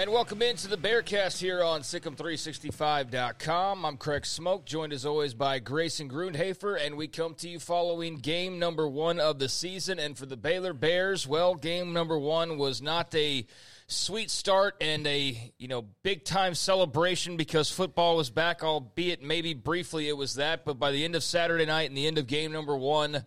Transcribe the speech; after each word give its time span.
And 0.00 0.12
welcome 0.12 0.40
into 0.40 0.66
the 0.66 0.78
Bearcast 0.78 1.40
here 1.40 1.62
on 1.62 1.82
SicEm365.com. 1.82 3.84
I'm 3.84 3.98
Craig 3.98 4.22
Smoak, 4.22 4.64
joined 4.64 4.94
as 4.94 5.04
always 5.04 5.34
by 5.34 5.58
Grayson 5.58 6.08
Grundhoefer, 6.08 6.82
and 6.82 6.96
we 6.96 7.06
come 7.06 7.34
to 7.34 7.50
you 7.50 7.58
following 7.58 8.16
game 8.16 8.58
number 8.58 8.88
one 8.88 9.20
of 9.20 9.38
the 9.38 9.50
season. 9.50 9.98
And 9.98 10.16
for 10.16 10.24
the 10.24 10.38
Baylor 10.38 10.72
Bears, 10.72 11.28
well, 11.28 11.54
game 11.54 11.92
number 11.92 12.18
one 12.18 12.56
was 12.56 12.80
not 12.80 13.14
a 13.14 13.46
sweet 13.88 14.30
start 14.30 14.74
and 14.80 15.06
a 15.06 15.52
you 15.58 15.68
know 15.68 15.84
big 16.02 16.24
time 16.24 16.54
celebration 16.54 17.36
because 17.36 17.70
football 17.70 18.16
was 18.16 18.30
back, 18.30 18.64
albeit 18.64 19.22
maybe 19.22 19.52
briefly 19.52 20.08
it 20.08 20.16
was 20.16 20.36
that. 20.36 20.64
But 20.64 20.78
by 20.78 20.92
the 20.92 21.04
end 21.04 21.14
of 21.14 21.22
Saturday 21.22 21.66
night 21.66 21.90
and 21.90 21.98
the 21.98 22.06
end 22.06 22.16
of 22.16 22.26
game 22.26 22.52
number 22.52 22.74
one, 22.74 23.22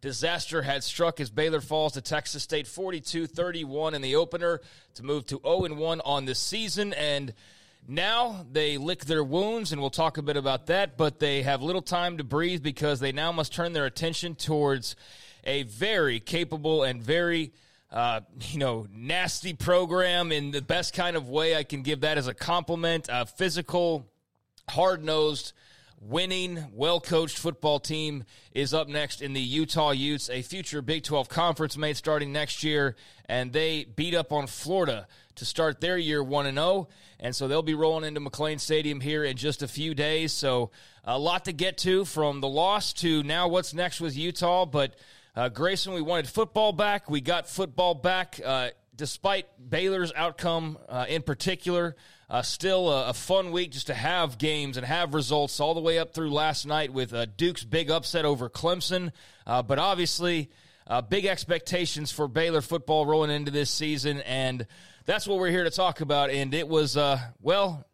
Disaster 0.00 0.62
had 0.62 0.84
struck 0.84 1.18
as 1.18 1.28
Baylor 1.28 1.60
falls 1.60 1.94
to 1.94 2.00
Texas 2.00 2.42
State 2.42 2.66
42 2.68 3.26
31 3.26 3.94
in 3.94 4.02
the 4.02 4.16
opener 4.16 4.60
to 4.94 5.02
move 5.02 5.26
to 5.26 5.40
0 5.42 5.74
1 5.74 6.00
on 6.02 6.24
the 6.24 6.34
season. 6.34 6.92
And 6.92 7.34
now 7.88 8.46
they 8.52 8.78
lick 8.78 9.06
their 9.06 9.24
wounds, 9.24 9.72
and 9.72 9.80
we'll 9.80 9.90
talk 9.90 10.18
a 10.18 10.22
bit 10.22 10.36
about 10.36 10.66
that. 10.66 10.96
But 10.96 11.18
they 11.18 11.42
have 11.42 11.62
little 11.62 11.82
time 11.82 12.18
to 12.18 12.24
breathe 12.24 12.62
because 12.62 13.00
they 13.00 13.12
now 13.12 13.32
must 13.32 13.52
turn 13.52 13.72
their 13.72 13.86
attention 13.86 14.36
towards 14.36 14.94
a 15.42 15.64
very 15.64 16.20
capable 16.20 16.84
and 16.84 17.02
very 17.02 17.52
uh, 17.90 18.20
you 18.40 18.58
know, 18.58 18.86
nasty 18.94 19.54
program 19.54 20.30
in 20.30 20.50
the 20.50 20.60
best 20.60 20.92
kind 20.94 21.16
of 21.16 21.28
way 21.28 21.56
I 21.56 21.64
can 21.64 21.82
give 21.82 22.02
that 22.02 22.18
as 22.18 22.26
a 22.26 22.34
compliment. 22.34 23.08
A 23.10 23.24
physical, 23.26 24.06
hard 24.68 25.02
nosed, 25.02 25.54
winning, 26.00 26.66
well 26.72 27.00
coached 27.00 27.38
football 27.38 27.80
team 27.80 28.24
is 28.52 28.72
up 28.72 28.88
next 28.88 29.20
in 29.20 29.32
the 29.32 29.40
Utah 29.40 29.90
Utes, 29.90 30.30
a 30.30 30.42
future 30.42 30.82
Big 30.82 31.02
12 31.02 31.28
conference 31.28 31.76
mate 31.76 31.96
starting 31.96 32.32
next 32.32 32.62
year. 32.62 32.96
And 33.26 33.52
they 33.52 33.84
beat 33.84 34.14
up 34.14 34.32
on 34.32 34.46
Florida 34.46 35.06
to 35.36 35.44
start 35.44 35.80
their 35.80 35.98
year 35.98 36.22
1 36.22 36.46
and 36.46 36.56
0. 36.56 36.88
And 37.20 37.34
so 37.34 37.48
they'll 37.48 37.62
be 37.62 37.74
rolling 37.74 38.04
into 38.04 38.20
McLane 38.20 38.60
Stadium 38.60 39.00
here 39.00 39.24
in 39.24 39.36
just 39.36 39.62
a 39.62 39.68
few 39.68 39.94
days. 39.94 40.32
So 40.32 40.70
a 41.04 41.18
lot 41.18 41.44
to 41.46 41.52
get 41.52 41.78
to 41.78 42.04
from 42.04 42.40
the 42.40 42.48
loss 42.48 42.92
to 42.94 43.22
now 43.22 43.48
what's 43.48 43.74
next 43.74 44.00
with 44.00 44.16
Utah. 44.16 44.66
But 44.66 44.94
uh, 45.36 45.48
Grayson, 45.48 45.92
we 45.92 46.02
wanted 46.02 46.28
football 46.28 46.72
back. 46.72 47.10
We 47.10 47.20
got 47.20 47.48
football 47.48 47.94
back. 47.94 48.40
Uh, 48.44 48.70
despite 48.98 49.46
Baylor's 49.70 50.12
outcome 50.14 50.76
uh, 50.88 51.06
in 51.08 51.22
particular, 51.22 51.96
uh, 52.30 52.42
still 52.42 52.90
a, 52.90 53.08
a, 53.08 53.14
fun 53.14 53.52
week 53.52 53.70
just 53.70 53.86
to 53.86 53.94
have 53.94 54.36
games 54.36 54.76
and 54.76 54.84
have 54.84 55.14
results 55.14 55.60
all 55.60 55.74
the 55.74 55.80
way 55.80 55.98
up 55.98 56.12
through 56.12 56.30
last 56.30 56.66
night 56.66 56.92
with 56.92 57.14
uh, 57.14 57.26
Duke's 57.36 57.64
big 57.64 57.90
upset 57.90 58.24
over 58.24 58.50
Clemson. 58.50 59.12
Uh, 59.46 59.62
but 59.62 59.78
obviously, 59.78 60.50
uh, 60.86 61.00
big 61.00 61.24
expectations 61.24 62.12
for 62.12 62.28
Baylor 62.28 62.60
football 62.60 63.06
rolling 63.06 63.30
into 63.30 63.50
this 63.50 63.70
season, 63.70 64.20
and 64.20 64.66
that's 65.06 65.26
what 65.26 65.38
we're 65.38 65.50
here 65.50 65.64
to 65.64 65.70
talk 65.70 66.02
about. 66.02 66.28
And 66.28 66.52
it 66.52 66.68
was, 66.68 66.96
uh, 66.96 67.18
well, 67.40 67.86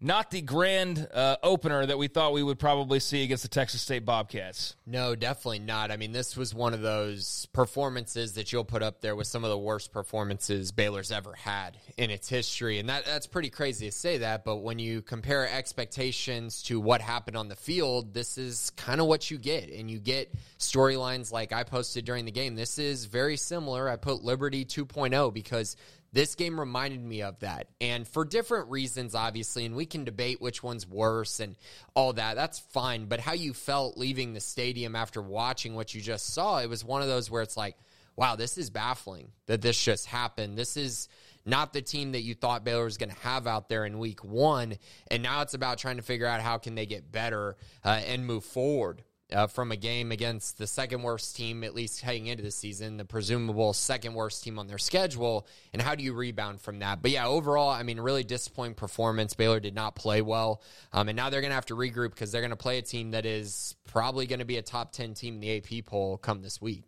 not 0.00 0.30
the 0.30 0.42
grand 0.42 1.08
uh, 1.12 1.36
opener 1.42 1.86
that 1.86 1.96
we 1.96 2.08
thought 2.08 2.32
we 2.32 2.42
would 2.42 2.58
probably 2.58 3.00
see 3.00 3.22
against 3.22 3.42
the 3.42 3.48
Texas 3.48 3.80
State 3.80 4.04
Bobcats. 4.04 4.76
No, 4.86 5.14
definitely 5.14 5.60
not. 5.60 5.90
I 5.90 5.96
mean, 5.96 6.12
this 6.12 6.36
was 6.36 6.54
one 6.54 6.74
of 6.74 6.82
those 6.82 7.46
performances 7.52 8.34
that 8.34 8.52
you'll 8.52 8.64
put 8.64 8.82
up 8.82 9.00
there 9.00 9.16
with 9.16 9.26
some 9.26 9.42
of 9.42 9.50
the 9.50 9.58
worst 9.58 9.92
performances 9.92 10.70
Baylor's 10.70 11.10
ever 11.10 11.32
had 11.32 11.78
in 11.96 12.10
its 12.10 12.28
history. 12.28 12.78
And 12.78 12.90
that, 12.90 13.06
that's 13.06 13.26
pretty 13.26 13.48
crazy 13.48 13.86
to 13.86 13.92
say 13.92 14.18
that. 14.18 14.44
But 14.44 14.56
when 14.56 14.78
you 14.78 15.00
compare 15.00 15.48
expectations 15.48 16.62
to 16.64 16.78
what 16.78 17.00
happened 17.00 17.36
on 17.36 17.48
the 17.48 17.56
field, 17.56 18.12
this 18.12 18.36
is 18.36 18.70
kind 18.76 19.00
of 19.00 19.06
what 19.06 19.30
you 19.30 19.38
get. 19.38 19.70
And 19.70 19.90
you 19.90 19.98
get 19.98 20.34
storylines 20.58 21.32
like 21.32 21.52
I 21.52 21.64
posted 21.64 22.04
during 22.04 22.26
the 22.26 22.32
game. 22.32 22.54
This 22.54 22.78
is 22.78 23.06
very 23.06 23.38
similar. 23.38 23.88
I 23.88 23.96
put 23.96 24.22
Liberty 24.22 24.66
2.0 24.66 25.32
because 25.32 25.76
this 26.12 26.34
game 26.34 26.58
reminded 26.58 27.02
me 27.02 27.22
of 27.22 27.40
that. 27.40 27.68
And 27.80 28.06
for 28.06 28.24
different 28.24 28.70
reasons, 28.70 29.14
obviously, 29.14 29.66
and 29.66 29.76
we 29.76 29.86
can 29.86 30.04
debate 30.04 30.40
which 30.40 30.62
one's 30.62 30.86
worse 30.86 31.40
and 31.40 31.56
all 31.94 32.12
that. 32.14 32.34
That's 32.34 32.58
fine. 32.58 33.06
But 33.06 33.20
how 33.20 33.32
you 33.32 33.52
felt 33.52 33.98
leaving 33.98 34.32
the 34.32 34.40
stadium 34.40 34.96
after 34.96 35.20
watching 35.20 35.74
what 35.74 35.94
you 35.94 36.00
just 36.00 36.32
saw, 36.32 36.58
it 36.58 36.68
was 36.68 36.84
one 36.84 37.02
of 37.02 37.08
those 37.08 37.30
where 37.30 37.42
it's 37.42 37.56
like, 37.56 37.76
wow, 38.16 38.36
this 38.36 38.56
is 38.56 38.70
baffling 38.70 39.30
that 39.46 39.60
this 39.60 39.82
just 39.82 40.06
happened. 40.06 40.56
This 40.56 40.76
is 40.76 41.08
not 41.44 41.72
the 41.72 41.82
team 41.82 42.12
that 42.12 42.22
you 42.22 42.34
thought 42.34 42.64
Baylor 42.64 42.84
was 42.84 42.96
going 42.96 43.10
to 43.10 43.20
have 43.20 43.46
out 43.46 43.68
there 43.68 43.84
in 43.84 43.98
week 43.98 44.24
one. 44.24 44.76
And 45.10 45.22
now 45.22 45.42
it's 45.42 45.54
about 45.54 45.78
trying 45.78 45.96
to 45.96 46.02
figure 46.02 46.26
out 46.26 46.40
how 46.40 46.58
can 46.58 46.74
they 46.74 46.86
get 46.86 47.12
better 47.12 47.56
uh, 47.84 48.00
and 48.06 48.26
move 48.26 48.44
forward 48.44 49.02
uh, 49.32 49.46
from 49.46 49.72
a 49.72 49.76
game 49.76 50.12
against 50.12 50.58
the 50.58 50.66
second 50.66 51.02
worst 51.02 51.36
team, 51.36 51.64
at 51.64 51.74
least 51.74 52.00
heading 52.00 52.26
into 52.26 52.42
the 52.42 52.50
season, 52.50 52.96
the 52.96 53.04
presumable 53.04 53.72
second 53.72 54.14
worst 54.14 54.44
team 54.44 54.58
on 54.58 54.66
their 54.66 54.78
schedule, 54.78 55.46
and 55.72 55.82
how 55.82 55.94
do 55.94 56.04
you 56.04 56.12
rebound 56.12 56.60
from 56.60 56.78
that? 56.78 57.02
But 57.02 57.10
yeah, 57.10 57.26
overall, 57.26 57.70
I 57.70 57.82
mean, 57.82 57.98
really 57.98 58.24
disappointing 58.24 58.74
performance. 58.74 59.34
Baylor 59.34 59.60
did 59.60 59.74
not 59.74 59.96
play 59.96 60.22
well, 60.22 60.62
um, 60.92 61.08
and 61.08 61.16
now 61.16 61.30
they're 61.30 61.40
going 61.40 61.50
to 61.50 61.56
have 61.56 61.66
to 61.66 61.76
regroup 61.76 62.10
because 62.10 62.30
they're 62.30 62.40
going 62.40 62.50
to 62.50 62.56
play 62.56 62.78
a 62.78 62.82
team 62.82 63.10
that 63.12 63.26
is 63.26 63.74
probably 63.88 64.26
going 64.26 64.38
to 64.38 64.44
be 64.44 64.58
a 64.58 64.62
top 64.62 64.92
10 64.92 65.14
team 65.14 65.34
in 65.34 65.40
the 65.40 65.56
AP 65.56 65.86
poll 65.86 66.18
come 66.18 66.42
this 66.42 66.60
week. 66.60 66.84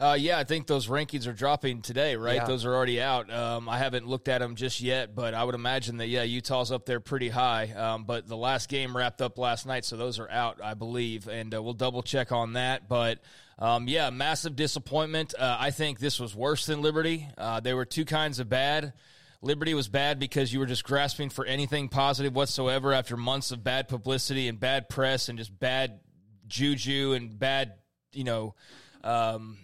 Uh, 0.00 0.16
yeah, 0.18 0.38
I 0.38 0.44
think 0.44 0.68
those 0.68 0.86
rankings 0.86 1.26
are 1.26 1.32
dropping 1.32 1.82
today, 1.82 2.14
right? 2.14 2.36
Yeah. 2.36 2.44
Those 2.44 2.64
are 2.64 2.72
already 2.72 3.02
out. 3.02 3.32
Um, 3.32 3.68
I 3.68 3.78
haven't 3.78 4.06
looked 4.06 4.28
at 4.28 4.38
them 4.38 4.54
just 4.54 4.80
yet, 4.80 5.12
but 5.12 5.34
I 5.34 5.42
would 5.42 5.56
imagine 5.56 5.96
that, 5.96 6.06
yeah, 6.06 6.22
Utah's 6.22 6.70
up 6.70 6.86
there 6.86 7.00
pretty 7.00 7.28
high. 7.28 7.72
Um, 7.72 8.04
but 8.04 8.28
the 8.28 8.36
last 8.36 8.68
game 8.68 8.96
wrapped 8.96 9.20
up 9.20 9.38
last 9.38 9.66
night, 9.66 9.84
so 9.84 9.96
those 9.96 10.20
are 10.20 10.30
out, 10.30 10.60
I 10.62 10.74
believe. 10.74 11.26
And 11.26 11.52
uh, 11.52 11.60
we'll 11.60 11.74
double 11.74 12.04
check 12.04 12.30
on 12.30 12.52
that. 12.52 12.88
But 12.88 13.18
um, 13.58 13.88
yeah, 13.88 14.10
massive 14.10 14.54
disappointment. 14.54 15.34
Uh, 15.36 15.56
I 15.58 15.72
think 15.72 15.98
this 15.98 16.20
was 16.20 16.32
worse 16.32 16.66
than 16.66 16.80
Liberty. 16.80 17.26
Uh, 17.36 17.58
there 17.58 17.74
were 17.74 17.84
two 17.84 18.04
kinds 18.04 18.38
of 18.38 18.48
bad. 18.48 18.92
Liberty 19.42 19.74
was 19.74 19.88
bad 19.88 20.20
because 20.20 20.52
you 20.52 20.60
were 20.60 20.66
just 20.66 20.84
grasping 20.84 21.28
for 21.28 21.44
anything 21.44 21.88
positive 21.88 22.36
whatsoever 22.36 22.92
after 22.92 23.16
months 23.16 23.50
of 23.50 23.64
bad 23.64 23.88
publicity 23.88 24.46
and 24.46 24.60
bad 24.60 24.88
press 24.88 25.28
and 25.28 25.38
just 25.38 25.56
bad 25.58 25.98
juju 26.46 27.14
and 27.14 27.36
bad, 27.36 27.74
you 28.12 28.22
know, 28.24 28.54
um, 29.02 29.58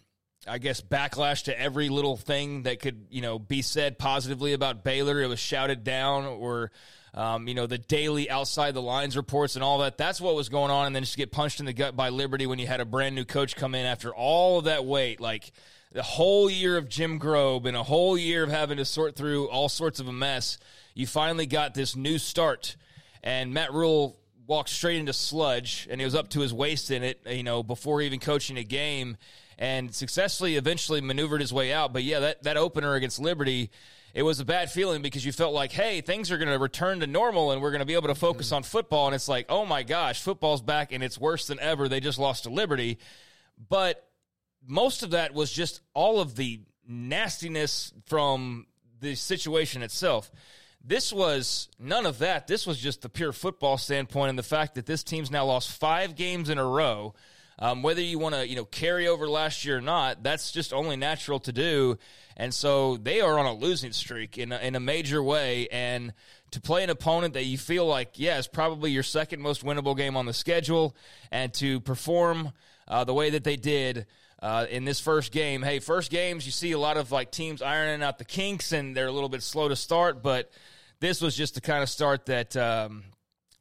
I 0.46 0.58
guess 0.58 0.80
backlash 0.80 1.44
to 1.44 1.58
every 1.58 1.88
little 1.88 2.16
thing 2.16 2.64
that 2.64 2.80
could 2.80 3.06
you 3.10 3.22
know 3.22 3.38
be 3.38 3.62
said 3.62 3.98
positively 3.98 4.52
about 4.52 4.84
Baylor. 4.84 5.22
It 5.22 5.28
was 5.28 5.38
shouted 5.38 5.84
down, 5.84 6.24
or 6.24 6.70
um, 7.14 7.48
you 7.48 7.54
know 7.54 7.66
the 7.66 7.78
daily 7.78 8.28
outside 8.28 8.74
the 8.74 8.82
lines 8.82 9.16
reports 9.16 9.54
and 9.54 9.64
all 9.64 9.78
that. 9.78 9.96
That's 9.96 10.20
what 10.20 10.34
was 10.34 10.48
going 10.48 10.70
on, 10.70 10.86
and 10.86 10.94
then 10.94 11.02
just 11.02 11.16
get 11.16 11.32
punched 11.32 11.60
in 11.60 11.66
the 11.66 11.72
gut 11.72 11.96
by 11.96 12.10
Liberty 12.10 12.46
when 12.46 12.58
you 12.58 12.66
had 12.66 12.80
a 12.80 12.84
brand 12.84 13.14
new 13.14 13.24
coach 13.24 13.56
come 13.56 13.74
in 13.74 13.86
after 13.86 14.14
all 14.14 14.58
of 14.58 14.64
that 14.64 14.84
wait, 14.84 15.20
like 15.20 15.52
the 15.92 16.02
whole 16.02 16.50
year 16.50 16.76
of 16.76 16.88
Jim 16.88 17.18
Grobe 17.18 17.66
and 17.66 17.76
a 17.76 17.82
whole 17.82 18.18
year 18.18 18.42
of 18.42 18.50
having 18.50 18.78
to 18.78 18.84
sort 18.84 19.16
through 19.16 19.48
all 19.48 19.68
sorts 19.68 20.00
of 20.00 20.08
a 20.08 20.12
mess. 20.12 20.58
You 20.94 21.06
finally 21.06 21.46
got 21.46 21.74
this 21.74 21.96
new 21.96 22.18
start, 22.18 22.76
and 23.22 23.54
Matt 23.54 23.72
Rhule 23.72 24.18
walked 24.46 24.68
straight 24.68 24.98
into 24.98 25.14
sludge, 25.14 25.88
and 25.90 26.00
he 26.00 26.04
was 26.04 26.14
up 26.14 26.28
to 26.30 26.40
his 26.40 26.52
waist 26.52 26.90
in 26.90 27.02
it. 27.02 27.22
You 27.26 27.44
know 27.44 27.62
before 27.62 28.02
even 28.02 28.20
coaching 28.20 28.58
a 28.58 28.64
game 28.64 29.16
and 29.58 29.94
successfully 29.94 30.56
eventually 30.56 31.00
maneuvered 31.00 31.40
his 31.40 31.52
way 31.52 31.72
out. 31.72 31.92
But 31.92 32.02
yeah, 32.02 32.20
that, 32.20 32.42
that 32.42 32.56
opener 32.56 32.94
against 32.94 33.18
Liberty, 33.18 33.70
it 34.14 34.22
was 34.22 34.40
a 34.40 34.44
bad 34.44 34.70
feeling 34.70 35.02
because 35.02 35.24
you 35.24 35.32
felt 35.32 35.54
like, 35.54 35.72
hey, 35.72 36.00
things 36.00 36.30
are 36.30 36.38
going 36.38 36.50
to 36.50 36.58
return 36.58 37.00
to 37.00 37.06
normal 37.06 37.50
and 37.50 37.60
we're 37.60 37.70
going 37.70 37.80
to 37.80 37.86
be 37.86 37.94
able 37.94 38.08
to 38.08 38.14
focus 38.14 38.46
mm-hmm. 38.48 38.56
on 38.56 38.62
football. 38.62 39.06
And 39.06 39.14
it's 39.14 39.28
like, 39.28 39.46
oh 39.48 39.66
my 39.66 39.82
gosh, 39.82 40.22
football's 40.22 40.62
back 40.62 40.92
and 40.92 41.02
it's 41.02 41.18
worse 41.18 41.46
than 41.46 41.58
ever. 41.60 41.88
They 41.88 42.00
just 42.00 42.18
lost 42.18 42.44
to 42.44 42.50
Liberty. 42.50 42.98
But 43.68 44.08
most 44.66 45.02
of 45.02 45.10
that 45.10 45.34
was 45.34 45.52
just 45.52 45.80
all 45.94 46.20
of 46.20 46.36
the 46.36 46.60
nastiness 46.86 47.92
from 48.06 48.66
the 49.00 49.14
situation 49.14 49.82
itself. 49.82 50.30
This 50.86 51.12
was 51.12 51.68
none 51.78 52.04
of 52.04 52.18
that. 52.18 52.46
This 52.46 52.66
was 52.66 52.78
just 52.78 53.02
the 53.02 53.08
pure 53.08 53.32
football 53.32 53.78
standpoint 53.78 54.30
and 54.30 54.38
the 54.38 54.42
fact 54.42 54.74
that 54.74 54.86
this 54.86 55.02
team's 55.02 55.30
now 55.30 55.46
lost 55.46 55.70
five 55.70 56.14
games 56.14 56.50
in 56.50 56.58
a 56.58 56.64
row 56.64 57.14
um, 57.58 57.82
whether 57.82 58.00
you 58.00 58.18
want 58.18 58.34
to, 58.34 58.48
you 58.48 58.56
know, 58.56 58.64
carry 58.64 59.06
over 59.06 59.28
last 59.28 59.64
year 59.64 59.78
or 59.78 59.80
not, 59.80 60.22
that's 60.22 60.50
just 60.50 60.72
only 60.72 60.96
natural 60.96 61.38
to 61.40 61.52
do. 61.52 61.98
And 62.36 62.52
so 62.52 62.96
they 62.96 63.20
are 63.20 63.38
on 63.38 63.46
a 63.46 63.54
losing 63.54 63.92
streak 63.92 64.38
in 64.38 64.50
a, 64.52 64.58
in 64.58 64.74
a 64.74 64.80
major 64.80 65.22
way. 65.22 65.68
And 65.70 66.12
to 66.50 66.60
play 66.60 66.82
an 66.82 66.90
opponent 66.90 67.34
that 67.34 67.44
you 67.44 67.58
feel 67.58 67.86
like, 67.86 68.18
yeah, 68.18 68.38
is 68.38 68.48
probably 68.48 68.90
your 68.90 69.02
second 69.02 69.40
most 69.40 69.64
winnable 69.64 69.96
game 69.96 70.16
on 70.16 70.26
the 70.26 70.32
schedule, 70.32 70.96
and 71.30 71.52
to 71.54 71.80
perform 71.80 72.52
uh, 72.88 73.04
the 73.04 73.14
way 73.14 73.30
that 73.30 73.44
they 73.44 73.56
did. 73.56 74.06
Uh, 74.42 74.66
in 74.68 74.84
this 74.84 75.00
first 75.00 75.32
game, 75.32 75.62
hey, 75.62 75.78
first 75.78 76.10
games 76.10 76.44
you 76.44 76.52
see 76.52 76.72
a 76.72 76.78
lot 76.78 76.98
of 76.98 77.10
like 77.10 77.30
teams 77.30 77.62
ironing 77.62 78.02
out 78.02 78.18
the 78.18 78.26
kinks 78.26 78.72
and 78.72 78.94
they're 78.94 79.06
a 79.06 79.12
little 79.12 79.30
bit 79.30 79.42
slow 79.42 79.68
to 79.68 79.76
start, 79.76 80.22
but 80.22 80.50
this 81.00 81.22
was 81.22 81.34
just 81.34 81.54
the 81.54 81.62
kind 81.62 81.82
of 81.82 81.88
start 81.88 82.26
that 82.26 82.54
um, 82.54 83.04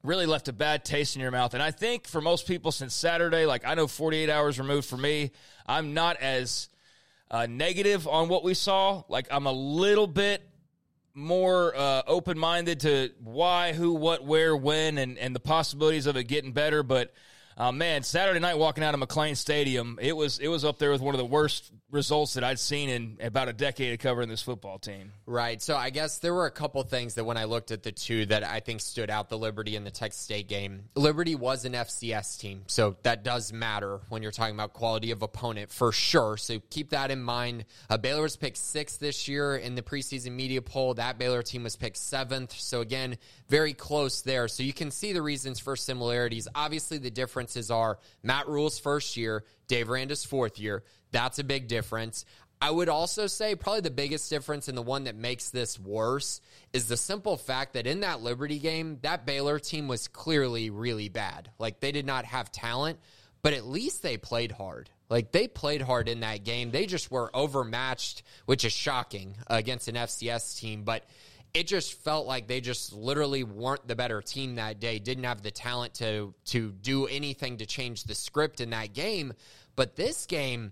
really 0.03 0.25
left 0.25 0.49
a 0.49 0.53
bad 0.53 0.83
taste 0.83 1.15
in 1.15 1.21
your 1.21 1.31
mouth. 1.31 1.53
And 1.53 1.63
I 1.63 1.71
think 1.71 2.07
for 2.07 2.21
most 2.21 2.45
people 2.47 2.71
since 2.71 2.93
Saturday, 2.93 3.45
like 3.45 3.65
I 3.65 3.73
know 3.73 3.87
48 3.87 4.29
hours 4.29 4.59
removed 4.59 4.87
for 4.87 4.97
me, 4.97 5.31
I'm 5.65 5.93
not 5.93 6.17
as 6.17 6.69
uh, 7.31 7.47
negative 7.49 8.07
on 8.07 8.27
what 8.27 8.43
we 8.43 8.53
saw. 8.53 9.03
Like 9.07 9.27
I'm 9.31 9.47
a 9.47 9.51
little 9.51 10.07
bit 10.07 10.43
more 11.13 11.75
uh, 11.75 12.01
open 12.05 12.37
minded 12.37 12.81
to 12.81 13.11
why, 13.23 13.73
who, 13.73 13.93
what, 13.93 14.25
where, 14.25 14.55
when, 14.55 14.97
and, 14.97 15.17
and 15.17 15.35
the 15.35 15.39
possibilities 15.39 16.05
of 16.05 16.17
it 16.17 16.25
getting 16.25 16.51
better. 16.51 16.83
But 16.83 17.13
uh, 17.55 17.71
man, 17.71 18.03
Saturday 18.03 18.39
night 18.39 18.57
walking 18.57 18.83
out 18.83 18.93
of 18.93 18.99
McLane 18.99 19.37
Stadium, 19.37 19.99
it 20.01 20.17
was 20.17 20.39
it 20.39 20.47
was 20.47 20.65
up 20.65 20.79
there 20.79 20.91
with 20.91 21.01
one 21.01 21.13
of 21.13 21.19
the 21.19 21.25
worst 21.25 21.71
results 21.93 22.33
that 22.33 22.43
I'd 22.43 22.59
seen 22.59 22.89
in 22.89 23.17
about 23.21 23.47
a 23.47 23.53
decade 23.53 23.93
of 23.93 23.99
covering 23.99 24.27
this 24.27 24.41
football 24.41 24.79
team. 24.79 25.11
Right. 25.25 25.61
So 25.61 25.77
I 25.77 25.91
guess 25.91 26.17
there 26.17 26.33
were 26.33 26.47
a 26.47 26.51
couple 26.51 26.81
things 26.83 27.15
that 27.15 27.23
when 27.23 27.37
I 27.37 27.43
looked 27.43 27.71
at 27.71 27.83
the 27.83 27.91
two 27.91 28.25
that 28.25 28.43
I 28.43 28.59
think 28.59 28.81
stood 28.81 29.09
out: 29.09 29.29
the 29.29 29.37
Liberty 29.37 29.75
and 29.75 29.85
the 29.85 29.91
Texas 29.91 30.21
State 30.21 30.47
game. 30.49 30.85
Liberty 30.95 31.35
was 31.35 31.65
an 31.65 31.73
FCS 31.73 32.39
team, 32.39 32.63
so 32.67 32.97
that 33.03 33.23
does 33.23 33.53
matter 33.53 34.01
when 34.09 34.23
you're 34.23 34.31
talking 34.31 34.55
about 34.55 34.73
quality 34.73 35.11
of 35.11 35.21
opponent 35.21 35.71
for 35.71 35.91
sure. 35.91 36.35
So 36.37 36.59
keep 36.69 36.89
that 36.89 37.11
in 37.11 37.21
mind. 37.21 37.65
Uh, 37.89 37.97
Baylor 37.97 38.23
was 38.23 38.35
picked 38.35 38.57
sixth 38.57 38.99
this 38.99 39.27
year 39.27 39.55
in 39.55 39.75
the 39.75 39.83
preseason 39.83 40.31
media 40.31 40.61
poll. 40.61 40.95
That 40.95 41.19
Baylor 41.19 41.43
team 41.43 41.63
was 41.63 41.75
picked 41.75 41.97
seventh. 41.97 42.53
So 42.53 42.81
again, 42.81 43.17
very 43.49 43.73
close 43.73 44.21
there. 44.21 44.47
So 44.47 44.63
you 44.63 44.73
can 44.73 44.89
see 44.89 45.13
the 45.13 45.21
reasons 45.21 45.59
for 45.59 45.75
similarities. 45.75 46.47
Obviously, 46.55 46.97
the 46.97 47.11
differences 47.11 47.69
are 47.69 47.99
Matt 48.23 48.47
Rhule's 48.47 48.79
first 48.79 49.15
year, 49.15 49.43
Dave 49.67 49.89
Aranda's 49.89 50.25
fourth 50.25 50.59
year. 50.59 50.83
That's 51.11 51.39
a 51.39 51.43
big 51.43 51.67
difference. 51.67 52.25
I 52.61 52.71
would 52.71 52.87
also 52.87 53.27
say 53.27 53.55
probably 53.55 53.81
the 53.81 53.91
biggest 53.91 54.29
difference 54.29 54.69
and 54.69 54.77
the 54.77 54.81
one 54.81 55.03
that 55.03 55.15
makes 55.15 55.49
this 55.49 55.77
worse 55.77 56.39
is 56.71 56.87
the 56.87 56.95
simple 56.95 57.35
fact 57.35 57.73
that 57.73 57.85
in 57.85 57.99
that 58.01 58.21
Liberty 58.21 58.57
game, 58.57 58.99
that 59.01 59.25
Baylor 59.25 59.59
team 59.59 59.89
was 59.89 60.07
clearly 60.07 60.69
really 60.69 61.09
bad. 61.09 61.51
Like 61.59 61.81
they 61.81 61.91
did 61.91 62.05
not 62.05 62.23
have 62.23 62.53
talent, 62.53 62.99
but 63.41 63.51
at 63.51 63.65
least 63.65 64.01
they 64.01 64.15
played 64.15 64.53
hard. 64.53 64.89
Like 65.09 65.33
they 65.33 65.49
played 65.49 65.81
hard 65.81 66.07
in 66.07 66.21
that 66.21 66.45
game. 66.45 66.71
They 66.71 66.85
just 66.85 67.11
were 67.11 67.29
overmatched, 67.35 68.23
which 68.45 68.63
is 68.63 68.71
shocking 68.71 69.35
against 69.47 69.89
an 69.89 69.95
FCS 69.95 70.57
team, 70.57 70.83
but 70.83 71.03
it 71.53 71.67
just 71.67 71.93
felt 72.01 72.25
like 72.25 72.47
they 72.47 72.59
just 72.59 72.93
literally 72.93 73.43
weren't 73.43 73.87
the 73.87 73.95
better 73.95 74.21
team 74.21 74.55
that 74.55 74.79
day, 74.79 74.97
didn't 74.97 75.23
have 75.25 75.43
the 75.43 75.51
talent 75.51 75.93
to 75.95 76.33
to 76.45 76.71
do 76.71 77.05
anything 77.07 77.57
to 77.57 77.65
change 77.65 78.03
the 78.05 78.15
script 78.15 78.59
in 78.59 78.71
that 78.71 78.93
game. 78.93 79.33
But 79.75 79.95
this 79.95 80.25
game, 80.25 80.71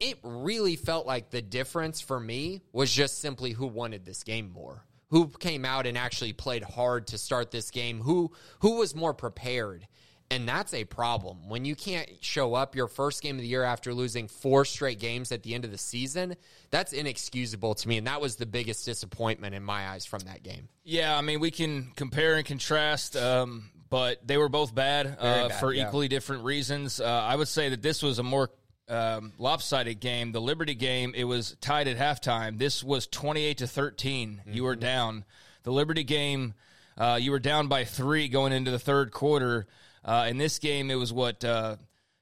it 0.00 0.18
really 0.22 0.76
felt 0.76 1.06
like 1.06 1.30
the 1.30 1.40
difference 1.40 2.00
for 2.00 2.20
me 2.20 2.60
was 2.72 2.92
just 2.92 3.20
simply 3.20 3.52
who 3.52 3.66
wanted 3.66 4.04
this 4.04 4.22
game 4.22 4.50
more. 4.52 4.84
Who 5.10 5.28
came 5.28 5.64
out 5.64 5.86
and 5.86 5.96
actually 5.96 6.32
played 6.32 6.64
hard 6.64 7.06
to 7.08 7.18
start 7.18 7.50
this 7.50 7.70
game? 7.70 8.00
Who 8.00 8.32
who 8.60 8.76
was 8.76 8.94
more 8.94 9.14
prepared? 9.14 9.86
And 10.30 10.48
that's 10.48 10.72
a 10.72 10.84
problem. 10.84 11.48
When 11.48 11.64
you 11.64 11.76
can't 11.76 12.08
show 12.20 12.54
up 12.54 12.74
your 12.74 12.88
first 12.88 13.22
game 13.22 13.36
of 13.36 13.42
the 13.42 13.48
year 13.48 13.64
after 13.64 13.92
losing 13.92 14.28
four 14.28 14.64
straight 14.64 14.98
games 14.98 15.30
at 15.30 15.42
the 15.42 15.54
end 15.54 15.64
of 15.64 15.70
the 15.70 15.78
season, 15.78 16.36
that's 16.70 16.92
inexcusable 16.92 17.74
to 17.74 17.88
me. 17.88 17.98
And 17.98 18.06
that 18.06 18.20
was 18.20 18.36
the 18.36 18.46
biggest 18.46 18.86
disappointment 18.86 19.54
in 19.54 19.62
my 19.62 19.88
eyes 19.88 20.06
from 20.06 20.20
that 20.20 20.42
game. 20.42 20.68
Yeah, 20.84 21.16
I 21.16 21.20
mean, 21.20 21.40
we 21.40 21.50
can 21.50 21.92
compare 21.96 22.36
and 22.36 22.46
contrast, 22.46 23.16
um, 23.16 23.70
but 23.90 24.26
they 24.26 24.38
were 24.38 24.48
both 24.48 24.74
bad, 24.74 25.18
uh, 25.18 25.48
bad 25.48 25.60
for 25.60 25.72
yeah. 25.72 25.86
equally 25.86 26.08
different 26.08 26.44
reasons. 26.44 26.98
Uh, 26.98 27.04
I 27.04 27.36
would 27.36 27.48
say 27.48 27.68
that 27.68 27.82
this 27.82 28.02
was 28.02 28.18
a 28.18 28.22
more 28.22 28.50
um, 28.88 29.32
lopsided 29.38 30.00
game. 30.00 30.32
The 30.32 30.40
Liberty 30.40 30.74
game, 30.74 31.12
it 31.14 31.24
was 31.24 31.56
tied 31.60 31.88
at 31.88 31.96
halftime. 31.96 32.58
This 32.58 32.82
was 32.82 33.06
28 33.06 33.58
to 33.58 33.66
13. 33.66 34.40
Mm-hmm. 34.40 34.52
You 34.52 34.64
were 34.64 34.72
mm-hmm. 34.72 34.80
down. 34.80 35.24
The 35.62 35.72
Liberty 35.72 36.04
game, 36.04 36.54
uh, 36.98 37.18
you 37.20 37.30
were 37.30 37.38
down 37.38 37.68
by 37.68 37.84
three 37.84 38.28
going 38.28 38.52
into 38.52 38.70
the 38.70 38.78
third 38.78 39.12
quarter. 39.12 39.66
Uh, 40.04 40.26
in 40.28 40.36
this 40.36 40.58
game, 40.58 40.90
it 40.90 40.96
was 40.96 41.12
what 41.12 41.44
uh, 41.44 41.76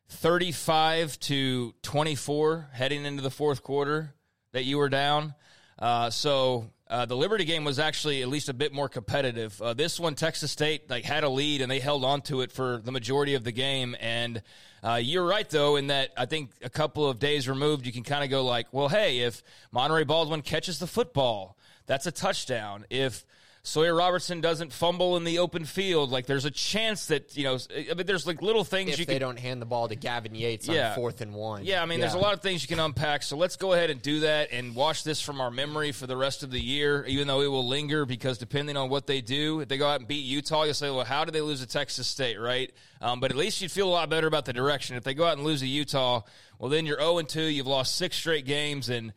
35 0.08 1.18
to 1.20 1.74
24 1.82 2.68
heading 2.72 3.04
into 3.04 3.22
the 3.22 3.30
fourth 3.30 3.62
quarter 3.62 4.14
that 4.52 4.64
you 4.64 4.78
were 4.78 4.88
down. 4.88 5.34
Uh, 5.78 6.10
so 6.10 6.70
uh, 6.88 7.06
the 7.06 7.16
Liberty 7.16 7.44
game 7.44 7.64
was 7.64 7.78
actually 7.78 8.20
at 8.20 8.28
least 8.28 8.48
a 8.48 8.52
bit 8.52 8.72
more 8.72 8.88
competitive. 8.88 9.60
Uh, 9.62 9.72
this 9.72 9.98
one, 9.98 10.14
Texas 10.14 10.50
State 10.50 10.90
like 10.90 11.04
had 11.04 11.24
a 11.24 11.28
lead 11.28 11.62
and 11.62 11.70
they 11.70 11.78
held 11.78 12.04
on 12.04 12.20
to 12.22 12.42
it 12.42 12.52
for 12.52 12.82
the 12.84 12.92
majority 12.92 13.34
of 13.34 13.44
the 13.44 13.52
game. 13.52 13.96
And 14.00 14.42
uh, 14.82 15.00
you're 15.02 15.24
right 15.24 15.48
though 15.48 15.76
in 15.76 15.86
that 15.86 16.10
I 16.16 16.26
think 16.26 16.50
a 16.62 16.68
couple 16.68 17.08
of 17.08 17.18
days 17.18 17.48
removed, 17.48 17.86
you 17.86 17.92
can 17.92 18.02
kind 18.02 18.24
of 18.24 18.30
go 18.30 18.44
like, 18.44 18.66
well, 18.72 18.88
hey, 18.88 19.20
if 19.20 19.42
Monaray 19.72 20.06
Baldwin 20.06 20.42
catches 20.42 20.78
the 20.78 20.86
football, 20.86 21.56
that's 21.86 22.06
a 22.06 22.12
touchdown. 22.12 22.84
If 22.90 23.24
Sawyer 23.62 23.94
Robertson 23.94 24.40
doesn't 24.40 24.72
fumble 24.72 25.18
in 25.18 25.24
the 25.24 25.38
open 25.38 25.66
field. 25.66 26.10
Like 26.10 26.24
there's 26.24 26.46
a 26.46 26.50
chance 26.50 27.06
that 27.06 27.36
you 27.36 27.44
know. 27.44 27.58
I 27.70 27.92
mean, 27.94 28.06
there's 28.06 28.26
like 28.26 28.40
little 28.40 28.64
things 28.64 28.92
if 28.92 29.00
you 29.00 29.04
they 29.04 29.14
can, 29.14 29.20
don't 29.20 29.38
hand 29.38 29.60
the 29.60 29.66
ball 29.66 29.86
to 29.88 29.96
Gavin 29.96 30.34
Yates 30.34 30.66
yeah. 30.66 30.90
on 30.90 30.94
fourth 30.94 31.20
and 31.20 31.34
one. 31.34 31.64
Yeah, 31.64 31.82
I 31.82 31.86
mean, 31.86 31.98
yeah. 31.98 32.06
there's 32.06 32.14
a 32.14 32.18
lot 32.18 32.32
of 32.32 32.40
things 32.40 32.62
you 32.62 32.68
can 32.68 32.80
unpack. 32.80 33.22
So 33.22 33.36
let's 33.36 33.56
go 33.56 33.74
ahead 33.74 33.90
and 33.90 34.00
do 34.00 34.20
that 34.20 34.48
and 34.50 34.74
watch 34.74 35.04
this 35.04 35.20
from 35.20 35.42
our 35.42 35.50
memory 35.50 35.92
for 35.92 36.06
the 36.06 36.16
rest 36.16 36.42
of 36.42 36.50
the 36.50 36.60
year, 36.60 37.04
even 37.06 37.26
though 37.26 37.42
it 37.42 37.48
will 37.48 37.66
linger 37.66 38.06
because 38.06 38.38
depending 38.38 38.78
on 38.78 38.88
what 38.88 39.06
they 39.06 39.20
do, 39.20 39.60
if 39.60 39.68
they 39.68 39.76
go 39.76 39.86
out 39.86 40.00
and 40.00 40.08
beat 40.08 40.24
Utah, 40.24 40.64
you'll 40.64 40.72
say, 40.72 40.90
well, 40.90 41.04
how 41.04 41.26
did 41.26 41.34
they 41.34 41.42
lose 41.42 41.60
to 41.60 41.66
Texas 41.66 42.06
State, 42.06 42.40
right? 42.40 42.72
Um, 43.02 43.20
but 43.20 43.30
at 43.30 43.36
least 43.36 43.60
you'd 43.60 43.70
feel 43.70 43.88
a 43.88 43.92
lot 43.92 44.08
better 44.08 44.26
about 44.26 44.46
the 44.46 44.54
direction. 44.54 44.96
If 44.96 45.04
they 45.04 45.14
go 45.14 45.26
out 45.26 45.36
and 45.36 45.44
lose 45.44 45.60
to 45.60 45.66
Utah, 45.66 46.22
well, 46.58 46.70
then 46.70 46.86
you're 46.86 46.98
0 46.98 47.18
and 47.18 47.28
2. 47.28 47.42
You've 47.42 47.66
lost 47.66 47.96
six 47.96 48.16
straight 48.16 48.46
games 48.46 48.88
and. 48.88 49.12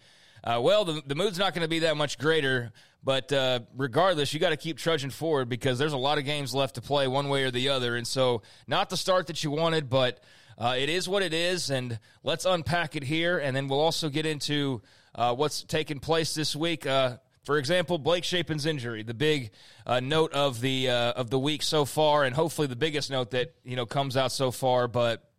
Uh, 0.45 0.59
well, 0.61 0.83
the, 0.83 1.01
the 1.07 1.15
mood's 1.15 1.39
not 1.39 1.53
going 1.53 1.61
to 1.61 1.69
be 1.69 1.79
that 1.79 1.95
much 1.95 2.17
greater. 2.17 2.73
But 3.03 3.33
uh, 3.33 3.59
regardless, 3.75 4.33
you 4.33 4.39
got 4.39 4.51
to 4.51 4.57
keep 4.57 4.77
trudging 4.77 5.09
forward 5.09 5.49
because 5.49 5.77
there's 5.77 5.93
a 5.93 5.97
lot 5.97 6.17
of 6.17 6.25
games 6.25 6.55
left 6.55 6.75
to 6.75 6.81
play 6.81 7.07
one 7.07 7.27
way 7.27 7.43
or 7.43 7.51
the 7.51 7.69
other. 7.69 7.97
And 7.97 8.07
so, 8.07 8.43
not 8.65 8.89
the 8.89 8.97
start 8.97 9.27
that 9.27 9.43
you 9.43 9.51
wanted, 9.51 9.89
but 9.89 10.23
uh, 10.57 10.75
it 10.77 10.87
is 10.87 11.09
what 11.09 11.21
it 11.21 11.33
is. 11.33 11.69
And 11.69 11.99
let's 12.23 12.45
unpack 12.45 12.95
it 12.95 13.03
here. 13.03 13.37
And 13.37 13.55
then 13.55 13.67
we'll 13.67 13.81
also 13.81 14.07
get 14.07 14.25
into 14.25 14.81
uh, 15.15 15.35
what's 15.35 15.63
taking 15.63 15.99
place 15.99 16.33
this 16.33 16.55
week. 16.55 16.87
Uh, 16.87 17.17
for 17.43 17.57
example, 17.57 17.97
Blake 17.97 18.23
Shapen's 18.23 18.65
injury, 18.65 19.03
the 19.03 19.13
big 19.13 19.51
uh, 19.85 19.99
note 19.99 20.31
of 20.31 20.61
the 20.61 20.89
uh, 20.89 21.11
of 21.11 21.29
the 21.29 21.37
week 21.37 21.61
so 21.61 21.83
far, 21.83 22.23
and 22.23 22.33
hopefully 22.33 22.67
the 22.67 22.77
biggest 22.77 23.11
note 23.11 23.31
that 23.31 23.53
you 23.65 23.75
know 23.75 23.85
comes 23.85 24.15
out 24.15 24.31
so 24.31 24.49
far. 24.49 24.87
But 24.87 25.29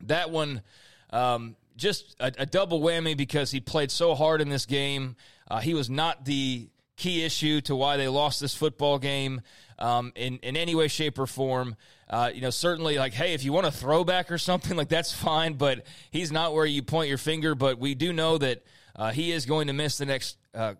that 0.00 0.32
one, 0.32 0.62
um, 1.10 1.54
just 1.76 2.16
a, 2.18 2.32
a, 2.38 2.46
double 2.46 2.80
whammy 2.80 3.16
because 3.16 3.52
he 3.52 3.60
played 3.60 3.92
so 3.92 4.16
hard 4.16 4.40
in 4.40 4.48
this 4.48 4.66
game. 4.66 5.14
He 5.62 5.74
was 5.74 5.88
not 5.88 6.24
the 6.24 6.68
key 6.96 7.24
issue 7.24 7.60
to 7.62 7.74
why 7.74 7.96
they 7.96 8.08
lost 8.08 8.40
this 8.40 8.54
football 8.54 8.98
game 8.98 9.40
um, 9.78 10.12
in 10.14 10.38
in 10.38 10.56
any 10.56 10.74
way, 10.74 10.88
shape, 10.88 11.18
or 11.18 11.26
form. 11.26 11.76
Uh, 12.08 12.30
you 12.32 12.40
know, 12.40 12.50
certainly, 12.50 12.98
like, 12.98 13.12
hey, 13.14 13.34
if 13.34 13.44
you 13.44 13.52
want 13.52 13.66
a 13.66 13.70
throwback 13.70 14.30
or 14.30 14.38
something, 14.38 14.76
like 14.76 14.88
that's 14.88 15.12
fine. 15.12 15.54
But 15.54 15.86
he's 16.10 16.30
not 16.30 16.54
where 16.54 16.66
you 16.66 16.82
point 16.82 17.08
your 17.08 17.18
finger. 17.18 17.54
But 17.54 17.78
we 17.78 17.94
do 17.94 18.12
know 18.12 18.38
that 18.38 18.62
uh, 18.96 19.10
he 19.12 19.32
is 19.32 19.46
going 19.46 19.66
to 19.68 19.72
miss 19.72 19.98
the 19.98 20.06
next. 20.06 20.36
Uh, 20.54 20.74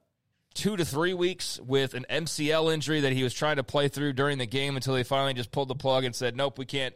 two 0.54 0.76
to 0.76 0.84
three 0.84 1.14
weeks 1.14 1.58
with 1.58 1.94
an 1.94 2.06
MCL 2.08 2.72
injury 2.72 3.00
that 3.00 3.12
he 3.12 3.24
was 3.24 3.34
trying 3.34 3.56
to 3.56 3.64
play 3.64 3.88
through 3.88 4.12
during 4.12 4.38
the 4.38 4.46
game 4.46 4.76
until 4.76 4.94
they 4.94 5.02
finally 5.02 5.34
just 5.34 5.50
pulled 5.50 5.66
the 5.66 5.74
plug 5.74 6.04
and 6.04 6.14
said, 6.14 6.36
"Nope, 6.36 6.58
we 6.58 6.64
can't 6.64 6.94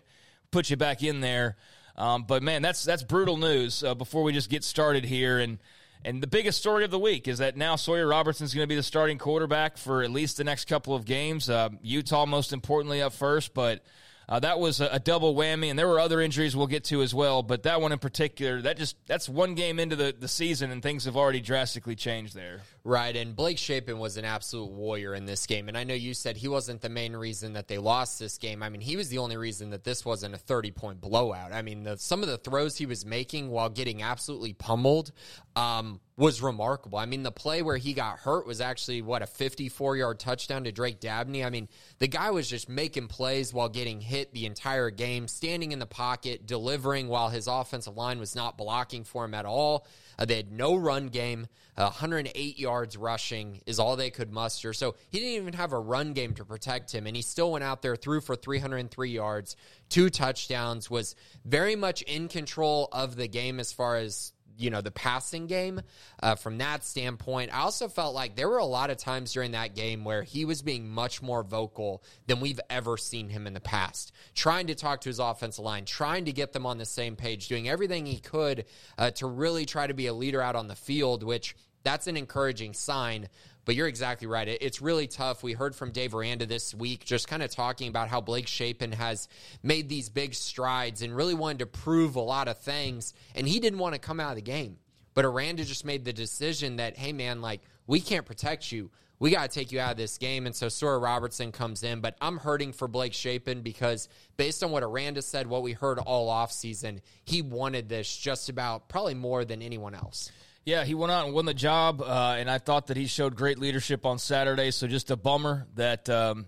put 0.53 0.71
you 0.71 0.77
back 0.77 1.03
in 1.03 1.21
there." 1.21 1.57
Um, 1.97 2.23
but 2.23 2.45
man, 2.45 2.63
that's 2.63 2.85
that's 2.85 3.03
brutal 3.03 3.37
news. 3.37 3.83
Uh, 3.83 3.95
before 3.95 4.23
we 4.23 4.33
just 4.33 4.49
get 4.49 4.63
started 4.63 5.05
here, 5.05 5.41
and 5.41 5.59
and 6.05 6.23
the 6.23 6.27
biggest 6.27 6.59
story 6.59 6.85
of 6.85 6.91
the 6.91 6.99
week 6.99 7.29
is 7.29 7.39
that 7.39 7.57
now 7.57 7.77
Sawyer 7.77 8.07
Robertson 8.07 8.45
is 8.45 8.55
going 8.55 8.65
to 8.65 8.69
be 8.69 8.77
the 8.77 8.83
starting 8.83 9.19
quarterback 9.19 9.77
for 9.77 10.03
at 10.03 10.11
least 10.11 10.37
the 10.37 10.45
next 10.45 10.67
couple 10.67 10.95
of 10.95 11.05
games. 11.05 11.51
Uh, 11.51 11.71
Utah, 11.83 12.27
most 12.27 12.53
importantly, 12.53 13.03
up 13.03 13.13
first, 13.13 13.53
but 13.53 13.83
uh, 14.29 14.39
that 14.41 14.59
was 14.59 14.81
a, 14.81 14.89
a, 14.93 14.99
double 14.99 15.35
whammy, 15.35 15.71
and 15.71 15.79
there 15.79 15.89
were 15.89 15.99
other 15.99 16.21
injuries 16.21 16.55
we'll 16.55 16.67
get 16.67 16.85
to 16.85 17.01
as 17.01 17.15
well. 17.15 17.43
But 17.43 17.63
that 17.63 17.81
one 17.81 17.93
in 17.93 17.99
particular, 17.99 18.61
that 18.63 18.77
just 18.77 18.97
that's 19.07 19.29
one 19.29 19.55
game 19.55 19.81
into 19.81 19.97
the, 19.97 20.15
the 20.19 20.29
season, 20.29 20.71
and 20.71 20.83
things 20.83 21.07
have 21.07 21.17
already 21.17 21.41
drastically 21.41 21.97
changed 21.97 22.35
there. 22.35 22.61
Right, 22.85 23.15
and 23.15 23.35
Blake 23.35 23.59
Shapen 23.59 23.99
was 23.99 24.17
an 24.17 24.25
absolute 24.25 24.71
warrior 24.71 25.15
in 25.15 25.27
this 25.27 25.47
game. 25.47 25.69
And 25.69 25.77
I 25.77 25.85
know 25.85 25.95
you 25.95 26.15
said 26.15 26.37
he 26.37 26.49
wasn't 26.49 26.81
the 26.81 26.89
main 26.89 27.15
reason 27.15 27.55
that 27.55 27.69
they 27.69 27.77
lost 27.77 28.19
this 28.19 28.39
game. 28.39 28.63
I 28.63 28.69
mean, 28.69 28.81
he 28.81 28.97
was 28.97 29.09
the 29.09 29.19
only 29.19 29.37
reason 29.37 29.71
that 29.71 29.85
this 29.85 30.05
wasn't 30.05 30.35
a 30.35 30.39
30 30.39 30.71
point 30.71 31.01
blowout. 31.01 31.53
I 31.53 31.63
mean, 31.63 31.83
the, 31.83 31.97
some 31.99 32.23
of 32.23 32.29
the 32.29 32.39
throws 32.39 32.77
he 32.77 32.87
was 32.87 33.05
making 33.05 33.51
while 33.51 33.69
getting 33.69 34.03
absolutely 34.03 34.53
pummeled 34.53 35.13
um, 35.57 36.01
was 36.17 36.41
remarkable. 36.41 36.99
I 36.99 37.07
mean, 37.07 37.25
the 37.25 37.33
play 37.33 37.63
where 37.63 37.77
he 37.77 37.93
got 37.93 38.21
hurt 38.21 38.47
was 38.47 38.61
actually, 38.61 39.03
what, 39.03 39.23
a 39.23 39.27
54 39.27 39.97
yard 39.97 40.21
touchdown 40.21 40.65
to 40.65 40.73
Drake 40.73 41.01
Dabney. 41.01 41.45
I 41.45 41.51
mean, 41.51 41.69
the 41.99 42.09
guy 42.09 42.31
was 42.31 42.49
just 42.49 42.69
making 42.69 43.09
plays 43.09 43.53
while 43.53 43.69
getting 43.69 44.01
hit 44.01 44.33
the 44.33 44.47
entire 44.47 44.91
game, 44.91 45.29
standing 45.29 45.73
in 45.73 45.79
the 45.79 45.87
pocket, 45.87 46.47
delivering 46.47 47.09
while 47.09 47.29
his 47.29 47.49
offensive 47.49 47.97
line 47.97 48.19
was 48.19 48.37
not 48.37 48.57
blocking 48.57 49.05
for 49.05 49.25
him 49.25 49.35
at 49.35 49.47
all. 49.47 49.87
Uh, 50.19 50.25
they 50.25 50.37
had 50.37 50.53
no 50.53 50.75
run 50.75 51.09
game. 51.09 51.47
Uh, 51.77 51.85
108 51.85 52.59
yards 52.59 52.97
rushing 52.97 53.61
is 53.67 53.79
all 53.79 53.95
they 53.95 54.11
could 54.11 54.33
muster. 54.33 54.73
So 54.73 54.97
he 55.11 55.21
didn't 55.21 55.35
even 55.35 55.55
have 55.55 55.73
a 55.73 55.79
run 55.79 56.13
game 56.13 56.35
to 56.35 56.45
protect 56.45 56.93
him, 56.93 57.07
and 57.07 57.15
he 57.15 57.23
still 57.23 57.53
went 57.53 57.65
out 57.65 57.83
there, 57.83 57.95
threw 57.95 58.21
for 58.21 58.35
303 58.35 59.11
yards, 59.11 59.57
two 59.89 60.11
touchdowns, 60.11 60.91
was 60.91 61.15
very 61.45 61.77
much 61.77 62.03
in 62.03 62.29
control 62.29 62.89
of 62.91 63.15
the 63.15 63.29
game 63.29 63.61
as 63.61 63.73
far 63.73 63.97
as 63.97 64.33
you 64.59 64.71
know 64.71 64.81
the 64.81 64.91
passing 64.91 65.47
game 65.47 65.81
uh, 66.23 66.35
from 66.35 66.59
that 66.59 66.85
standpoint. 66.85 67.55
I 67.55 67.61
also 67.61 67.89
felt 67.89 68.15
like 68.15 68.37
there 68.37 68.49
were 68.49 68.59
a 68.59 68.65
lot 68.65 68.91
of 68.91 68.97
times 68.97 69.33
during 69.33 69.53
that 69.53 69.75
game 69.75 70.05
where 70.05 70.23
he 70.23 70.45
was 70.45 70.63
being 70.63 70.89
much 70.89 71.23
more 71.23 71.43
vocal 71.43 72.03
than 72.27 72.41
we've 72.41 72.61
ever 72.69 72.97
seen 72.97 73.29
him 73.29 73.47
in 73.47 73.55
the 73.55 73.61
past, 73.61 74.13
trying 74.35 74.67
to 74.67 74.75
talk 74.75 75.01
to 75.03 75.09
his 75.09 75.21
offensive 75.21 75.65
line, 75.65 75.85
trying 75.85 76.25
to 76.25 76.33
get 76.33 76.53
them 76.53 76.67
on 76.67 76.79
the 76.79 76.85
same 76.85 77.17
page, 77.17 77.49
doing 77.49 77.69
everything 77.69 78.05
he 78.05 78.19
could 78.19 78.65
uh, 78.99 79.11
to 79.13 79.27
really 79.27 79.65
try 79.65 79.87
to 79.87 79.95
be 79.95 80.09
a 80.09 80.13
leader 80.15 80.43
out 80.43 80.57
on 80.57 80.69
the 80.69 80.77
field, 80.77 81.23
which 81.23 81.55
that's 81.85 82.07
an 82.07 82.17
encouraging 82.17 82.75
sign. 82.75 83.29
But 83.69 83.77
you're 83.77 83.87
exactly 83.87 84.27
right. 84.27 84.49
It's 84.49 84.81
really 84.81 85.07
tough. 85.07 85.43
We 85.43 85.53
heard 85.53 85.77
from 85.77 85.91
Dave 85.91 86.15
Aranda 86.15 86.47
this 86.47 86.75
week, 86.75 87.05
just 87.05 87.29
kind 87.29 87.43
of 87.43 87.51
talking 87.51 87.89
about 87.89 88.09
how 88.09 88.23
Blake 88.23 88.47
Shapen 88.47 88.93
has 88.93 89.29
made 89.63 89.91
these 89.91 90.09
big 90.09 90.33
strides 90.33 91.03
and 91.03 91.15
really 91.15 91.35
wanted 91.35 91.59
to 91.59 91.67
prove 91.67 92.17
a 92.17 92.21
lot 92.21 92.49
of 92.49 92.57
things. 92.57 93.13
And 93.35 93.47
he 93.47 93.61
didn't 93.61 93.79
want 93.79 93.95
to 93.95 93.99
come 93.99 94.21
out 94.21 94.31
of 94.31 94.37
the 94.37 94.41
game. 94.41 94.79
But 95.13 95.27
Aranda 95.27 95.67
just 95.67 95.85
made 95.85 96.07
the 96.07 96.15
decision 96.15 96.77
that, 96.77 96.97
hey, 96.97 97.13
man, 97.13 97.43
like, 97.43 97.61
we 97.87 98.01
can't 98.01 98.25
protect 98.25 98.73
you. 98.73 98.91
We 99.19 99.33
got 99.33 99.51
to 99.51 99.55
take 99.55 99.71
you 99.71 99.81
out 99.81 99.91
of 99.91 99.97
this 99.99 100.17
game. 100.17 100.47
And 100.47 100.57
so 100.57 100.71
Sawyer 100.71 100.99
Robertson 100.99 101.53
comes 101.53 101.83
in. 101.83 102.01
But 102.01 102.17
I'm 102.23 102.39
hurting 102.39 102.73
for 102.73 102.89
Blake 102.89 103.13
Shapen 103.13 103.61
because 103.61 104.09
based 104.39 104.65
on 104.65 104.71
what 104.71 104.83
Aranda 104.83 105.21
said, 105.21 105.47
what 105.47 105.63
we 105.63 105.73
heard 105.73 105.99
all 105.99 106.31
offseason, 106.31 107.01
he 107.27 107.43
wanted 107.43 107.91
this 107.91 108.17
just 108.17 108.49
about 108.49 108.89
probably 108.89 109.13
more 109.13 109.45
than 109.45 109.61
anyone 109.61 109.95
else. 109.95 110.33
Yeah, 110.69 110.85
he 110.85 110.95
went 110.95 111.11
out 111.11 111.25
and 111.25 111.35
won 111.35 111.47
the 111.47 111.55
job, 111.55 112.03
uh, 112.03 112.37
and 112.37 112.51
I 112.51 112.59
thought 112.59 112.89
that 112.89 112.99
he 112.99 113.07
showed 113.07 113.35
great 113.35 113.59
leadership 113.59 114.05
on 114.05 114.19
Saturday. 114.19 114.71
So 114.71 114.87
just 114.87 115.11
a 115.11 115.17
bummer 115.17 115.67
that 115.77 116.11
um, 116.11 116.45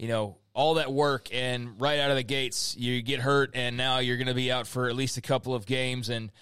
you 0.00 0.08
know 0.08 0.38
all 0.52 0.74
that 0.74 0.92
work 0.92 1.28
and 1.32 1.80
right 1.80 2.00
out 2.00 2.10
of 2.10 2.16
the 2.16 2.24
gates 2.24 2.76
you 2.76 3.02
get 3.02 3.20
hurt, 3.20 3.52
and 3.54 3.76
now 3.76 4.00
you're 4.00 4.16
going 4.16 4.26
to 4.26 4.34
be 4.34 4.50
out 4.50 4.66
for 4.66 4.88
at 4.88 4.96
least 4.96 5.16
a 5.16 5.20
couple 5.20 5.54
of 5.54 5.64
games. 5.64 6.08
And 6.08 6.32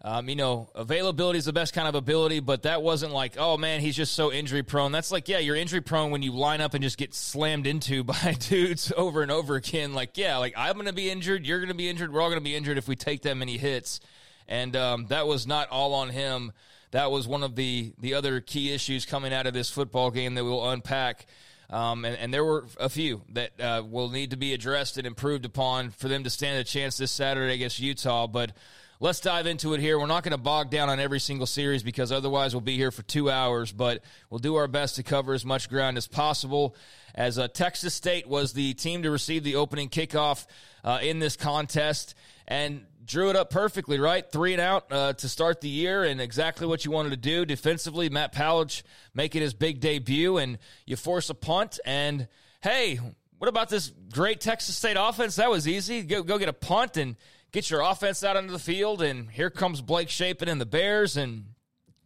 um, 0.00 0.30
you 0.30 0.36
know, 0.36 0.70
availability 0.74 1.38
is 1.38 1.44
the 1.44 1.52
best 1.52 1.74
kind 1.74 1.86
of 1.86 1.94
ability, 1.94 2.40
but 2.40 2.62
that 2.62 2.80
wasn't 2.80 3.12
like, 3.12 3.34
oh 3.36 3.58
man, 3.58 3.82
he's 3.82 3.94
just 3.94 4.14
so 4.14 4.32
injury 4.32 4.62
prone. 4.62 4.90
That's 4.90 5.12
like, 5.12 5.28
yeah, 5.28 5.36
you're 5.36 5.56
injury 5.56 5.82
prone 5.82 6.10
when 6.10 6.22
you 6.22 6.32
line 6.32 6.62
up 6.62 6.72
and 6.72 6.82
just 6.82 6.96
get 6.96 7.12
slammed 7.12 7.66
into 7.66 8.04
by 8.04 8.38
dudes 8.48 8.90
over 8.96 9.20
and 9.20 9.30
over 9.30 9.56
again. 9.56 9.92
Like, 9.92 10.16
yeah, 10.16 10.38
like 10.38 10.54
I'm 10.56 10.76
going 10.76 10.86
to 10.86 10.94
be 10.94 11.10
injured, 11.10 11.44
you're 11.44 11.58
going 11.58 11.68
to 11.68 11.74
be 11.74 11.90
injured, 11.90 12.10
we're 12.10 12.22
all 12.22 12.30
going 12.30 12.40
to 12.40 12.42
be 12.44 12.56
injured 12.56 12.78
if 12.78 12.88
we 12.88 12.96
take 12.96 13.20
that 13.24 13.36
many 13.36 13.58
hits. 13.58 14.00
And 14.48 14.74
um, 14.76 15.06
that 15.08 15.26
was 15.26 15.46
not 15.46 15.68
all 15.68 15.92
on 15.92 16.08
him 16.08 16.52
that 16.90 17.10
was 17.10 17.28
one 17.28 17.42
of 17.42 17.56
the 17.56 17.92
the 17.98 18.14
other 18.14 18.40
key 18.40 18.72
issues 18.72 19.06
coming 19.06 19.32
out 19.32 19.46
of 19.46 19.54
this 19.54 19.70
football 19.70 20.10
game 20.10 20.34
that 20.34 20.44
we'll 20.44 20.68
unpack. 20.68 21.26
Um, 21.70 22.04
and, 22.04 22.16
and, 22.16 22.34
there 22.34 22.44
were 22.44 22.66
a 22.80 22.88
few 22.88 23.22
that 23.28 23.60
uh, 23.60 23.84
will 23.88 24.08
need 24.08 24.30
to 24.30 24.36
be 24.36 24.54
addressed 24.54 24.98
and 24.98 25.06
improved 25.06 25.44
upon 25.44 25.90
for 25.90 26.08
them 26.08 26.24
to 26.24 26.30
stand 26.30 26.58
a 26.58 26.64
chance 26.64 26.96
this 26.96 27.12
Saturday 27.12 27.54
against 27.54 27.78
Utah. 27.78 28.26
But 28.26 28.50
let's 28.98 29.20
dive 29.20 29.46
into 29.46 29.72
it 29.74 29.80
here. 29.80 29.96
We're 29.96 30.06
not 30.06 30.24
going 30.24 30.32
to 30.32 30.38
bog 30.38 30.70
down 30.70 30.88
on 30.88 30.98
every 30.98 31.20
single 31.20 31.46
series 31.46 31.84
because 31.84 32.10
otherwise 32.10 32.54
we'll 32.54 32.60
be 32.60 32.76
here 32.76 32.90
for 32.90 33.02
two 33.02 33.30
hours, 33.30 33.70
but 33.70 34.02
we'll 34.30 34.40
do 34.40 34.56
our 34.56 34.66
best 34.66 34.96
to 34.96 35.04
cover 35.04 35.32
as 35.32 35.44
much 35.44 35.68
ground 35.68 35.96
as 35.96 36.08
possible. 36.08 36.74
As 37.14 37.38
uh, 37.38 37.46
Texas 37.46 37.94
State 37.94 38.26
was 38.26 38.52
the 38.52 38.74
team 38.74 39.04
to 39.04 39.10
receive 39.12 39.44
the 39.44 39.54
opening 39.54 39.88
kickoff 39.88 40.46
uh, 40.82 40.98
in 41.00 41.20
this 41.20 41.36
contest. 41.36 42.16
And 42.48 42.84
drew 43.10 43.28
it 43.28 43.34
up 43.34 43.50
perfectly, 43.50 43.98
right? 43.98 44.30
Three 44.30 44.52
and 44.52 44.60
out 44.60 44.86
uh, 44.92 45.12
to 45.14 45.28
start 45.28 45.60
the 45.60 45.68
year, 45.68 46.04
and 46.04 46.20
exactly 46.20 46.66
what 46.66 46.84
you 46.84 46.92
wanted 46.92 47.10
to 47.10 47.16
do 47.16 47.44
defensively. 47.44 48.08
Matt 48.08 48.32
Powledge 48.32 48.84
making 49.14 49.42
his 49.42 49.52
big 49.52 49.80
debut, 49.80 50.38
and 50.38 50.58
you 50.86 50.94
force 50.94 51.28
a 51.28 51.34
punt. 51.34 51.80
And 51.84 52.28
hey, 52.62 53.00
what 53.38 53.48
about 53.48 53.68
this 53.68 53.92
great 54.12 54.40
Texas 54.40 54.76
State 54.76 54.96
offense? 54.98 55.36
That 55.36 55.50
was 55.50 55.66
easy. 55.66 56.02
Go, 56.02 56.22
go 56.22 56.38
get 56.38 56.48
a 56.48 56.52
punt 56.52 56.96
and 56.96 57.16
get 57.50 57.68
your 57.68 57.80
offense 57.80 58.22
out 58.22 58.36
onto 58.36 58.52
the 58.52 58.60
field. 58.60 59.02
And 59.02 59.28
here 59.28 59.50
comes 59.50 59.82
Blake 59.82 60.08
Shapen 60.08 60.48
and 60.48 60.60
the 60.60 60.66
Bears, 60.66 61.16
and 61.16 61.46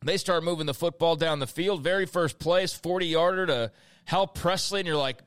they 0.02 0.16
start 0.16 0.42
moving 0.42 0.64
the 0.64 0.74
football 0.74 1.16
down 1.16 1.38
the 1.38 1.46
field. 1.46 1.82
Very 1.82 2.06
first 2.06 2.38
place, 2.38 2.72
40 2.72 3.06
yarder 3.06 3.46
to 3.46 3.72
Hal 4.06 4.26
Presley, 4.26 4.80
and 4.80 4.86
you're 4.86 4.96
like, 4.96 5.20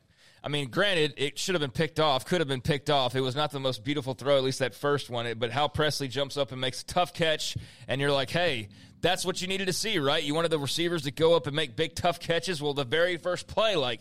I 0.47 0.49
mean, 0.49 0.69
granted, 0.69 1.13
it 1.17 1.37
should 1.37 1.55
have 1.55 1.59
been 1.59 1.71
picked 1.71 1.99
off, 1.99 2.25
could 2.25 2.39
have 2.39 2.47
been 2.47 2.61
picked 2.61 2.89
off. 2.89 3.15
It 3.15 3.19
was 3.19 3.35
not 3.35 3.51
the 3.51 3.59
most 3.59 3.83
beautiful 3.83 4.13
throw, 4.13 4.37
at 4.37 4.45
least 4.45 4.59
that 4.59 4.73
first 4.73 5.09
one. 5.09 5.29
But 5.37 5.51
Hal 5.51 5.67
Presley 5.67 6.07
jumps 6.07 6.37
up 6.37 6.53
and 6.53 6.61
makes 6.61 6.83
a 6.83 6.85
tough 6.85 7.13
catch, 7.13 7.57
and 7.89 7.99
you're 7.99 8.13
like, 8.13 8.29
hey, 8.29 8.69
that's 9.01 9.25
what 9.25 9.41
you 9.41 9.49
needed 9.49 9.65
to 9.67 9.73
see, 9.73 9.99
right? 9.99 10.23
You 10.23 10.33
wanted 10.33 10.51
the 10.51 10.57
receivers 10.57 11.01
to 11.01 11.11
go 11.11 11.35
up 11.35 11.47
and 11.47 11.55
make 11.55 11.75
big, 11.75 11.95
tough 11.95 12.21
catches. 12.21 12.61
Well, 12.61 12.73
the 12.73 12.85
very 12.85 13.17
first 13.17 13.47
play, 13.47 13.75
like 13.75 13.99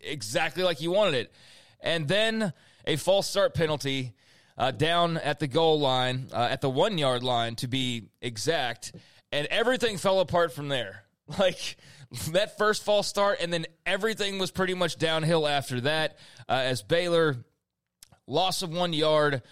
exactly 0.00 0.62
like 0.62 0.80
you 0.80 0.92
wanted 0.92 1.14
it. 1.14 1.32
And 1.80 2.06
then 2.06 2.52
a 2.86 2.94
false 2.94 3.28
start 3.28 3.52
penalty 3.52 4.12
uh, 4.56 4.70
down 4.70 5.16
at 5.18 5.40
the 5.40 5.48
goal 5.48 5.80
line, 5.80 6.28
uh, 6.32 6.46
at 6.52 6.60
the 6.60 6.70
one 6.70 6.98
yard 6.98 7.24
line 7.24 7.56
to 7.56 7.66
be 7.66 8.10
exact. 8.22 8.92
And 9.32 9.48
everything 9.48 9.96
fell 9.96 10.20
apart 10.20 10.52
from 10.52 10.68
there. 10.68 11.00
Like, 11.38 11.78
that 12.32 12.58
first 12.58 12.84
false 12.84 13.06
start, 13.06 13.38
and 13.40 13.52
then 13.52 13.66
everything 13.86 14.38
was 14.38 14.50
pretty 14.50 14.74
much 14.74 14.96
downhill 14.96 15.46
after 15.46 15.80
that. 15.82 16.18
Uh, 16.48 16.52
as 16.52 16.82
Baylor 16.82 17.36
loss 18.26 18.62
of 18.62 18.70
one 18.70 18.92
yard, 18.92 19.42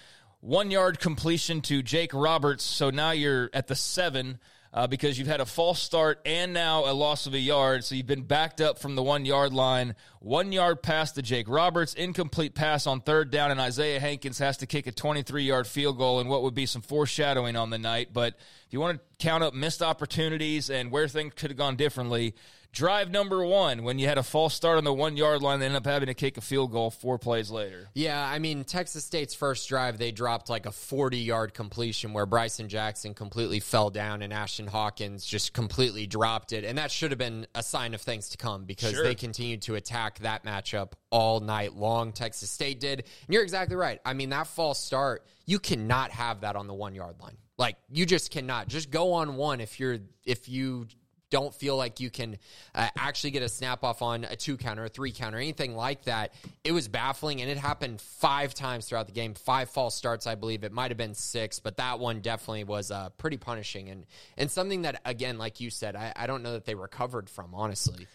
one 0.41 0.71
yard 0.71 0.99
completion 0.99 1.61
to 1.63 1.83
Jake 1.83 2.13
Roberts. 2.13 2.65
So 2.65 2.91
now 2.91 3.13
you're 3.13 3.51
at 3.53 3.67
the 3.69 3.77
seven. 3.77 4.39
Uh, 4.75 4.87
because 4.87 5.19
you've 5.19 5.29
had 5.29 5.43
a 5.43 5.47
false 5.47 5.83
start 5.83 6.19
and 6.25 6.55
now 6.55 6.91
a 6.91 6.95
loss 6.95 7.27
of 7.27 7.35
a 7.35 7.39
yard. 7.39 7.85
So 7.85 7.95
you've 7.95 8.07
been 8.07 8.23
backed 8.23 8.59
up 8.59 8.79
from 8.79 8.95
the 8.95 9.03
one 9.03 9.27
yard 9.27 9.53
line. 9.53 9.95
One 10.21 10.51
yard 10.51 10.83
pass 10.83 11.13
to 11.13 11.21
Jake 11.21 11.47
Roberts, 11.47 11.93
incomplete 11.93 12.55
pass 12.55 12.87
on 12.87 13.03
third 13.03 13.31
down, 13.31 13.51
and 13.51 13.61
Isaiah 13.61 14.01
Hankins 14.01 14.39
has 14.39 14.57
to 14.59 14.67
kick 14.67 14.87
a 14.87 14.93
23 14.93 15.43
yard 15.43 15.67
field 15.67 15.99
goal 15.99 16.21
and 16.21 16.31
what 16.31 16.43
would 16.43 16.55
be 16.55 16.65
some 16.65 16.81
foreshadowing 16.81 17.55
on 17.55 17.69
the 17.69 17.77
night. 17.77 18.15
But 18.15 18.35
if 18.67 18.73
you 18.73 18.81
want 18.81 18.99
to 18.99 19.05
count 19.19 19.45
up 19.45 19.53
missed 19.53 19.83
opportunities 19.83 20.71
and 20.71 20.91
where 20.91 21.07
things 21.07 21.35
could 21.35 21.51
have 21.51 21.59
gone 21.59 21.77
differently, 21.77 22.35
drive 22.73 23.11
number 23.11 23.45
one 23.45 23.83
when 23.83 23.99
you 23.99 24.09
had 24.09 24.17
a 24.17 24.23
false 24.23 24.55
start 24.55 24.79
on 24.79 24.85
the 24.85 24.93
one 24.93 25.17
yard 25.17 25.43
line, 25.43 25.61
they 25.61 25.67
ended 25.67 25.77
up 25.77 25.87
having 25.87 26.07
to 26.07 26.15
kick 26.15 26.39
a 26.39 26.41
field 26.41 26.73
goal 26.73 26.91
four 26.91 27.19
plays 27.19 27.51
later. 27.51 27.89
Yeah, 27.95 28.25
I 28.25 28.39
mean, 28.39 28.65
Texas 28.65 29.05
State's 29.05 29.35
first 29.35 29.69
drive, 29.69 29.99
they 29.99 30.11
dropped 30.11 30.49
like 30.49 30.67
a 30.67 30.73
40 30.73 31.19
yard 31.19 31.55
completion 31.55 32.13
where 32.13 32.27
Bryson 32.27 32.69
Jackson 32.69 33.15
completely 33.15 33.61
fell 33.61 33.91
down 33.91 34.23
and 34.23 34.33
Ashton 34.33 34.67
Hawkins 34.67 35.25
just 35.25 35.53
completely 35.53 36.07
dropped 36.07 36.53
it. 36.53 36.65
And 36.65 36.79
that 36.79 36.91
should 36.91 37.11
have 37.11 37.19
been 37.19 37.47
a 37.55 37.63
sign 37.63 37.95
of 37.95 38.01
things 38.01 38.31
to 38.31 38.39
come 38.39 38.65
because 38.65 38.93
sure. 38.93 39.05
they 39.05 39.15
continued 39.15 39.63
to 39.63 39.75
attack 39.75 40.21
that 40.21 40.45
matchup 40.45 40.93
all 41.11 41.41
night 41.41 41.75
long. 41.75 42.13
Texas 42.13 42.51
State 42.51 42.81
did. 42.81 43.01
And 43.01 43.35
you're 43.35 43.43
exactly 43.43 43.77
right. 43.77 44.01
I 44.05 44.15
mean, 44.15 44.31
that 44.31 44.47
false 44.47 44.83
start, 44.83 45.27
you 45.47 45.59
cannot 45.59 46.11
have 46.11 46.41
that 46.41 46.57
on 46.57 46.67
the 46.67 46.75
one 46.75 46.95
yard 46.95 47.17
line. 47.21 47.37
Like 47.59 47.77
you 47.91 48.07
just 48.07 48.31
cannot. 48.31 48.69
Just 48.69 48.91
go 48.91 49.13
on 49.13 49.37
one 49.37 49.61
if 49.61 49.79
you're 49.79 49.99
if 50.25 50.49
you 50.49 50.87
don't 51.33 51.55
feel 51.55 51.79
like 51.79 51.99
you 51.99 52.11
can 52.11 52.37
uh, 52.75 52.89
actually 52.97 53.31
get 53.31 53.43
a 53.43 53.49
snap 53.49 53.83
off 53.83 54.03
on 54.03 54.25
a 54.25 54.37
two 54.37 54.59
counter, 54.59 54.85
a 54.85 54.89
three 54.91 55.13
counter, 55.13 55.39
anything 55.39 55.75
like 55.75 56.05
that. 56.05 56.35
It 56.63 56.73
was 56.73 56.89
baffling, 56.89 57.41
and 57.41 57.51
it 57.51 57.57
happened 57.57 58.03
five 58.03 58.53
times 58.53 58.85
throughout 58.85 59.07
the 59.07 59.15
game. 59.15 59.33
Five 59.33 59.71
false 59.71 59.95
starts, 59.95 60.27
I 60.27 60.35
believe. 60.35 60.63
It 60.63 60.73
might 60.73 60.91
have 60.91 60.99
been 60.99 61.15
six, 61.15 61.59
but 61.59 61.79
that 61.79 61.99
one 61.99 62.21
definitely 62.21 62.65
was 62.65 62.91
uh, 62.91 63.09
pretty 63.17 63.39
punishing 63.39 63.89
and 63.89 64.05
and 64.37 64.51
something 64.51 64.83
that 64.83 65.01
again, 65.07 65.39
like 65.39 65.61
you 65.61 65.71
said, 65.71 65.97
I, 65.97 66.13
I 66.15 66.27
don't 66.27 66.43
know 66.43 66.53
that 66.53 66.67
they 66.67 66.75
recovered 66.75 67.31
from 67.31 67.55
honestly. 67.55 68.07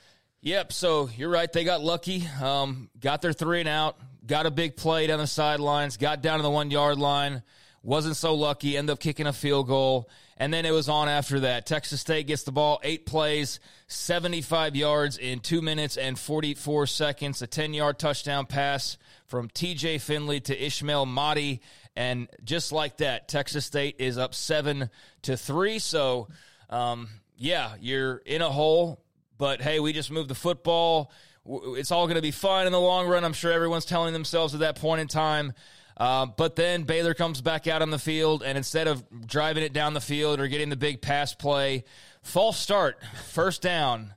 Yep. 0.42 0.72
So 0.72 1.10
you're 1.18 1.30
right. 1.30 1.52
They 1.52 1.64
got 1.64 1.82
lucky. 1.82 2.24
Um, 2.42 2.92
got 3.00 3.24
their 3.24 3.34
three 3.34 3.60
and 3.60 3.68
out. 3.68 3.98
Got 4.28 4.46
a 4.46 4.52
big 4.52 4.78
play 4.78 5.08
down 5.08 5.18
the 5.18 5.26
sidelines. 5.26 5.98
Got 5.98 6.22
down 6.22 6.38
to 6.38 6.44
the 6.44 6.52
one 6.52 6.70
yard 6.70 7.00
line 7.00 7.42
wasn't 7.88 8.18
so 8.18 8.36
lucky, 8.36 8.76
ended 8.76 8.92
up 8.92 9.00
kicking 9.00 9.28
a 9.28 9.34
field 9.34 9.66
goal, 9.66 10.10
and 10.38 10.54
then 10.54 10.66
it 10.66 10.72
was 10.72 10.88
on 10.88 11.10
after 11.10 11.42
that. 11.42 11.66
Texas 11.66 12.00
State 12.00 12.28
gets 12.28 12.44
the 12.44 12.52
ball, 12.52 12.80
eight 12.84 13.06
plays, 13.06 13.60
75 13.88 14.76
yards 14.76 15.18
in 15.18 15.40
two 15.40 15.62
minutes 15.62 15.98
and 15.98 16.18
44 16.18 16.86
seconds, 16.86 17.42
a 17.42 17.48
10 17.48 17.74
yard 17.74 17.98
touchdown 17.98 18.46
pass 18.46 18.98
from 19.26 19.50
TJ 19.50 20.00
Finley 20.00 20.40
to 20.42 20.66
Ismail 20.66 21.08
Mahdi. 21.08 21.62
And 21.96 22.28
just 22.44 22.72
like 22.72 22.98
that, 22.98 23.28
Texas 23.28 23.66
State 23.66 23.96
is 23.98 24.20
up 24.20 24.36
seven 24.36 24.92
to 25.24 25.36
three. 25.36 25.80
So, 25.80 26.28
um, 26.70 27.10
yeah, 27.36 27.72
you're 27.80 28.18
in 28.18 28.44
a 28.44 28.50
hole, 28.50 29.04
but 29.40 29.62
hey, 29.62 29.80
we 29.80 29.92
just 29.92 30.12
moved 30.12 30.30
the 30.30 30.36
football. 30.36 31.12
It's 31.46 31.92
all 31.92 32.06
going 32.06 32.16
to 32.16 32.22
be 32.22 32.32
fun 32.32 32.68
in 32.68 32.74
the 32.74 32.80
long 32.80 33.08
run. 33.08 33.24
I'm 33.24 33.34
sure 33.34 33.52
everyone's 33.52 33.86
telling 33.86 34.14
themselves 34.14 34.54
at 34.54 34.60
that 34.60 34.76
point 34.76 35.02
in 35.02 35.08
time. 35.08 35.54
Uh, 35.98 36.28
but 36.28 36.56
then 36.56 36.84
Baylor 36.84 37.16
comes 37.16 37.42
back 37.42 37.66
out 37.66 37.82
on 37.82 37.90
the 37.90 38.00
field, 38.00 38.44
and 38.44 38.58
instead 38.58 38.88
of 38.88 39.04
driving 39.28 39.64
it 39.64 39.74
down 39.74 39.96
the 39.96 40.02
field 40.02 40.40
or 40.40 40.48
getting 40.48 40.70
the 40.70 40.76
big 40.76 41.02
pass 41.02 41.34
play, 41.34 41.84
false 42.22 42.58
start, 42.58 43.00
first 43.32 43.64
down. 43.64 44.14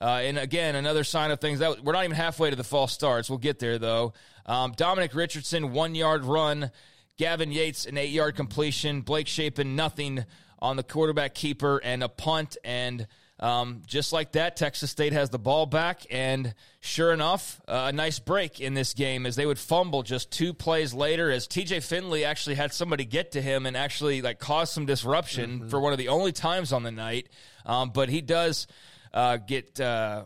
Uh, 0.00 0.20
and 0.24 0.38
again, 0.38 0.74
another 0.74 1.04
sign 1.04 1.30
of 1.30 1.40
things 1.40 1.60
that 1.60 1.84
we're 1.84 1.92
not 1.92 2.04
even 2.04 2.16
halfway 2.16 2.50
to 2.50 2.56
the 2.56 2.64
false 2.64 2.92
starts. 2.92 3.28
We'll 3.28 3.38
get 3.38 3.58
there 3.58 3.78
though. 3.78 4.14
Um, 4.46 4.72
Dominic 4.76 5.14
Richardson, 5.14 5.72
one 5.72 5.94
yard 5.94 6.24
run. 6.24 6.70
Gavin 7.16 7.52
Yates, 7.52 7.84
an 7.84 7.98
eight 7.98 8.10
yard 8.10 8.34
completion. 8.34 9.02
Blake 9.02 9.28
Shapen, 9.28 9.76
nothing 9.76 10.24
on 10.58 10.76
the 10.76 10.82
quarterback 10.82 11.34
keeper, 11.34 11.80
and 11.84 12.02
a 12.02 12.08
punt. 12.08 12.56
And 12.64 13.06
Um, 13.40 13.80
just 13.86 14.12
like 14.12 14.32
that, 14.32 14.56
Texas 14.56 14.90
State 14.90 15.14
has 15.14 15.30
the 15.30 15.38
ball 15.38 15.64
back, 15.64 16.02
and 16.10 16.54
sure 16.80 17.10
enough, 17.12 17.58
uh, 17.66 17.86
a 17.88 17.92
nice 17.92 18.18
break 18.18 18.60
in 18.60 18.74
this 18.74 18.92
game 18.92 19.24
as 19.24 19.34
they 19.34 19.46
would 19.46 19.58
fumble 19.58 20.02
just 20.02 20.30
two 20.30 20.52
plays 20.52 20.92
later. 20.92 21.30
As 21.30 21.48
TJ 21.48 21.82
Finley 21.82 22.26
actually 22.26 22.56
had 22.56 22.74
somebody 22.74 23.06
get 23.06 23.32
to 23.32 23.40
him 23.40 23.64
and 23.64 23.78
actually 23.78 24.20
like 24.20 24.38
cause 24.38 24.70
some 24.70 24.84
disruption 24.84 25.60
mm-hmm. 25.60 25.68
for 25.68 25.80
one 25.80 25.92
of 25.92 25.98
the 25.98 26.08
only 26.08 26.32
times 26.32 26.70
on 26.70 26.82
the 26.82 26.92
night. 26.92 27.28
Um, 27.64 27.90
but 27.90 28.10
he 28.10 28.20
does 28.20 28.66
uh, 29.14 29.38
get 29.38 29.80
uh, 29.80 30.24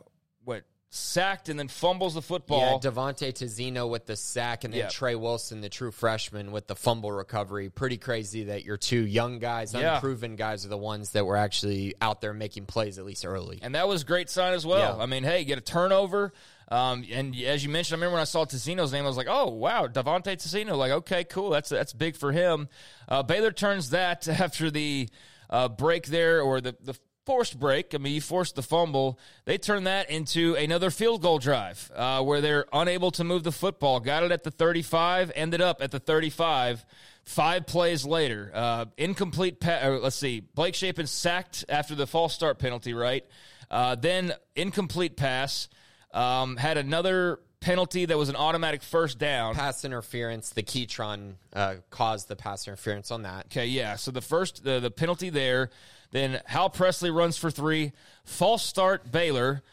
sacked 0.95 1.49
and 1.49 1.59
then 1.59 1.69
fumbles 1.69 2.15
the 2.15 2.23
football. 2.23 2.81
Yeah, 2.83 2.91
Devontae 2.91 3.33
Tizino 3.33 3.89
with 3.89 4.07
the 4.07 4.17
sack, 4.17 4.65
and 4.65 4.73
then 4.73 4.83
yep. 4.83 4.91
Trey 4.91 5.15
Wilson, 5.15 5.61
the 5.61 5.69
true 5.69 5.91
freshman, 5.91 6.53
with 6.53 6.67
the 6.67 6.77
fumble 6.77 7.11
recovery. 7.11 7.69
Pretty 7.69 7.99
crazy 7.99 8.45
that 8.45 8.65
your 8.65 8.77
two 8.77 9.05
young 9.05 9.41
guys, 9.41 9.75
yeah. 9.75 9.97
unproven 9.97 10.37
guys, 10.37 10.65
are 10.65 10.69
the 10.69 10.79
ones 10.79 11.11
that 11.11 11.27
were 11.27 11.37
actually 11.37 11.95
out 12.01 12.21
there 12.21 12.33
making 12.33 12.67
plays 12.67 12.99
at 12.99 13.05
least 13.05 13.27
early. 13.27 13.59
And 13.61 13.75
that 13.75 13.89
was 13.89 14.05
great 14.05 14.31
sign 14.31 14.55
as 14.55 14.65
well. 14.65 14.97
Yeah. 14.97 15.03
I 15.03 15.07
mean, 15.07 15.25
hey, 15.25 15.45
get 15.45 15.59
a 15.59 15.63
turnover. 15.63 16.33
Um, 16.69 17.05
and 17.11 17.35
as 17.41 17.65
you 17.65 17.71
mentioned, 17.71 17.95
I 17.95 17.99
remember 17.99 18.15
when 18.15 18.23
I 18.23 18.25
saw 18.25 18.45
Tizino's 18.45 18.93
name, 18.93 19.05
I 19.05 19.09
was 19.09 19.17
like, 19.17 19.27
"Oh 19.29 19.51
wow, 19.51 19.87
Devontae 19.87 20.37
Tizino!" 20.37 20.77
Like, 20.77 20.93
okay, 20.93 21.25
cool. 21.25 21.51
That's 21.51 21.69
that's 21.69 21.93
big 21.93 22.17
for 22.17 22.33
him. 22.33 22.69
Uh, 23.09 23.23
Baylor 23.23 23.53
turns 23.53 23.91
that 23.91 24.29
after 24.41 24.71
the 24.71 25.09
uh, 25.51 25.69
break 25.69 26.07
there, 26.07 26.41
or 26.41 26.61
the 26.61 26.77
the 26.81 26.97
forced 27.25 27.59
break. 27.59 27.95
I 27.95 27.99
mean, 27.99 28.15
you 28.15 28.21
forced 28.21 28.55
the 28.55 28.63
fumble. 28.63 29.19
They 29.45 29.59
turn 29.59 29.85
that 29.85 30.11
into 30.11 30.55
another 30.55 30.91
field 30.91 31.23
goal 31.23 31.39
drive 31.39 31.91
uh, 31.95 32.23
where 32.23 32.41
they're 32.41 32.67
unable 32.73 33.11
to 33.13 33.25
move 33.25 33.45
the 33.45 33.53
football. 33.53 34.01
Got 34.01 34.25
it 34.25 34.33
at 34.33 34.45
the 34.45 34.51
35, 34.51 35.33
ended 35.35 35.61
up 35.61 35.83
at 35.83 35.91
the 35.91 35.99
35. 35.99 36.85
Five 37.25 37.67
plays 37.67 38.05
later, 38.05 38.51
uh, 38.53 38.85
incomplete. 38.99 39.59
Pa- 39.59 39.99
let's 40.03 40.17
see, 40.17 40.41
Blake 40.41 40.75
Shapen 40.75 41.07
sacked 41.07 41.65
after 41.71 41.95
the 41.95 42.07
false 42.07 42.35
start 42.35 42.59
penalty, 42.59 42.93
right? 42.93 43.25
Uh, 43.71 43.95
then 43.95 44.35
incomplete 44.55 45.17
pass. 45.17 45.69
Um, 46.13 46.59
had 46.59 46.77
another 46.77 47.41
penalty 47.61 48.05
that 48.05 48.19
was 48.19 48.29
an 48.29 48.37
automatic 48.37 48.83
first 48.83 49.19
down. 49.19 49.55
Pass 49.55 49.87
interference. 49.87 50.51
The 50.51 50.63
Ketron 50.63 51.37
uh, 51.55 51.77
caused 51.89 52.29
the 52.29 52.37
pass 52.37 52.69
interference 52.69 53.11
on 53.11 53.23
that. 53.23 53.47
Okay, 53.47 53.67
yeah. 53.67 53.97
So 53.97 54.11
the 54.11 54.21
first, 54.21 54.63
the, 54.63 54.81
the 54.81 54.91
penalty 54.91 55.31
there. 55.31 55.71
Then 56.15 56.41
Hal 56.45 56.71
Presley 56.71 57.11
runs 57.11 57.37
for 57.37 57.51
three. 57.51 57.91
False 58.23 58.63
start 58.63 59.11
Baylor. 59.11 59.65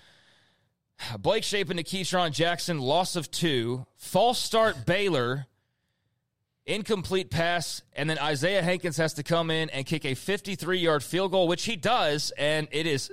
Blake 1.19 1.43
Shapen 1.43 1.77
to 1.77 1.83
Ketron 1.83 2.31
Jackson, 2.31 2.79
loss 2.79 3.15
of 3.15 3.29
two. 3.29 3.85
False 3.95 4.39
start 4.39 4.83
Baylor. 4.83 5.45
Incomplete 6.65 7.29
pass, 7.29 7.83
and 7.95 8.09
then 8.09 8.17
Isaiah 8.17 8.63
Hankins 8.63 8.97
has 8.97 9.13
to 9.15 9.23
come 9.23 9.51
in 9.51 9.69
and 9.69 9.85
kick 9.85 10.03
a 10.03 10.15
53 10.15 10.79
yard 10.79 11.03
field 11.03 11.31
goal, 11.31 11.47
which 11.47 11.65
he 11.65 11.75
does, 11.75 12.31
and 12.35 12.67
it 12.71 12.87
is 12.87 13.11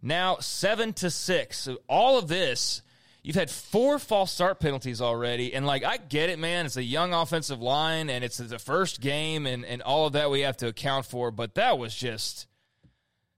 now 0.00 0.36
seven 0.36 0.92
to 0.94 1.10
six. 1.10 1.58
So 1.58 1.78
all 1.88 2.18
of 2.18 2.28
this, 2.28 2.82
you've 3.24 3.34
had 3.34 3.50
four 3.50 3.98
false 3.98 4.30
start 4.30 4.60
penalties 4.60 5.00
already, 5.00 5.54
and 5.54 5.66
like 5.66 5.82
I 5.82 5.96
get 5.96 6.30
it, 6.30 6.38
man. 6.38 6.66
It's 6.66 6.76
a 6.76 6.84
young 6.84 7.14
offensive 7.14 7.60
line, 7.60 8.08
and 8.08 8.22
it's 8.22 8.38
the 8.38 8.60
first 8.60 9.00
game, 9.00 9.44
and 9.46 9.64
and 9.64 9.82
all 9.82 10.06
of 10.06 10.12
that 10.12 10.30
we 10.30 10.42
have 10.42 10.56
to 10.58 10.68
account 10.68 11.06
for. 11.06 11.32
But 11.32 11.56
that 11.56 11.76
was 11.76 11.96
just 11.96 12.46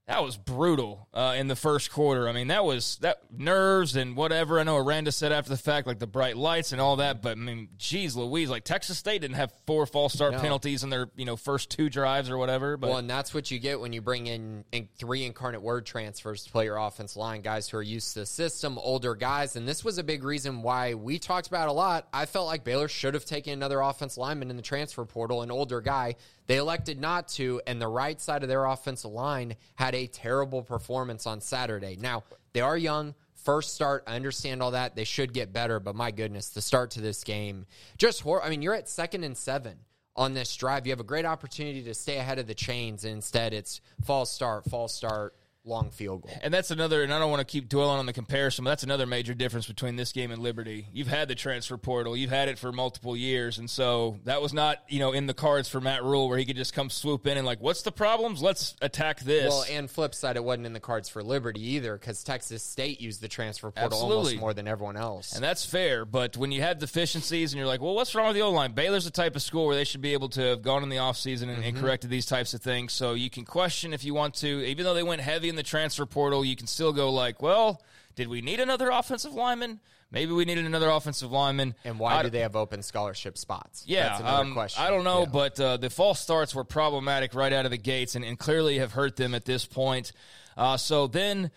that 0.05 0.21
was 0.21 0.35
brutal 0.35 1.07
uh, 1.13 1.35
in 1.37 1.47
the 1.47 1.55
first 1.55 1.89
quarter. 1.89 2.27
I 2.27 2.33
mean, 2.33 2.47
that 2.47 2.65
was 2.65 2.97
that 2.97 3.21
nerves 3.31 3.95
and 3.95 4.17
whatever. 4.17 4.59
I 4.59 4.63
know 4.63 4.75
Aranda 4.75 5.13
said 5.13 5.31
after 5.31 5.49
the 5.49 5.57
fact, 5.57 5.87
like 5.87 5.99
the 5.99 6.07
bright 6.07 6.35
lights 6.35 6.73
and 6.73 6.81
all 6.81 6.97
that. 6.97 7.21
But 7.21 7.37
I 7.37 7.39
mean, 7.39 7.69
geez, 7.77 8.13
Louise, 8.13 8.49
like 8.49 8.65
Texas 8.65 8.97
State 8.97 9.21
didn't 9.21 9.37
have 9.37 9.53
four 9.65 9.85
false 9.85 10.11
start 10.13 10.33
no. 10.33 10.39
penalties 10.39 10.83
in 10.83 10.89
their 10.89 11.09
you 11.15 11.23
know 11.23 11.37
first 11.37 11.69
two 11.69 11.89
drives 11.89 12.29
or 12.29 12.37
whatever. 12.37 12.75
But 12.75 12.89
well, 12.89 12.97
and 12.97 13.09
that's 13.09 13.33
what 13.33 13.49
you 13.49 13.59
get 13.59 13.79
when 13.79 13.93
you 13.93 14.01
bring 14.01 14.27
in, 14.27 14.65
in 14.73 14.89
three 14.97 15.23
incarnate 15.23 15.61
word 15.61 15.85
transfers 15.85 16.43
to 16.43 16.51
play 16.51 16.65
your 16.65 16.77
offense 16.77 17.15
line, 17.15 17.41
guys 17.41 17.69
who 17.69 17.77
are 17.77 17.81
used 17.81 18.13
to 18.13 18.19
the 18.19 18.25
system, 18.25 18.77
older 18.79 19.15
guys. 19.15 19.55
And 19.55 19.65
this 19.65 19.85
was 19.85 19.99
a 19.99 20.03
big 20.03 20.25
reason 20.25 20.63
why 20.63 20.95
we 20.95 21.17
talked 21.17 21.47
about 21.47 21.69
a 21.69 21.73
lot. 21.73 22.09
I 22.11 22.25
felt 22.25 22.47
like 22.47 22.65
Baylor 22.65 22.89
should 22.89 23.13
have 23.13 23.23
taken 23.23 23.53
another 23.53 23.79
offense 23.79 24.17
lineman 24.17 24.49
in 24.49 24.57
the 24.57 24.63
transfer 24.63 25.05
portal, 25.05 25.43
an 25.43 25.51
older 25.51 25.79
guy 25.79 26.15
they 26.47 26.57
elected 26.57 26.99
not 26.99 27.29
to, 27.29 27.61
and 27.65 27.81
the 27.81 27.87
right 27.87 28.19
side 28.19 28.43
of 28.43 28.49
their 28.49 28.65
offensive 28.65 29.11
line 29.11 29.55
had 29.75 29.92
a 29.93 30.07
terrible 30.07 30.63
performance 30.63 31.25
on 31.27 31.41
Saturday. 31.41 31.97
Now, 31.99 32.23
they 32.53 32.61
are 32.61 32.77
young. 32.77 33.15
First 33.35 33.73
start, 33.73 34.03
I 34.07 34.15
understand 34.15 34.63
all 34.63 34.71
that. 34.71 34.95
They 34.95 35.03
should 35.03 35.33
get 35.33 35.51
better, 35.51 35.79
but 35.79 35.95
my 35.95 36.11
goodness, 36.11 36.49
the 36.49 36.61
start 36.61 36.91
to 36.91 37.01
this 37.01 37.23
game, 37.23 37.65
just 37.97 38.21
horrible. 38.21 38.47
I 38.47 38.49
mean, 38.49 38.61
you're 38.61 38.73
at 38.73 38.87
second 38.87 39.23
and 39.23 39.35
seven 39.37 39.77
on 40.15 40.33
this 40.33 40.55
drive. 40.55 40.85
You 40.85 40.91
have 40.91 40.99
a 40.99 41.03
great 41.05 41.25
opportunity 41.25 41.83
to 41.83 41.93
stay 41.93 42.17
ahead 42.17 42.39
of 42.39 42.47
the 42.47 42.53
chains, 42.53 43.03
and 43.03 43.15
instead 43.15 43.53
it's 43.53 43.81
false 44.05 44.31
start, 44.31 44.65
false 44.65 44.93
start, 44.93 45.35
long 45.65 45.91
field 45.91 46.21
goal. 46.23 46.31
And 46.41 46.53
that's 46.53 46.71
another, 46.71 47.03
and 47.03 47.13
I 47.13 47.19
don't 47.19 47.29
want 47.29 47.39
to 47.39 47.51
keep 47.51 47.69
dwelling 47.69 47.99
on 47.99 48.05
the 48.05 48.13
comparison, 48.13 48.65
but 48.65 48.71
that's 48.71 48.83
another 48.83 49.05
major 49.05 49.33
difference 49.33 49.65
between 49.65 49.95
this 49.95 50.11
game 50.11 50.31
and 50.31 50.41
Liberty. 50.41 50.87
You've 50.91 51.07
had 51.07 51.27
the 51.27 51.35
transfer 51.35 51.77
portal, 51.77 52.17
you've 52.17 52.31
had 52.31 52.49
it 52.49 52.59
for 52.59 52.71
multiple 52.71 53.15
years, 53.15 53.57
and 53.57 53.69
so 53.69 54.19
that 54.25 54.41
was 54.41 54.53
not, 54.53 54.83
you 54.89 54.99
know, 54.99 55.13
in 55.13 55.25
the 55.25 55.33
cards 55.33 55.69
for 55.69 55.79
Matt 55.79 56.03
Rhule 56.03 56.27
where 56.27 56.37
he 56.37 56.45
could 56.45 56.57
just 56.57 56.73
come 56.73 56.89
swoop 56.89 57.27
in 57.27 57.37
and 57.37 57.45
like, 57.45 57.61
what's 57.61 57.83
the 57.83 57.91
problems? 57.91 58.41
Let's 58.41 58.75
attack 58.81 59.21
this. 59.21 59.49
Well, 59.49 59.65
and 59.71 59.89
flip 59.89 60.13
side, 60.13 60.35
it 60.35 60.43
wasn't 60.43 60.65
in 60.65 60.73
the 60.73 60.79
cards 60.79 61.07
for 61.07 61.23
Liberty 61.23 61.61
either 61.61 61.97
because 61.97 62.23
Texas 62.23 62.63
State 62.63 62.99
used 62.99 63.21
the 63.21 63.29
transfer 63.29 63.71
portal 63.71 63.85
Absolutely. 63.85 64.15
almost 64.15 64.37
more 64.37 64.53
than 64.53 64.67
everyone 64.67 64.97
else. 64.97 65.33
And 65.33 65.43
that's 65.43 65.65
fair, 65.65 66.03
but 66.03 66.35
when 66.35 66.51
you 66.51 66.61
have 66.61 66.79
deficiencies 66.79 67.53
and 67.53 67.57
you're 67.57 67.67
like, 67.67 67.81
well, 67.81 67.95
what's 67.95 68.13
wrong 68.15 68.27
with 68.27 68.35
the 68.35 68.41
O 68.41 68.51
line? 68.51 68.73
Baylor's 68.73 69.05
the 69.05 69.11
type 69.11 69.35
of 69.35 69.41
school 69.41 69.67
where 69.67 69.75
they 69.75 69.85
should 69.85 70.01
be 70.01 70.13
able 70.13 70.29
to 70.29 70.41
have 70.41 70.61
gone 70.61 70.83
in 70.83 70.89
the 70.89 70.97
offseason 70.97 71.43
and, 71.43 71.51
mm-hmm. 71.51 71.63
and 71.63 71.77
corrected 71.77 72.09
these 72.09 72.25
types 72.25 72.53
of 72.53 72.61
things. 72.61 72.91
So 72.91 73.13
you 73.13 73.29
can 73.29 73.45
question 73.45 73.93
if 73.93 74.03
you 74.03 74.13
want 74.13 74.33
to, 74.35 74.65
even 74.65 74.83
though 74.83 74.93
they 74.93 75.03
went 75.03 75.21
heavy 75.21 75.52
in 75.53 75.55
the 75.55 75.63
transfer 75.63 76.05
portal 76.05 76.43
you 76.43 76.55
can 76.55 76.67
still 76.67 76.91
go 76.91 77.11
like, 77.11 77.41
well, 77.41 77.81
did 78.15 78.27
we 78.27 78.41
need 78.41 78.59
another 78.59 78.89
offensive 78.89 79.33
lineman? 79.33 79.79
Maybe 80.11 80.31
we 80.31 80.45
needed 80.45 80.65
another 80.65 80.89
offensive 80.89 81.31
lineman. 81.31 81.73
And 81.83 81.97
why 81.97 82.17
I, 82.17 82.23
do 82.23 82.29
they 82.29 82.41
have 82.41 82.55
open 82.55 82.83
scholarship 82.83 83.35
spots? 83.37 83.83
Yeah, 83.87 84.09
That's 84.09 84.19
another 84.21 84.43
um, 84.43 84.53
question. 84.53 84.83
I 84.83 84.89
don't 84.91 85.03
know, 85.03 85.21
yeah. 85.21 85.29
but 85.31 85.59
uh, 85.59 85.77
the 85.77 85.89
false 85.89 86.19
starts 86.19 86.53
were 86.53 86.63
problematic 86.63 87.33
right 87.33 87.51
out 87.51 87.65
of 87.65 87.71
the 87.71 87.77
gates 87.77 88.15
and, 88.15 88.23
and 88.23 88.37
clearly 88.37 88.77
have 88.77 88.91
hurt 88.91 89.15
them 89.15 89.33
at 89.33 89.45
this 89.45 89.65
point. 89.65 90.11
Uh, 90.55 90.77
so 90.77 91.07
then, 91.07 91.49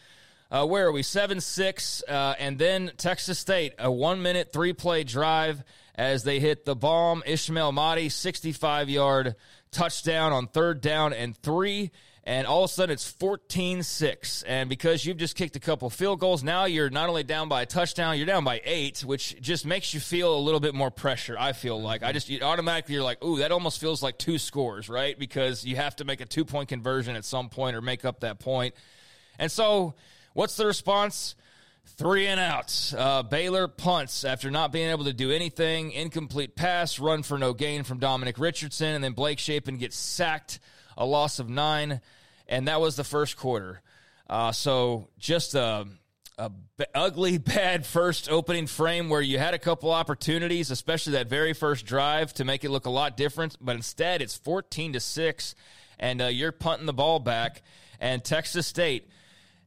uh, 0.50 0.66
where 0.66 0.86
are 0.86 0.92
we? 0.92 1.02
7 1.02 1.40
6. 1.40 2.02
Uh, 2.08 2.34
and 2.38 2.58
then 2.58 2.92
Texas 2.96 3.38
State, 3.38 3.74
a 3.78 3.90
one 3.90 4.22
minute, 4.22 4.54
three 4.54 4.72
play 4.72 5.04
drive 5.04 5.62
as 5.94 6.24
they 6.24 6.40
hit 6.40 6.64
the 6.64 6.74
bomb. 6.74 7.22
Ismail 7.26 7.72
Mahdi, 7.72 8.08
65 8.08 8.88
yard 8.88 9.36
touchdown 9.70 10.32
on 10.32 10.46
third 10.46 10.80
down 10.80 11.12
and 11.12 11.36
three 11.36 11.90
and 12.26 12.44
all 12.44 12.64
of 12.64 12.70
a 12.70 12.72
sudden 12.72 12.92
it's 12.92 13.10
14-6 13.10 14.42
and 14.46 14.68
because 14.68 15.06
you've 15.06 15.16
just 15.16 15.36
kicked 15.36 15.54
a 15.54 15.60
couple 15.60 15.88
field 15.88 16.18
goals 16.18 16.42
now 16.42 16.64
you're 16.64 16.90
not 16.90 17.08
only 17.08 17.22
down 17.22 17.48
by 17.48 17.62
a 17.62 17.66
touchdown 17.66 18.18
you're 18.18 18.26
down 18.26 18.44
by 18.44 18.60
eight 18.64 19.04
which 19.04 19.40
just 19.40 19.64
makes 19.64 19.94
you 19.94 20.00
feel 20.00 20.36
a 20.36 20.40
little 20.40 20.60
bit 20.60 20.74
more 20.74 20.90
pressure 20.90 21.36
i 21.38 21.52
feel 21.52 21.80
like 21.80 22.02
i 22.02 22.12
just 22.12 22.30
automatically 22.42 22.94
you're 22.94 23.04
like 23.04 23.22
ooh 23.24 23.38
that 23.38 23.52
almost 23.52 23.80
feels 23.80 24.02
like 24.02 24.18
two 24.18 24.38
scores 24.38 24.88
right 24.88 25.18
because 25.18 25.64
you 25.64 25.76
have 25.76 25.94
to 25.94 26.04
make 26.04 26.20
a 26.20 26.26
two 26.26 26.44
point 26.44 26.68
conversion 26.68 27.14
at 27.16 27.24
some 27.24 27.48
point 27.48 27.76
or 27.76 27.80
make 27.80 28.04
up 28.04 28.20
that 28.20 28.40
point. 28.40 28.74
and 29.38 29.50
so 29.50 29.94
what's 30.34 30.56
the 30.56 30.66
response 30.66 31.36
Three 31.88 32.26
and 32.26 32.40
out. 32.40 32.92
Uh, 32.98 33.22
Baylor 33.22 33.68
punts 33.68 34.24
after 34.24 34.50
not 34.50 34.72
being 34.72 34.90
able 34.90 35.04
to 35.04 35.12
do 35.12 35.30
anything. 35.30 35.92
Incomplete 35.92 36.56
pass, 36.56 36.98
run 36.98 37.22
for 37.22 37.38
no 37.38 37.54
gain 37.54 37.84
from 37.84 37.98
Dominic 37.98 38.38
Richardson, 38.38 38.88
and 38.88 39.04
then 39.04 39.12
Blake 39.12 39.38
Shapen 39.38 39.76
gets 39.76 39.96
sacked. 39.96 40.58
A 40.98 41.06
loss 41.06 41.38
of 41.38 41.48
nine 41.48 42.00
and 42.48 42.68
that 42.68 42.80
was 42.80 42.96
the 42.96 43.04
first 43.04 43.36
quarter. 43.36 43.82
Uh, 44.28 44.52
so 44.52 45.08
just 45.18 45.54
a, 45.54 45.86
a 46.38 46.50
b- 46.50 46.84
ugly, 46.94 47.38
bad 47.38 47.86
first 47.86 48.30
opening 48.30 48.66
frame 48.66 49.08
where 49.08 49.22
you 49.22 49.38
had 49.38 49.54
a 49.54 49.58
couple 49.58 49.90
opportunities, 49.90 50.70
especially 50.70 51.14
that 51.14 51.28
very 51.28 51.52
first 51.52 51.86
drive, 51.86 52.32
to 52.34 52.44
make 52.44 52.64
it 52.64 52.70
look 52.70 52.86
a 52.86 52.90
lot 52.90 53.16
different. 53.16 53.56
But 53.60 53.76
instead, 53.76 54.22
it's 54.22 54.36
fourteen 54.36 54.92
to 54.94 55.00
six, 55.00 55.54
and 55.98 56.20
uh, 56.20 56.26
you're 56.26 56.52
punting 56.52 56.86
the 56.86 56.92
ball 56.92 57.18
back. 57.18 57.62
And 57.98 58.22
Texas 58.22 58.66
State, 58.66 59.08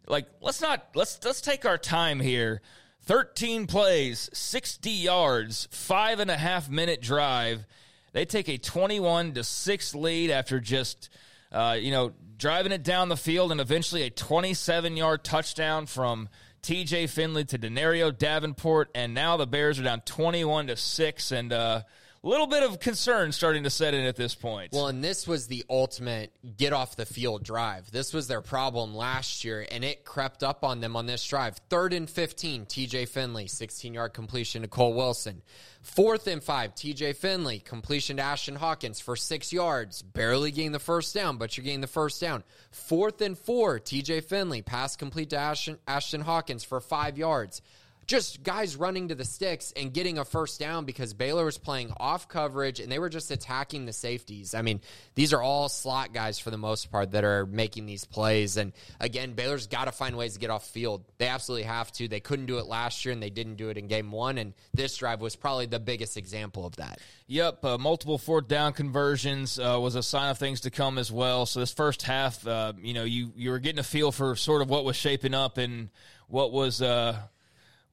like, 0.08 0.28
let's 0.42 0.62
not 0.62 0.88
let's 0.96 1.20
let's 1.24 1.42
take 1.42 1.66
our 1.66 1.78
time 1.78 2.20
here. 2.20 2.62
13 3.04 3.66
plays, 3.66 4.30
60 4.34 4.92
yards, 4.92 5.68
five 5.72 6.20
and 6.20 6.30
a 6.30 6.38
half 6.38 6.70
minute 6.70 7.02
drive. 7.02 7.66
They 8.14 8.26
take 8.26 8.48
a 8.48 8.60
21 8.60 9.34
to 9.34 9.44
6 9.44 9.96
lead 9.96 10.30
after 10.30 10.60
just, 10.60 11.10
uh, 11.52 11.78
you 11.80 11.90
know, 11.90 12.14
driving 12.40 12.72
it 12.72 12.82
down 12.82 13.10
the 13.10 13.18
field, 13.18 13.52
and 13.52 13.62
eventually 13.62 14.04
a 14.04 14.10
27 14.10 14.98
yard 14.98 15.24
touchdown 15.24 15.86
from 15.86 16.30
TJ 16.64 17.10
Finley 17.10 17.46
to 17.46 17.60
Denario 17.60 18.18
Davenport. 18.18 18.90
And 18.96 19.14
now 19.14 19.38
the 19.38 19.46
Bears 19.46 19.80
are 19.80 19.84
down 19.84 20.02
21 20.02 20.68
to 20.68 20.76
6. 20.76 21.32
And 21.32 21.54
uh, 21.54 21.84
little 22.28 22.48
bit 22.48 22.64
of 22.64 22.80
concern 22.80 23.32
starting 23.32 23.64
to 23.64 23.70
set 23.70 23.94
in 23.94 24.06
at 24.06 24.16
this 24.16 24.36
point. 24.36 24.74
Well, 24.74 24.88
and 24.88 25.04
this 25.04 25.28
was 25.28 25.48
the 25.48 25.64
ultimate 25.70 26.32
get 26.58 26.74
off 26.74 26.96
the 26.96 27.06
field 27.06 27.44
drive. 27.44 27.92
This 27.92 28.14
was 28.14 28.28
their 28.28 28.42
problem 28.42 28.94
last 28.94 29.46
year, 29.46 29.66
and 29.72 29.84
it 29.84 30.04
crept 30.04 30.44
up 30.44 30.64
on 30.64 30.82
them 30.82 30.96
on 30.96 31.06
this 31.06 31.26
drive. 31.26 31.58
Third 31.70 31.94
and 31.94 32.10
15, 32.10 32.66
TJ 32.66 33.08
Finley, 33.08 33.48
16 33.48 33.94
yard 33.94 34.14
completion 34.14 34.64
to 34.64 34.68
Cole 34.68 34.94
Wilson. 34.94 35.42
Fourth 35.82 36.28
and 36.28 36.44
five, 36.44 36.76
TJ 36.76 37.16
Finley, 37.16 37.60
completion 37.60 38.18
to 38.18 38.24
Ashton 38.24 38.56
Hawkins 38.56 39.00
for 39.00 39.16
six 39.16 39.54
yards. 39.54 40.02
Barely 40.02 40.52
getting 40.52 40.74
the 40.74 40.80
first 40.80 41.16
down, 41.16 41.38
but 41.38 41.56
you're 41.56 41.64
getting 41.64 41.80
the 41.80 41.88
first 41.88 42.20
down. 42.20 42.44
Fourth 42.72 43.22
and 43.22 43.38
four, 43.38 43.80
TJ 43.80 44.26
Finley, 44.26 44.62
pass 44.62 44.98
complete 44.98 45.30
to 45.30 45.38
Ashton, 45.38 45.78
Ashton 45.88 46.22
Hawkins 46.22 46.66
for 46.66 46.82
five 46.82 47.18
yards 47.18 47.62
just 48.10 48.42
guys 48.42 48.76
running 48.76 49.10
to 49.10 49.16
the 49.16 49.24
sticks 49.24 49.72
and 49.78 49.94
getting 49.94 50.18
a 50.18 50.26
first 50.26 50.60
down 50.60 50.84
because 50.84 51.14
Baylor 51.14 51.46
was 51.46 51.60
playing 51.60 51.94
off 51.98 52.28
coverage 52.28 52.80
and 52.80 52.92
they 52.92 52.98
were 52.98 53.08
just 53.08 53.30
attacking 53.30 53.86
the 53.86 53.94
safeties. 53.94 54.56
I 54.56 54.64
mean, 54.64 54.82
these 55.14 55.32
are 55.32 55.44
all 55.44 55.70
slot 55.70 56.12
guys 56.12 56.40
for 56.40 56.50
the 56.50 56.58
most 56.58 56.92
part 56.92 57.12
that 57.12 57.24
are 57.24 57.46
making 57.46 57.86
these 57.86 58.06
plays. 58.06 58.58
And 58.58 58.74
again, 59.00 59.34
Baylor's 59.34 59.68
got 59.68 59.86
to 59.86 59.92
find 59.92 60.18
ways 60.18 60.34
to 60.34 60.40
get 60.40 60.50
off 60.50 60.68
field. 60.68 61.06
They 61.20 61.28
absolutely 61.28 61.68
have 61.68 61.92
to. 61.94 62.08
They 62.08 62.20
couldn't 62.20 62.48
do 62.48 62.58
it 62.58 62.66
last 62.66 63.06
year 63.06 63.14
and 63.14 63.22
they 63.22 63.30
didn't 63.30 63.58
do 63.58 63.70
it 63.70 63.78
in 63.78 63.88
game 63.88 64.12
one. 64.12 64.40
And 64.40 64.56
this 64.74 64.98
drive 64.98 65.22
was 65.22 65.36
probably 65.36 65.68
the 65.68 65.80
biggest 65.80 66.18
example 66.18 66.66
of 66.66 66.78
that. 66.78 67.00
Yep, 67.28 67.64
uh, 67.64 67.78
multiple 67.78 68.18
fourth 68.18 68.48
down 68.48 68.74
conversions 68.74 69.60
uh, 69.60 69.78
was 69.80 69.94
a 69.94 70.02
sign 70.02 70.32
of 70.32 70.40
things 70.40 70.62
to 70.62 70.72
come 70.72 70.98
as 70.98 71.12
well. 71.12 71.46
So 71.46 71.60
this 71.60 71.72
first 71.72 72.02
half, 72.02 72.46
uh, 72.48 72.74
you 72.82 72.96
know, 72.96 73.04
you 73.04 73.32
you 73.36 73.52
were 73.52 73.60
getting 73.60 73.78
a 73.78 73.84
feel 73.84 74.12
for 74.12 74.36
sort 74.36 74.64
of 74.64 74.70
what 74.72 74.84
was 74.84 74.96
shaping 74.96 75.36
up 75.36 75.60
and 75.60 75.90
what 76.28 76.52
was 76.52 76.82
uh, 76.82 77.20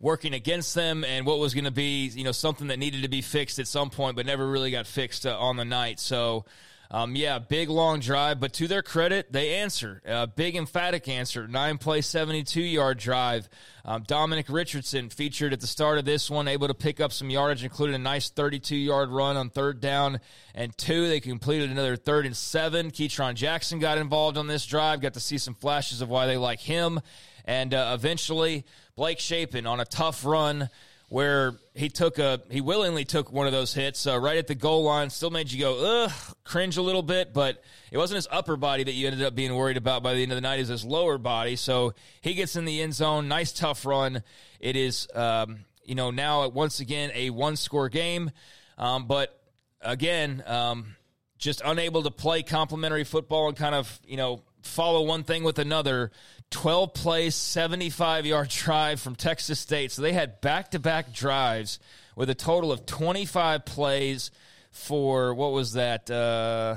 working 0.00 0.34
against 0.34 0.74
them 0.74 1.04
and 1.04 1.24
what 1.24 1.38
was 1.38 1.54
going 1.54 1.64
to 1.64 1.70
be, 1.70 2.06
you 2.08 2.24
know, 2.24 2.32
something 2.32 2.68
that 2.68 2.78
needed 2.78 3.02
to 3.02 3.08
be 3.08 3.22
fixed 3.22 3.58
at 3.58 3.66
some 3.66 3.90
point, 3.90 4.16
but 4.16 4.26
never 4.26 4.46
really 4.46 4.70
got 4.70 4.86
fixed 4.86 5.26
uh, 5.26 5.38
on 5.38 5.56
the 5.56 5.64
night. 5.64 5.98
So, 5.98 6.44
um, 6.90 7.16
yeah, 7.16 7.38
big 7.38 7.68
long 7.68 7.98
drive, 8.00 8.38
but 8.38 8.52
to 8.54 8.68
their 8.68 8.82
credit, 8.82 9.32
they 9.32 9.56
answer. 9.56 10.00
Uh, 10.06 10.26
big 10.26 10.54
emphatic 10.54 11.08
answer. 11.08 11.48
Nine 11.48 11.78
play, 11.78 12.00
72 12.00 12.60
yard 12.60 12.98
drive. 12.98 13.48
Um, 13.84 14.04
Dominic 14.06 14.46
Richardson 14.48 15.10
featured 15.10 15.52
at 15.52 15.60
the 15.60 15.66
start 15.66 15.98
of 15.98 16.04
this 16.04 16.30
one, 16.30 16.46
able 16.46 16.68
to 16.68 16.74
pick 16.74 17.00
up 17.00 17.12
some 17.12 17.30
yardage, 17.30 17.64
including 17.64 17.96
a 17.96 17.98
nice 17.98 18.30
32 18.30 18.76
yard 18.76 19.10
run 19.10 19.36
on 19.36 19.50
third 19.50 19.80
down 19.80 20.20
and 20.54 20.76
two. 20.76 21.08
They 21.08 21.20
completed 21.20 21.70
another 21.70 21.96
third 21.96 22.24
and 22.26 22.36
seven. 22.36 22.90
Ketron 22.90 23.34
Jackson 23.34 23.78
got 23.78 23.98
involved 23.98 24.36
on 24.36 24.46
this 24.46 24.64
drive, 24.66 25.00
got 25.00 25.14
to 25.14 25.20
see 25.20 25.38
some 25.38 25.54
flashes 25.54 26.00
of 26.00 26.08
why 26.08 26.26
they 26.26 26.36
like 26.36 26.60
him. 26.60 27.00
And 27.44 27.74
uh, 27.74 27.92
eventually, 27.94 28.64
Blake 28.96 29.20
Shapen 29.20 29.66
on 29.66 29.78
a 29.78 29.84
tough 29.84 30.24
run 30.24 30.70
where 31.10 31.52
he 31.74 31.90
took 31.90 32.18
a 32.18 32.40
he 32.50 32.62
willingly 32.62 33.04
took 33.04 33.30
one 33.30 33.46
of 33.46 33.52
those 33.52 33.74
hits 33.74 34.06
uh, 34.06 34.18
right 34.18 34.38
at 34.38 34.46
the 34.46 34.54
goal 34.54 34.84
line. 34.84 35.10
Still 35.10 35.28
made 35.28 35.52
you 35.52 35.60
go 35.60 36.04
ugh, 36.04 36.12
cringe 36.44 36.78
a 36.78 36.82
little 36.82 37.02
bit, 37.02 37.34
but 37.34 37.62
it 37.92 37.98
wasn't 37.98 38.16
his 38.16 38.26
upper 38.30 38.56
body 38.56 38.84
that 38.84 38.92
you 38.92 39.06
ended 39.06 39.22
up 39.22 39.34
being 39.34 39.54
worried 39.54 39.76
about 39.76 40.02
by 40.02 40.14
the 40.14 40.22
end 40.22 40.32
of 40.32 40.36
the 40.36 40.40
night. 40.40 40.60
Is 40.60 40.68
his 40.68 40.82
lower 40.82 41.18
body. 41.18 41.56
So 41.56 41.92
he 42.22 42.32
gets 42.32 42.56
in 42.56 42.64
the 42.64 42.80
end 42.80 42.94
zone. 42.94 43.28
Nice 43.28 43.52
tough 43.52 43.84
run. 43.84 44.22
It 44.60 44.76
is 44.76 45.06
um, 45.14 45.66
you 45.84 45.94
know 45.94 46.10
now 46.10 46.48
once 46.48 46.80
again 46.80 47.10
a 47.12 47.28
one 47.28 47.56
score 47.56 47.90
game, 47.90 48.30
um, 48.78 49.06
but 49.06 49.38
again 49.82 50.42
um, 50.46 50.96
just 51.36 51.60
unable 51.62 52.02
to 52.04 52.10
play 52.10 52.42
complementary 52.42 53.04
football 53.04 53.48
and 53.48 53.58
kind 53.58 53.74
of 53.74 54.00
you 54.06 54.16
know 54.16 54.40
follow 54.62 55.02
one 55.02 55.22
thing 55.22 55.44
with 55.44 55.58
another 55.58 56.10
12 56.50 56.94
plays, 56.94 57.34
75 57.34 58.26
yard 58.26 58.48
drive 58.48 59.00
from 59.00 59.14
Texas 59.16 59.60
State. 59.60 59.92
So 59.92 60.02
they 60.02 60.12
had 60.12 60.40
back 60.40 60.70
to 60.72 60.78
back 60.78 61.12
drives 61.12 61.78
with 62.14 62.30
a 62.30 62.34
total 62.34 62.72
of 62.72 62.86
25 62.86 63.64
plays 63.64 64.30
for 64.70 65.34
what 65.34 65.52
was 65.52 65.74
that? 65.74 66.10
Uh, 66.10 66.76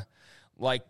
like 0.58 0.84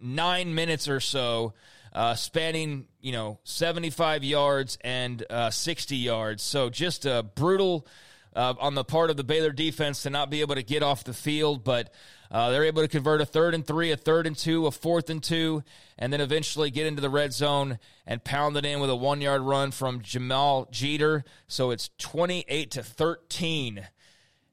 nine 0.00 0.54
minutes 0.54 0.88
or 0.88 1.00
so, 1.00 1.54
uh, 1.92 2.14
spanning, 2.14 2.86
you 3.00 3.12
know, 3.12 3.38
75 3.44 4.24
yards 4.24 4.78
and 4.82 5.24
uh, 5.30 5.50
60 5.50 5.96
yards. 5.96 6.42
So 6.42 6.70
just 6.70 7.04
a 7.06 7.22
brutal. 7.22 7.86
Uh, 8.34 8.52
on 8.60 8.74
the 8.74 8.84
part 8.84 9.08
of 9.08 9.16
the 9.16 9.24
Baylor 9.24 9.50
defense 9.50 10.02
to 10.02 10.10
not 10.10 10.28
be 10.28 10.42
able 10.42 10.56
to 10.56 10.62
get 10.62 10.82
off 10.82 11.04
the 11.04 11.14
field, 11.14 11.64
but 11.64 11.90
uh, 12.30 12.50
they're 12.50 12.64
able 12.64 12.82
to 12.82 12.88
convert 12.88 13.20
a 13.20 13.26
third 13.26 13.54
and 13.54 13.66
three, 13.66 13.90
a 13.90 13.96
third 13.96 14.26
and 14.26 14.36
two, 14.36 14.66
a 14.66 14.70
fourth 14.70 15.10
and 15.10 15.22
two, 15.22 15.62
and 15.98 16.12
then 16.12 16.20
eventually 16.20 16.70
get 16.70 16.86
into 16.86 17.00
the 17.00 17.10
red 17.10 17.32
zone 17.32 17.78
and 18.06 18.24
pound 18.24 18.56
it 18.56 18.64
in 18.64 18.80
with 18.80 18.90
a 18.90 18.96
one 18.96 19.20
yard 19.20 19.42
run 19.42 19.70
from 19.70 20.02
Jamal 20.02 20.68
Jeter. 20.70 21.24
So 21.46 21.70
it's 21.70 21.90
28 21.98 22.70
to 22.72 22.82
13. 22.82 23.88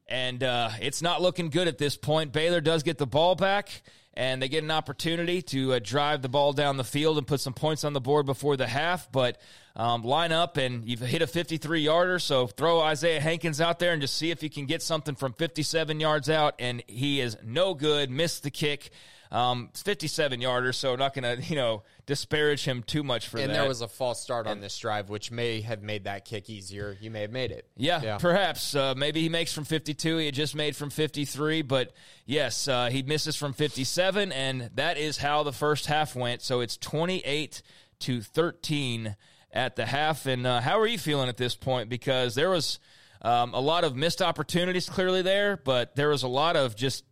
And 0.08 0.44
uh, 0.44 0.70
it's 0.82 1.02
not 1.02 1.22
looking 1.22 1.50
good 1.50 1.68
at 1.68 1.78
this 1.78 1.98
point. 1.98 2.32
Baylor 2.32 2.62
does 2.62 2.84
get 2.84 2.98
the 2.98 3.08
ball 3.08 3.36
back, 3.36 3.82
and 4.14 4.42
they 4.42 4.50
get 4.50 4.64
an 4.64 4.72
opportunity 4.72 5.42
to 5.42 5.74
uh, 5.74 5.80
drive 5.82 6.22
the 6.22 6.30
ball 6.30 6.54
down 6.54 6.78
the 6.78 6.84
field 6.84 7.18
and 7.18 7.26
put 7.26 7.40
some 7.40 7.54
points 7.54 7.84
on 7.84 7.94
the 7.94 8.02
board 8.02 8.26
before 8.26 8.58
the 8.58 8.68
half. 8.68 9.12
But 9.12 9.40
um, 9.76 10.04
line 10.04 10.32
up 10.32 10.58
and 10.58 10.86
you've 10.88 11.00
hit 11.00 11.22
a 11.22 11.28
53 11.28 11.82
yarder. 11.82 12.20
So 12.20 12.48
throw 12.48 12.82
Isaiah 12.82 13.20
Hankins 13.20 13.60
out 13.60 13.80
there 13.80 13.92
and 13.92 14.02
just 14.02 14.16
see 14.16 14.32
if 14.32 14.42
he 14.42 14.50
can 14.50 14.66
get 14.66 14.82
something 14.82 15.16
from 15.16 15.34
57 15.34 16.00
yards 16.00 16.30
out. 16.30 16.56
And 16.60 16.84
he 16.88 17.20
is 17.20 17.38
no 17.44 17.74
good, 17.74 18.12
missed 18.12 18.44
the 18.44 18.52
kick. 18.52 18.92
Um, 19.32 19.72
57 19.74 20.42
yarder, 20.42 20.72
so 20.74 20.96
not 20.96 21.16
going 21.16 21.24
to, 21.38 21.44
you 21.44 21.56
know, 21.56 21.82
disparage 22.06 22.66
him 22.66 22.84
too 22.84 23.02
much 23.02 23.30
for 23.30 23.38
and 23.38 23.50
that. 23.50 23.54
And 23.54 23.62
there 23.62 23.68
was 23.68 23.82
a 23.82 23.88
false 23.88 24.22
start 24.22 24.46
on 24.46 24.62
this 24.62 24.78
drive, 24.78 25.10
which 25.10 25.32
may 25.32 25.62
have 25.62 25.82
made 25.82 26.04
that 26.04 26.24
kick 26.24 26.52
easier. 26.52 26.96
You 27.02 27.10
may 27.10 27.22
have 27.22 27.32
made 27.32 27.50
it. 27.50 27.68
Yeah, 27.76 28.00
yeah. 28.04 28.18
perhaps. 28.20 28.76
Uh, 28.76 28.94
maybe 28.96 29.22
he 29.22 29.30
makes 29.30 29.52
from 29.52 29.64
52. 29.64 30.18
He 30.18 30.26
had 30.28 30.36
just 30.36 30.54
made 30.54 30.76
from 30.76 30.92
53, 30.92 31.64
but 31.64 31.94
yes, 32.28 32.68
uh, 32.68 32.92
he 32.92 33.02
misses 33.02 33.36
from 33.36 33.54
57, 33.54 34.32
and 34.32 34.70
that 34.76 35.00
is 35.00 35.18
how 35.18 35.42
the 35.42 35.52
first 35.52 35.88
half 35.88 36.16
went. 36.16 36.44
So 36.44 36.62
it's 36.62 36.78
28 36.78 37.64
to 38.02 38.22
13 38.22 39.16
at 39.54 39.76
the 39.76 39.86
half. 39.86 40.26
And 40.26 40.46
uh, 40.46 40.60
how 40.60 40.80
are 40.80 40.88
you 40.88 40.98
feeling 40.98 41.30
at 41.30 41.38
this 41.38 41.56
point? 41.56 41.88
Because 41.88 42.36
there 42.36 42.50
was 42.50 42.80
um, 43.22 43.54
a 43.54 43.60
lot 43.62 43.84
of 43.84 43.96
missed 43.96 44.22
opportunities 44.22 44.90
clearly 44.90 45.22
there, 45.22 45.56
but 45.56 45.96
there 45.96 46.10
was 46.10 46.24
a 46.24 46.28
lot 46.28 46.58
of 46.58 46.76
just, 46.76 47.06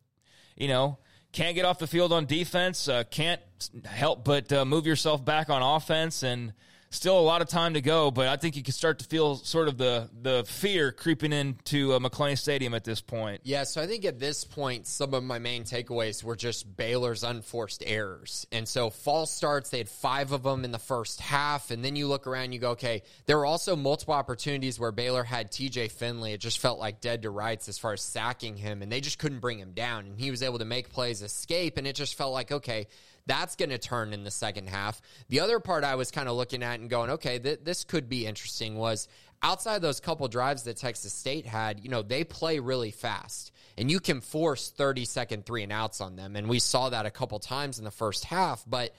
you 0.57 0.67
know, 0.67 0.97
can't 1.31 1.55
get 1.55 1.63
off 1.63 1.79
the 1.79 1.87
field 1.87 2.11
on 2.11 2.25
defense, 2.25 2.89
uh, 2.89 3.03
can't 3.09 3.39
help 3.85 4.25
but 4.25 4.51
uh, 4.51 4.65
move 4.65 4.85
yourself 4.85 5.23
back 5.23 5.49
on 5.49 5.61
offense, 5.61 6.23
and 6.23 6.51
still 6.91 7.17
a 7.17 7.21
lot 7.21 7.41
of 7.41 7.47
time 7.47 7.73
to 7.73 7.81
go, 7.81 8.11
but 8.11 8.27
I 8.27 8.35
think 8.35 8.55
you 8.55 8.63
can 8.63 8.73
start 8.73 8.99
to 8.99 9.05
feel 9.05 9.35
sort 9.37 9.67
of 9.67 9.77
the 9.77 10.09
the 10.21 10.43
fear 10.45 10.91
creeping 10.91 11.33
into 11.33 11.93
uh, 11.93 11.99
McLane 11.99 12.37
Stadium 12.37 12.73
at 12.73 12.83
this 12.83 13.01
point. 13.01 13.41
Yeah, 13.43 13.63
so 13.63 13.81
I 13.81 13.87
think 13.87 14.05
at 14.05 14.19
this 14.19 14.43
point, 14.43 14.85
some 14.85 15.13
of 15.13 15.23
my 15.23 15.39
main 15.39 15.63
takeaways 15.63 16.23
were 16.23 16.35
just 16.35 16.77
Baylor's 16.77 17.23
unforced 17.23 17.83
errors. 17.85 18.45
And 18.51 18.67
so 18.67 18.89
false 18.89 19.31
starts, 19.31 19.69
they 19.69 19.79
had 19.79 19.89
five 19.89 20.31
of 20.31 20.43
them 20.43 20.63
in 20.63 20.71
the 20.71 20.79
first 20.79 21.19
half, 21.21 21.71
and 21.71 21.83
then 21.83 21.95
you 21.95 22.07
look 22.07 22.27
around, 22.27 22.51
you 22.51 22.59
go, 22.59 22.71
okay, 22.71 23.03
there 23.25 23.37
were 23.37 23.45
also 23.45 23.75
multiple 23.75 24.13
opportunities 24.13 24.79
where 24.79 24.91
Baylor 24.91 25.23
had 25.23 25.51
TJ 25.51 25.91
Finley. 25.91 26.33
It 26.33 26.41
just 26.41 26.59
felt 26.59 26.79
like 26.79 27.01
dead 27.01 27.23
to 27.23 27.29
rights 27.29 27.69
as 27.69 27.77
far 27.77 27.93
as 27.93 28.01
sacking 28.01 28.57
him, 28.57 28.81
and 28.81 28.91
they 28.91 29.01
just 29.01 29.17
couldn't 29.17 29.39
bring 29.39 29.59
him 29.59 29.71
down. 29.71 30.05
And 30.05 30.19
he 30.19 30.29
was 30.29 30.43
able 30.43 30.59
to 30.59 30.65
make 30.65 30.89
plays 30.89 31.21
escape, 31.21 31.77
and 31.77 31.87
it 31.87 31.95
just 31.95 32.15
felt 32.15 32.33
like, 32.33 32.51
okay, 32.51 32.87
that's 33.25 33.55
going 33.55 33.69
to 33.69 33.77
turn 33.77 34.13
in 34.13 34.23
the 34.23 34.31
second 34.31 34.69
half. 34.69 35.01
The 35.29 35.39
other 35.39 35.59
part 35.59 35.83
I 35.83 35.95
was 35.95 36.11
kind 36.11 36.27
of 36.27 36.35
looking 36.35 36.63
at 36.63 36.79
and 36.79 36.89
going, 36.89 37.11
okay, 37.11 37.39
th- 37.39 37.61
this 37.63 37.83
could 37.83 38.09
be 38.09 38.25
interesting 38.25 38.75
was 38.77 39.07
outside 39.43 39.81
those 39.81 39.99
couple 39.99 40.27
drives 40.27 40.63
that 40.63 40.77
Texas 40.77 41.13
State 41.13 41.45
had, 41.45 41.79
you 41.83 41.89
know, 41.89 42.01
they 42.01 42.23
play 42.23 42.59
really 42.59 42.91
fast 42.91 43.51
and 43.77 43.89
you 43.89 43.99
can 43.99 44.21
force 44.21 44.69
30 44.69 45.05
second 45.05 45.45
three 45.45 45.63
and 45.63 45.71
outs 45.71 46.01
on 46.01 46.15
them. 46.15 46.35
And 46.35 46.47
we 46.47 46.59
saw 46.59 46.89
that 46.89 47.05
a 47.05 47.11
couple 47.11 47.39
times 47.39 47.79
in 47.79 47.85
the 47.85 47.91
first 47.91 48.25
half. 48.25 48.63
But 48.67 48.93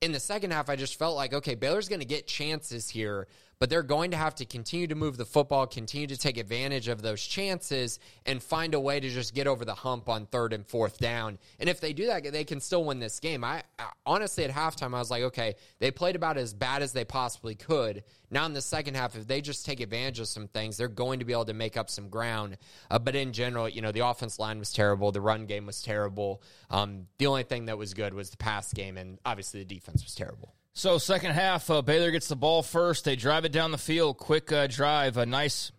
in 0.00 0.12
the 0.12 0.20
second 0.20 0.52
half, 0.52 0.68
I 0.68 0.76
just 0.76 0.98
felt 0.98 1.16
like, 1.16 1.32
okay, 1.32 1.54
Baylor's 1.54 1.88
going 1.88 2.00
to 2.00 2.06
get 2.06 2.26
chances 2.26 2.88
here, 2.88 3.28
but 3.58 3.70
they're 3.70 3.82
going 3.82 4.10
to 4.10 4.16
have 4.16 4.34
to 4.36 4.44
continue 4.44 4.86
to 4.86 4.94
move 4.94 5.16
the 5.16 5.24
football, 5.24 5.66
continue 5.66 6.06
to 6.06 6.16
take 6.16 6.36
advantage 6.36 6.88
of 6.88 7.02
those 7.02 7.22
chances, 7.22 7.98
and 8.26 8.42
find 8.42 8.74
a 8.74 8.80
way 8.80 9.00
to 9.00 9.08
just 9.08 9.34
get 9.34 9.46
over 9.46 9.64
the 9.64 9.74
hump 9.74 10.08
on 10.08 10.26
third 10.26 10.52
and 10.52 10.66
fourth 10.66 10.98
down. 10.98 11.38
And 11.58 11.68
if 11.68 11.80
they 11.80 11.92
do 11.92 12.06
that, 12.06 12.30
they 12.32 12.44
can 12.44 12.60
still 12.60 12.84
win 12.84 13.00
this 13.00 13.20
game. 13.20 13.44
I, 13.44 13.62
I 13.78 13.90
honestly, 14.06 14.44
at 14.44 14.50
halftime, 14.50 14.94
I 14.94 14.98
was 14.98 15.10
like, 15.10 15.22
okay, 15.24 15.54
they 15.78 15.90
played 15.90 16.16
about 16.16 16.36
as 16.36 16.54
bad 16.54 16.82
as 16.82 16.92
they 16.92 17.04
possibly 17.04 17.54
could. 17.54 18.04
Now 18.30 18.46
in 18.46 18.52
the 18.52 18.62
second 18.62 18.96
half, 18.96 19.16
if 19.16 19.26
they 19.26 19.40
just 19.40 19.64
take 19.64 19.80
advantage 19.80 20.18
of 20.20 20.28
some 20.28 20.48
things, 20.48 20.76
they're 20.76 20.88
going 20.88 21.20
to 21.20 21.24
be 21.24 21.32
able 21.32 21.44
to 21.44 21.54
make 21.54 21.76
up 21.76 21.88
some 21.88 22.08
ground. 22.08 22.56
Uh, 22.90 22.98
but 22.98 23.14
in 23.14 23.32
general, 23.32 23.68
you 23.68 23.80
know, 23.80 23.92
the 23.92 24.06
offense 24.06 24.38
line 24.38 24.58
was 24.58 24.72
terrible, 24.72 25.12
the 25.12 25.20
run 25.20 25.46
game 25.46 25.66
was 25.66 25.82
terrible. 25.82 26.42
Um, 26.70 27.06
the 27.18 27.26
only 27.26 27.44
thing 27.44 27.66
that 27.66 27.78
was 27.78 27.94
good 27.94 28.12
was 28.12 28.30
the 28.30 28.36
pass 28.36 28.72
game, 28.72 28.96
and 28.96 29.18
obviously 29.24 29.60
the 29.60 29.66
defense 29.66 30.02
was 30.02 30.14
terrible. 30.14 30.54
So 30.76 30.98
second 30.98 31.30
half, 31.30 31.70
uh, 31.70 31.82
Baylor 31.82 32.10
gets 32.10 32.26
the 32.26 32.34
ball 32.34 32.64
first. 32.64 33.04
They 33.04 33.14
drive 33.14 33.44
it 33.44 33.52
down 33.52 33.70
the 33.70 33.78
field, 33.78 34.18
quick 34.18 34.50
uh, 34.50 34.66
drive, 34.66 35.16
a 35.16 35.24
nice 35.24 35.70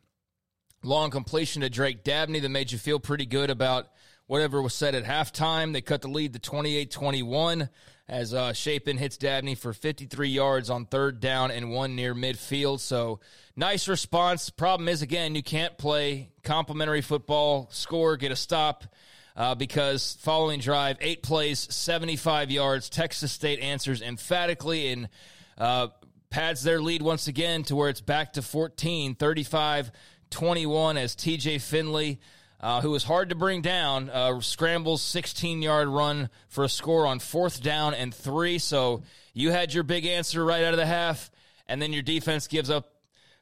long 0.83 1.11
completion 1.11 1.63
to 1.63 1.69
Drake 1.69 2.05
Dabney 2.05 2.39
that 2.39 2.47
made 2.47 2.71
you 2.71 2.77
feel 2.77 2.97
pretty 2.97 3.25
good 3.25 3.49
about 3.49 3.89
whatever 4.27 4.61
was 4.61 4.73
said 4.73 4.95
at 4.95 5.03
halftime. 5.03 5.73
They 5.73 5.81
cut 5.81 6.01
the 6.01 6.07
lead 6.07 6.31
to 6.31 6.39
28-21. 6.39 7.67
as 8.07 8.33
uh, 8.33 8.53
Shapen 8.53 8.97
hits 8.97 9.17
Dabney 9.17 9.55
for 9.55 9.73
53 9.73 10.29
yards 10.29 10.69
on 10.69 10.85
third 10.85 11.19
down 11.19 11.51
and 11.51 11.71
one 11.71 11.97
near 11.97 12.15
midfield. 12.15 12.79
So 12.79 13.19
nice 13.53 13.89
response. 13.89 14.49
Problem 14.49 14.87
is, 14.87 15.01
again, 15.01 15.35
you 15.35 15.43
can't 15.43 15.77
play 15.77 16.29
complimentary 16.41 17.01
football, 17.01 17.67
score, 17.69 18.15
get 18.15 18.31
a 18.31 18.35
stop. 18.37 18.85
Uh, 19.35 19.53
because 19.53 20.17
following 20.21 20.61
drive, 20.61 20.97
eight 21.01 21.21
plays, 21.21 21.67
75 21.73 22.51
yards. 22.51 22.89
Texas 22.89 23.33
State 23.33 23.59
answers 23.59 24.01
emphatically 24.01 24.93
and 24.93 25.09
uh, 25.57 25.87
pads 26.29 26.63
their 26.63 26.81
lead 26.81 27.01
once 27.01 27.27
again 27.27 27.63
to 27.63 27.75
where 27.75 27.89
it's 27.89 27.99
back 28.01 28.33
to 28.33 28.41
14, 28.41 29.15
35 29.15 29.91
21 30.31 30.97
as 30.97 31.15
TJ 31.15 31.61
Finley 31.61 32.19
uh, 32.65 32.81
who 32.81 32.89
was 32.89 33.03
hard 33.03 33.29
to 33.29 33.35
bring 33.35 33.61
down, 33.61 34.09
uh, 34.09 34.39
scrambles 34.41 35.01
16 35.03 35.61
yard 35.61 35.87
run 35.87 36.29
for 36.47 36.63
a 36.63 36.69
score 36.69 37.05
on 37.05 37.19
fourth 37.19 37.61
down 37.61 37.93
and 37.93 38.13
three. 38.13 38.57
So 38.57 39.03
you 39.33 39.51
had 39.51 39.73
your 39.73 39.83
big 39.83 40.05
answer 40.05 40.43
right 40.43 40.63
out 40.63 40.73
of 40.73 40.77
the 40.77 40.85
half, 40.85 41.29
and 41.67 41.79
then 41.79 41.93
your 41.93 42.01
defense 42.01 42.47
gives 42.47 42.71
up 42.71 42.91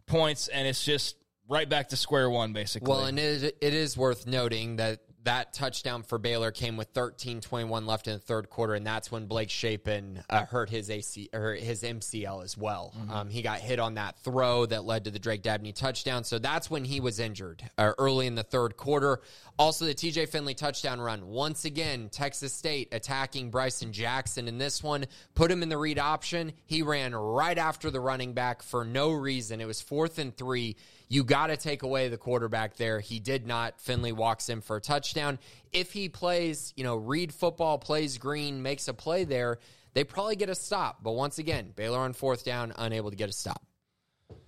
points, 0.07 0.49
and 0.49 0.67
it's 0.67 0.83
just 0.83 1.15
right 1.47 1.69
back 1.69 1.89
to 1.89 1.95
square 1.95 2.29
one, 2.29 2.51
basically. 2.51 2.89
Well, 2.89 3.05
and 3.05 3.17
it, 3.17 3.57
it 3.61 3.73
is 3.73 3.95
worth 3.95 4.27
noting 4.27 4.77
that 4.77 4.99
that 5.23 5.53
touchdown 5.53 6.03
for 6.03 6.17
Baylor 6.17 6.51
came 6.51 6.77
with 6.77 6.93
13-21 6.93 7.85
left 7.85 8.07
in 8.07 8.13
the 8.13 8.19
third 8.19 8.49
quarter, 8.49 8.73
and 8.73 8.85
that's 8.85 9.11
when 9.11 9.25
Blake 9.25 9.49
Shapen 9.49 10.23
uh, 10.29 10.45
hurt 10.45 10.69
his 10.69 10.89
AC 10.89 11.29
or 11.33 11.53
his 11.53 11.83
MCL 11.83 12.43
as 12.43 12.57
well. 12.57 12.93
Mm-hmm. 12.97 13.11
Um, 13.11 13.29
he 13.29 13.41
got 13.41 13.59
hit 13.59 13.79
on 13.79 13.95
that 13.95 14.17
throw 14.19 14.65
that 14.65 14.83
led 14.83 15.05
to 15.05 15.11
the 15.11 15.19
Drake 15.19 15.41
Dabney 15.41 15.71
touchdown, 15.71 16.23
so 16.23 16.39
that's 16.39 16.69
when 16.69 16.83
he 16.83 16.99
was 16.99 17.19
injured 17.19 17.63
uh, 17.77 17.93
early 17.97 18.27
in 18.27 18.35
the 18.35 18.43
third 18.43 18.77
quarter. 18.77 19.21
Also, 19.57 19.85
the 19.85 19.93
TJ 19.93 20.29
Finley 20.29 20.53
touchdown 20.53 20.99
run. 20.99 21.27
Once 21.27 21.65
again, 21.65 22.09
Texas 22.09 22.53
State 22.53 22.89
attacking 22.91 23.49
Bryson 23.49 23.93
Jackson 23.93 24.47
in 24.47 24.57
this 24.57 24.83
one, 24.83 25.05
put 25.35 25.51
him 25.51 25.63
in 25.63 25.69
the 25.69 25.77
read 25.77 25.99
option. 25.99 26.53
He 26.65 26.81
ran 26.81 27.15
right 27.15 27.57
after 27.57 27.89
the 27.89 27.99
running 27.99 28.33
back 28.33 28.61
for 28.63 28.83
no 28.83 29.11
reason. 29.11 29.61
It 29.61 29.65
was 29.65 29.81
fourth 29.81 30.19
and 30.19 30.35
three. 30.35 30.75
You 31.13 31.23
got 31.23 31.47
to 31.47 31.57
take 31.57 31.83
away 31.83 32.07
the 32.07 32.17
quarterback 32.17 32.75
there. 32.75 32.99
He 32.99 33.19
did 33.19 33.45
not. 33.45 33.79
Finley 33.79 34.11
walks 34.11 34.49
in 34.49 34.61
for 34.61 34.77
a 34.77 34.81
touchdown. 34.81 35.37
If 35.71 35.93
he 35.93 36.09
plays, 36.09 36.73
you 36.75 36.83
know, 36.83 36.95
read 36.95 37.31
football, 37.31 37.77
plays 37.77 38.17
green, 38.17 38.63
makes 38.63 38.87
a 38.87 38.95
play 38.95 39.23
there, 39.23 39.59
they 39.93 40.03
probably 40.03 40.35
get 40.35 40.49
a 40.49 40.55
stop. 40.55 41.03
But 41.03 41.11
once 41.11 41.37
again, 41.37 41.71
Baylor 41.75 41.99
on 41.99 42.13
fourth 42.13 42.43
down, 42.43 42.73
unable 42.75 43.11
to 43.11 43.15
get 43.15 43.29
a 43.29 43.31
stop. 43.31 43.63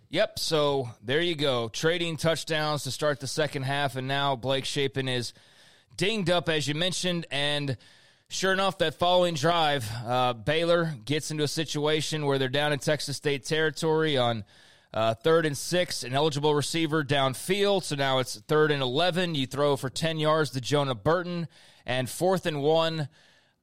Yep. 0.10 0.40
So 0.40 0.90
there 1.04 1.22
you 1.22 1.36
go. 1.36 1.70
Trading 1.70 2.18
touchdowns 2.18 2.82
to 2.86 2.92
start 2.92 3.20
the 3.20 3.28
second 3.28 3.62
half. 3.62 3.96
And 3.96 4.08
now 4.08 4.36
Blake 4.36 4.66
Shapen 4.66 5.08
is 5.08 5.34
dinged 5.96 6.32
up, 6.32 6.50
as 6.50 6.68
you 6.68 6.74
mentioned. 6.74 7.28
And 7.30 7.78
sure 8.28 8.54
enough, 8.54 8.80
that 8.80 8.96
following 8.96 9.36
drive, 9.36 9.88
uh, 10.04 10.34
Baylor 10.34 10.96
gets 11.06 11.30
into 11.30 11.44
a 11.44 11.48
situation 11.48 12.26
where 12.26 12.40
they're 12.40 12.50
down 12.50 12.74
in 12.74 12.80
Texas 12.80 13.18
State 13.18 13.46
territory 13.46 14.18
on 14.18 14.46
uh, 14.96 15.14
third 15.14 15.46
and 15.46 15.58
six, 15.58 16.04
an 16.04 16.16
eligible 16.16 16.56
receiver 16.56 17.04
downfield. 17.04 17.84
So 17.84 17.96
now 17.96 18.20
it's 18.20 18.40
third 18.48 18.72
and 18.72 18.82
11. 18.82 19.36
You 19.36 19.46
throw 19.46 19.76
for 19.76 19.90
10 19.90 20.18
yards 20.18 20.52
to 20.52 20.62
Jonah 20.62 20.96
Burton. 20.96 21.48
And 21.86 22.10
fourth 22.10 22.46
and 22.48 22.64
one, 22.64 23.10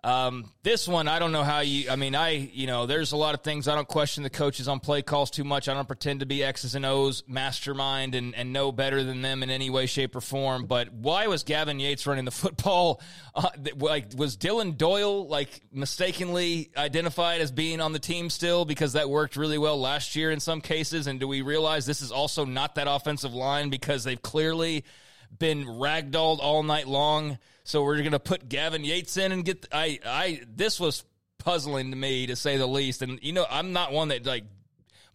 um, 0.04 0.50
this 0.64 0.88
one, 0.88 1.06
I 1.06 1.20
don't 1.20 1.30
know 1.30 1.44
how 1.44 1.60
you. 1.60 1.88
I 1.88 1.94
mean, 1.94 2.16
I 2.16 2.30
you 2.30 2.66
know, 2.66 2.86
there's 2.86 3.12
a 3.12 3.16
lot 3.16 3.34
of 3.34 3.42
things 3.42 3.68
I 3.68 3.76
don't 3.76 3.86
question 3.86 4.24
the 4.24 4.30
coaches 4.30 4.66
on 4.66 4.80
play 4.80 5.00
calls 5.00 5.30
too 5.30 5.44
much. 5.44 5.68
I 5.68 5.74
don't 5.74 5.86
pretend 5.86 6.20
to 6.20 6.26
be 6.26 6.42
X's 6.42 6.74
and 6.74 6.84
O's 6.84 7.22
mastermind 7.28 8.16
and 8.16 8.34
and 8.34 8.52
know 8.52 8.72
better 8.72 9.04
than 9.04 9.22
them 9.22 9.44
in 9.44 9.50
any 9.50 9.70
way, 9.70 9.86
shape, 9.86 10.16
or 10.16 10.20
form. 10.20 10.66
But 10.66 10.92
why 10.92 11.28
was 11.28 11.44
Gavin 11.44 11.78
Yates 11.78 12.04
running 12.04 12.24
the 12.24 12.30
football? 12.32 13.00
Uh, 13.32 13.50
like, 13.76 14.06
was 14.16 14.36
Dylan 14.36 14.76
Doyle 14.76 15.28
like 15.28 15.60
mistakenly 15.72 16.72
identified 16.76 17.40
as 17.40 17.52
being 17.52 17.80
on 17.80 17.92
the 17.92 18.00
team 18.00 18.28
still 18.28 18.64
because 18.64 18.94
that 18.94 19.08
worked 19.08 19.36
really 19.36 19.58
well 19.58 19.80
last 19.80 20.16
year 20.16 20.32
in 20.32 20.40
some 20.40 20.60
cases? 20.60 21.06
And 21.06 21.20
do 21.20 21.28
we 21.28 21.42
realize 21.42 21.86
this 21.86 22.02
is 22.02 22.10
also 22.10 22.44
not 22.44 22.74
that 22.74 22.88
offensive 22.90 23.34
line 23.34 23.70
because 23.70 24.02
they've 24.02 24.20
clearly 24.20 24.84
been 25.38 25.64
ragdolled 25.64 26.40
all 26.40 26.64
night 26.64 26.88
long? 26.88 27.38
So 27.64 27.84
we're 27.84 27.98
going 27.98 28.12
to 28.12 28.18
put 28.18 28.48
Gavin 28.48 28.84
Yates 28.84 29.16
in 29.16 29.32
and 29.32 29.44
get. 29.44 29.66
I 29.72 29.98
I 30.04 30.40
this 30.48 30.80
was 30.80 31.04
puzzling 31.38 31.90
to 31.90 31.96
me 31.96 32.26
to 32.26 32.36
say 32.36 32.56
the 32.56 32.66
least. 32.66 33.02
And 33.02 33.18
you 33.22 33.32
know, 33.32 33.46
I'm 33.50 33.72
not 33.72 33.92
one 33.92 34.08
that 34.08 34.26
like 34.26 34.44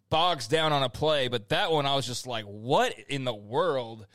bogs 0.10 0.48
down 0.48 0.74
on 0.74 0.84
a 0.84 0.90
play, 0.90 1.28
but 1.28 1.50
that 1.50 1.72
one 1.72 1.86
I 1.86 1.96
was 1.96 2.06
just 2.06 2.28
like, 2.28 2.46
what 2.46 2.94
in 3.10 3.24
the 3.24 3.34
world 3.34 4.06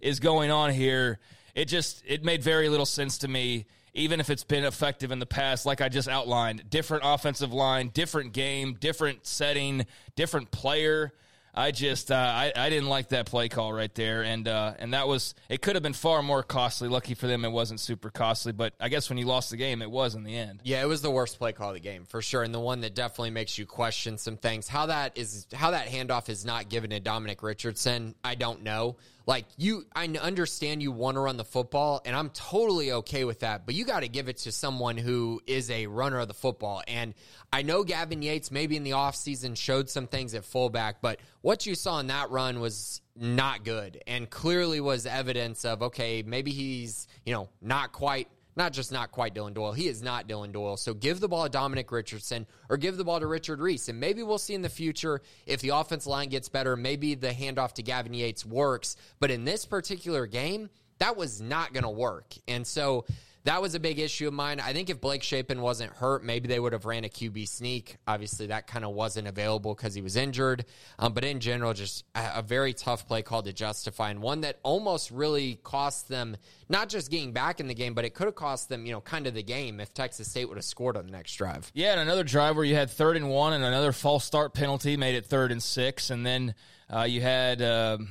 is 0.00 0.20
going 0.20 0.50
on 0.50 0.72
here? 0.72 1.18
It 1.54 1.66
just 1.66 2.02
it 2.06 2.24
made 2.24 2.42
very 2.42 2.68
little 2.68 2.86
sense 2.86 3.18
to 3.18 3.28
me. 3.28 3.66
Even 3.94 4.20
if 4.20 4.28
it's 4.28 4.44
been 4.44 4.64
effective 4.64 5.10
in 5.10 5.20
the 5.20 5.26
past, 5.26 5.64
like 5.64 5.80
I 5.80 5.88
just 5.88 6.06
outlined, 6.06 6.68
different 6.68 7.04
offensive 7.06 7.54
line, 7.54 7.88
different 7.88 8.34
game, 8.34 8.74
different 8.74 9.26
setting, 9.26 9.86
different 10.16 10.50
player. 10.50 11.14
I 11.56 11.70
just 11.70 12.10
uh, 12.10 12.14
I, 12.14 12.52
I 12.54 12.68
didn't 12.68 12.90
like 12.90 13.08
that 13.08 13.24
play 13.26 13.48
call 13.48 13.72
right 13.72 13.92
there, 13.94 14.22
and 14.22 14.46
uh, 14.46 14.74
and 14.78 14.92
that 14.92 15.08
was 15.08 15.34
it 15.48 15.62
could 15.62 15.74
have 15.74 15.82
been 15.82 15.94
far 15.94 16.22
more 16.22 16.42
costly. 16.42 16.88
Lucky 16.88 17.14
for 17.14 17.26
them, 17.26 17.44
it 17.46 17.50
wasn't 17.50 17.80
super 17.80 18.10
costly, 18.10 18.52
but 18.52 18.74
I 18.78 18.90
guess 18.90 19.08
when 19.08 19.16
you 19.16 19.24
lost 19.24 19.50
the 19.50 19.56
game, 19.56 19.80
it 19.80 19.90
was 19.90 20.14
in 20.14 20.22
the 20.22 20.36
end. 20.36 20.60
Yeah, 20.64 20.82
it 20.82 20.86
was 20.86 21.00
the 21.00 21.10
worst 21.10 21.38
play 21.38 21.52
call 21.52 21.68
of 21.68 21.74
the 21.74 21.80
game 21.80 22.04
for 22.04 22.20
sure, 22.20 22.42
and 22.42 22.54
the 22.54 22.60
one 22.60 22.82
that 22.82 22.94
definitely 22.94 23.30
makes 23.30 23.56
you 23.56 23.64
question 23.64 24.18
some 24.18 24.36
things. 24.36 24.68
How 24.68 24.86
that 24.86 25.16
is 25.16 25.46
how 25.54 25.70
that 25.70 25.86
handoff 25.86 26.28
is 26.28 26.44
not 26.44 26.68
given 26.68 26.90
to 26.90 27.00
Dominic 27.00 27.42
Richardson, 27.42 28.14
I 28.22 28.34
don't 28.34 28.62
know. 28.62 28.96
Like 29.26 29.46
you, 29.56 29.84
I 29.94 30.06
understand 30.06 30.82
you 30.82 30.92
want 30.92 31.16
to 31.16 31.20
run 31.20 31.36
the 31.36 31.44
football, 31.44 32.00
and 32.04 32.14
I'm 32.14 32.30
totally 32.30 32.92
okay 32.92 33.24
with 33.24 33.40
that. 33.40 33.66
But 33.66 33.74
you 33.74 33.84
got 33.84 34.00
to 34.00 34.08
give 34.08 34.28
it 34.28 34.38
to 34.38 34.52
someone 34.52 34.96
who 34.96 35.40
is 35.48 35.68
a 35.68 35.88
runner 35.88 36.20
of 36.20 36.28
the 36.28 36.34
football. 36.34 36.82
And 36.86 37.12
I 37.52 37.62
know 37.62 37.82
Gavin 37.82 38.22
Yates 38.22 38.52
maybe 38.52 38.76
in 38.76 38.84
the 38.84 38.92
offseason 38.92 39.56
showed 39.56 39.90
some 39.90 40.06
things 40.06 40.34
at 40.34 40.44
fullback, 40.44 41.02
but 41.02 41.18
what 41.40 41.66
you 41.66 41.74
saw 41.74 41.98
in 41.98 42.06
that 42.06 42.30
run 42.30 42.60
was 42.60 43.02
not 43.16 43.64
good, 43.64 44.00
and 44.06 44.30
clearly 44.30 44.80
was 44.80 45.06
evidence 45.06 45.64
of 45.64 45.82
okay, 45.82 46.22
maybe 46.24 46.52
he's 46.52 47.08
you 47.24 47.34
know 47.34 47.48
not 47.60 47.90
quite 47.90 48.28
not 48.56 48.72
just 48.72 48.90
not 48.90 49.12
quite 49.12 49.34
Dylan 49.34 49.54
Doyle. 49.54 49.72
He 49.72 49.86
is 49.86 50.02
not 50.02 50.26
Dylan 50.26 50.52
Doyle. 50.52 50.76
So 50.76 50.94
give 50.94 51.20
the 51.20 51.28
ball 51.28 51.44
to 51.44 51.50
Dominic 51.50 51.92
Richardson 51.92 52.46
or 52.68 52.76
give 52.76 52.96
the 52.96 53.04
ball 53.04 53.20
to 53.20 53.26
Richard 53.26 53.60
Reese. 53.60 53.88
And 53.88 54.00
maybe 54.00 54.22
we'll 54.22 54.38
see 54.38 54.54
in 54.54 54.62
the 54.62 54.68
future 54.68 55.20
if 55.46 55.60
the 55.60 55.68
offense 55.70 56.06
line 56.06 56.30
gets 56.30 56.48
better, 56.48 56.76
maybe 56.76 57.14
the 57.14 57.28
handoff 57.28 57.74
to 57.74 57.82
Gavin 57.82 58.14
Yates 58.14 58.44
works. 58.44 58.96
But 59.20 59.30
in 59.30 59.44
this 59.44 59.66
particular 59.66 60.26
game, 60.26 60.70
that 60.98 61.16
was 61.16 61.40
not 61.40 61.74
going 61.74 61.84
to 61.84 61.90
work. 61.90 62.34
And 62.48 62.66
so 62.66 63.04
that 63.46 63.62
was 63.62 63.76
a 63.76 63.80
big 63.80 64.00
issue 64.00 64.26
of 64.26 64.34
mine. 64.34 64.58
I 64.58 64.72
think 64.72 64.90
if 64.90 65.00
Blake 65.00 65.22
Shapen 65.22 65.62
wasn't 65.62 65.92
hurt, 65.92 66.24
maybe 66.24 66.48
they 66.48 66.58
would 66.58 66.72
have 66.72 66.84
ran 66.84 67.04
a 67.04 67.08
QB 67.08 67.48
sneak. 67.48 67.96
Obviously, 68.06 68.48
that 68.48 68.66
kind 68.66 68.84
of 68.84 68.90
wasn't 68.90 69.28
available 69.28 69.72
because 69.72 69.94
he 69.94 70.02
was 70.02 70.16
injured. 70.16 70.64
Um, 70.98 71.12
but 71.12 71.24
in 71.24 71.38
general, 71.38 71.72
just 71.72 72.04
a, 72.16 72.38
a, 72.38 72.42
very 72.42 72.74
tough 72.74 73.06
play 73.06 73.22
call 73.22 73.44
to 73.44 73.52
justify, 73.52 74.10
and 74.10 74.20
one 74.20 74.40
that 74.40 74.58
almost 74.64 75.12
really 75.12 75.60
cost 75.62 76.08
them 76.08 76.36
not 76.68 76.88
just 76.88 77.08
getting 77.08 77.32
back 77.32 77.60
in 77.60 77.68
the 77.68 77.74
game, 77.74 77.94
but 77.94 78.04
it 78.04 78.14
could 78.14 78.26
have 78.26 78.34
cost 78.34 78.68
them, 78.68 78.84
you 78.84 78.90
know, 78.90 79.00
kind 79.00 79.28
of 79.28 79.34
the 79.34 79.44
game 79.44 79.78
if 79.78 79.94
Texas 79.94 80.28
State 80.28 80.46
would 80.48 80.58
have 80.58 80.64
scored 80.64 80.96
on 80.96 81.06
the 81.06 81.12
next 81.12 81.36
drive. 81.36 81.70
Yeah, 81.72 81.92
and 81.92 82.00
another 82.00 82.24
drive 82.24 82.56
where 82.56 82.64
you 82.64 82.74
had 82.74 82.90
third 82.90 83.16
and 83.16 83.30
one, 83.30 83.52
and 83.52 83.62
another 83.62 83.92
false 83.92 84.24
start 84.24 84.54
penalty 84.54 84.96
made 84.96 85.14
it 85.14 85.24
third 85.24 85.52
and 85.52 85.62
six, 85.62 86.10
and 86.10 86.26
then 86.26 86.54
uh, 86.92 87.02
you 87.02 87.20
had. 87.20 87.62
Um, 87.62 88.08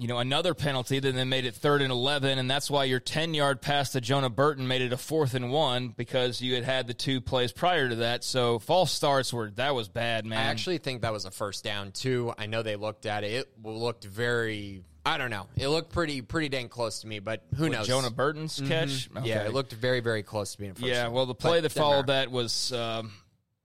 you 0.00 0.08
know, 0.08 0.18
another 0.18 0.54
penalty 0.54 0.98
that 0.98 1.14
then 1.14 1.28
made 1.28 1.44
it 1.44 1.54
third 1.54 1.82
and 1.82 1.92
11. 1.92 2.38
And 2.38 2.50
that's 2.50 2.70
why 2.70 2.84
your 2.84 3.00
10 3.00 3.34
yard 3.34 3.60
pass 3.60 3.92
to 3.92 4.00
Jonah 4.00 4.30
Burton 4.30 4.66
made 4.66 4.80
it 4.80 4.94
a 4.94 4.96
fourth 4.96 5.34
and 5.34 5.52
one 5.52 5.88
because 5.88 6.40
you 6.40 6.54
had 6.54 6.64
had 6.64 6.86
the 6.86 6.94
two 6.94 7.20
plays 7.20 7.52
prior 7.52 7.86
to 7.86 7.96
that. 7.96 8.24
So 8.24 8.58
false 8.58 8.92
starts 8.92 9.30
were, 9.30 9.50
that 9.56 9.74
was 9.74 9.90
bad, 9.90 10.24
man. 10.24 10.38
I 10.38 10.44
actually 10.44 10.78
think 10.78 11.02
that 11.02 11.12
was 11.12 11.26
a 11.26 11.30
first 11.30 11.64
down, 11.64 11.92
too. 11.92 12.32
I 12.38 12.46
know 12.46 12.62
they 12.62 12.76
looked 12.76 13.04
at 13.04 13.24
it. 13.24 13.32
It 13.32 13.48
looked 13.62 14.04
very, 14.04 14.84
I 15.04 15.18
don't 15.18 15.28
know. 15.28 15.48
It 15.54 15.68
looked 15.68 15.92
pretty, 15.92 16.22
pretty 16.22 16.48
dang 16.48 16.70
close 16.70 17.02
to 17.02 17.06
me, 17.06 17.18
but 17.18 17.44
who 17.54 17.64
With 17.64 17.72
knows? 17.72 17.86
Jonah 17.86 18.10
Burton's 18.10 18.56
mm-hmm. 18.56 18.68
catch? 18.68 19.10
Okay. 19.14 19.28
Yeah, 19.28 19.42
it 19.42 19.52
looked 19.52 19.74
very, 19.74 20.00
very 20.00 20.22
close 20.22 20.54
to 20.54 20.62
me. 20.62 20.72
yeah, 20.78 21.08
well, 21.08 21.26
the 21.26 21.34
play 21.34 21.60
that 21.60 21.72
followed 21.72 22.06
that 22.06 22.30
was, 22.30 22.72
um, 22.72 23.12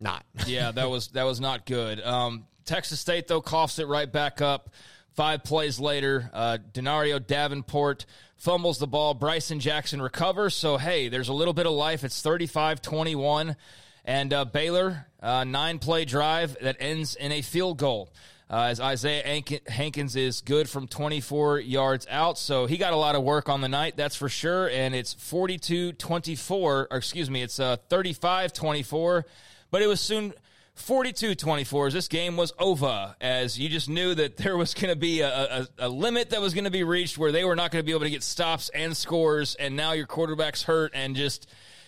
not. 0.01 0.25
yeah, 0.47 0.71
that 0.71 0.89
was, 0.89 1.07
that 1.09 1.23
was 1.23 1.39
not 1.39 1.65
good. 1.65 2.01
Um, 2.01 2.45
Texas 2.65 2.99
State, 2.99 3.29
though, 3.29 3.41
coughs 3.41 3.79
it 3.79 3.87
right 3.87 4.11
back 4.11 4.41
up. 4.41 4.71
Five 5.15 5.45
plays 5.45 5.79
later, 5.79 6.29
uh, 6.33 6.57
Denario 6.73 7.25
Davenport 7.25 8.05
fumbles 8.35 8.79
the 8.79 8.87
ball. 8.87 9.13
Bryson 9.13 9.61
Jackson 9.61 10.01
recovers. 10.01 10.53
So, 10.53 10.77
hey, 10.77 11.07
there's 11.07 11.29
a 11.29 11.33
little 11.33 11.53
bit 11.53 11.65
of 11.65 11.71
life. 11.71 12.03
It's 12.03 12.21
35 12.21 12.81
21. 12.81 13.55
And 14.03 14.33
uh, 14.33 14.43
Baylor, 14.43 15.07
uh, 15.23 15.45
nine 15.45 15.79
play 15.79 16.03
drive 16.03 16.57
that 16.59 16.75
ends 16.81 17.15
in 17.15 17.31
a 17.31 17.41
field 17.41 17.77
goal. 17.77 18.11
Uh, 18.49 18.67
as 18.69 18.81
Isaiah 18.81 19.41
Hankins 19.67 20.17
is 20.17 20.41
good 20.41 20.69
from 20.69 20.85
24 20.85 21.61
yards 21.61 22.05
out. 22.09 22.37
So 22.37 22.65
he 22.65 22.77
got 22.77 22.91
a 22.91 22.97
lot 22.97 23.15
of 23.15 23.23
work 23.23 23.47
on 23.47 23.61
the 23.61 23.69
night, 23.69 23.95
that's 23.95 24.17
for 24.17 24.29
sure. 24.29 24.69
And 24.69 24.93
it's 24.93 25.13
42 25.13 25.93
24, 25.93 26.87
or 26.91 26.97
excuse 26.97 27.29
me, 27.29 27.41
it's 27.41 27.59
uh, 27.59 27.77
35 27.89 28.51
24. 28.51 29.25
But 29.71 29.81
it 29.81 29.87
was 29.87 30.01
soon 30.01 30.33
42 30.75 31.35
24 31.35 31.91
this 31.91 32.07
game 32.07 32.37
was 32.37 32.53
over 32.59 33.15
as 33.19 33.57
you 33.57 33.69
just 33.69 33.89
knew 33.89 34.13
that 34.13 34.37
there 34.37 34.57
was 34.57 34.73
going 34.73 34.93
to 34.93 34.95
be 34.95 35.21
a, 35.21 35.29
a, 35.29 35.67
a, 35.79 35.89
limit 35.89 36.29
that 36.29 36.41
was 36.41 36.53
going 36.53 36.65
to 36.65 36.71
be 36.71 36.83
reached 36.83 37.17
where 37.17 37.31
they 37.31 37.43
were 37.43 37.55
not 37.55 37.71
going 37.71 37.81
to 37.81 37.85
be 37.85 37.91
able 37.91 38.03
to 38.03 38.09
get 38.09 38.23
stops 38.23 38.69
and 38.69 38.95
scores 38.95 39.55
and 39.55 39.75
now 39.75 39.93
your 39.93 40.05
quarterback's 40.05 40.63
hurt 40.63 40.91
and 40.93 41.15
just 41.15 41.47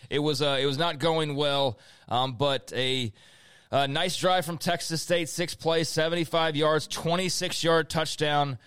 it 0.10 0.20
was 0.20 0.42
uh, 0.42 0.58
it 0.60 0.66
was 0.66 0.78
not 0.78 1.00
going 1.00 1.36
well. 1.36 1.78
Um, 2.08 2.34
but 2.34 2.72
a 2.76 3.12
uh, 3.72 3.88
nice 3.88 4.18
drive 4.18 4.46
from 4.46 4.58
Texas 4.58 5.02
State, 5.02 5.30
six 5.30 5.56
plays, 5.56 5.90
75 5.90 6.56
yards, 6.56 6.88
26 6.88 7.64
yard 7.64 7.90
touchdown. 7.90 8.58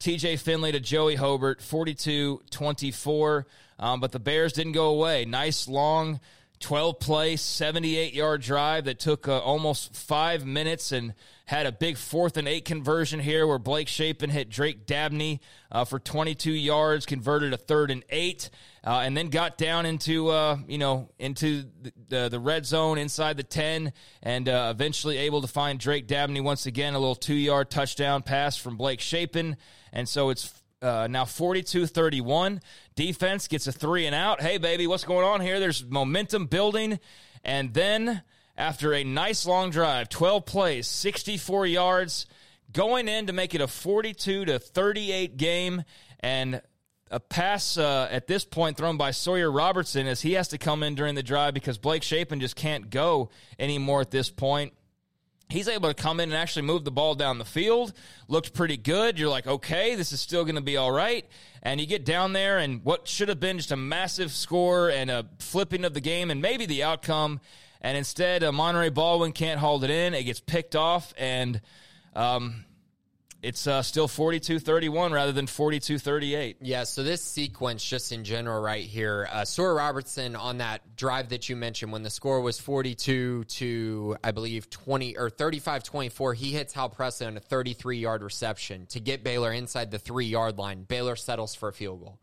TJ 0.00 0.38
Finley 0.38 0.70
to 0.72 0.80
Joey 0.80 1.16
Hobert, 1.16 1.60
42 1.60 2.42
24. 2.50 3.46
Um, 3.80 4.00
but 4.00 4.12
the 4.12 4.20
Bears 4.20 4.52
didn't 4.52 4.72
go 4.72 4.86
away. 4.88 5.24
Nice 5.24 5.68
long 5.68 6.20
12 6.60 6.98
play, 6.98 7.36
78 7.36 8.14
yard 8.14 8.42
drive 8.42 8.84
that 8.84 8.98
took 8.98 9.28
uh, 9.28 9.38
almost 9.38 9.94
five 9.94 10.44
minutes 10.44 10.92
and 10.92 11.14
had 11.46 11.66
a 11.66 11.72
big 11.72 11.96
fourth 11.96 12.36
and 12.36 12.46
eight 12.46 12.64
conversion 12.64 13.20
here 13.20 13.46
where 13.46 13.58
Blake 13.58 13.88
Shapen 13.88 14.28
hit 14.28 14.50
Drake 14.50 14.84
Dabney 14.84 15.40
uh, 15.72 15.84
for 15.84 15.98
22 15.98 16.52
yards, 16.52 17.06
converted 17.06 17.54
a 17.54 17.56
third 17.56 17.90
and 17.90 18.04
eight, 18.10 18.50
uh, 18.84 19.00
and 19.04 19.16
then 19.16 19.28
got 19.28 19.56
down 19.56 19.86
into 19.86 20.28
uh, 20.28 20.58
you 20.66 20.78
know 20.78 21.08
into 21.18 21.64
the, 22.08 22.28
the, 22.28 22.38
red 22.38 22.66
zone 22.66 22.98
inside 22.98 23.36
the 23.36 23.42
10, 23.42 23.92
and 24.22 24.48
uh, 24.48 24.68
eventually 24.70 25.16
able 25.16 25.40
to 25.40 25.48
find 25.48 25.78
Drake 25.78 26.06
Dabney 26.06 26.40
once 26.40 26.66
again 26.66 26.94
a 26.94 26.98
little 26.98 27.14
two 27.14 27.34
yard 27.34 27.70
touchdown 27.70 28.22
pass 28.22 28.56
from 28.56 28.76
Blake 28.76 29.00
Shapen, 29.00 29.56
and 29.92 30.08
so 30.08 30.30
it's 30.30 30.57
uh, 30.82 31.08
now 31.10 31.24
42 31.24 31.86
31. 31.86 32.60
Defense 32.94 33.48
gets 33.48 33.66
a 33.66 33.72
three 33.72 34.06
and 34.06 34.14
out. 34.14 34.40
Hey, 34.40 34.58
baby, 34.58 34.86
what's 34.86 35.04
going 35.04 35.26
on 35.26 35.40
here? 35.40 35.60
There's 35.60 35.84
momentum 35.84 36.46
building. 36.46 36.98
And 37.44 37.74
then 37.74 38.22
after 38.56 38.92
a 38.92 39.04
nice 39.04 39.46
long 39.46 39.70
drive, 39.70 40.08
12 40.08 40.44
plays, 40.44 40.86
64 40.88 41.66
yards, 41.66 42.26
going 42.72 43.08
in 43.08 43.26
to 43.26 43.32
make 43.32 43.54
it 43.54 43.60
a 43.60 43.68
42 43.68 44.44
to 44.46 44.58
38 44.58 45.36
game, 45.36 45.84
and 46.20 46.60
a 47.10 47.20
pass 47.20 47.78
uh, 47.78 48.08
at 48.10 48.26
this 48.26 48.44
point 48.44 48.76
thrown 48.76 48.96
by 48.96 49.10
Sawyer 49.10 49.50
Robertson 49.50 50.06
as 50.06 50.20
he 50.20 50.34
has 50.34 50.48
to 50.48 50.58
come 50.58 50.82
in 50.82 50.94
during 50.94 51.14
the 51.14 51.22
drive 51.22 51.54
because 51.54 51.78
Blake 51.78 52.02
Shapen 52.02 52.40
just 52.40 52.56
can't 52.56 52.90
go 52.90 53.30
anymore 53.58 54.02
at 54.02 54.10
this 54.10 54.28
point. 54.28 54.74
He's 55.48 55.68
able 55.68 55.88
to 55.88 55.94
come 55.94 56.20
in 56.20 56.30
and 56.30 56.36
actually 56.36 56.62
move 56.62 56.84
the 56.84 56.90
ball 56.90 57.14
down 57.14 57.38
the 57.38 57.44
field. 57.44 57.92
Looked 58.28 58.52
pretty 58.52 58.76
good. 58.76 59.18
You're 59.18 59.30
like, 59.30 59.46
okay, 59.46 59.94
this 59.94 60.12
is 60.12 60.20
still 60.20 60.44
going 60.44 60.56
to 60.56 60.60
be 60.60 60.76
all 60.76 60.92
right. 60.92 61.26
And 61.62 61.80
you 61.80 61.86
get 61.86 62.04
down 62.04 62.34
there, 62.34 62.58
and 62.58 62.84
what 62.84 63.08
should 63.08 63.28
have 63.28 63.40
been 63.40 63.56
just 63.56 63.72
a 63.72 63.76
massive 63.76 64.30
score 64.30 64.90
and 64.90 65.10
a 65.10 65.26
flipping 65.38 65.84
of 65.84 65.94
the 65.94 66.00
game 66.00 66.30
and 66.30 66.42
maybe 66.42 66.66
the 66.66 66.82
outcome 66.82 67.40
and 67.80 67.96
instead, 67.96 68.42
uh, 68.42 68.50
Monaray 68.50 68.92
Baldwin 68.92 69.32
can't 69.32 69.60
hold 69.60 69.84
it 69.84 69.90
in. 69.90 70.14
It 70.14 70.24
gets 70.24 70.40
picked 70.40 70.74
off, 70.74 71.14
and 71.16 71.60
um, 72.14 72.64
it's 73.42 73.66
uh, 73.66 73.82
still 73.82 74.08
42 74.08 74.58
31 74.58 75.12
rather 75.12 75.32
than 75.32 75.46
42 75.46 75.98
38. 75.98 76.56
Yeah, 76.60 76.84
so 76.84 77.02
this 77.02 77.22
sequence, 77.22 77.84
just 77.84 78.10
in 78.10 78.24
general, 78.24 78.60
right 78.60 78.84
here, 78.84 79.28
uh, 79.30 79.44
Sawyer 79.44 79.74
Robertson 79.74 80.34
on 80.34 80.58
that 80.58 80.96
drive 80.96 81.28
that 81.28 81.48
you 81.48 81.56
mentioned, 81.56 81.92
when 81.92 82.02
the 82.02 82.10
score 82.10 82.40
was 82.40 82.58
42 82.58 83.44
to, 83.44 84.16
I 84.24 84.32
believe, 84.32 84.70
20 84.70 85.16
or 85.16 85.30
35 85.30 85.84
24, 85.84 86.34
he 86.34 86.52
hits 86.52 86.72
Hal 86.72 86.88
Presley 86.88 87.26
on 87.26 87.36
a 87.36 87.40
33 87.40 87.98
yard 87.98 88.22
reception 88.22 88.86
to 88.86 89.00
get 89.00 89.22
Baylor 89.22 89.52
inside 89.52 89.90
the 89.90 89.98
three 89.98 90.26
yard 90.26 90.58
line. 90.58 90.82
Baylor 90.82 91.16
settles 91.16 91.54
for 91.54 91.68
a 91.68 91.72
field 91.72 92.00
goal 92.00 92.18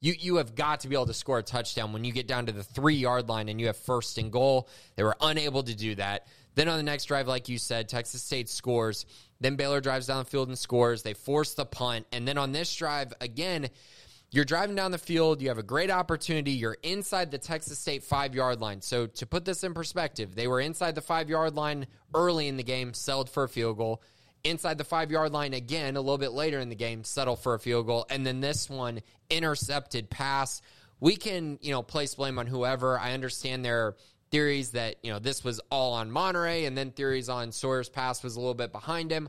you 0.00 0.14
you 0.18 0.36
have 0.36 0.54
got 0.54 0.80
to 0.80 0.88
be 0.88 0.94
able 0.94 1.06
to 1.06 1.14
score 1.14 1.38
a 1.38 1.42
touchdown 1.42 1.92
when 1.92 2.04
you 2.04 2.12
get 2.12 2.28
down 2.28 2.46
to 2.46 2.52
the 2.52 2.62
three 2.62 2.94
yard 2.94 3.28
line 3.28 3.48
and 3.48 3.60
you 3.60 3.66
have 3.66 3.76
first 3.76 4.18
and 4.18 4.30
goal. 4.30 4.68
They 4.96 5.02
were 5.02 5.16
unable 5.20 5.62
to 5.62 5.74
do 5.74 5.94
that. 5.96 6.26
Then 6.54 6.68
on 6.68 6.76
the 6.76 6.82
next 6.82 7.04
drive, 7.04 7.28
like 7.28 7.48
you 7.48 7.58
said, 7.58 7.88
Texas 7.88 8.22
State 8.22 8.48
scores. 8.48 9.06
Then 9.40 9.56
Baylor 9.56 9.80
drives 9.80 10.06
down 10.06 10.18
the 10.18 10.30
field 10.30 10.48
and 10.48 10.58
scores. 10.58 11.02
They 11.02 11.14
force 11.14 11.54
the 11.54 11.64
punt. 11.64 12.06
And 12.12 12.26
then 12.26 12.38
on 12.38 12.52
this 12.52 12.74
drive, 12.74 13.12
again, 13.20 13.68
you're 14.30 14.44
driving 14.44 14.76
down 14.76 14.90
the 14.90 14.98
field. 14.98 15.40
You 15.40 15.48
have 15.48 15.58
a 15.58 15.62
great 15.62 15.90
opportunity. 15.90 16.52
You're 16.52 16.76
inside 16.82 17.30
the 17.30 17.38
Texas 17.38 17.78
State 17.78 18.02
five 18.02 18.34
yard 18.34 18.60
line. 18.60 18.82
So, 18.82 19.06
to 19.06 19.26
put 19.26 19.44
this 19.44 19.64
in 19.64 19.74
perspective, 19.74 20.34
they 20.34 20.46
were 20.46 20.60
inside 20.60 20.94
the 20.94 21.00
five 21.00 21.30
yard 21.30 21.54
line 21.54 21.86
early 22.14 22.48
in 22.48 22.56
the 22.56 22.62
game, 22.62 22.92
settled 22.92 23.30
for 23.30 23.44
a 23.44 23.48
field 23.48 23.78
goal 23.78 24.02
inside 24.44 24.78
the 24.78 24.84
five 24.84 25.10
yard 25.10 25.32
line 25.32 25.54
again 25.54 25.96
a 25.96 26.00
little 26.00 26.18
bit 26.18 26.32
later 26.32 26.58
in 26.58 26.68
the 26.68 26.74
game, 26.74 27.04
settle 27.04 27.36
for 27.36 27.54
a 27.54 27.58
field 27.58 27.86
goal. 27.86 28.06
And 28.10 28.26
then 28.26 28.40
this 28.40 28.68
one, 28.68 29.00
intercepted 29.30 30.10
pass. 30.10 30.62
We 31.00 31.16
can, 31.16 31.58
you 31.60 31.70
know, 31.70 31.82
place 31.82 32.14
blame 32.14 32.38
on 32.38 32.46
whoever. 32.46 32.98
I 32.98 33.12
understand 33.12 33.64
there 33.64 33.96
theories 34.30 34.70
that, 34.70 34.96
you 35.02 35.12
know, 35.12 35.18
this 35.18 35.44
was 35.44 35.60
all 35.70 35.94
on 35.94 36.10
Monaray 36.10 36.66
and 36.66 36.76
then 36.76 36.90
theories 36.90 37.28
on 37.28 37.52
Sawyer's 37.52 37.88
pass 37.88 38.22
was 38.22 38.36
a 38.36 38.40
little 38.40 38.54
bit 38.54 38.72
behind 38.72 39.10
him. 39.10 39.28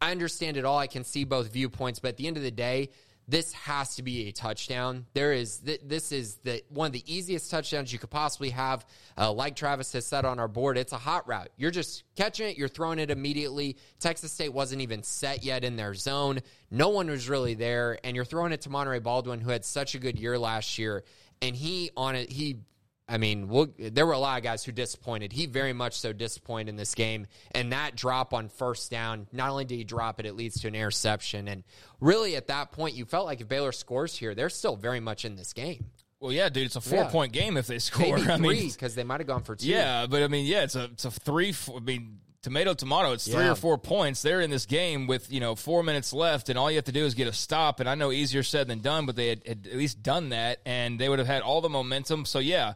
I 0.00 0.10
understand 0.12 0.56
it 0.56 0.64
all. 0.64 0.78
I 0.78 0.86
can 0.86 1.04
see 1.04 1.24
both 1.24 1.52
viewpoints, 1.52 1.98
but 1.98 2.08
at 2.08 2.16
the 2.16 2.26
end 2.26 2.36
of 2.36 2.42
the 2.42 2.50
day, 2.50 2.90
this 3.30 3.52
has 3.52 3.96
to 3.96 4.02
be 4.02 4.28
a 4.28 4.32
touchdown. 4.32 5.04
There 5.12 5.34
is 5.34 5.58
this 5.58 6.12
is 6.12 6.36
the 6.36 6.62
one 6.70 6.86
of 6.86 6.92
the 6.94 7.04
easiest 7.14 7.50
touchdowns 7.50 7.92
you 7.92 7.98
could 7.98 8.08
possibly 8.08 8.50
have. 8.50 8.86
Uh, 9.18 9.30
like 9.30 9.54
Travis 9.54 9.92
has 9.92 10.06
said 10.06 10.24
on 10.24 10.38
our 10.38 10.48
board, 10.48 10.78
it's 10.78 10.94
a 10.94 10.98
hot 10.98 11.28
route. 11.28 11.50
You're 11.58 11.70
just 11.70 12.04
catching 12.16 12.48
it, 12.48 12.56
you're 12.56 12.68
throwing 12.68 12.98
it 12.98 13.10
immediately. 13.10 13.76
Texas 14.00 14.32
State 14.32 14.54
wasn't 14.54 14.80
even 14.80 15.02
set 15.02 15.44
yet 15.44 15.62
in 15.62 15.76
their 15.76 15.92
zone. 15.92 16.40
No 16.70 16.88
one 16.88 17.10
was 17.10 17.28
really 17.28 17.52
there, 17.52 17.98
and 18.02 18.16
you're 18.16 18.24
throwing 18.24 18.52
it 18.52 18.62
to 18.62 18.70
Monaray 18.70 19.02
Baldwin, 19.02 19.40
who 19.40 19.50
had 19.50 19.64
such 19.64 19.94
a 19.94 19.98
good 19.98 20.18
year 20.18 20.38
last 20.38 20.78
year, 20.78 21.04
and 21.42 21.54
he 21.54 21.90
on 21.98 22.14
it 22.16 22.32
he 22.32 22.60
I 23.08 23.16
mean, 23.16 23.48
we'll, 23.48 23.68
there 23.78 24.06
were 24.06 24.12
a 24.12 24.18
lot 24.18 24.36
of 24.36 24.44
guys 24.44 24.64
who 24.64 24.72
disappointed. 24.72 25.32
He 25.32 25.46
very 25.46 25.72
much 25.72 25.98
so 25.98 26.12
disappointed 26.12 26.68
in 26.68 26.76
this 26.76 26.94
game. 26.94 27.26
And 27.52 27.72
that 27.72 27.96
drop 27.96 28.34
on 28.34 28.48
first 28.48 28.90
down, 28.90 29.26
not 29.32 29.48
only 29.48 29.64
did 29.64 29.76
he 29.76 29.84
drop 29.84 30.20
it, 30.20 30.26
it 30.26 30.34
leads 30.34 30.60
to 30.60 30.68
an 30.68 30.74
interception. 30.74 31.48
And 31.48 31.64
really, 32.00 32.36
at 32.36 32.48
that 32.48 32.70
point, 32.72 32.94
you 32.94 33.06
felt 33.06 33.24
like 33.24 33.40
if 33.40 33.48
Baylor 33.48 33.72
scores 33.72 34.14
here, 34.14 34.34
they're 34.34 34.50
still 34.50 34.76
very 34.76 35.00
much 35.00 35.24
in 35.24 35.36
this 35.36 35.54
game. 35.54 35.86
Well, 36.20 36.32
yeah, 36.32 36.48
dude, 36.48 36.66
it's 36.66 36.76
a 36.76 36.80
four 36.80 36.98
yeah. 36.98 37.08
point 37.10 37.32
game 37.32 37.56
if 37.56 37.66
they 37.66 37.78
score. 37.78 38.18
Maybe 38.18 38.30
I 38.30 38.36
mean, 38.36 38.70
because 38.70 38.94
they 38.94 39.04
might 39.04 39.20
have 39.20 39.26
gone 39.26 39.42
for 39.42 39.54
two. 39.54 39.68
Yeah, 39.68 40.06
but 40.06 40.22
I 40.22 40.28
mean, 40.28 40.46
yeah, 40.46 40.64
it's 40.64 40.74
a 40.74 40.84
it's 40.84 41.04
a 41.04 41.10
three. 41.12 41.54
I 41.74 41.78
mean, 41.78 42.18
tomato 42.40 42.72
tomato 42.72 43.12
it's 43.12 43.26
three 43.26 43.42
yeah. 43.42 43.50
or 43.50 43.56
four 43.56 43.76
points 43.76 44.22
they're 44.22 44.40
in 44.40 44.48
this 44.48 44.64
game 44.64 45.08
with 45.08 45.30
you 45.30 45.40
know 45.40 45.56
four 45.56 45.82
minutes 45.82 46.12
left 46.12 46.48
and 46.48 46.58
all 46.58 46.70
you 46.70 46.76
have 46.76 46.84
to 46.84 46.92
do 46.92 47.04
is 47.04 47.14
get 47.14 47.26
a 47.26 47.32
stop 47.32 47.80
and 47.80 47.88
i 47.88 47.96
know 47.96 48.12
easier 48.12 48.44
said 48.44 48.68
than 48.68 48.78
done 48.78 49.06
but 49.06 49.16
they 49.16 49.28
had, 49.28 49.42
had 49.46 49.66
at 49.66 49.76
least 49.76 50.02
done 50.04 50.28
that 50.28 50.60
and 50.64 51.00
they 51.00 51.08
would 51.08 51.18
have 51.18 51.26
had 51.26 51.42
all 51.42 51.60
the 51.60 51.68
momentum 51.68 52.24
so 52.24 52.38
yeah 52.38 52.74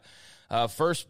uh, 0.49 0.67
first 0.67 1.07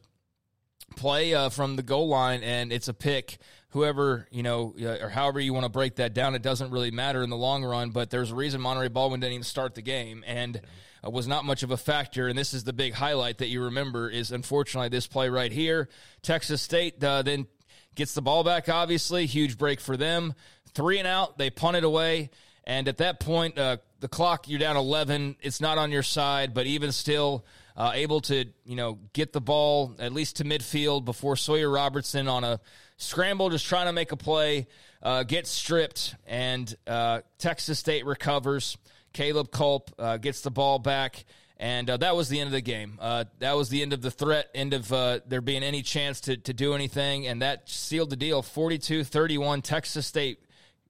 play 0.96 1.34
uh, 1.34 1.50
from 1.50 1.76
the 1.76 1.84
goal 1.84 2.08
line, 2.08 2.44
and 2.44 2.72
it's 2.72 2.88
a 2.88 2.94
pick. 2.94 3.38
Whoever 3.70 4.28
you 4.32 4.44
know, 4.44 4.76
or 5.02 5.10
however 5.10 5.39
you 5.39 5.52
want 5.52 5.66
to 5.66 5.70
break 5.70 5.96
that 5.96 6.13
down, 6.13 6.36
it 6.36 6.44
doesn't 6.44 6.70
really 6.70 6.92
matter 6.92 7.24
in 7.24 7.30
the 7.30 7.38
long 7.38 7.63
run. 7.63 7.89
But 7.89 8.12
there's 8.12 8.32
a 8.32 8.36
reason 8.36 8.62
Monaray 8.62 8.94
Baldwin 8.94 9.20
didn't 9.20 9.34
even 9.34 9.44
start 9.44 9.74
the 9.74 9.82
game, 9.82 10.24
and 10.28 10.62
uh, 11.04 11.10
was 11.10 11.28
not 11.28 11.44
much 11.44 11.63
of 11.63 11.72
a 11.72 11.78
factor. 11.78 12.28
And 12.28 12.38
this 12.38 12.54
is 12.54 12.63
the 12.63 12.74
big 12.74 12.94
highlight 12.94 13.39
that 13.39 13.48
you 13.48 13.63
remember 13.63 14.10
is 14.10 14.32
unfortunately 14.32 14.89
this 14.89 15.08
play 15.08 15.28
right 15.30 15.52
here. 15.52 15.89
Texas 16.22 16.62
State 16.62 17.04
uh, 17.04 17.24
then 17.24 17.48
gets 17.96 18.14
the 18.14 18.22
ball 18.22 18.44
back. 18.44 18.70
Obviously, 18.70 19.26
huge 19.26 19.58
break 19.58 19.80
for 19.80 19.98
them. 19.98 20.34
Three 20.74 21.00
and 21.00 21.08
out. 21.08 21.38
They 21.38 21.50
punt 21.50 21.78
it 21.78 21.84
away. 21.84 22.30
And 22.66 22.88
at 22.88 22.98
that 22.98 23.20
point, 23.20 23.58
uh, 23.58 23.78
the 24.00 24.08
clock, 24.08 24.48
you're 24.48 24.60
down 24.60 24.78
11. 24.78 25.36
It's 25.42 25.60
not 25.60 25.78
on 25.78 25.92
your 25.92 26.04
side, 26.04 26.54
but 26.54 26.66
even 26.66 26.92
still, 26.92 27.46
uh, 27.76 27.92
able 27.94 28.22
to 28.22 28.46
you 28.66 28.76
know 28.76 29.00
get 29.14 29.34
the 29.34 29.42
ball 29.42 29.96
at 30.00 30.14
least 30.14 30.38
to 30.38 30.44
midfield 30.44 31.06
before 31.06 31.36
Sawyer 31.36 31.70
Robertson 31.70 32.28
on 32.28 32.44
a 32.44 32.60
scramble, 32.98 33.50
just 33.50 33.66
trying 33.66 33.88
to 33.88 33.94
make 33.94 34.12
a 34.12 34.18
play, 34.18 34.68
uh, 35.02 35.24
gets 35.24 35.50
stripped, 35.50 36.16
and 36.28 36.74
uh, 36.88 37.22
Texas 37.38 37.80
State 37.80 38.06
recovers. 38.06 38.78
Caleb 39.14 39.52
Culp 39.52 39.92
uh, 40.00 40.18
gets 40.18 40.42
the 40.42 40.50
ball 40.50 40.80
back. 40.80 41.26
And 41.63 41.89
uh, 41.89 41.95
that 41.95 42.13
was 42.13 42.28
the 42.28 42.41
end 42.41 42.47
of 42.47 42.52
the 42.52 42.60
game. 42.60 42.99
Uh, 42.99 43.23
that 43.39 43.54
was 43.56 43.69
the 43.69 43.82
end 43.82 43.93
of 43.93 44.02
the 44.02 44.12
threat, 44.12 44.49
end 44.54 44.73
of 44.73 44.89
there 44.89 45.39
being 45.39 45.63
any 45.63 45.82
chance 45.82 46.19
to, 46.19 46.36
to 46.36 46.52
do 46.52 46.73
anything. 46.73 47.26
And 47.26 47.41
that 47.41 47.69
sealed 47.69 48.10
the 48.10 48.17
deal 48.17 48.41
42 48.41 49.06
31. 49.06 49.62
Texas 49.62 50.06
State 50.06 50.39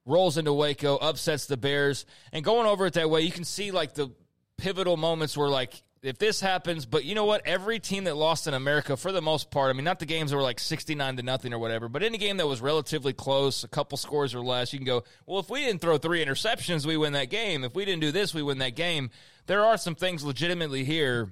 rolls 0.04 0.36
into 0.36 0.52
Waco, 0.52 0.98
upsets 0.98 1.46
the 1.46 1.58
Bears. 1.58 2.08
And 2.32 2.44
going 2.44 2.66
over 2.66 2.88
it 2.88 2.94
that 2.94 3.08
way, 3.08 3.22
you 3.22 3.32
can 3.32 3.44
see 3.44 3.70
like 3.70 3.94
the 3.94 4.10
pivotal 4.58 4.98
moments 4.98 5.38
where 5.38 5.48
like 5.48 5.84
if 6.04 6.18
this 6.18 6.42
happens, 6.42 6.86
but 6.86 7.06
you 7.06 7.16
know 7.16 7.24
what? 7.24 7.48
Every 7.48 7.80
team 7.80 8.04
that 8.04 8.18
lost 8.18 8.46
in 8.46 8.54
America, 8.54 8.98
for 8.98 9.14
the 9.14 9.22
most 9.22 9.50
part, 9.50 9.70
I 9.70 9.74
mean, 9.74 9.86
not 9.86 10.00
the 10.00 10.06
games 10.06 10.32
that 10.32 10.38
were 10.38 10.44
like 10.44 10.60
69 10.60 11.16
to 11.16 11.24
nothing 11.24 11.54
or 11.54 11.60
whatever, 11.60 11.88
but 11.88 12.04
any 12.04 12.18
game 12.18 12.38
that 12.38 12.48
was 12.48 12.60
relatively 12.60 13.14
close, 13.14 13.64
a 13.64 13.70
couple 13.70 13.98
scores 13.98 14.36
or 14.36 14.42
less, 14.42 14.74
you 14.74 14.80
can 14.80 14.86
go, 14.86 15.06
well, 15.26 15.40
if 15.40 15.50
we 15.50 15.62
didn't 15.62 15.80
throw 15.80 15.98
three 15.98 16.24
interceptions, 16.24 16.86
we 16.86 16.98
win 16.98 17.14
that 17.14 17.30
game. 17.30 17.64
If 17.64 17.74
we 17.74 17.86
didn't 17.86 18.02
do 18.02 18.12
this, 18.12 18.34
we 18.34 18.44
win 18.44 18.58
that 18.58 18.76
game. 18.76 19.12
There 19.46 19.64
are 19.64 19.78
some 19.78 19.96
things 19.96 20.26
legitimately 20.26 20.84
here, 20.84 21.32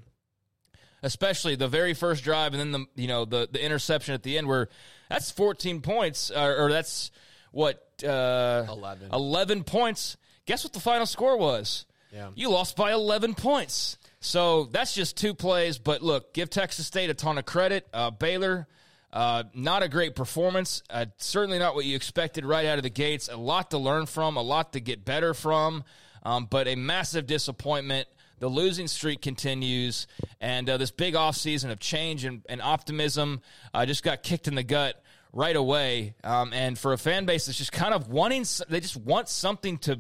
especially 1.04 1.56
the 1.56 1.68
very 1.68 1.94
first 1.94 2.24
drive 2.24 2.54
and 2.54 2.62
then 2.62 2.72
the, 2.72 3.02
you 3.02 3.10
know, 3.10 3.26
the, 3.26 3.50
the 3.52 3.64
interception 3.64 4.14
at 4.14 4.24
the 4.24 4.38
end 4.38 4.48
where 4.48 4.70
that's 5.10 5.32
14 5.32 5.82
points, 5.82 6.32
or, 6.32 6.56
or 6.56 6.72
that's 6.72 7.12
what, 7.52 7.92
uh, 8.06 8.66
11. 8.70 9.10
11 9.12 9.64
points. 9.66 10.16
Guess 10.46 10.64
what 10.64 10.72
the 10.72 10.80
final 10.80 11.06
score 11.06 11.36
was? 11.38 11.86
Yeah. 12.14 12.30
You 12.36 12.50
lost 12.50 12.78
by 12.78 12.94
11 12.94 13.36
points. 13.36 13.98
So 14.24 14.66
that's 14.66 14.94
just 14.94 15.18
two 15.18 15.34
plays. 15.34 15.80
But 15.80 16.02
look, 16.02 16.34
give 16.34 16.50
Texas 16.50 16.88
State 16.88 17.10
a 17.10 17.14
ton 17.14 17.38
of 17.38 17.46
credit. 17.46 17.88
Uh, 17.92 18.12
Baylor, 18.12 18.68
uh, 19.12 19.44
not 19.54 19.84
a 19.84 19.90
great 19.90 20.16
performance. 20.16 20.84
Uh, 20.90 21.08
certainly 21.18 21.60
not 21.60 21.76
what 21.76 21.86
you 21.86 21.96
expected 21.96 22.46
right 22.46 22.68
out 22.68 22.78
of 22.78 22.84
the 22.84 22.90
gates. 22.90 23.30
A 23.30 23.36
lot 23.36 23.72
to 23.72 23.78
learn 23.78 24.06
from, 24.06 24.38
a 24.38 24.42
lot 24.42 24.74
to 24.74 24.80
get 24.80 25.04
better 25.04 25.34
from, 25.34 25.84
um, 26.24 26.46
but 26.46 26.68
a 26.68 26.76
massive 26.76 27.26
disappointment. 27.26 28.08
the 28.42 28.48
losing 28.48 28.88
streak 28.88 29.22
continues, 29.22 30.08
and 30.42 30.70
uh, 30.70 30.78
this 30.78 30.92
big 30.92 31.14
offseason 31.14 31.72
of 31.72 31.80
change 31.80 32.26
and, 32.26 32.42
and 32.50 32.62
optimism 32.62 33.40
uh, 33.74 33.86
just 33.86 34.04
got 34.04 34.24
kicked 34.24 34.48
in 34.48 34.56
the 34.56 34.64
gut 34.64 35.02
right 35.32 35.56
away. 35.56 36.16
Um, 36.24 36.52
and 36.52 36.78
for 36.78 36.92
a 36.92 36.98
fan 36.98 37.26
base 37.26 37.46
that's 37.46 37.58
just 37.58 37.72
kind 37.72 37.94
of 37.94 38.10
wanting, 38.10 38.46
they 38.68 38.80
just 38.80 38.98
want 38.98 39.30
something 39.30 39.78
to 39.80 40.00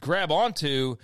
grab 0.00 0.30
onto. 0.32 0.96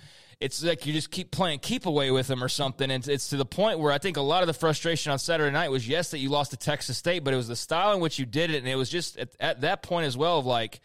It's 0.43 0.61
like 0.61 0.85
you 0.85 0.91
just 0.91 1.09
keep 1.09 1.31
playing 1.31 1.59
keep 1.59 1.85
away 1.85 2.11
with 2.11 2.27
them 2.27 2.43
or 2.43 2.49
something. 2.49 2.91
And 2.91 3.07
it's 3.07 3.29
to 3.29 3.37
the 3.37 3.45
point 3.45 3.79
where 3.79 3.93
I 3.93 3.97
think 3.97 4.17
a 4.17 4.21
lot 4.21 4.43
of 4.43 4.47
the 4.47 4.53
frustration 4.53 5.11
on 5.11 5.19
Saturday 5.19 5.51
night 5.51 5.71
was 5.71 5.87
yes, 5.87 6.11
that 6.11 6.19
you 6.19 6.29
lost 6.29 6.51
to 6.51 6.57
Texas 6.57 6.97
State, 6.97 7.23
but 7.23 7.33
it 7.33 7.37
was 7.37 7.47
the 7.47 7.55
style 7.55 7.93
in 7.93 8.01
which 8.01 8.19
you 8.19 8.25
did 8.25 8.51
it. 8.51 8.57
And 8.57 8.67
it 8.67 8.75
was 8.75 8.89
just 8.89 9.17
at, 9.17 9.29
at 9.39 9.61
that 9.61 9.83
point 9.83 10.05
as 10.05 10.17
well 10.17 10.39
of 10.39 10.45
like, 10.45 10.81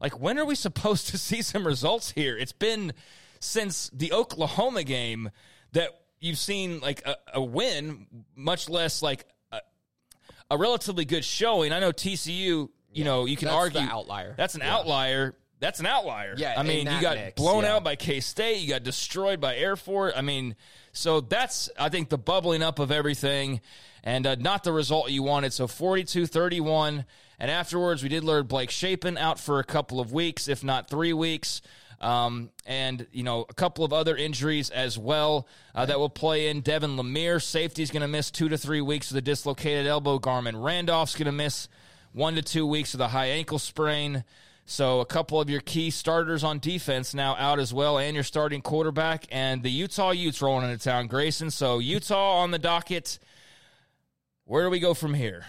like 0.00 0.18
when 0.18 0.38
are 0.38 0.46
we 0.46 0.54
supposed 0.54 1.08
to 1.10 1.18
see 1.18 1.42
some 1.42 1.66
results 1.66 2.12
here? 2.12 2.36
It's 2.38 2.52
been 2.52 2.94
since 3.40 3.90
the 3.92 4.12
Oklahoma 4.12 4.84
game 4.84 5.30
that 5.72 5.90
you've 6.18 6.38
seen 6.38 6.80
like 6.80 7.06
a, 7.06 7.16
a 7.34 7.42
win, 7.42 8.06
much 8.34 8.70
less 8.70 9.02
like 9.02 9.26
a, 9.52 9.60
a, 10.50 10.56
relatively 10.56 11.04
good 11.04 11.24
showing. 11.24 11.72
I 11.72 11.80
know 11.80 11.92
TCU, 11.92 12.28
you 12.34 12.70
yeah, 12.90 13.04
know, 13.04 13.26
you 13.26 13.36
can 13.36 13.48
argue 13.48 13.80
outlier. 13.80 14.34
That's 14.36 14.54
an 14.54 14.62
yeah. 14.62 14.74
outlier. 14.74 15.34
That's 15.64 15.80
an 15.80 15.86
outlier. 15.86 16.34
Yeah, 16.36 16.54
I 16.58 16.62
mean, 16.62 16.86
you 16.86 17.00
got 17.00 17.16
mix, 17.16 17.40
blown 17.40 17.64
yeah. 17.64 17.76
out 17.76 17.84
by 17.84 17.96
K 17.96 18.20
State. 18.20 18.58
You 18.58 18.68
got 18.68 18.82
destroyed 18.82 19.40
by 19.40 19.56
Air 19.56 19.76
Force. 19.76 20.12
I 20.14 20.20
mean, 20.20 20.56
so 20.92 21.22
that's 21.22 21.70
I 21.78 21.88
think 21.88 22.10
the 22.10 22.18
bubbling 22.18 22.62
up 22.62 22.78
of 22.78 22.92
everything, 22.92 23.62
and 24.02 24.26
uh, 24.26 24.34
not 24.34 24.62
the 24.62 24.72
result 24.74 25.10
you 25.10 25.22
wanted. 25.22 25.54
So 25.54 25.66
42-31. 25.66 27.06
and 27.38 27.50
afterwards 27.50 28.02
we 28.02 28.10
did 28.10 28.24
learn 28.24 28.44
Blake 28.44 28.70
Shapen 28.70 29.16
out 29.16 29.40
for 29.40 29.58
a 29.58 29.64
couple 29.64 30.00
of 30.00 30.12
weeks, 30.12 30.48
if 30.48 30.62
not 30.62 30.90
three 30.90 31.14
weeks. 31.14 31.62
Um, 31.98 32.50
and 32.66 33.06
you 33.12 33.22
know 33.22 33.46
a 33.48 33.54
couple 33.54 33.86
of 33.86 33.92
other 33.94 34.14
injuries 34.14 34.68
as 34.68 34.98
well 34.98 35.48
uh, 35.74 35.86
that 35.86 35.98
will 35.98 36.10
play 36.10 36.48
in. 36.50 36.60
Devin 36.60 36.98
Lemear, 36.98 37.42
safety, 37.42 37.82
is 37.82 37.90
going 37.90 38.02
to 38.02 38.08
miss 38.08 38.30
two 38.30 38.50
to 38.50 38.58
three 38.58 38.82
weeks 38.82 39.10
with 39.10 39.16
a 39.16 39.22
dislocated 39.22 39.86
elbow. 39.86 40.18
Garmon 40.18 40.62
Randolph's 40.62 41.14
going 41.14 41.24
to 41.24 41.32
miss 41.32 41.68
one 42.12 42.34
to 42.34 42.42
two 42.42 42.66
weeks 42.66 42.92
with 42.92 43.00
a 43.00 43.08
high 43.08 43.28
ankle 43.28 43.58
sprain. 43.58 44.24
So 44.66 45.00
a 45.00 45.06
couple 45.06 45.40
of 45.40 45.50
your 45.50 45.60
key 45.60 45.90
starters 45.90 46.42
on 46.42 46.58
defense 46.58 47.12
now 47.14 47.36
out 47.36 47.58
as 47.58 47.74
well, 47.74 47.98
and 47.98 48.14
your 48.14 48.24
starting 48.24 48.62
quarterback, 48.62 49.26
and 49.30 49.62
the 49.62 49.70
Utah 49.70 50.10
Utes 50.10 50.40
rolling 50.40 50.70
into 50.70 50.82
town, 50.82 51.06
Grayson. 51.06 51.50
So 51.50 51.80
Utah 51.80 52.38
on 52.38 52.50
the 52.50 52.58
docket. 52.58 53.18
Where 54.46 54.64
do 54.64 54.70
we 54.70 54.80
go 54.80 54.94
from 54.94 55.14
here? 55.14 55.44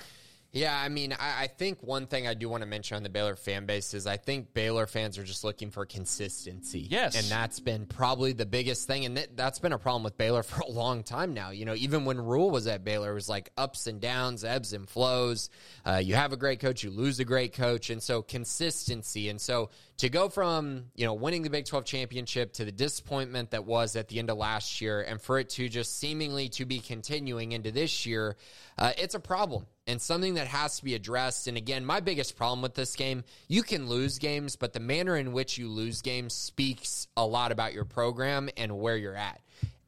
Yeah, 0.56 0.74
I 0.74 0.88
mean, 0.88 1.12
I, 1.12 1.44
I, 1.44 1.48
think 1.48 1.84
one 1.84 2.08
thing 2.08 2.30
I 2.30 2.34
do 2.34 2.48
want 2.48 2.62
to 2.62 2.66
mention 2.66 2.96
on 2.96 3.04
the 3.04 3.10
Baylor 3.10 3.36
fan 3.36 3.66
base 3.66 3.94
is 3.94 4.08
I 4.08 4.16
think 4.16 4.54
Baylor 4.54 4.88
fans 4.88 5.18
are 5.18 5.24
just 5.26 5.44
looking 5.44 5.70
for 5.70 5.86
consistency. 5.86 6.88
Yes. 6.90 7.14
And 7.18 7.26
that's 7.26 7.60
been 7.60 7.86
probably 7.86 8.32
the 8.32 8.46
biggest 8.46 8.88
thing. 8.88 9.04
And 9.04 9.18
that, 9.18 9.36
that's 9.36 9.60
been 9.60 9.74
a 9.74 9.78
problem 9.78 10.04
with 10.04 10.18
Baylor 10.18 10.44
for 10.44 10.62
a 10.62 10.72
long 10.72 11.04
time 11.04 11.34
now. 11.34 11.50
You 11.50 11.66
know, 11.66 11.76
even 11.76 12.06
when 12.06 12.22
Rhule 12.22 12.52
was 12.52 12.68
at 12.68 12.86
Baylor, 12.86 13.12
it 13.12 13.16
was 13.16 13.28
like 13.28 13.52
ups 13.58 13.88
and 13.88 14.00
downs, 14.00 14.46
ebbs 14.46 14.72
and 14.72 14.88
flows. 14.88 15.50
Uh, 15.86 16.00
you 16.02 16.16
have 16.16 16.32
a 16.32 16.38
great 16.38 16.62
coach, 16.62 16.86
you 16.86 16.90
lose 16.90 17.20
a 17.20 17.26
great 17.26 17.52
coach. 17.52 17.90
And 17.90 18.02
so 18.02 18.22
consistency. 18.22 19.28
And 19.28 19.42
so 19.42 19.72
to 19.98 20.08
go 20.08 20.30
from, 20.30 20.86
you 20.96 21.06
know, 21.06 21.16
winning 21.16 21.42
the 21.42 21.50
Big 21.50 21.66
12 21.66 21.84
championship 21.84 22.54
to 22.54 22.64
the 22.64 22.72
disappointment 22.72 23.52
that 23.52 23.66
was 23.66 23.98
at 23.98 24.08
the 24.08 24.20
end 24.20 24.30
of 24.30 24.38
last 24.38 24.80
year 24.80 25.02
and 25.02 25.22
for 25.22 25.38
it 25.38 25.50
to 25.50 25.68
just 25.68 26.00
seemingly 26.00 26.48
to 26.48 26.64
be 26.64 26.80
continuing 26.80 27.52
into 27.52 27.72
this 27.72 28.06
year, 28.06 28.38
uh, 28.78 28.94
it's 28.98 29.16
a 29.16 29.20
problem 29.20 29.66
and 29.88 30.02
something 30.02 30.36
that 30.36 30.48
has 30.48 30.78
to 30.78 30.84
be 30.84 30.96
addressed. 30.96 31.48
And 31.48 31.58
again, 31.58 31.86
my 31.86 32.00
biggest 32.00 32.36
problem 32.36 32.62
with 32.62 32.74
this 32.74 32.96
game, 32.96 33.24
you 33.48 33.64
can 33.64 33.88
lose 33.88 34.18
games, 34.18 34.56
but 34.56 34.74
the 34.74 34.80
manner 34.80 35.16
in 35.16 35.32
which 35.32 35.58
you 35.58 35.70
lose 35.70 36.02
games 36.02 36.34
speaks 36.34 37.08
a 37.16 37.26
lot 37.26 37.52
about 37.52 37.74
your 37.74 37.86
program 37.86 38.50
and 38.58 38.80
where 38.80 38.98
you're 38.98 39.16
at. 39.16 39.42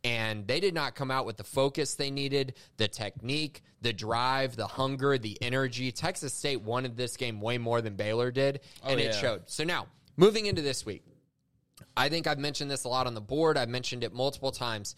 And 0.04 0.48
they 0.48 0.60
did 0.60 0.74
not 0.74 0.96
come 0.96 1.12
out 1.12 1.26
with 1.26 1.38
the 1.38 1.44
focus 1.44 1.96
they 1.96 2.12
needed, 2.12 2.54
the 2.78 2.88
technique, 2.88 3.64
the 3.82 3.92
drive, 3.92 4.56
the 4.56 4.68
hunger, 4.68 5.18
the 5.18 5.38
energy. 5.42 5.92
Texas 5.92 6.34
State 6.34 6.62
wanted 6.62 6.96
this 6.96 7.18
game 7.18 7.42
way 7.42 7.58
more 7.58 7.82
than 7.82 7.96
Baylor 7.96 8.32
did, 8.32 8.62
oh, 8.84 8.90
and 8.90 9.00
oh, 9.00 9.04
yeah. 9.04 9.10
it 9.10 9.16
showed. 9.16 9.42
So 9.48 9.64
now, 9.64 9.88
moving 10.16 10.46
into 10.46 10.62
this 10.62 10.86
week, 10.86 11.04
I 11.96 12.10
think 12.10 12.28
I've 12.28 12.40
mentioned 12.40 12.72
this 12.72 12.84
a 12.84 12.90
lot 12.90 13.08
on 13.08 13.16
the 13.16 13.22
board. 13.22 13.58
I've 13.58 13.70
mentioned 13.70 14.04
it 14.04 14.14
multiple 14.14 14.52
times. 14.52 14.96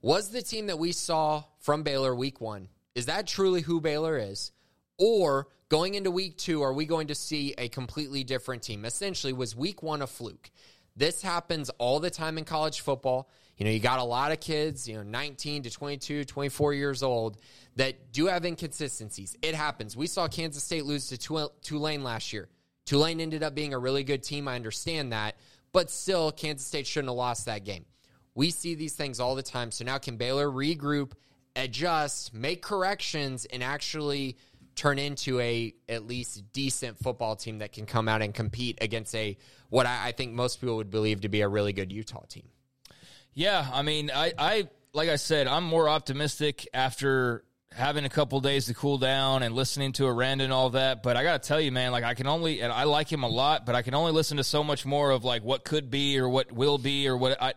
Was 0.00 0.30
the 0.30 0.42
team 0.42 0.66
that 0.68 0.78
we 0.78 0.92
saw 0.92 1.44
from 1.60 1.82
Baylor 1.82 2.14
week 2.14 2.40
one 2.40 2.68
is 2.98 3.06
that 3.06 3.28
truly 3.28 3.60
who 3.60 3.80
Baylor 3.80 4.18
is? 4.18 4.50
Or 4.98 5.46
going 5.68 5.94
into 5.94 6.10
week 6.10 6.36
two, 6.36 6.62
are 6.62 6.72
we 6.72 6.84
going 6.84 7.06
to 7.06 7.14
see 7.14 7.54
a 7.56 7.68
completely 7.68 8.24
different 8.24 8.64
team? 8.64 8.84
Essentially, 8.84 9.32
was 9.32 9.54
week 9.54 9.84
one 9.84 10.02
a 10.02 10.06
fluke? 10.08 10.50
This 10.96 11.22
happens 11.22 11.70
all 11.78 12.00
the 12.00 12.10
time 12.10 12.38
in 12.38 12.44
college 12.44 12.80
football. 12.80 13.30
You 13.56 13.66
know, 13.66 13.70
you 13.70 13.78
got 13.78 14.00
a 14.00 14.04
lot 14.04 14.32
of 14.32 14.40
kids, 14.40 14.88
you 14.88 14.96
know, 14.96 15.04
19 15.04 15.62
to 15.62 15.70
22, 15.70 16.24
24 16.24 16.74
years 16.74 17.04
old 17.04 17.38
that 17.76 18.12
do 18.12 18.26
have 18.26 18.44
inconsistencies. 18.44 19.36
It 19.42 19.54
happens. 19.54 19.96
We 19.96 20.08
saw 20.08 20.26
Kansas 20.26 20.64
State 20.64 20.84
lose 20.84 21.06
to 21.10 21.50
Tulane 21.62 22.02
last 22.02 22.32
year. 22.32 22.48
Tulane 22.84 23.20
ended 23.20 23.44
up 23.44 23.54
being 23.54 23.74
a 23.74 23.78
really 23.78 24.02
good 24.02 24.24
team. 24.24 24.48
I 24.48 24.56
understand 24.56 25.12
that. 25.12 25.36
But 25.70 25.88
still, 25.88 26.32
Kansas 26.32 26.66
State 26.66 26.88
shouldn't 26.88 27.10
have 27.10 27.16
lost 27.16 27.46
that 27.46 27.62
game. 27.62 27.84
We 28.34 28.50
see 28.50 28.74
these 28.74 28.94
things 28.94 29.20
all 29.20 29.36
the 29.36 29.42
time. 29.44 29.70
So 29.70 29.84
now 29.84 29.98
can 29.98 30.16
Baylor 30.16 30.48
regroup 30.48 31.12
adjust, 31.58 32.32
make 32.32 32.62
corrections, 32.62 33.44
and 33.44 33.62
actually 33.62 34.36
turn 34.74 34.98
into 34.98 35.40
a 35.40 35.74
at 35.88 36.06
least 36.06 36.52
decent 36.52 36.98
football 36.98 37.34
team 37.34 37.58
that 37.58 37.72
can 37.72 37.84
come 37.84 38.08
out 38.08 38.22
and 38.22 38.32
compete 38.32 38.78
against 38.80 39.14
a 39.14 39.36
what 39.70 39.86
I, 39.86 40.08
I 40.08 40.12
think 40.12 40.32
most 40.32 40.60
people 40.60 40.76
would 40.76 40.90
believe 40.90 41.22
to 41.22 41.28
be 41.28 41.40
a 41.40 41.48
really 41.48 41.72
good 41.72 41.92
Utah 41.92 42.24
team. 42.28 42.48
Yeah, 43.34 43.68
I 43.72 43.82
mean, 43.82 44.10
I, 44.14 44.32
I 44.38 44.68
like 44.92 45.08
I 45.08 45.16
said, 45.16 45.46
I'm 45.46 45.64
more 45.64 45.88
optimistic 45.88 46.66
after 46.72 47.44
having 47.72 48.04
a 48.04 48.08
couple 48.08 48.40
days 48.40 48.66
to 48.66 48.74
cool 48.74 48.98
down 48.98 49.42
and 49.42 49.54
listening 49.54 49.92
to 49.92 50.06
Aranda 50.06 50.44
and 50.44 50.52
all 50.52 50.70
that. 50.70 51.02
But 51.02 51.16
I 51.16 51.22
got 51.22 51.42
to 51.42 51.46
tell 51.48 51.60
you, 51.60 51.70
man, 51.70 51.92
like 51.92 52.04
I 52.04 52.14
can 52.14 52.26
only, 52.26 52.60
and 52.60 52.72
I 52.72 52.84
like 52.84 53.12
him 53.12 53.22
a 53.22 53.28
lot, 53.28 53.66
but 53.66 53.74
I 53.74 53.82
can 53.82 53.94
only 53.94 54.12
listen 54.12 54.38
to 54.38 54.44
so 54.44 54.64
much 54.64 54.86
more 54.86 55.10
of 55.10 55.24
like 55.24 55.42
what 55.42 55.64
could 55.64 55.90
be 55.90 56.18
or 56.18 56.28
what 56.28 56.50
will 56.50 56.78
be 56.78 57.08
or 57.08 57.16
what 57.16 57.40
I. 57.40 57.54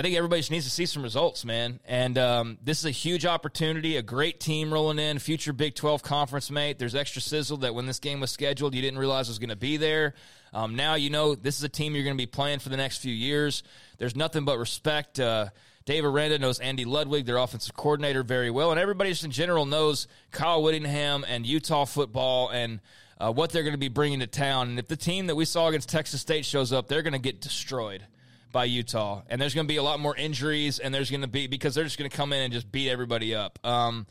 I 0.00 0.02
think 0.02 0.16
everybody 0.16 0.40
just 0.40 0.50
needs 0.50 0.64
to 0.64 0.70
see 0.70 0.86
some 0.86 1.02
results, 1.02 1.44
man. 1.44 1.78
And 1.84 2.16
um, 2.16 2.56
this 2.64 2.78
is 2.78 2.86
a 2.86 2.90
huge 2.90 3.26
opportunity, 3.26 3.98
a 3.98 4.02
great 4.02 4.40
team 4.40 4.72
rolling 4.72 4.98
in, 4.98 5.18
future 5.18 5.52
Big 5.52 5.74
12 5.74 6.02
conference 6.02 6.50
mate. 6.50 6.78
There's 6.78 6.94
extra 6.94 7.20
sizzle 7.20 7.58
that 7.58 7.74
when 7.74 7.84
this 7.84 7.98
game 7.98 8.18
was 8.18 8.30
scheduled, 8.30 8.74
you 8.74 8.80
didn't 8.80 8.98
realize 8.98 9.28
was 9.28 9.38
going 9.38 9.50
to 9.50 9.56
be 9.56 9.76
there. 9.76 10.14
Um, 10.54 10.74
now 10.74 10.94
you 10.94 11.10
know 11.10 11.34
this 11.34 11.58
is 11.58 11.64
a 11.64 11.68
team 11.68 11.94
you're 11.94 12.04
going 12.04 12.16
to 12.16 12.22
be 12.22 12.24
playing 12.24 12.60
for 12.60 12.70
the 12.70 12.78
next 12.78 13.02
few 13.02 13.12
years. 13.12 13.62
There's 13.98 14.16
nothing 14.16 14.46
but 14.46 14.56
respect. 14.56 15.20
Uh, 15.20 15.48
Dave 15.84 16.06
Aranda 16.06 16.38
knows 16.38 16.60
Andy 16.60 16.86
Ludwig, 16.86 17.26
their 17.26 17.36
offensive 17.36 17.76
coordinator, 17.76 18.22
very 18.22 18.50
well. 18.50 18.70
And 18.70 18.80
everybody 18.80 19.10
just 19.10 19.24
in 19.24 19.32
general 19.32 19.66
knows 19.66 20.08
Kyle 20.30 20.62
Whittingham 20.62 21.26
and 21.28 21.44
Utah 21.44 21.84
football 21.84 22.48
and 22.48 22.80
uh, 23.18 23.30
what 23.34 23.50
they're 23.50 23.64
going 23.64 23.74
to 23.74 23.78
be 23.78 23.88
bringing 23.88 24.20
to 24.20 24.26
town. 24.26 24.70
And 24.70 24.78
if 24.78 24.88
the 24.88 24.96
team 24.96 25.26
that 25.26 25.36
we 25.36 25.44
saw 25.44 25.68
against 25.68 25.90
Texas 25.90 26.22
State 26.22 26.46
shows 26.46 26.72
up, 26.72 26.88
they're 26.88 27.02
going 27.02 27.12
to 27.12 27.18
get 27.18 27.42
destroyed 27.42 28.06
by 28.52 28.64
Utah, 28.64 29.22
and 29.28 29.40
there's 29.40 29.54
going 29.54 29.66
to 29.66 29.72
be 29.72 29.76
a 29.76 29.82
lot 29.82 30.00
more 30.00 30.16
injuries, 30.16 30.78
and 30.78 30.94
there's 30.94 31.10
going 31.10 31.22
to 31.22 31.28
be 31.28 31.46
because 31.46 31.74
they're 31.74 31.84
just 31.84 31.98
going 31.98 32.10
to 32.10 32.16
come 32.16 32.32
in 32.32 32.42
and 32.42 32.52
just 32.52 32.70
beat 32.70 32.90
everybody 32.90 33.34
up. 33.34 33.58
Um, 33.64 34.06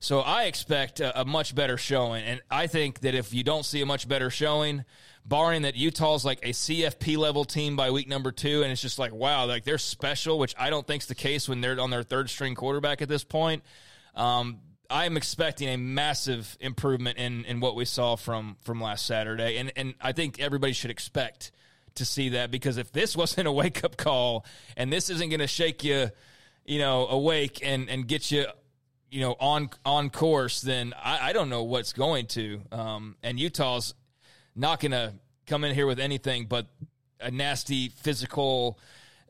so 0.00 0.20
I 0.20 0.44
expect 0.44 1.00
a, 1.00 1.22
a, 1.22 1.24
much 1.24 1.54
better 1.54 1.76
showing, 1.76 2.22
and 2.24 2.40
I 2.50 2.68
think 2.68 3.00
that 3.00 3.14
if 3.14 3.34
you 3.34 3.42
don't 3.42 3.64
see 3.64 3.80
a 3.80 3.86
much 3.86 4.08
better 4.08 4.30
showing, 4.30 4.84
barring 5.24 5.62
that 5.62 5.74
Utah's 5.74 6.24
like 6.24 6.38
a 6.42 6.50
CFP 6.50 7.16
level 7.16 7.44
team 7.44 7.74
by 7.74 7.90
week 7.90 8.08
number 8.08 8.30
two, 8.30 8.62
and 8.62 8.70
it's 8.70 8.80
just 8.80 8.98
like 8.98 9.12
wow, 9.12 9.46
like 9.46 9.64
they're 9.64 9.78
special, 9.78 10.38
which 10.38 10.54
I 10.58 10.70
don't 10.70 10.86
think's 10.86 11.06
the 11.06 11.16
case 11.16 11.48
when 11.48 11.60
they're 11.60 11.80
on 11.80 11.90
their 11.90 12.04
third 12.04 12.30
string 12.30 12.54
quarterback 12.54 13.02
at 13.02 13.08
this 13.08 13.24
point. 13.24 13.64
Um, 14.14 14.60
I'm 14.90 15.16
expecting 15.16 15.68
a 15.68 15.76
massive 15.76 16.56
improvement 16.60 17.18
in, 17.18 17.44
in 17.44 17.60
what 17.60 17.74
we 17.74 17.84
saw 17.84 18.16
from 18.16 18.56
from 18.62 18.80
last 18.80 19.04
Saturday, 19.04 19.58
and 19.58 19.72
and 19.76 19.94
I 20.00 20.12
think 20.12 20.40
everybody 20.40 20.72
should 20.72 20.90
expect 20.90 21.50
to 21.98 22.04
see 22.04 22.30
that 22.30 22.50
because 22.50 22.76
if 22.76 22.92
this 22.92 23.16
wasn't 23.22 23.46
a 23.46 23.52
wake 23.52 23.84
up 23.84 23.96
call 23.96 24.44
and 24.76 24.92
this 24.92 25.10
isn't 25.10 25.28
going 25.28 25.40
to 25.40 25.46
shake 25.46 25.84
you, 25.84 26.10
you 26.64 26.78
know, 26.78 27.06
awake 27.06 27.60
and 27.62 27.88
and 27.88 28.06
get 28.06 28.30
you, 28.30 28.46
you 29.10 29.20
know, 29.20 29.36
on 29.40 29.70
on 29.84 30.10
course, 30.10 30.60
then 30.60 30.94
I, 31.02 31.28
I 31.28 31.32
don't 31.32 31.48
know 31.48 31.62
what's 31.62 31.92
going 31.92 32.26
to. 32.28 32.60
Um, 32.72 33.16
and 33.22 33.38
Utah's 33.38 33.94
not 34.54 34.80
going 34.80 34.92
to 34.92 35.14
come 35.46 35.64
in 35.64 35.74
here 35.74 35.86
with 35.86 35.98
anything 35.98 36.46
but 36.46 36.66
a 37.20 37.30
nasty 37.30 37.88
physical 37.88 38.78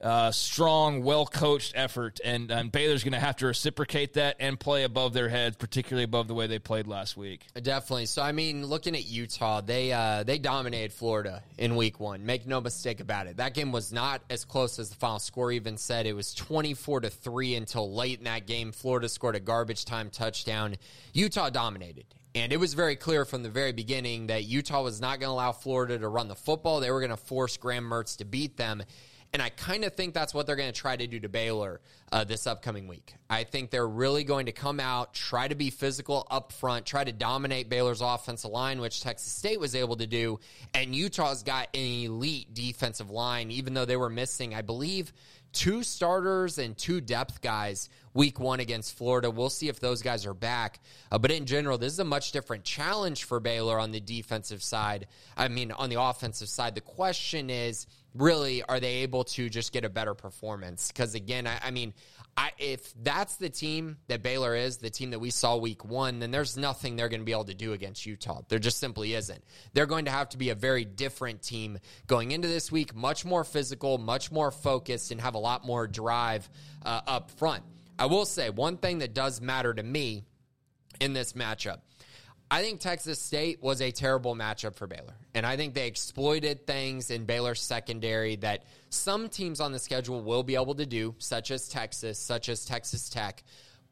uh, 0.01 0.31
strong, 0.31 1.03
well 1.03 1.27
coached 1.27 1.73
effort, 1.75 2.21
and, 2.25 2.51
and 2.51 2.71
Baylor's 2.71 3.03
going 3.03 3.15
to 3.15 3.21
have 3.21 3.37
to 3.37 3.47
reciprocate 3.47 4.15
that 4.15 4.37
and 4.39 4.59
play 4.59 4.85
above 4.85 5.13
their 5.13 5.29
heads, 5.29 5.57
particularly 5.57 6.05
above 6.05 6.29
the 6.29 6.35
way 6.35 6.47
they 6.47 6.59
played 6.59 6.87
last 6.87 7.17
week. 7.17 7.47
Definitely. 7.61 8.07
So, 8.07 8.23
I 8.23 8.33
mean, 8.33 8.65
looking 8.65 8.95
at 8.95 9.07
Utah, 9.07 9.61
they 9.61 9.93
uh, 9.93 10.23
they 10.23 10.39
dominated 10.39 10.93
Florida 10.93 11.43
in 11.57 11.75
Week 11.77 11.99
One. 11.99 12.25
Make 12.25 12.47
no 12.47 12.61
mistake 12.61 13.01
about 13.01 13.27
it. 13.27 13.39
That 13.39 13.55
game 13.55 13.73
was 13.73 13.93
not 13.93 14.23
as 14.31 14.45
close 14.45 14.79
as 14.79 14.91
the 14.91 14.97
final 14.97 15.19
score 15.19 15.51
even 15.51 15.77
said. 15.77 16.07
It 16.07 16.15
was 16.15 16.35
twenty 16.35 16.75
four 16.75 17.01
to 17.01 17.11
three 17.11 17.55
until 17.57 17.93
late 17.93 18.19
in 18.19 18.25
that 18.25 18.47
game. 18.47 18.73
Florida 18.73 19.09
scored 19.09 19.35
a 19.35 19.41
garbage 19.41 19.85
time 19.85 20.11
touchdown. 20.11 20.77
Utah 21.13 21.51
dominated. 21.51 22.07
And 22.35 22.53
it 22.53 22.61
was 22.61 22.75
very 22.75 22.95
clear 22.95 23.25
from 23.25 23.43
the 23.43 23.49
very 23.49 23.73
beginning 23.73 24.29
that 24.29 24.45
Utah 24.45 24.83
was 24.83 25.01
not 25.01 25.19
going 25.19 25.29
to 25.29 25.33
allow 25.33 25.51
Florida 25.51 25.99
to 25.99 26.07
run 26.07 26.29
the 26.29 26.37
football. 26.37 26.79
They 26.79 26.91
were 26.91 27.01
going 27.01 27.11
to 27.11 27.17
force 27.17 27.57
Graham 27.57 27.85
Mertz 27.85 28.19
to 28.19 28.25
beat 28.25 28.57
them. 28.57 28.85
And 29.33 29.43
I 29.43 29.51
kind 29.51 29.85
of 29.85 29.95
think 29.95 30.15
that's 30.15 30.33
what 30.33 30.47
they're 30.47 30.57
going 30.57 30.73
to 30.73 30.81
try 30.81 30.97
to 30.97 31.07
do 31.07 31.21
to 31.21 31.29
Baylor 31.29 31.81
uh, 32.11 32.25
this 32.25 32.47
upcoming 32.47 32.89
week. 32.89 33.15
I 33.29 33.45
think 33.45 33.71
they're 33.71 33.87
really 33.87 34.25
going 34.25 34.47
to 34.47 34.53
come 34.53 34.81
out, 34.81 35.13
try 35.13 35.47
to 35.49 35.55
be 35.55 35.69
physical 35.69 36.27
up 36.31 36.53
front, 36.53 36.87
try 36.87 37.05
to 37.05 37.13
dominate 37.13 37.69
Baylor's 37.69 38.01
offensive 38.01 38.51
line, 38.51 38.81
which 38.81 39.03
Texas 39.03 39.31
State 39.31 39.61
was 39.61 39.75
able 39.75 39.97
to 39.97 40.07
do. 40.07 40.41
And 40.73 40.95
Utah's 40.95 41.43
got 41.43 41.69
an 41.75 41.81
elite 41.81 42.55
defensive 42.55 43.11
line, 43.11 43.51
even 43.51 43.75
though 43.75 43.85
they 43.85 43.99
were 43.99 44.09
missing, 44.09 44.55
I 44.55 44.63
believe, 44.63 45.13
two 45.53 45.83
starters 45.83 46.59
and 46.59 46.77
two 46.77 47.01
depth 47.01 47.41
guys 47.41 47.89
week 48.15 48.41
one 48.41 48.61
against 48.61 48.97
Florida. 48.97 49.31
We'll 49.31 49.51
see 49.51 49.69
if 49.69 49.79
those 49.79 50.03
guys 50.03 50.27
are 50.27 50.35
back. 50.35 50.81
Uh, 51.11 51.19
but 51.19 51.31
in 51.31 51.47
general, 51.47 51.79
this 51.79 51.93
is 51.93 51.99
a 51.99 52.05
much 52.05 52.33
different 52.33 52.65
challenge 52.65 53.25
for 53.25 53.41
Baylor 53.41 53.79
on 53.79 53.93
the 53.93 54.01
defensive 54.01 54.63
side. 54.63 55.07
I 55.37 55.49
mean, 55.49 55.71
on 55.73 55.91
the 55.91 56.01
offensive 56.01 56.49
side, 56.49 56.75
the 56.75 56.81
question 56.81 57.51
is 57.51 57.87
really, 58.19 58.63
are 58.63 58.81
they 58.81 58.97
able 58.99 59.25
to 59.25 59.49
just 59.49 59.73
get 59.73 59.85
a 59.85 59.89
better 59.89 60.15
performance? 60.15 60.89
Because 60.89 61.15
again, 61.15 61.47
I, 61.47 61.59
I 61.65 61.71
mean, 61.71 61.95
I, 62.37 62.53
if 62.59 62.93
that's 63.03 63.37
the 63.37 63.49
team 63.49 63.97
that 64.07 64.23
Baylor 64.23 64.55
is, 64.55 64.77
the 64.77 64.91
team 64.91 65.11
that 65.11 65.19
we 65.19 65.31
saw 65.31 65.57
week 65.57 65.85
one, 65.85 66.21
then 66.21 66.31
there's 66.31 66.57
nothing 66.57 66.97
they're 66.97 67.09
going 67.09 67.21
to 67.21 67.25
be 67.25 67.33
able 67.33 67.47
to 67.47 67.55
do 67.55 67.73
against 67.73 68.07
Utah. 68.07 68.43
There 68.49 68.59
just 68.59 68.79
simply 68.79 69.15
isn't. 69.15 69.43
They're 69.73 69.87
going 69.87 70.05
to 70.05 70.11
have 70.11 70.29
to 70.31 70.39
be 70.39 70.51
a 70.51 70.55
very 70.55 70.85
different 70.85 71.43
team 71.43 71.79
going 72.07 72.31
into 72.31 72.47
this 72.47 72.71
week, 72.71 72.95
much 72.95 73.25
more 73.25 73.43
physical, 73.45 73.99
much 73.99 74.31
more 74.31 74.51
focused, 74.51 75.11
and 75.11 75.21
have 75.21 75.35
a 75.35 75.39
lot 75.39 75.65
more 75.65 75.87
drive 75.87 76.49
uh, 76.85 77.01
up 77.07 77.31
front. 77.33 77.65
I 77.99 78.07
will 78.07 78.25
say 78.25 78.51
one 78.51 78.77
thing 78.77 78.99
that 78.99 79.15
does 79.15 79.41
matter 79.41 79.75
to 79.75 79.83
me 79.83 80.25
in 81.01 81.13
this 81.13 81.33
matchup 81.33 81.79
I 82.51 82.63
think 82.63 82.81
Texas 82.81 83.21
State 83.21 83.63
was 83.63 83.83
a 83.83 83.91
terrible 83.91 84.35
matchup 84.35 84.75
for 84.75 84.87
Baylor. 84.87 85.15
And 85.35 85.45
I 85.45 85.57
think 85.57 85.75
they 85.75 85.87
exploited 85.87 86.67
things 86.67 87.11
in 87.11 87.27
Baylor's 87.27 87.61
secondary 87.61 88.37
that 88.37 88.65
some 88.89 89.29
teams 89.29 89.61
on 89.61 89.73
the 89.73 89.79
schedule 89.79 90.23
will 90.23 90.43
be 90.43 90.55
able 90.55 90.75
to 90.77 90.87
do, 90.87 91.15
such 91.19 91.51
as 91.51 91.69
Texas, 91.69 92.19
such 92.19 92.49
as 92.49 92.65
Texas 92.65 93.11
Tech. 93.11 93.43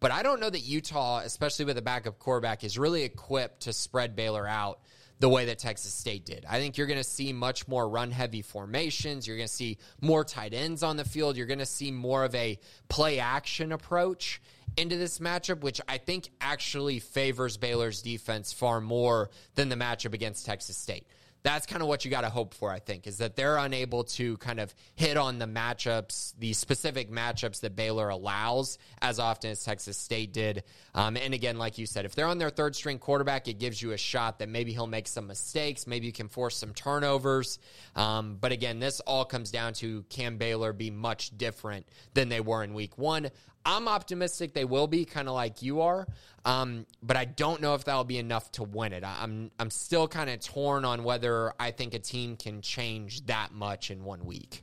But 0.01 0.11
I 0.11 0.23
don't 0.23 0.41
know 0.41 0.49
that 0.49 0.61
Utah, 0.61 1.19
especially 1.19 1.67
with 1.67 1.77
a 1.77 1.83
backup 1.83 2.19
quarterback, 2.19 2.65
is 2.65 2.79
really 2.79 3.03
equipped 3.03 3.63
to 3.63 3.73
spread 3.73 4.17
Baylor 4.17 4.47
out 4.47 4.81
the 5.19 5.29
way 5.29 5.47
that 5.47 5.59
Texas 5.59 5.93
State 5.95 6.27
did. 6.27 6.45
I 6.49 6.59
think 6.59 6.77
you're 6.77 6.87
going 6.87 6.99
to 6.99 7.05
see 7.05 7.33
much 7.33 7.67
more 7.67 7.89
run 7.89 8.11
heavy 8.11 8.43
formations. 8.43 9.27
You're 9.27 9.37
going 9.37 9.49
to 9.49 9.53
see 9.53 9.79
more 10.01 10.25
tight 10.25 10.53
ends 10.53 10.83
on 10.83 10.97
the 10.97 11.05
field. 11.05 11.37
You're 11.37 11.47
going 11.47 11.59
to 11.59 11.67
see 11.67 11.91
more 11.91 12.25
of 12.25 12.35
a 12.35 12.59
play 12.89 13.19
action 13.19 13.73
approach 13.73 14.43
into 14.77 14.97
this 14.97 15.19
matchup, 15.19 15.61
which 15.61 15.81
I 15.89 15.99
think 15.99 16.29
actually 16.41 16.99
favors 16.99 17.57
Baylor's 17.57 18.03
defense 18.03 18.53
far 18.53 18.81
more 18.81 19.31
than 19.55 19.69
the 19.71 19.77
matchup 19.77 20.12
against 20.12 20.45
Texas 20.45 20.77
State 20.77 21.07
that's 21.47 21.65
kind 21.65 21.81
of 21.81 21.87
what 21.87 22.05
you 22.05 22.11
got 22.11 22.23
to 22.23 22.29
hope 22.29 22.55
for, 22.55 22.73
I 22.73 22.81
think, 22.81 23.07
is 23.07 23.19
that 23.19 23.37
they're 23.37 23.57
unable 23.57 24.03
to 24.05 24.37
kind 24.39 24.59
of 24.59 24.75
hit 24.97 25.17
on 25.17 25.39
the 25.39 25.47
matchups, 25.47 26.35
the 26.41 26.53
specific 26.53 27.09
matchups 27.09 27.61
that 27.61 27.77
Baylor 27.77 28.09
allows 28.09 28.79
as 29.01 29.21
often 29.21 29.53
as 29.53 29.63
Texas 29.63 29.97
State 29.97 30.33
did. 30.33 30.65
Um, 30.93 31.17
and 31.17 31.35
again, 31.35 31.57
like 31.57 31.79
you 31.79 31.87
said, 31.87 32.05
if 32.05 32.17
they're 32.17 32.27
on 32.27 32.39
their 32.39 32.51
third 32.51 32.75
string 32.75 32.99
quarterback, 32.99 33.47
it 33.47 33.61
gives 33.61 33.81
you 33.81 33.93
a 33.93 33.97
shot 33.97 34.41
that 34.41 34.49
maybe 34.49 34.73
he'll 34.73 34.89
make 34.89 35.07
some 35.07 35.29
mistakes. 35.29 35.87
Maybe 35.87 36.07
you 36.07 36.13
can 36.13 36.27
force 36.27 36.57
some 36.57 36.75
turnovers. 36.75 37.61
Um, 37.95 38.39
but 38.41 38.51
again, 38.51 38.81
this 38.81 38.99
all 38.99 39.25
comes 39.25 39.53
down 39.53 39.75
to 39.75 40.03
can 40.09 40.39
Baylor 40.39 40.73
be 40.73 40.91
much 40.91 41.39
different 41.39 41.87
than 42.13 42.29
they 42.29 42.41
were 42.41 42.65
in 42.65 42.75
week 42.75 42.99
one? 42.99 43.31
I'm 43.67 43.89
optimistic 43.89 44.55
they 44.55 44.64
will 44.64 44.87
be, 44.87 45.05
kind 45.05 45.29
of 45.29 45.35
like 45.35 45.61
you 45.61 45.83
are. 45.83 46.07
Um, 46.45 46.87
but 47.03 47.17
I 47.17 47.25
don't 47.25 47.61
know 47.61 47.75
if 47.75 47.85
that'll 47.85 48.05
be 48.05 48.19
enough 48.19 48.51
to 48.53 48.62
win 48.62 48.93
it. 48.93 49.03
I'm 49.05 49.51
I'm 49.59 49.71
still 49.71 50.07
kind 50.07 50.31
of 50.31 50.41
torn 50.41 50.85
on 50.85 51.03
whether 51.03 51.53
I 51.59 51.73
think 51.73 51.93
a 51.93 51.99
team 51.99 52.37
can 52.37 52.62
change 52.62 53.27
that 53.27 53.53
much 53.53 53.91
in 53.91 54.05
one 54.05 54.25
week. 54.25 54.62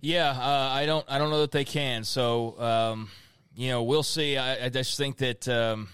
Yeah, 0.00 0.30
uh, 0.30 0.68
I 0.72 0.84
don't 0.86 1.06
I 1.08 1.18
don't 1.18 1.30
know 1.30 1.40
that 1.40 1.52
they 1.52 1.64
can. 1.64 2.02
So 2.02 2.60
um, 2.60 3.10
you 3.54 3.68
know, 3.68 3.84
we'll 3.84 4.02
see. 4.02 4.36
I, 4.36 4.66
I 4.66 4.68
just 4.68 4.98
think 4.98 5.18
that. 5.18 5.48
Um, 5.48 5.88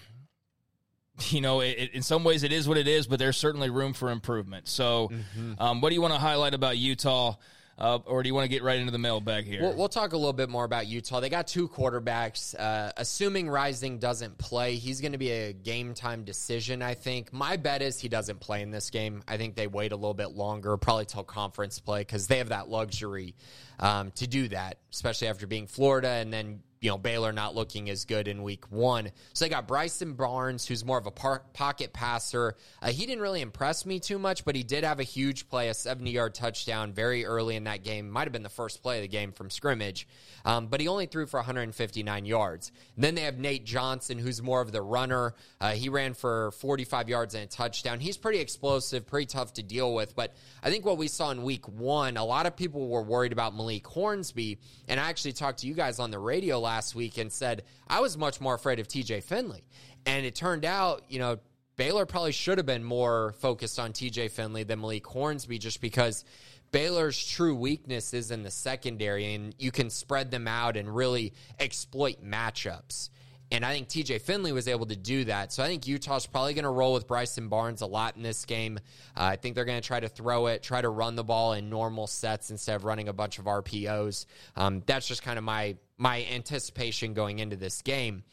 you 1.29 1.39
know, 1.39 1.61
it, 1.61 1.91
in 1.93 2.01
some 2.01 2.25
ways 2.25 2.43
it 2.43 2.51
is 2.51 2.67
what 2.67 2.77
it 2.77 2.89
is, 2.89 3.07
but 3.07 3.19
there's 3.19 3.37
certainly 3.37 3.69
room 3.69 3.93
for 3.93 4.11
improvement. 4.11 4.67
So, 4.67 5.09
mm-hmm. 5.13 5.53
um, 5.63 5.79
what 5.79 5.87
do 5.87 5.95
you 5.95 6.01
want 6.01 6.13
to 6.13 6.19
highlight 6.19 6.53
about 6.53 6.77
Utah? 6.77 7.35
Uh, 7.77 7.99
or 8.05 8.23
do 8.23 8.29
you 8.29 8.33
want 8.33 8.45
to 8.45 8.49
get 8.49 8.63
right 8.63 8.79
into 8.79 8.91
the 8.91 8.97
mailbag 8.97 9.45
here? 9.45 9.61
We'll, 9.61 9.75
we'll, 9.75 9.89
talk 9.89 10.13
a 10.13 10.17
little 10.17 10.33
bit 10.33 10.49
more 10.49 10.63
about 10.63 10.87
Utah. 10.87 11.19
They 11.19 11.29
got 11.29 11.45
two 11.45 11.67
quarterbacks. 11.67 12.57
Uh, 12.57 12.93
assuming 12.95 13.49
Rising 13.49 13.99
doesn't 13.99 14.37
play, 14.37 14.75
he's 14.75 15.01
going 15.01 15.11
to 15.11 15.17
be 15.17 15.31
a 15.31 15.51
game 15.51 15.93
time 15.93 16.23
decision, 16.23 16.81
I 16.81 16.93
think. 16.93 17.33
My 17.33 17.57
bet 17.57 17.81
is 17.81 17.99
he 17.99 18.07
doesn't 18.07 18.39
play 18.39 18.61
in 18.61 18.71
this 18.71 18.89
game. 18.89 19.23
I 19.27 19.35
think 19.35 19.55
they 19.55 19.67
wait 19.67 19.91
a 19.91 19.95
little 19.95 20.13
bit 20.13 20.31
longer, 20.31 20.77
probably 20.77 21.05
till 21.05 21.25
conference 21.25 21.79
play, 21.79 22.01
because 22.01 22.27
they 22.27 22.37
have 22.37 22.49
that 22.49 22.69
luxury 22.69 23.35
um, 23.79 24.11
to 24.11 24.27
do 24.27 24.47
that, 24.49 24.77
especially 24.93 25.27
after 25.27 25.45
being 25.45 25.67
Florida 25.67 26.07
and 26.07 26.31
then 26.31 26.61
you 26.85 26.91
know, 26.91 26.99
Baylor 26.99 27.33
not 27.33 27.55
looking 27.55 27.89
as 27.89 28.05
good 28.05 28.27
in 28.27 28.43
week 28.43 28.71
one. 28.71 29.09
So 29.33 29.43
they 29.43 29.49
got 29.49 29.67
Bryson 29.67 30.13
Barnes, 30.13 30.67
who's 30.67 30.85
more 30.85 30.99
of 30.99 31.07
a 31.07 31.11
par- 31.11 31.41
pocket 31.51 31.93
passer. 31.93 32.55
Uh, 32.79 32.89
he 32.89 33.07
didn't 33.07 33.23
really 33.23 33.41
impress 33.41 33.87
me 33.87 33.99
too 33.99 34.19
much, 34.19 34.45
but 34.45 34.55
he 34.55 34.61
did 34.61 34.83
have 34.83 34.99
a 34.99 35.03
huge 35.03 35.49
play, 35.49 35.69
a 35.69 35.73
70 35.73 36.11
yard 36.11 36.35
touchdown 36.35 36.93
very 36.93 37.25
early 37.25 37.55
in 37.55 37.63
that 37.63 37.83
game. 37.83 38.07
Might 38.07 38.25
have 38.25 38.31
been 38.33 38.43
the 38.43 38.49
first 38.49 38.83
play 38.83 38.97
of 38.97 39.01
the 39.01 39.07
game 39.07 39.31
from 39.31 39.49
scrimmage, 39.49 40.07
um, 40.45 40.67
but 40.67 40.79
he 40.79 40.87
only 40.87 41.07
threw 41.07 41.25
for 41.25 41.39
159 41.39 42.25
yards. 42.27 42.71
And 42.95 43.03
then 43.03 43.15
they 43.15 43.21
have 43.21 43.39
Nate 43.39 43.65
Johnson, 43.65 44.19
who's 44.19 44.43
more 44.43 44.61
of 44.61 44.71
the 44.71 44.83
runner. 44.83 45.33
Uh, 45.59 45.71
he 45.71 45.89
ran 45.89 46.13
for 46.13 46.51
45 46.51 47.09
yards 47.09 47.33
and 47.33 47.45
a 47.45 47.47
touchdown. 47.47 47.99
He's 47.99 48.17
pretty 48.17 48.37
explosive, 48.37 49.07
pretty 49.07 49.25
tough 49.25 49.53
to 49.53 49.63
deal 49.63 49.91
with. 49.91 50.15
But 50.15 50.35
I 50.61 50.69
think 50.69 50.85
what 50.85 50.99
we 50.99 51.07
saw 51.07 51.31
in 51.31 51.41
week 51.41 51.67
one, 51.67 52.15
a 52.15 52.23
lot 52.23 52.45
of 52.45 52.55
people 52.55 52.87
were 52.89 53.01
worried 53.01 53.31
about 53.31 53.55
Malik 53.55 53.87
Hornsby. 53.87 54.59
And 54.87 54.99
I 54.99 55.09
actually 55.09 55.33
talked 55.33 55.61
to 55.61 55.67
you 55.67 55.73
guys 55.73 55.97
on 55.97 56.11
the 56.11 56.19
radio 56.19 56.59
last 56.59 56.74
last 56.75 56.93
week 56.93 57.17
and 57.17 57.31
said, 57.31 57.63
I 57.87 58.01
was 58.01 58.17
much 58.17 58.41
more 58.41 58.53
afraid 58.53 58.79
of 58.79 58.87
TJ 58.89 59.23
Finley. 59.23 59.63
And 60.05 60.25
it 60.25 60.35
turned 60.35 60.65
out, 60.65 61.03
you 61.07 61.19
know, 61.19 61.39
Baylor 61.77 62.05
probably 62.05 62.33
should 62.33 62.57
have 62.57 62.65
been 62.67 62.83
more 62.83 63.33
focused 63.39 63.79
on 63.79 63.93
TJ 63.93 64.31
Finley 64.31 64.63
than 64.63 64.81
Malik 64.81 65.07
Hornsby 65.07 65.57
just 65.57 65.79
because 65.79 66.25
Baylor's 66.73 67.25
true 67.25 67.55
weakness 67.55 68.13
is 68.13 68.29
in 68.29 68.43
the 68.43 68.51
secondary 68.51 69.33
and 69.33 69.55
you 69.57 69.71
can 69.71 69.89
spread 69.89 70.31
them 70.31 70.49
out 70.49 70.75
and 70.75 70.93
really 70.93 71.33
exploit 71.59 72.21
matchups. 72.21 73.09
And 73.51 73.63
I 73.63 73.73
think 73.73 73.87
TJ 73.87 74.21
Finley 74.21 74.51
was 74.51 74.67
able 74.67 74.87
to 74.87 74.95
do 74.95 75.23
that. 75.25 75.53
So 75.53 75.63
I 75.63 75.67
think 75.67 75.87
Utah's 75.87 76.25
probably 76.25 76.55
going 76.55 76.63
to 76.63 76.69
roll 76.69 76.93
with 76.93 77.07
Bryson 77.07 77.47
Barnes 77.47 77.81
a 77.81 77.85
lot 77.85 78.17
in 78.17 78.23
this 78.23 78.43
game. 78.43 78.79
Uh, 79.15 79.23
I 79.23 79.35
think 79.37 79.55
they're 79.55 79.65
going 79.65 79.79
to 79.79 79.87
try 79.87 79.99
to 79.99 80.09
throw 80.09 80.47
it, 80.47 80.61
try 80.63 80.81
to 80.81 80.89
run 80.89 81.15
the 81.15 81.23
ball 81.23 81.53
in 81.53 81.69
normal 81.69 82.07
sets 82.07 82.49
instead 82.51 82.75
of 82.75 82.83
running 82.83 83.07
a 83.07 83.13
bunch 83.13 83.39
of 83.39 83.45
RPOs. 83.45 84.25
Um, 84.55 84.83
that's 84.85 85.07
just 85.07 85.21
kind 85.21 85.37
of 85.37 85.45
my 85.45 85.77
my 85.97 86.25
anticipation 86.25 87.13
going 87.13 87.39
into 87.39 87.55
this 87.55 87.81
game. 87.81 88.23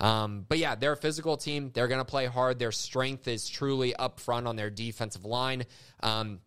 Um, 0.00 0.44
but 0.48 0.58
yeah, 0.58 0.74
they're 0.74 0.92
a 0.92 0.96
physical 0.96 1.36
team. 1.36 1.70
They're 1.72 1.88
going 1.88 2.00
to 2.00 2.04
play 2.04 2.26
hard. 2.26 2.58
Their 2.58 2.72
strength 2.72 3.28
is 3.28 3.48
truly 3.48 3.94
up 3.94 4.18
front 4.18 4.46
on 4.46 4.56
their 4.56 4.70
defensive 4.70 5.24
line. 5.24 5.64
Um, 6.02 6.40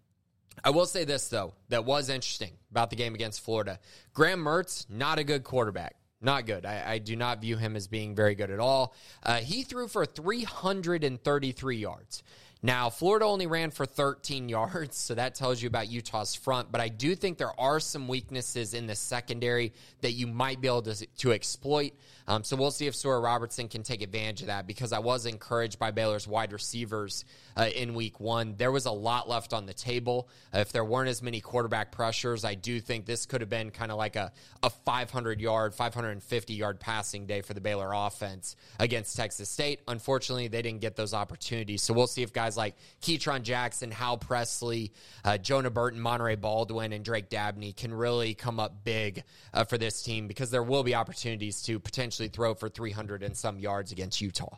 I 0.64 0.70
will 0.72 0.86
say 0.86 1.06
this 1.06 1.30
though, 1.30 1.54
that 1.70 1.86
was 1.86 2.10
interesting 2.10 2.52
about 2.72 2.90
the 2.90 2.96
game 2.96 3.16
against 3.16 3.42
Florida. 3.42 3.80
Graham 4.14 4.44
Mertz, 4.44 4.90
not 4.90 5.20
a 5.20 5.24
good 5.24 5.44
quarterback. 5.44 5.96
Not 6.22 6.46
good. 6.46 6.66
I, 6.66 6.94
I, 6.94 6.98
do 6.98 7.16
not 7.16 7.42
view 7.42 7.58
him 7.58 7.76
as 7.76 7.88
being 7.88 8.16
very 8.16 8.36
good 8.36 8.50
at 8.50 8.60
all. 8.60 8.96
Uh, 9.22 9.36
he 9.36 9.64
threw 9.64 9.88
for 9.88 10.06
333 10.06 11.78
yards. 11.78 12.24
Now, 12.66 12.90
Florida 12.90 13.26
only 13.26 13.46
ran 13.46 13.70
for 13.70 13.86
13 13.86 14.50
yards, 14.58 14.98
so 14.98 15.14
that 15.14 15.36
tells 15.36 15.62
you 15.62 15.68
about 15.68 15.88
Utah's 15.88 16.34
front. 16.34 16.72
But 16.72 16.82
I 16.82 16.88
do 16.88 17.14
think 17.14 17.38
there 17.38 17.58
are 17.60 17.80
some 17.80 18.08
weaknesses 18.08 18.74
in 18.74 18.88
the 18.88 18.96
secondary 18.96 19.72
that 20.02 20.14
you 20.14 20.26
might 20.26 20.62
be 20.62 20.68
able 20.68 20.82
to, 20.82 21.06
to 21.06 21.32
exploit. 21.32 21.94
Um, 22.28 22.44
so 22.44 22.56
we'll 22.56 22.72
see 22.72 22.88
if 22.88 22.96
Sawyer 22.96 23.22
Robertson 23.22 23.68
can 23.68 23.84
take 23.84 24.02
advantage 24.02 24.42
of 24.42 24.48
that 24.48 24.66
because 24.68 24.92
I 24.92 25.00
was 25.00 25.26
encouraged 25.26 25.78
by 25.78 25.92
Baylor's 25.92 26.28
wide 26.28 26.54
receivers 26.54 27.24
uh, 27.56 27.70
in 27.76 27.94
week 27.94 28.20
one. 28.20 28.56
There 28.58 28.72
was 28.72 28.86
a 28.86 28.92
lot 28.92 29.30
left 29.30 29.54
on 29.54 29.66
the 29.66 29.74
table. 29.74 30.28
Uh, 30.54 30.60
if 30.60 30.72
there 30.72 30.84
weren't 30.84 31.10
as 31.10 31.22
many 31.22 31.40
quarterback 31.40 31.92
pressures, 31.92 32.44
I 32.44 32.56
do 32.56 32.80
think 32.80 33.06
this 33.06 33.26
could 33.26 33.42
have 33.42 33.50
been 33.50 33.70
kind 33.70 33.92
of 33.92 33.98
like 33.98 34.16
a, 34.16 34.32
a 34.64 34.70
500 34.70 35.40
yard, 35.40 35.76
550 35.76 36.54
yard 36.54 36.80
passing 36.80 37.28
day 37.28 37.42
for 37.42 37.54
the 37.54 37.62
Baylor 37.62 37.92
offense 37.94 38.56
against 38.80 39.16
Texas 39.16 39.50
State. 39.50 39.82
Unfortunately, 39.88 40.48
they 40.48 40.62
didn't 40.62 40.82
get 40.82 40.96
those 40.96 41.14
opportunities. 41.14 41.84
So 41.84 41.94
we'll 41.94 42.08
see 42.08 42.24
if 42.24 42.34
guys 42.34 42.58
like 42.58 42.76
Ketron 43.02 43.44
Jackson, 43.44 43.92
Hal 43.92 44.18
Presley, 44.18 44.92
uh, 45.24 45.38
Jonah 45.38 45.70
Burton, 45.70 46.00
Monaray 46.00 46.40
Baldwin, 46.40 46.92
and 46.92 47.06
Drake 47.06 47.30
Dabney 47.30 47.74
can 47.74 47.94
really 47.94 48.34
come 48.34 48.60
up 48.60 48.84
big 48.84 49.24
uh, 49.54 49.64
for 49.64 49.78
this 49.78 50.02
team 50.02 50.28
because 50.28 50.50
there 50.50 50.64
will 50.64 50.84
be 50.84 50.96
opportunities 50.96 51.62
to 51.64 51.80
potentially 51.80 52.15
throw 52.18 52.54
for 52.56 52.70
300 52.70 53.24
and 53.24 53.36
some 53.36 53.60
yards 53.60 53.92
against 53.92 54.22
Utah. 54.22 54.58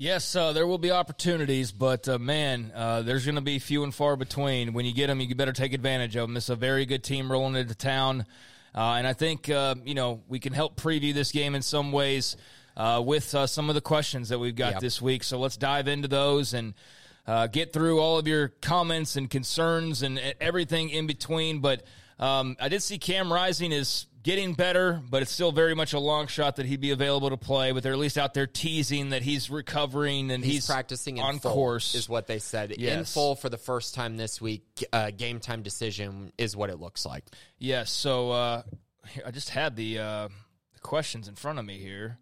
Yes, 0.00 0.36
uh, 0.36 0.52
there 0.52 0.64
will 0.64 0.78
be 0.78 0.92
opportunities, 0.92 1.72
but 1.72 2.08
uh, 2.08 2.20
man, 2.20 2.70
uh, 2.72 3.02
there's 3.02 3.24
going 3.24 3.34
to 3.34 3.40
be 3.40 3.58
few 3.58 3.82
and 3.82 3.92
far 3.92 4.14
between. 4.14 4.72
When 4.72 4.84
you 4.84 4.94
get 4.94 5.08
them, 5.08 5.20
you 5.20 5.34
better 5.34 5.52
take 5.52 5.72
advantage 5.72 6.14
of 6.14 6.28
them. 6.28 6.36
It's 6.36 6.50
a 6.50 6.54
very 6.54 6.86
good 6.86 7.02
team 7.02 7.32
rolling 7.32 7.56
into 7.56 7.74
town, 7.74 8.24
uh, 8.76 8.92
and 8.92 9.08
I 9.08 9.12
think 9.12 9.50
uh, 9.50 9.74
you 9.84 9.94
know 9.94 10.22
we 10.28 10.38
can 10.38 10.52
help 10.52 10.80
preview 10.80 11.12
this 11.12 11.32
game 11.32 11.56
in 11.56 11.62
some 11.62 11.90
ways 11.90 12.36
uh, 12.76 13.02
with 13.04 13.24
some 13.24 13.68
of 13.68 13.74
the 13.74 13.80
questions 13.80 14.28
that 14.28 14.38
we've 14.38 14.54
got 14.54 14.74
yep. 14.74 14.80
this 14.80 15.02
week. 15.02 15.24
So 15.24 15.40
let's 15.40 15.56
dive 15.56 15.88
into 15.88 16.06
those 16.06 16.54
and 16.54 16.74
get 17.50 17.72
through 17.72 17.98
all 17.98 18.18
of 18.18 18.28
your 18.28 18.48
comments 18.60 19.16
and 19.16 19.28
concerns 19.28 20.02
and 20.02 20.20
everything 20.40 20.90
in 20.90 21.08
between. 21.08 21.58
But 21.58 21.82
Um, 22.18 22.56
I 22.60 22.68
did 22.68 22.82
see 22.82 22.98
Cam 22.98 23.32
Rising 23.32 23.72
is 23.72 24.06
getting 24.28 24.52
better, 24.52 25.00
but 25.08 25.22
it's 25.22 25.32
still 25.32 25.52
very 25.52 25.74
much 25.74 25.94
a 25.94 25.98
long 25.98 26.26
shot 26.26 26.56
that 26.56 26.66
he'd 26.66 26.82
be 26.82 26.90
available 26.90 27.30
to 27.30 27.36
play. 27.38 27.72
But 27.72 27.82
they're 27.82 27.94
at 27.94 27.98
least 27.98 28.18
out 28.18 28.34
there 28.34 28.46
teasing 28.46 29.10
that 29.10 29.22
he's 29.22 29.48
recovering 29.48 30.30
and 30.30 30.44
he's, 30.44 30.56
he's, 30.56 30.66
practicing 30.66 31.16
in 31.16 31.24
on 31.24 31.38
full, 31.38 31.54
course. 31.54 31.94
is 31.94 32.10
what 32.10 32.26
they 32.26 32.38
said 32.38 32.72
in 32.72 33.04
full 33.04 33.36
for 33.36 33.48
the 33.48 33.56
first 33.56 33.94
time 33.94 34.18
this 34.18 34.38
week. 34.38 34.64
Uh, 34.92 35.10
game 35.12 35.40
time 35.40 35.62
decision 35.62 36.30
is 36.36 36.54
what 36.54 36.68
it 36.68 36.78
looks 36.78 37.06
like. 37.06 37.24
Yes. 37.58 37.90
So 37.90 38.30
uh, 38.30 38.62
I 39.24 39.30
just 39.30 39.48
had 39.48 39.76
the, 39.76 39.98
uh, 39.98 40.28
the 40.74 40.80
questions 40.80 41.26
in 41.26 41.34
front 41.34 41.58
of 41.58 41.64
me 41.64 41.78
here. 41.78 42.18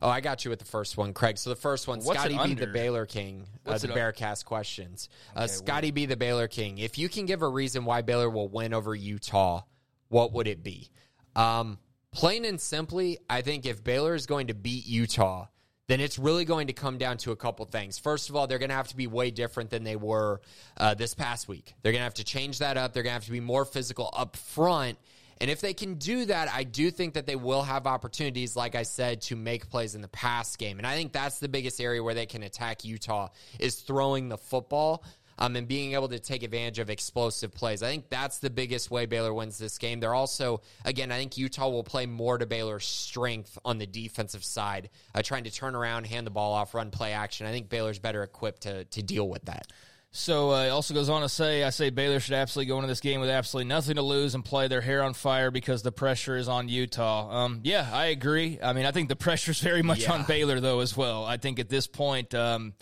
Oh, 0.00 0.08
I 0.08 0.22
got 0.22 0.46
you 0.46 0.48
with 0.50 0.58
the 0.58 0.64
first 0.64 0.96
one, 0.96 1.12
Craig. 1.12 1.36
So 1.36 1.50
the 1.50 1.56
first 1.56 1.86
one, 1.86 2.00
What's 2.00 2.18
Scotty 2.18 2.38
B, 2.42 2.54
the? 2.54 2.66
Baylor 2.66 3.04
King, 3.04 3.46
uh, 3.66 3.76
the 3.76 3.88
Bearcast 3.88 4.46
questions. 4.46 5.10
Uh, 5.36 5.40
Okay, 5.40 5.52
Scotty 5.52 5.90
B, 5.90 6.06
the 6.06 6.16
Baylor 6.16 6.48
King. 6.48 6.78
If 6.78 6.96
you 6.96 7.10
can 7.10 7.26
give 7.26 7.42
a 7.42 7.48
reason 7.48 7.84
why 7.84 8.00
Baylor 8.00 8.30
will 8.30 8.48
win 8.48 8.72
over 8.72 8.94
Utah, 8.94 9.64
what 10.08 10.32
would 10.32 10.48
it 10.48 10.62
be? 10.62 10.88
Um, 11.34 11.78
plain 12.12 12.44
and 12.44 12.60
simply, 12.60 13.18
I 13.28 13.42
think 13.42 13.66
if 13.66 13.82
Baylor 13.82 14.14
is 14.14 14.26
going 14.26 14.48
to 14.48 14.54
beat 14.54 14.86
Utah, 14.86 15.46
then 15.88 16.00
it's 16.00 16.18
really 16.18 16.44
going 16.44 16.68
to 16.68 16.72
come 16.72 16.96
down 16.96 17.18
to 17.18 17.32
a 17.32 17.36
couple 17.36 17.64
things. 17.66 17.98
First 17.98 18.30
of 18.30 18.36
all, 18.36 18.46
they're 18.46 18.58
going 18.58 18.70
to 18.70 18.76
have 18.76 18.88
to 18.88 18.96
be 18.96 19.06
way 19.06 19.30
different 19.30 19.70
than 19.70 19.84
they 19.84 19.96
were 19.96 20.40
uh, 20.76 20.94
this 20.94 21.14
past 21.14 21.48
week. 21.48 21.74
They're 21.82 21.92
going 21.92 22.00
to 22.00 22.04
have 22.04 22.14
to 22.14 22.24
change 22.24 22.60
that 22.60 22.76
up. 22.76 22.92
They're 22.92 23.02
going 23.02 23.10
to 23.10 23.14
have 23.14 23.24
to 23.26 23.32
be 23.32 23.40
more 23.40 23.64
physical 23.64 24.08
up 24.16 24.36
front. 24.36 24.98
And 25.38 25.50
if 25.50 25.60
they 25.60 25.74
can 25.74 25.94
do 25.94 26.24
that, 26.26 26.48
I 26.48 26.62
do 26.62 26.90
think 26.92 27.14
that 27.14 27.26
they 27.26 27.34
will 27.34 27.62
have 27.62 27.88
opportunities, 27.88 28.54
like 28.54 28.76
I 28.76 28.84
said, 28.84 29.22
to 29.22 29.36
make 29.36 29.68
plays 29.68 29.96
in 29.96 30.00
the 30.00 30.08
pass 30.08 30.54
game. 30.54 30.78
And 30.78 30.86
I 30.86 30.94
think 30.94 31.12
that's 31.12 31.40
the 31.40 31.48
biggest 31.48 31.80
area 31.80 32.00
where 32.00 32.14
they 32.14 32.26
can 32.26 32.44
attack 32.44 32.84
Utah 32.84 33.28
is 33.58 33.74
throwing 33.74 34.28
the 34.28 34.38
football 34.38 35.04
um, 35.38 35.56
and 35.56 35.66
being 35.68 35.92
able 35.94 36.08
to 36.08 36.18
take 36.18 36.42
advantage 36.42 36.78
of 36.78 36.90
explosive 36.90 37.52
plays. 37.52 37.82
I 37.82 37.88
think 37.88 38.08
that's 38.08 38.38
the 38.38 38.50
biggest 38.50 38.90
way 38.90 39.06
Baylor 39.06 39.32
wins 39.34 39.58
this 39.58 39.78
game. 39.78 40.00
They're 40.00 40.14
also, 40.14 40.60
again, 40.84 41.10
I 41.12 41.18
think 41.18 41.36
Utah 41.38 41.68
will 41.68 41.84
play 41.84 42.06
more 42.06 42.38
to 42.38 42.46
Baylor's 42.46 42.84
strength 42.86 43.58
on 43.64 43.78
the 43.78 43.86
defensive 43.86 44.44
side, 44.44 44.90
uh, 45.14 45.22
trying 45.22 45.44
to 45.44 45.50
turn 45.50 45.74
around, 45.74 46.06
hand 46.06 46.26
the 46.26 46.30
ball 46.30 46.52
off, 46.52 46.74
run 46.74 46.90
play 46.90 47.12
action. 47.12 47.46
I 47.46 47.50
think 47.52 47.68
Baylor's 47.68 47.98
better 47.98 48.22
equipped 48.22 48.62
to, 48.62 48.84
to 48.84 49.02
deal 49.02 49.28
with 49.28 49.44
that. 49.46 49.66
So 50.14 50.50
uh, 50.52 50.64
it 50.66 50.68
also 50.68 50.92
goes 50.92 51.08
on 51.08 51.22
to 51.22 51.28
say, 51.30 51.64
I 51.64 51.70
say 51.70 51.88
Baylor 51.88 52.20
should 52.20 52.34
absolutely 52.34 52.68
go 52.68 52.76
into 52.76 52.86
this 52.88 53.00
game 53.00 53.20
with 53.22 53.30
absolutely 53.30 53.70
nothing 53.70 53.94
to 53.94 54.02
lose 54.02 54.34
and 54.34 54.44
play 54.44 54.68
their 54.68 54.82
hair 54.82 55.02
on 55.02 55.14
fire 55.14 55.50
because 55.50 55.82
the 55.82 55.90
pressure 55.90 56.36
is 56.36 56.48
on 56.48 56.68
Utah. 56.68 57.30
Um, 57.44 57.60
yeah, 57.62 57.88
I 57.90 58.06
agree. 58.06 58.58
I 58.62 58.74
mean, 58.74 58.84
I 58.84 58.90
think 58.90 59.08
the 59.08 59.16
pressure's 59.26 59.60
very 59.60 59.80
much 59.80 60.00
Yeah. 60.02 60.12
on 60.12 60.24
Baylor 60.24 60.60
though 60.60 60.80
as 60.80 60.94
well. 60.94 61.24
I 61.24 61.38
think 61.38 61.58
at 61.58 61.70
this 61.70 61.86
point, 61.86 62.34
um, 62.34 62.74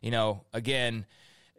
you 0.00 0.10
know, 0.10 0.44
again, 0.54 1.04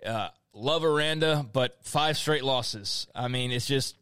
uh, 0.05 0.29
love 0.53 0.83
Aranda, 0.83 1.45
but 1.51 1.77
five 1.83 2.17
straight 2.17 2.43
losses. 2.43 3.07
I 3.15 3.27
mean, 3.27 3.51
it's 3.51 3.65
just. 3.65 3.97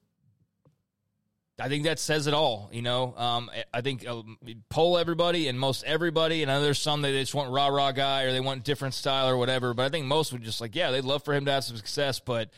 I 1.62 1.68
think 1.68 1.84
that 1.84 2.00
says 2.00 2.26
it 2.26 2.34
all. 2.34 2.70
You 2.72 2.82
know, 2.82 3.14
um, 3.18 3.52
I 3.74 3.82
think 3.82 4.08
uh, 4.08 4.22
poll 4.70 4.98
everybody 4.98 5.50
and 5.50 5.60
most 5.60 5.84
everybody, 5.84 6.42
and 6.42 6.50
I 6.50 6.56
know 6.56 6.64
there's 6.64 6.80
some 6.80 7.02
that 7.02 7.10
they 7.10 7.20
just 7.20 7.36
want 7.36 7.52
rah 7.52 7.68
rah 7.68 7.92
guy 7.92 8.24
or 8.24 8.32
they 8.32 8.40
want 8.40 8.64
different 8.64 8.94
style 8.94 9.28
or 9.28 9.36
whatever. 9.36 9.74
But 9.74 9.86
I 9.86 9.90
think 9.90 10.06
most 10.06 10.32
would 10.32 10.42
just 10.42 10.62
like, 10.62 10.74
yeah, 10.74 10.92
they'd 10.92 11.04
love 11.04 11.26
for 11.26 11.34
him 11.34 11.44
to 11.46 11.52
have 11.52 11.66
some 11.66 11.76
success, 11.76 12.22
but 12.22 12.50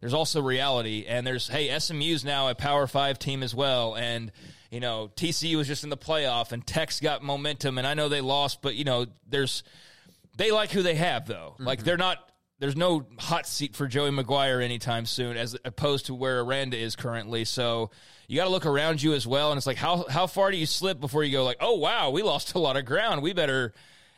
there's 0.00 0.14
also 0.14 0.40
reality, 0.40 1.04
and 1.06 1.26
there's 1.26 1.46
hey, 1.46 1.78
SMU's 1.78 2.24
now 2.24 2.48
a 2.48 2.54
Power 2.54 2.86
Five 2.86 3.18
team 3.18 3.42
as 3.42 3.54
well, 3.54 3.96
and 3.96 4.32
you 4.70 4.80
know 4.80 5.10
TCU 5.14 5.56
was 5.56 5.66
just 5.66 5.84
in 5.84 5.90
the 5.90 5.96
playoff, 5.96 6.52
and 6.52 6.66
Tech's 6.66 7.00
got 7.00 7.22
momentum, 7.22 7.76
and 7.76 7.86
I 7.86 7.94
know 7.94 8.08
they 8.08 8.22
lost, 8.22 8.62
but 8.62 8.74
you 8.74 8.84
know 8.84 9.06
there's 9.28 9.62
they 10.36 10.50
like 10.52 10.70
who 10.70 10.82
they 10.82 10.94
have 10.94 11.26
though. 11.26 11.54
Like 11.58 11.84
they're 11.84 11.98
not. 11.98 12.26
There's 12.60 12.76
no 12.76 13.06
hot 13.18 13.46
seat 13.46 13.74
for 13.74 13.88
Joey 13.88 14.10
McGuire 14.10 14.62
anytime 14.62 15.06
soon, 15.06 15.38
as 15.38 15.56
opposed 15.64 16.06
to 16.06 16.14
where 16.14 16.40
Aranda 16.40 16.76
is 16.76 16.94
currently. 16.94 17.46
So 17.46 17.90
you 18.28 18.36
got 18.36 18.44
to 18.44 18.50
look 18.50 18.66
around 18.66 19.02
you 19.02 19.14
as 19.14 19.26
well, 19.26 19.50
and 19.50 19.56
it's 19.56 19.66
like 19.66 19.78
how 19.78 20.06
how 20.08 20.26
far 20.26 20.50
do 20.50 20.58
you 20.58 20.66
slip 20.66 21.00
before 21.00 21.24
you 21.24 21.32
go 21.32 21.42
like, 21.42 21.56
oh 21.60 21.76
wow, 21.76 22.10
we 22.10 22.22
lost 22.22 22.54
a 22.54 22.58
lot 22.58 22.76
of 22.76 22.84
ground. 22.84 23.22
We 23.22 23.32
better, 23.32 23.72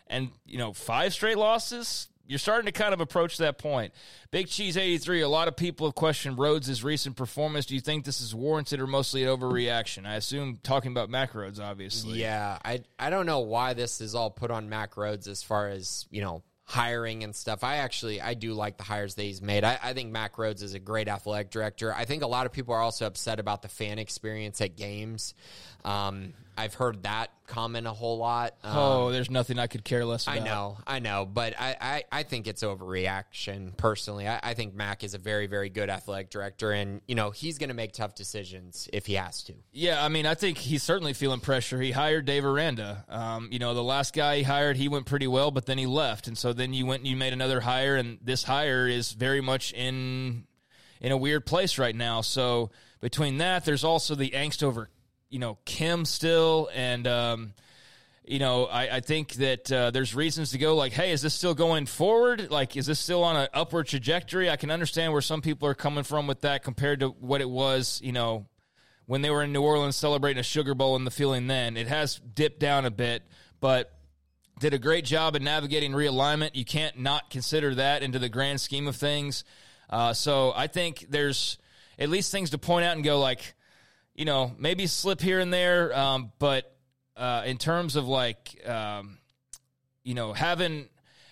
and 0.09 0.31
you 0.45 0.59
know, 0.59 0.73
five 0.73 1.15
straight 1.15 1.39
losses. 1.39 2.09
You're 2.27 2.39
starting 2.39 2.67
to 2.67 2.73
kind 2.73 2.93
of 2.95 3.01
approach 3.01 3.39
that 3.39 3.59
point. 3.59 3.93
Big 4.31 4.49
Cheese 4.49 4.77
83, 4.77 5.21
a 5.21 5.29
lot 5.29 5.49
of 5.49 5.57
people 5.57 5.87
have 5.87 5.95
questioned 5.95 6.39
Rhoades' 6.39 6.83
recent 6.83 7.17
performance. 7.17 7.67
Do 7.67 7.75
you 7.75 7.81
think 7.81 8.05
this 8.05 8.21
is 8.21 8.35
warranted 8.35 8.81
or 8.81 8.87
mostly 8.87 9.25
an 9.25 9.29
overreaction? 9.29 10.07
I 10.07 10.15
assume 10.15 10.59
talking 10.63 10.93
about 10.93 11.11
Mack 11.11 11.33
Rhoades, 11.33 11.61
obviously. 11.61 12.21
Yeah, 12.21 12.59
I 12.65 12.83
I 12.99 13.11
don't 13.11 13.27
know 13.27 13.41
why 13.41 13.75
this 13.75 14.01
is 14.01 14.15
all 14.15 14.31
put 14.31 14.51
on 14.51 14.69
Mack 14.69 14.95
Rhoades 14.95 15.29
as 15.29 15.43
far 15.43 15.69
as 15.69 16.07
you 16.11 16.23
know 16.23 16.43
hiring 16.73 17.23
and 17.23 17.37
stuff. 17.37 17.63
I 17.65 17.77
actually 17.77 18.23
I 18.23 18.33
do 18.33 18.55
like 18.55 18.79
the 18.79 18.83
hires 18.83 19.15
that 19.17 19.23
he's 19.23 19.43
made. 19.43 19.63
I, 19.63 19.79
I 19.83 19.93
think 19.93 20.11
Mack 20.11 20.37
Rhoades 20.37 20.63
is 20.63 20.73
a 20.73 20.79
great 20.79 21.07
athletic 21.07 21.51
director. 21.51 21.95
I 21.95 22.07
think 22.07 22.23
a 22.23 22.27
lot 22.27 22.47
of 22.47 22.53
people 22.53 22.73
are 22.73 22.81
also 22.81 23.05
upset 23.05 23.39
about 23.39 23.61
the 23.61 23.69
fan 23.69 23.99
experience 23.99 24.59
at 24.63 24.75
games. 24.75 25.35
Um, 25.85 26.33
I've 26.57 26.75
heard 26.75 27.03
that 27.05 27.31
comment 27.47 27.87
a 27.87 27.93
whole 27.93 28.19
lot. 28.19 28.55
Um, 28.63 28.77
Oh, 28.77 29.11
there's 29.13 29.31
nothing 29.31 29.59
I 29.59 29.67
could 29.67 29.85
care 29.85 30.05
less 30.05 30.25
about. 30.27 30.41
I 30.41 30.45
know, 30.45 30.79
I 30.87 30.99
know, 30.99 31.27
but 31.27 31.55
I, 31.59 31.77
I, 31.81 32.05
I 32.11 32.23
think 32.23 32.47
it's 32.47 32.63
overreaction 32.63 33.77
personally. 33.77 34.27
I, 34.29 34.41
I 34.43 34.55
think 34.55 34.75
Mack 34.75 35.05
is 35.05 35.15
a 35.15 35.19
very, 35.19 35.47
very 35.47 35.69
good 35.69 35.91
athletic 35.91 36.31
director, 36.31 36.73
and 36.73 37.01
you 37.07 37.15
know 37.15 37.31
he's 37.31 37.59
going 37.59 37.69
to 37.69 37.75
make 37.75 37.93
tough 37.93 38.15
decisions 38.15 38.89
if 38.93 39.07
he 39.07 39.15
has 39.15 39.43
to. 39.45 39.55
Yeah, 39.73 40.05
I 40.05 40.09
mean, 40.09 40.27
I 40.27 40.35
think 40.35 40.59
he's 40.59 40.83
certainly 40.83 41.13
feeling 41.13 41.41
pressure. 41.41 41.81
He 41.81 41.91
hired 41.93 42.25
Dave 42.25 42.45
Aranda. 42.45 43.05
Um, 43.09 43.49
you 43.51 43.59
know, 43.59 43.75
the 43.75 43.83
last 43.83 44.15
guy 44.15 44.39
he 44.39 44.43
hired, 44.43 44.77
he 44.77 44.89
went 44.89 45.07
pretty 45.07 45.27
well, 45.27 45.51
but 45.51 45.67
then 45.67 45.79
he 45.79 45.87
left, 45.87 46.27
and 46.29 46.37
so 46.37 46.53
then 46.53 46.73
you 46.73 46.87
went 46.87 47.01
and 47.01 47.09
you 47.09 47.17
made 47.17 47.33
another 47.33 47.61
hire, 47.61 47.97
and 47.97 48.19
this 48.23 48.45
hire 48.45 48.87
is 48.89 49.13
very 49.13 49.41
much 49.41 49.73
in 49.73 50.45
in 51.01 51.13
a 51.13 51.17
weird 51.17 51.45
place 51.45 51.79
right 51.79 51.97
now. 51.97 52.21
So 52.21 52.71
between 53.01 53.39
that, 53.39 53.65
there's 53.65 53.85
also 53.85 54.15
the 54.15 54.31
angst 54.31 54.63
over 54.63 54.89
you 55.33 55.39
know 55.39 55.59
Kim 55.65 56.05
still, 56.05 56.69
and 56.75 57.07
um, 57.07 57.55
you 58.25 58.39
know, 58.39 58.67
I, 58.67 58.97
I 58.97 59.01
think 59.01 59.35
that 59.35 59.73
uh, 59.73 59.91
there's 59.91 60.15
reasons 60.15 60.53
to 60.53 60.59
go 60.59 60.77
like, 60.77 60.93
hey, 60.93 61.11
is 61.11 61.23
this 61.23 61.35
still 61.35 61.55
going 61.55 61.87
forward? 61.87 62.51
Like, 62.51 62.77
is 62.77 62.87
this 62.87 63.01
still 63.01 63.25
on 63.25 63.37
an 63.37 63.49
upward 63.53 63.89
trajectory? 63.89 64.49
I 64.49 64.57
can 64.57 64.71
understand 64.71 65.13
where 65.13 65.23
some 65.23 65.43
people 65.43 65.67
are 65.69 65.75
coming 65.75 66.05
from 66.05 66.27
with 66.27 66.43
that 66.43 66.63
compared 66.63 67.01
to 67.01 67.09
what 67.09 67.41
it 67.41 67.51
was, 67.51 68.01
you 68.03 68.13
know, 68.13 68.47
when 69.07 69.23
they 69.23 69.31
were 69.31 69.43
in 69.43 69.53
New 69.53 69.63
Orleans 69.63 69.97
celebrating 69.97 70.39
a 70.39 70.45
Sugar 70.45 70.75
Bowl 70.75 70.95
and 70.95 71.07
the 71.07 71.11
feeling 71.11 71.49
then. 71.49 71.77
It 71.77 71.89
has 71.89 72.21
dipped 72.21 72.61
down 72.61 72.85
a 72.85 72.91
bit, 72.91 73.25
but 73.61 73.93
did 74.61 74.73
a 74.73 74.79
great 74.79 75.05
job 75.05 75.35
in 75.35 75.43
navigating 75.43 75.93
realignment. 75.93 76.51
You 76.55 76.65
can't 76.65 76.99
not 76.99 77.29
consider 77.29 77.75
that 77.75 78.05
into 78.05 78.21
the 78.21 78.29
grand 78.29 78.61
scheme 78.61 78.87
of 78.87 78.95
things. 78.95 79.43
Uh, 79.91 80.13
so 80.13 80.53
I 80.55 80.69
think 80.69 81.07
there's 81.09 81.59
at 81.99 82.09
least 82.09 82.31
things 82.31 82.51
to 82.51 82.59
point 82.59 82.85
out 82.85 82.95
and 82.95 83.05
go 83.05 83.19
like, 83.19 83.55
you 84.23 84.27
know, 84.27 84.53
maybe 84.57 84.87
slip 84.87 85.21
here 85.21 85.41
and 85.41 85.53
there, 85.53 85.93
um, 85.99 86.31
but 86.39 86.77
uh, 87.17 87.43
in 87.45 87.59
terms 87.59 87.97
of 87.97 88.07
like, 88.07 88.57
um, 88.65 89.19
you 90.05 90.15
know, 90.15 90.33
having 90.33 90.87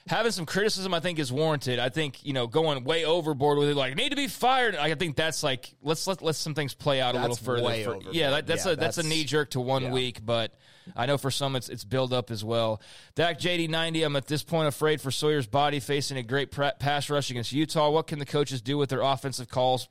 having 0.08 0.32
some 0.32 0.44
criticism, 0.44 0.92
I 0.92 0.98
think 0.98 1.20
is 1.20 1.30
warranted. 1.30 1.78
I 1.78 1.88
think 1.88 2.24
you 2.26 2.32
know 2.32 2.48
going 2.48 2.82
way 2.82 3.04
overboard 3.04 3.58
with 3.58 3.68
it, 3.68 3.76
like 3.76 3.94
need 3.94 4.08
to 4.08 4.16
be 4.16 4.26
fired. 4.26 4.74
I 4.74 4.92
think 4.96 5.14
that's 5.14 5.44
like 5.44 5.72
let's 5.80 6.08
let 6.08 6.20
let 6.20 6.34
some 6.34 6.52
things 6.52 6.74
play 6.74 7.00
out 7.00 7.14
a 7.14 7.20
little 7.20 7.36
further. 7.36 7.62
for- 7.84 8.00
yeah, 8.10 8.30
that, 8.30 8.48
that's 8.48 8.66
Yeah, 8.66 8.72
a 8.72 8.76
that's, 8.76 8.98
a 8.98 9.04
knee 9.04 9.22
jerk 9.22 9.50
to 9.50 9.60
one 9.60 9.84
yeah. 9.84 9.92
week, 9.92 10.26
but 10.26 10.52
I 10.96 11.06
know 11.06 11.16
for 11.16 11.30
some 11.30 11.54
it's 11.54 11.68
it's 11.68 11.84
build 11.84 12.12
up 12.12 12.32
as 12.32 12.44
well. 12.44 12.82
Dak 13.14 13.38
JD 13.38 13.68
ninety. 13.70 14.02
I'm 14.02 14.16
at 14.16 14.26
this 14.26 14.42
point 14.42 14.66
afraid 14.66 15.00
for 15.00 15.12
Sawyer's 15.12 15.46
body 15.46 15.78
facing 15.78 16.16
a 16.16 16.24
great 16.24 16.50
pass 16.50 17.08
rush 17.08 17.30
against 17.30 17.52
Utah. 17.52 17.88
What 17.88 18.08
can 18.08 18.18
the 18.18 18.26
coaches 18.26 18.60
do 18.60 18.76
with 18.76 18.90
their 18.90 19.02
offensive 19.02 19.48
calls, 19.48 19.88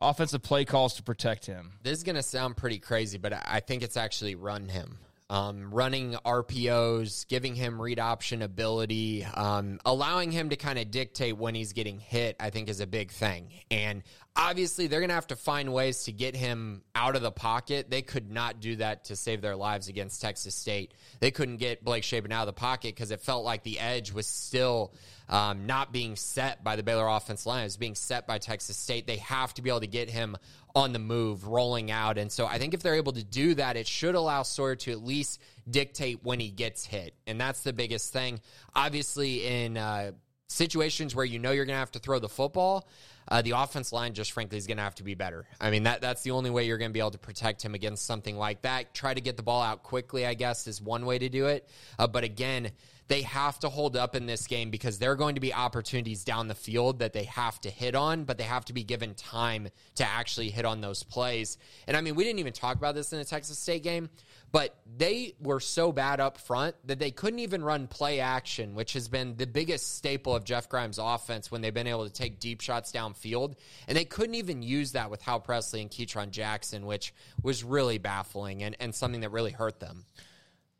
offensive 0.00 0.42
play 0.42 0.64
calls 0.64 0.94
to 0.94 1.02
protect 1.02 1.46
him? 1.46 1.72
This 1.82 1.98
is 1.98 2.04
going 2.04 2.16
to 2.16 2.22
sound 2.22 2.56
pretty 2.56 2.78
crazy, 2.78 3.18
but 3.18 3.32
I 3.32 3.60
think 3.60 3.82
it's 3.82 3.96
actually 3.96 4.34
run 4.34 4.68
him. 4.68 4.98
Um, 5.30 5.70
running 5.74 6.14
RPOs, 6.24 7.28
giving 7.28 7.54
him 7.54 7.82
read 7.82 7.98
option 7.98 8.40
ability, 8.40 9.24
um, 9.24 9.78
allowing 9.84 10.30
him 10.30 10.48
to 10.48 10.56
kind 10.56 10.78
of 10.78 10.90
dictate 10.90 11.36
when 11.36 11.54
he's 11.54 11.74
getting 11.74 11.98
hit, 11.98 12.36
I 12.40 12.48
think 12.48 12.70
is 12.70 12.80
a 12.80 12.86
big 12.86 13.10
thing. 13.10 13.50
And 13.70 14.02
obviously, 14.38 14.86
they're 14.86 15.00
going 15.00 15.08
to 15.08 15.14
have 15.14 15.26
to 15.26 15.36
find 15.36 15.72
ways 15.72 16.04
to 16.04 16.12
get 16.12 16.36
him 16.36 16.82
out 16.94 17.16
of 17.16 17.22
the 17.22 17.32
pocket. 17.32 17.90
They 17.90 18.02
could 18.02 18.30
not 18.30 18.60
do 18.60 18.76
that 18.76 19.06
to 19.06 19.16
save 19.16 19.42
their 19.42 19.56
lives 19.56 19.88
against 19.88 20.22
Texas 20.22 20.54
State. 20.54 20.94
They 21.20 21.32
couldn't 21.32 21.56
get 21.56 21.84
Blake 21.84 22.04
Shapen 22.04 22.30
out 22.32 22.42
of 22.42 22.46
the 22.46 22.58
pocket 22.58 22.94
because 22.94 23.10
it 23.10 23.20
felt 23.20 23.44
like 23.44 23.64
the 23.64 23.80
edge 23.80 24.12
was 24.12 24.26
still 24.26 24.94
um, 25.28 25.66
not 25.66 25.92
being 25.92 26.16
set 26.16 26.62
by 26.62 26.76
the 26.76 26.82
Baylor 26.82 27.08
offense 27.08 27.44
line. 27.44 27.62
It 27.62 27.64
was 27.64 27.76
being 27.76 27.96
set 27.96 28.26
by 28.26 28.38
Texas 28.38 28.76
State. 28.76 29.06
They 29.06 29.16
have 29.16 29.52
to 29.54 29.62
be 29.62 29.70
able 29.70 29.80
to 29.80 29.86
get 29.86 30.08
him 30.08 30.36
on 30.74 30.92
the 30.92 30.98
move, 30.98 31.46
rolling 31.46 31.90
out. 31.90 32.18
And 32.18 32.30
so 32.30 32.46
I 32.46 32.58
think 32.58 32.72
if 32.72 32.82
they're 32.82 32.94
able 32.94 33.12
to 33.12 33.24
do 33.24 33.54
that, 33.54 33.76
it 33.76 33.86
should 33.86 34.14
allow 34.14 34.44
Sawyer 34.44 34.76
to 34.76 34.92
at 34.92 35.04
least 35.04 35.40
dictate 35.68 36.22
when 36.22 36.38
he 36.38 36.50
gets 36.50 36.86
hit. 36.86 37.14
And 37.26 37.40
that's 37.40 37.62
the 37.62 37.72
biggest 37.72 38.12
thing. 38.12 38.40
Obviously, 38.74 39.46
in 39.46 39.76
uh, 39.76 40.12
situations 40.48 41.14
where 41.14 41.24
you 41.24 41.38
know 41.38 41.50
you're 41.50 41.64
going 41.64 41.74
to 41.74 41.78
have 41.78 41.92
to 41.92 41.98
throw 41.98 42.18
the 42.18 42.28
football, 42.28 42.88
uh, 43.28 43.42
the 43.42 43.50
offense 43.50 43.92
line 43.92 44.14
just 44.14 44.32
frankly 44.32 44.56
is 44.56 44.66
going 44.66 44.78
to 44.78 44.82
have 44.82 44.94
to 44.94 45.04
be 45.04 45.14
better. 45.14 45.46
I 45.60 45.70
mean, 45.70 45.82
that 45.82 46.00
that's 46.00 46.22
the 46.22 46.30
only 46.30 46.50
way 46.50 46.66
you're 46.66 46.78
going 46.78 46.90
to 46.90 46.94
be 46.94 47.00
able 47.00 47.10
to 47.10 47.18
protect 47.18 47.62
him 47.62 47.74
against 47.74 48.06
something 48.06 48.36
like 48.36 48.62
that. 48.62 48.94
Try 48.94 49.12
to 49.12 49.20
get 49.20 49.36
the 49.36 49.42
ball 49.42 49.62
out 49.62 49.82
quickly, 49.82 50.26
I 50.26 50.34
guess, 50.34 50.66
is 50.66 50.80
one 50.80 51.04
way 51.04 51.18
to 51.18 51.28
do 51.28 51.46
it. 51.46 51.68
Uh, 51.98 52.06
but 52.06 52.24
again, 52.24 52.70
they 53.08 53.22
have 53.22 53.58
to 53.60 53.68
hold 53.68 53.96
up 53.96 54.14
in 54.14 54.26
this 54.26 54.46
game 54.46 54.70
because 54.70 54.98
there 54.98 55.10
are 55.10 55.16
going 55.16 55.34
to 55.34 55.40
be 55.40 55.52
opportunities 55.52 56.24
down 56.24 56.46
the 56.46 56.54
field 56.54 56.98
that 56.98 57.14
they 57.14 57.24
have 57.24 57.58
to 57.62 57.70
hit 57.70 57.94
on, 57.94 58.24
but 58.24 58.36
they 58.36 58.44
have 58.44 58.66
to 58.66 58.74
be 58.74 58.84
given 58.84 59.14
time 59.14 59.68
to 59.96 60.04
actually 60.04 60.50
hit 60.50 60.66
on 60.66 60.82
those 60.82 61.02
plays. 61.02 61.56
And 61.86 61.96
I 61.96 62.02
mean, 62.02 62.14
we 62.14 62.24
didn't 62.24 62.38
even 62.38 62.52
talk 62.52 62.76
about 62.76 62.94
this 62.94 63.12
in 63.12 63.18
the 63.18 63.24
Texas 63.24 63.58
State 63.58 63.82
game, 63.82 64.10
but 64.50 64.74
they 64.96 65.34
were 65.40 65.60
so 65.60 65.92
bad 65.92 66.20
up 66.20 66.38
front 66.38 66.74
that 66.86 66.98
they 66.98 67.10
couldn't 67.10 67.40
even 67.40 67.62
run 67.62 67.86
play 67.86 68.20
action, 68.20 68.74
which 68.74 68.94
has 68.94 69.08
been 69.08 69.36
the 69.36 69.46
biggest 69.46 69.96
staple 69.96 70.34
of 70.34 70.44
Jeff 70.44 70.68
Grimes' 70.68 70.98
offense 70.98 71.50
when 71.50 71.60
they've 71.60 71.74
been 71.74 71.86
able 71.86 72.06
to 72.06 72.12
take 72.12 72.40
deep 72.40 72.60
shots 72.60 72.90
downfield. 72.92 73.54
And 73.86 73.96
they 73.96 74.04
couldn't 74.04 74.36
even 74.36 74.62
use 74.62 74.92
that 74.92 75.10
with 75.10 75.22
Hal 75.22 75.40
Presley 75.40 75.82
and 75.82 75.90
Ketron 75.90 76.30
Jackson, 76.30 76.86
which 76.86 77.14
was 77.42 77.62
really 77.62 77.98
baffling 77.98 78.62
and, 78.62 78.76
and 78.80 78.94
something 78.94 79.20
that 79.20 79.30
really 79.30 79.52
hurt 79.52 79.80
them. 79.80 80.06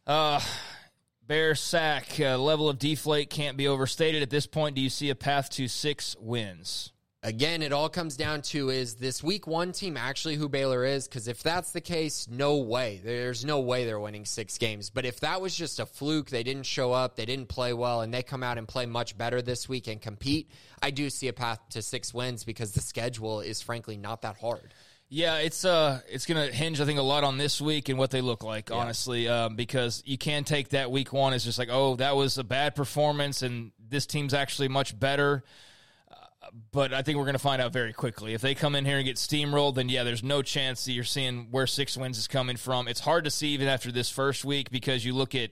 Uh, 0.07 0.41
Bear 1.29 1.55
sack 1.55 2.19
uh, 2.19 2.39
level 2.39 2.71
of 2.71 2.79
deflate 2.79 3.29
can't 3.29 3.59
be 3.59 3.69
overstated 3.69 4.23
at 4.23 4.31
this 4.31 4.47
point. 4.47 4.75
Do 4.75 4.81
you 4.81 4.89
see 4.89 5.11
a 5.11 5.15
path 5.15 5.51
to 5.51 5.69
six 5.69 6.17
wins? 6.19 6.91
Again, 7.25 7.63
it 7.63 7.73
all 7.73 7.89
comes 7.89 8.17
down 8.17 8.43
to 8.43 8.71
is 8.71 8.95
this 8.95 9.25
week 9.25 9.49
one 9.49 9.73
team 9.73 9.97
actually 9.97 10.37
who 10.37 10.49
Baylor 10.49 10.85
is? 10.85 11.09
Because 11.09 11.27
if 11.27 11.43
that's 11.43 11.73
the 11.73 11.81
case, 11.81 12.29
no 12.31 12.59
way. 12.59 13.01
There's 13.03 13.45
no 13.45 13.59
way 13.59 13.85
they're 13.85 13.99
winning 13.99 14.25
six 14.25 14.57
games. 14.57 14.89
But 14.89 15.05
if 15.05 15.19
that 15.21 15.41
was 15.41 15.57
just 15.57 15.81
a 15.81 15.87
fluke, 15.87 16.31
they 16.31 16.45
didn't 16.45 16.63
show 16.67 16.93
up, 16.93 17.17
they 17.17 17.27
didn't 17.27 17.49
play 17.49 17.73
well, 17.73 18.03
and 18.03 18.15
they 18.15 18.23
come 18.23 18.45
out 18.45 18.57
and 18.57 18.69
play 18.69 18.87
much 18.87 19.19
better 19.19 19.43
this 19.43 19.69
week 19.69 19.89
and 19.89 20.01
compete, 20.01 20.53
I 20.81 20.93
do 20.93 21.11
see 21.11 21.27
a 21.27 21.33
path 21.33 21.59
to 21.71 21.83
six 21.83 22.15
wins 22.15 22.45
because 22.45 22.71
the 22.71 22.81
schedule 22.81 23.41
is 23.41 23.61
frankly 23.63 23.97
not 23.97 24.23
that 24.23 24.37
hard. 24.37 24.73
Yeah, 25.11 25.39
it's 25.39 25.65
uh, 25.65 26.01
it's 26.09 26.27
gonna 26.27 26.47
hinge, 26.49 26.81
I 26.81 26.85
think, 26.85 26.99
a 26.99 27.03
lot 27.03 27.25
on 27.25 27.37
this 27.39 27.61
week 27.61 27.89
and 27.89 27.99
what 27.99 28.11
they 28.11 28.21
look 28.21 28.45
like, 28.45 28.71
honestly, 28.71 29.27
um, 29.27 29.57
because 29.57 30.03
you 30.07 30.19
can 30.19 30.45
take 30.45 30.69
that 30.69 30.91
week 30.91 31.13
one 31.13 31.33
as 31.33 31.45
just 31.45 31.59
like, 31.59 31.71
oh, 31.71 31.97
that 31.97 32.15
was 32.15 32.39
a 32.39 32.45
bad 32.45 32.77
performance, 32.77 33.43
and 33.43 33.73
this 33.81 34.07
team's 34.07 34.35
actually 34.35 34.69
much 34.69 34.99
better. 34.99 35.43
But 36.73 36.93
I 36.93 37.03
think 37.03 37.19
we're 37.19 37.25
going 37.25 37.35
to 37.35 37.39
find 37.39 37.61
out 37.61 37.73
very 37.73 37.93
quickly. 37.93 38.35
If 38.35 38.41
they 38.41 38.55
come 38.55 38.75
in 38.75 38.85
here 38.85 38.97
and 38.97 39.05
get 39.05 39.17
steamrolled, 39.17 39.75
then 39.75 39.89
yeah, 39.89 40.05
there's 40.05 40.23
no 40.23 40.43
chance 40.43 40.85
that 40.85 40.93
you're 40.93 41.05
seeing 41.05 41.49
where 41.51 41.67
six 41.67 41.97
wins 41.97 42.19
is 42.19 42.29
coming 42.29 42.57
from. 42.57 42.89
It's 42.89 43.01
hard 43.01 43.25
to 43.25 43.31
see 43.31 43.49
even 43.49 43.69
after 43.69 43.93
this 43.93 44.11
first 44.11 44.45
week 44.45 44.71
because 44.71 45.05
you 45.05 45.15
look 45.15 45.35
at 45.35 45.51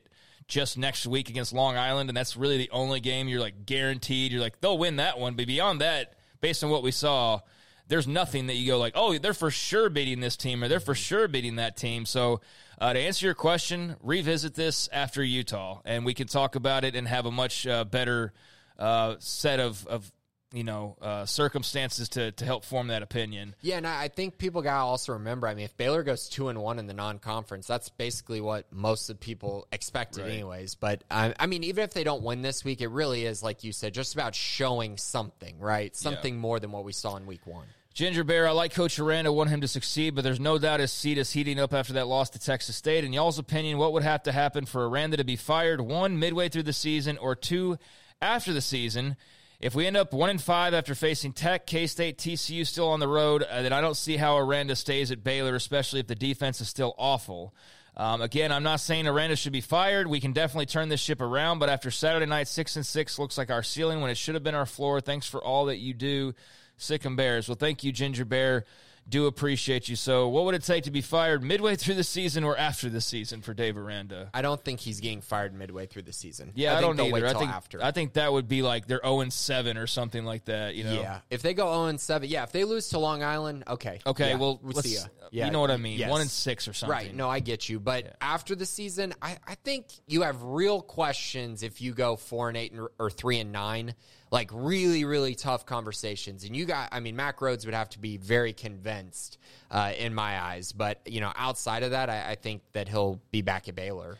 just 0.48 0.78
next 0.78 1.06
week 1.06 1.28
against 1.28 1.52
Long 1.52 1.76
Island, 1.76 2.10
and 2.10 2.16
that's 2.16 2.36
really 2.36 2.56
the 2.58 2.70
only 2.70 3.00
game 3.00 3.28
you're 3.28 3.40
like 3.40 3.66
guaranteed. 3.66 4.32
You're 4.32 4.40
like 4.40 4.60
they'll 4.60 4.78
win 4.78 4.96
that 4.96 5.18
one, 5.18 5.34
but 5.34 5.46
beyond 5.46 5.80
that, 5.80 6.14
based 6.40 6.62
on 6.62 6.70
what 6.70 6.82
we 6.82 6.90
saw, 6.92 7.40
there's 7.88 8.06
nothing 8.06 8.46
that 8.48 8.54
you 8.54 8.66
go 8.66 8.78
like, 8.78 8.92
oh, 8.96 9.16
they're 9.18 9.34
for 9.34 9.50
sure 9.50 9.88
beating 9.88 10.20
this 10.20 10.36
team 10.36 10.62
or 10.62 10.68
they're 10.68 10.80
for 10.80 10.94
sure 10.94 11.28
beating 11.28 11.56
that 11.56 11.76
team. 11.76 12.04
So 12.04 12.40
uh, 12.80 12.92
to 12.92 12.98
answer 12.98 13.26
your 13.26 13.34
question, 13.34 13.96
revisit 14.02 14.54
this 14.54 14.88
after 14.92 15.22
Utah, 15.22 15.80
and 15.84 16.04
we 16.04 16.14
can 16.14 16.26
talk 16.26 16.56
about 16.56 16.84
it 16.84 16.94
and 16.94 17.06
have 17.06 17.26
a 17.26 17.30
much 17.30 17.66
uh, 17.66 17.84
better 17.84 18.32
uh, 18.78 19.16
set 19.18 19.60
of, 19.60 19.86
of 19.86 20.10
you 20.56 20.64
know 20.64 20.96
uh, 21.02 21.26
circumstances 21.26 22.08
to 22.10 22.32
to 22.32 22.44
help 22.44 22.64
form 22.64 22.88
that 22.88 23.02
opinion. 23.02 23.54
Yeah, 23.60 23.76
and 23.76 23.86
I 23.86 24.08
think 24.08 24.38
people 24.38 24.62
got 24.62 24.78
to 24.78 24.84
also 24.84 25.12
remember. 25.12 25.46
I 25.46 25.54
mean, 25.54 25.64
if 25.64 25.76
Baylor 25.76 26.02
goes 26.02 26.28
two 26.28 26.48
and 26.48 26.60
one 26.60 26.78
in 26.78 26.86
the 26.86 26.94
non-conference, 26.94 27.66
that's 27.66 27.88
basically 27.90 28.40
what 28.40 28.72
most 28.72 29.10
of 29.10 29.18
the 29.18 29.24
people 29.24 29.68
expected, 29.70 30.22
Right. 30.22 30.32
anyways. 30.32 30.74
But 30.74 31.04
I, 31.10 31.34
I 31.38 31.46
mean, 31.46 31.62
even 31.64 31.84
if 31.84 31.92
they 31.92 32.04
don't 32.04 32.22
win 32.22 32.42
this 32.42 32.64
week, 32.64 32.80
it 32.80 32.88
really 32.88 33.26
is 33.26 33.42
like 33.42 33.64
you 33.64 33.72
said, 33.72 33.94
just 33.94 34.14
about 34.14 34.34
showing 34.34 34.96
something, 34.96 35.58
right? 35.60 35.94
Something 35.94 36.38
more 36.38 36.58
than 36.58 36.72
what 36.72 36.84
we 36.84 36.92
saw 36.92 37.16
in 37.16 37.26
week 37.26 37.46
one. 37.46 37.66
Ginger 37.94 38.24
Bear, 38.24 38.46
I 38.46 38.50
like 38.50 38.74
Coach 38.74 38.98
Aranda, 38.98 39.32
want 39.32 39.48
him 39.48 39.62
to 39.62 39.68
succeed, 39.68 40.14
but 40.14 40.22
there's 40.22 40.38
no 40.38 40.58
doubt 40.58 40.80
his 40.80 40.92
seat 40.92 41.16
is 41.16 41.32
heating 41.32 41.58
up 41.58 41.72
after 41.72 41.94
that 41.94 42.06
loss 42.06 42.28
to 42.30 42.38
Texas 42.38 42.76
State. 42.76 43.04
In 43.04 43.14
y'all's 43.14 43.38
opinion, 43.38 43.78
what 43.78 43.94
would 43.94 44.02
have 44.02 44.22
to 44.24 44.32
happen 44.32 44.66
for 44.66 44.86
Aranda 44.86 45.16
to 45.16 45.24
be 45.24 45.36
fired? 45.36 45.80
One, 45.80 46.18
midway 46.18 46.50
through 46.50 46.64
the 46.64 46.74
season, 46.74 47.16
or 47.16 47.34
two, 47.34 47.78
after 48.20 48.52
the 48.52 48.60
season? 48.60 49.16
If 49.60 49.74
we 49.74 49.86
end 49.86 49.96
up 49.96 50.12
one 50.12 50.30
and 50.30 50.40
five 50.40 50.74
after 50.74 50.94
facing 50.94 51.32
Tech, 51.32 51.66
K 51.66 51.86
State, 51.86 52.18
TCU 52.18 52.66
still 52.66 52.88
on 52.88 53.00
the 53.00 53.08
road, 53.08 53.42
uh, 53.42 53.62
then 53.62 53.72
I 53.72 53.80
don't 53.80 53.96
see 53.96 54.16
how 54.16 54.36
Aranda 54.36 54.76
stays 54.76 55.10
at 55.10 55.24
Baylor, 55.24 55.54
especially 55.54 56.00
if 56.00 56.06
the 56.06 56.14
defense 56.14 56.60
is 56.60 56.68
still 56.68 56.94
awful. 56.98 57.54
Um, 57.96 58.20
again, 58.20 58.52
I'm 58.52 58.62
not 58.62 58.80
saying 58.80 59.06
Aranda 59.08 59.36
should 59.36 59.54
be 59.54 59.62
fired. 59.62 60.06
We 60.06 60.20
can 60.20 60.32
definitely 60.32 60.66
turn 60.66 60.90
this 60.90 61.00
ship 61.00 61.22
around, 61.22 61.58
but 61.60 61.70
after 61.70 61.90
Saturday 61.90 62.26
night, 62.26 62.48
six 62.48 62.76
and 62.76 62.84
six 62.84 63.18
looks 63.18 63.38
like 63.38 63.50
our 63.50 63.62
ceiling 63.62 64.02
when 64.02 64.10
it 64.10 64.18
should 64.18 64.34
have 64.34 64.44
been 64.44 64.54
our 64.54 64.66
floor. 64.66 65.00
Thanks 65.00 65.26
for 65.26 65.42
all 65.42 65.66
that 65.66 65.78
you 65.78 65.94
do. 65.94 66.34
Sic 66.76 67.06
'em 67.06 67.16
Bears. 67.16 67.48
Well, 67.48 67.56
thank 67.58 67.82
you, 67.82 67.92
Ginger 67.92 68.26
Bear. 68.26 68.66
Do 69.08 69.26
appreciate 69.26 69.88
you. 69.88 69.94
So, 69.94 70.28
what 70.28 70.44
would 70.46 70.54
it 70.54 70.64
take 70.64 70.84
to 70.84 70.90
be 70.90 71.00
fired 71.00 71.42
midway 71.42 71.76
through 71.76 71.94
the 71.94 72.04
season 72.04 72.42
or 72.42 72.56
after 72.56 72.88
the 72.90 73.00
season 73.00 73.40
for 73.40 73.54
Dave 73.54 73.76
Aranda? 73.76 74.30
I 74.34 74.42
don't 74.42 74.62
think 74.62 74.80
he's 74.80 75.00
getting 75.00 75.20
fired 75.20 75.54
midway 75.54 75.86
through 75.86 76.02
the 76.02 76.12
season. 76.12 76.52
Yeah, 76.56 76.72
I, 76.76 76.80
think 76.80 76.96
don't 76.96 77.06
either. 77.14 77.26
I 77.26 77.34
think 77.34 77.50
after. 77.50 77.82
I 77.82 77.92
think 77.92 78.14
that 78.14 78.32
would 78.32 78.48
be 78.48 78.62
like 78.62 78.88
they're 78.88 79.00
zero 79.04 79.20
and 79.20 79.32
seven 79.32 79.76
or 79.76 79.86
something 79.86 80.24
like 80.24 80.46
that. 80.46 80.74
You 80.74 80.84
know? 80.84 80.94
Yeah, 80.94 81.20
if 81.30 81.42
they 81.42 81.54
go 81.54 81.66
zero 81.66 81.86
and 81.86 82.00
seven, 82.00 82.28
yeah, 82.28 82.42
if 82.42 82.52
they 82.52 82.64
lose 82.64 82.88
to 82.90 82.98
Long 82.98 83.22
Island, 83.22 83.64
okay, 83.68 84.00
Okay. 84.06 84.30
Yeah, 84.30 84.36
well, 84.36 84.58
we'll 84.62 84.82
see 84.82 84.96
ya. 84.96 85.44
you 85.46 85.50
know 85.50 85.60
what 85.60 85.70
I 85.70 85.76
mean. 85.76 85.98
yes. 85.98 86.10
One 86.10 86.20
and 86.20 86.30
six 86.30 86.66
or 86.66 86.72
something. 86.72 86.90
Right. 86.96 87.14
No, 87.14 87.28
I 87.28 87.40
get 87.40 87.68
you. 87.68 87.78
But 87.78 88.16
after 88.20 88.54
the 88.54 88.66
season, 88.66 89.14
I, 89.22 89.36
I 89.46 89.54
think 89.56 89.86
you 90.06 90.22
have 90.22 90.42
real 90.42 90.80
questions 90.80 91.62
if 91.62 91.80
you 91.80 91.92
go 91.92 92.16
four 92.16 92.48
and 92.48 92.56
eight 92.56 92.72
and, 92.72 92.88
or 92.98 93.10
three 93.10 93.38
and 93.38 93.52
nine. 93.52 93.94
Like 94.30 94.50
really, 94.52 95.04
really 95.04 95.34
tough 95.34 95.66
conversations. 95.66 96.44
And 96.44 96.56
you 96.56 96.64
got, 96.64 96.88
I 96.92 97.00
mean, 97.00 97.14
Mack 97.14 97.38
Rhoades 97.38 97.64
would 97.64 97.74
have 97.74 97.88
to 97.90 97.98
be 97.98 98.16
very 98.16 98.52
convinced 98.52 99.38
uh, 99.70 99.92
in 99.96 100.14
my 100.14 100.40
eyes. 100.40 100.72
But, 100.72 101.00
you 101.06 101.20
know, 101.20 101.32
outside 101.36 101.82
of 101.84 101.92
that, 101.92 102.10
I, 102.10 102.30
I 102.30 102.34
think 102.34 102.62
that 102.72 102.88
he'll 102.88 103.20
be 103.30 103.42
back 103.42 103.68
at 103.68 103.76
Baylor 103.76 104.18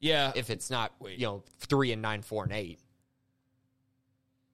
Yeah. 0.00 0.32
if 0.36 0.50
it's 0.50 0.68
not, 0.70 0.92
you 1.16 1.26
know, 1.26 1.42
three 1.60 1.92
and 1.92 2.02
nine, 2.02 2.20
four 2.22 2.44
and 2.44 2.52
eight. 2.52 2.78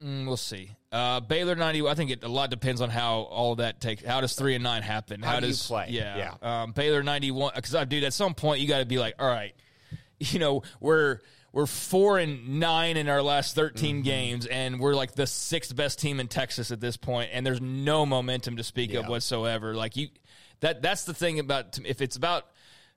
Mm, 0.03 0.27
we'll 0.27 0.37
see. 0.37 0.71
Uh, 0.93 1.21
Baylor 1.21 1.55
ninety. 1.55 1.87
I 1.87 1.95
think 1.95 2.11
it, 2.11 2.25
a 2.25 2.29
lot 2.29 2.51
depends 2.51 2.81
on 2.81 2.91
how 2.91 3.21
all 3.21 3.53
of 3.53 3.59
that 3.59 3.81
takes. 3.81 4.05
How 4.05 4.21
does 4.21 4.35
three 4.35 4.55
and 4.55 4.63
nine 4.63 4.83
happen? 4.83 5.23
How 5.23 5.41
do 5.41 5.47
you 5.47 5.53
does 5.53 5.67
play? 5.67 5.87
Yeah. 5.91 6.35
Um, 6.43 6.73
Baylor 6.73 7.03
ninety 7.03 7.31
one. 7.31 7.53
Because 7.55 7.75
I 7.75 7.85
dude, 7.85 8.05
at 8.05 8.13
some 8.13 8.35
point 8.35 8.61
you 8.61 8.69
got 8.69 8.81
to 8.81 8.85
be 8.87 8.99
like, 8.99 9.15
all 9.19 9.27
right, 9.27 9.55
you 10.19 10.39
know, 10.41 10.63
we're 10.79 11.21
we're 11.55 11.67
four 11.67 12.19
and 12.19 12.59
nine 12.59 12.97
in 12.97 13.09
our 13.09 13.23
last 13.23 13.55
13 13.55 13.97
Mm-hmm. 13.97 14.03
games, 14.03 14.47
and 14.47 14.81
we're 14.81 14.95
like 14.95 15.15
the 15.15 15.27
sixth 15.27 15.75
best 15.75 16.01
team 16.01 16.19
in 16.19 16.27
Texas 16.27 16.73
at 16.73 16.81
this 16.81 16.97
point, 16.97 17.31
and 17.33 17.47
there's 17.47 17.61
no 17.61 18.05
momentum 18.05 18.57
to 18.57 18.65
speak 18.65 18.93
of 18.95 19.07
whatsoever. 19.07 19.75
Like 19.75 19.97
you, 19.97 20.09
that 20.61 20.83
that's 20.83 21.05
the 21.05 21.15
thing 21.15 21.39
about 21.39 21.79
if 21.85 22.03
it's 22.03 22.17
about 22.17 22.47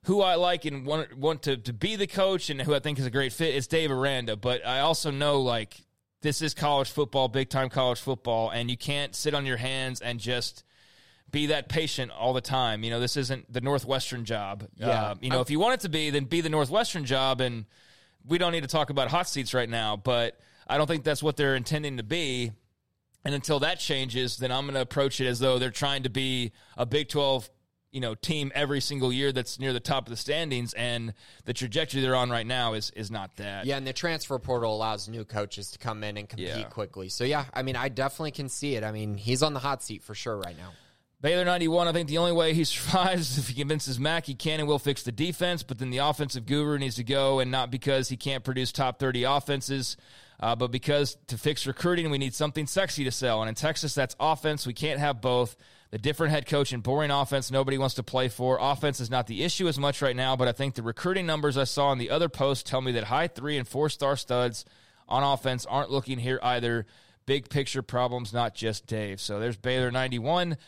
who 0.04 0.20
I 0.22 0.34
like 0.34 0.64
and 0.64 0.84
want 0.84 1.16
want 1.16 1.42
to, 1.44 1.56
to 1.56 1.72
be 1.72 1.94
the 1.94 2.08
coach 2.08 2.50
and 2.50 2.60
who 2.60 2.74
I 2.74 2.80
think 2.80 2.98
is 2.98 3.06
a 3.06 3.10
great 3.10 3.32
fit, 3.32 3.54
it's 3.54 3.68
Dave 3.68 3.92
Aranda. 3.92 4.36
But 4.36 4.66
I 4.66 4.80
also 4.80 5.12
know 5.12 5.40
like 5.40 5.76
this 6.20 6.42
is 6.42 6.52
college 6.52 6.90
football, 6.90 7.28
big 7.28 7.48
time 7.50 7.68
college 7.68 8.00
football, 8.00 8.50
and 8.50 8.68
you 8.68 8.76
can't 8.76 9.14
sit 9.14 9.34
on 9.34 9.46
your 9.46 9.56
hands 9.56 10.00
and 10.00 10.18
just 10.18 10.64
be 11.30 11.46
that 11.46 11.68
patient 11.68 12.10
all 12.10 12.32
the 12.32 12.40
time. 12.40 12.82
You 12.82 12.90
know, 12.90 12.98
this 12.98 13.16
isn't 13.16 13.52
the 13.52 13.60
Northwestern 13.60 14.24
job. 14.24 14.66
Yeah. 14.76 14.88
Uh, 14.88 15.14
you 15.20 15.30
know, 15.30 15.42
if 15.42 15.50
you 15.50 15.60
want 15.60 15.74
it 15.74 15.80
to 15.80 15.88
be, 15.88 16.10
then 16.10 16.24
be 16.24 16.40
the 16.40 16.48
Northwestern 16.48 17.04
job. 17.04 17.40
And 17.40 17.66
we 18.26 18.38
don't 18.38 18.52
need 18.52 18.62
to 18.62 18.68
talk 18.68 18.90
about 18.90 19.08
hot 19.08 19.28
seats 19.28 19.54
right 19.54 19.68
now, 19.68 19.96
but 19.96 20.38
I 20.66 20.76
don't 20.78 20.86
think 20.86 21.04
that's 21.04 21.22
what 21.22 21.36
they're 21.36 21.56
intending 21.56 21.96
to 21.96 22.02
be. 22.02 22.52
And 23.24 23.34
until 23.34 23.60
that 23.60 23.78
changes, 23.78 24.36
then 24.38 24.52
I'm 24.52 24.64
going 24.64 24.74
to 24.74 24.80
approach 24.80 25.20
it 25.20 25.26
as 25.26 25.38
though 25.38 25.58
they're 25.58 25.70
trying 25.70 26.04
to 26.04 26.10
be 26.10 26.52
a 26.76 26.86
Big 26.86 27.08
12 27.08 27.50
you 27.90 28.00
know 28.02 28.14
team 28.14 28.52
every 28.54 28.82
single 28.82 29.10
year 29.10 29.32
that's 29.32 29.58
near 29.58 29.72
the 29.72 29.80
top 29.80 30.06
of 30.06 30.10
the 30.10 30.16
standings 30.16 30.74
and 30.74 31.14
the 31.46 31.54
trajectory 31.54 32.02
they're 32.02 32.14
on 32.14 32.28
right 32.28 32.46
now 32.46 32.74
is 32.74 32.90
is 32.90 33.10
not 33.10 33.34
that 33.36 33.64
Yeah, 33.64 33.78
and 33.78 33.86
the 33.86 33.94
transfer 33.94 34.38
portal 34.38 34.76
allows 34.76 35.08
new 35.08 35.24
coaches 35.24 35.70
to 35.70 35.78
come 35.78 36.04
in 36.04 36.18
and 36.18 36.28
compete 36.28 36.48
Yeah. 36.48 36.62
quickly. 36.64 37.08
So 37.08 37.24
yeah, 37.24 37.46
I 37.54 37.62
mean, 37.62 37.76
I 37.76 37.88
definitely 37.88 38.32
can 38.32 38.50
see 38.50 38.74
it. 38.76 38.84
I 38.84 38.92
mean, 38.92 39.16
he's 39.16 39.42
on 39.42 39.54
the 39.54 39.60
hot 39.60 39.82
seat 39.82 40.02
for 40.02 40.14
sure 40.14 40.36
right 40.36 40.56
now. 40.56 40.72
Baylor 41.20 41.44
91, 41.44 41.88
I 41.88 41.92
think 41.92 42.08
the 42.08 42.18
only 42.18 42.32
way 42.32 42.54
he 42.54 42.62
survives 42.64 43.32
is 43.32 43.38
if 43.38 43.48
he 43.48 43.54
convinces 43.54 43.98
Mack 43.98 44.26
he 44.26 44.34
can 44.34 44.60
and 44.60 44.68
will 44.68 44.78
fix 44.78 45.02
the 45.02 45.12
defense, 45.12 45.62
but 45.62 45.78
then 45.78 45.90
the 45.90 45.98
offensive 45.98 46.46
guru 46.46 46.78
needs 46.78 46.96
to 46.96 47.04
go, 47.04 47.40
and 47.40 47.50
not 47.50 47.70
because 47.70 48.08
he 48.08 48.16
can't 48.16 48.44
produce 48.44 48.70
top 48.70 49.00
30 49.00 49.24
offenses, 49.24 49.96
uh, 50.40 50.54
but 50.54 50.70
because 50.70 51.16
to 51.26 51.36
fix 51.36 51.66
recruiting, 51.66 52.10
we 52.10 52.18
need 52.18 52.34
something 52.34 52.66
sexy 52.66 53.02
to 53.02 53.10
sell. 53.10 53.42
And 53.42 53.48
in 53.48 53.56
Texas, 53.56 53.94
that's 53.94 54.14
offense. 54.20 54.66
We 54.66 54.74
can't 54.74 55.00
have 55.00 55.20
both. 55.20 55.56
The 55.90 55.98
different 55.98 56.32
head 56.32 56.46
coach 56.46 56.72
and 56.72 56.82
boring 56.82 57.10
offense 57.10 57.50
nobody 57.50 57.78
wants 57.78 57.94
to 57.94 58.02
play 58.02 58.28
for. 58.28 58.58
Offense 58.60 59.00
is 59.00 59.10
not 59.10 59.26
the 59.26 59.42
issue 59.42 59.68
as 59.68 59.78
much 59.78 60.02
right 60.02 60.14
now, 60.14 60.36
but 60.36 60.46
I 60.46 60.52
think 60.52 60.74
the 60.74 60.82
recruiting 60.82 61.24
numbers 61.24 61.56
I 61.56 61.64
saw 61.64 61.92
in 61.92 61.98
the 61.98 62.10
other 62.10 62.28
post 62.28 62.66
tell 62.66 62.82
me 62.82 62.92
that 62.92 63.04
high 63.04 63.26
three 63.26 63.56
and 63.56 63.66
four 63.66 63.88
star 63.88 64.14
studs 64.14 64.66
on 65.08 65.22
offense 65.22 65.64
aren't 65.64 65.90
looking 65.90 66.18
here 66.18 66.38
either. 66.42 66.84
Big 67.24 67.48
picture 67.48 67.80
problems, 67.80 68.34
not 68.34 68.54
just 68.54 68.86
Dave. 68.86 69.18
So 69.18 69.40
there's 69.40 69.56
Baylor 69.56 69.90
91 69.90 70.58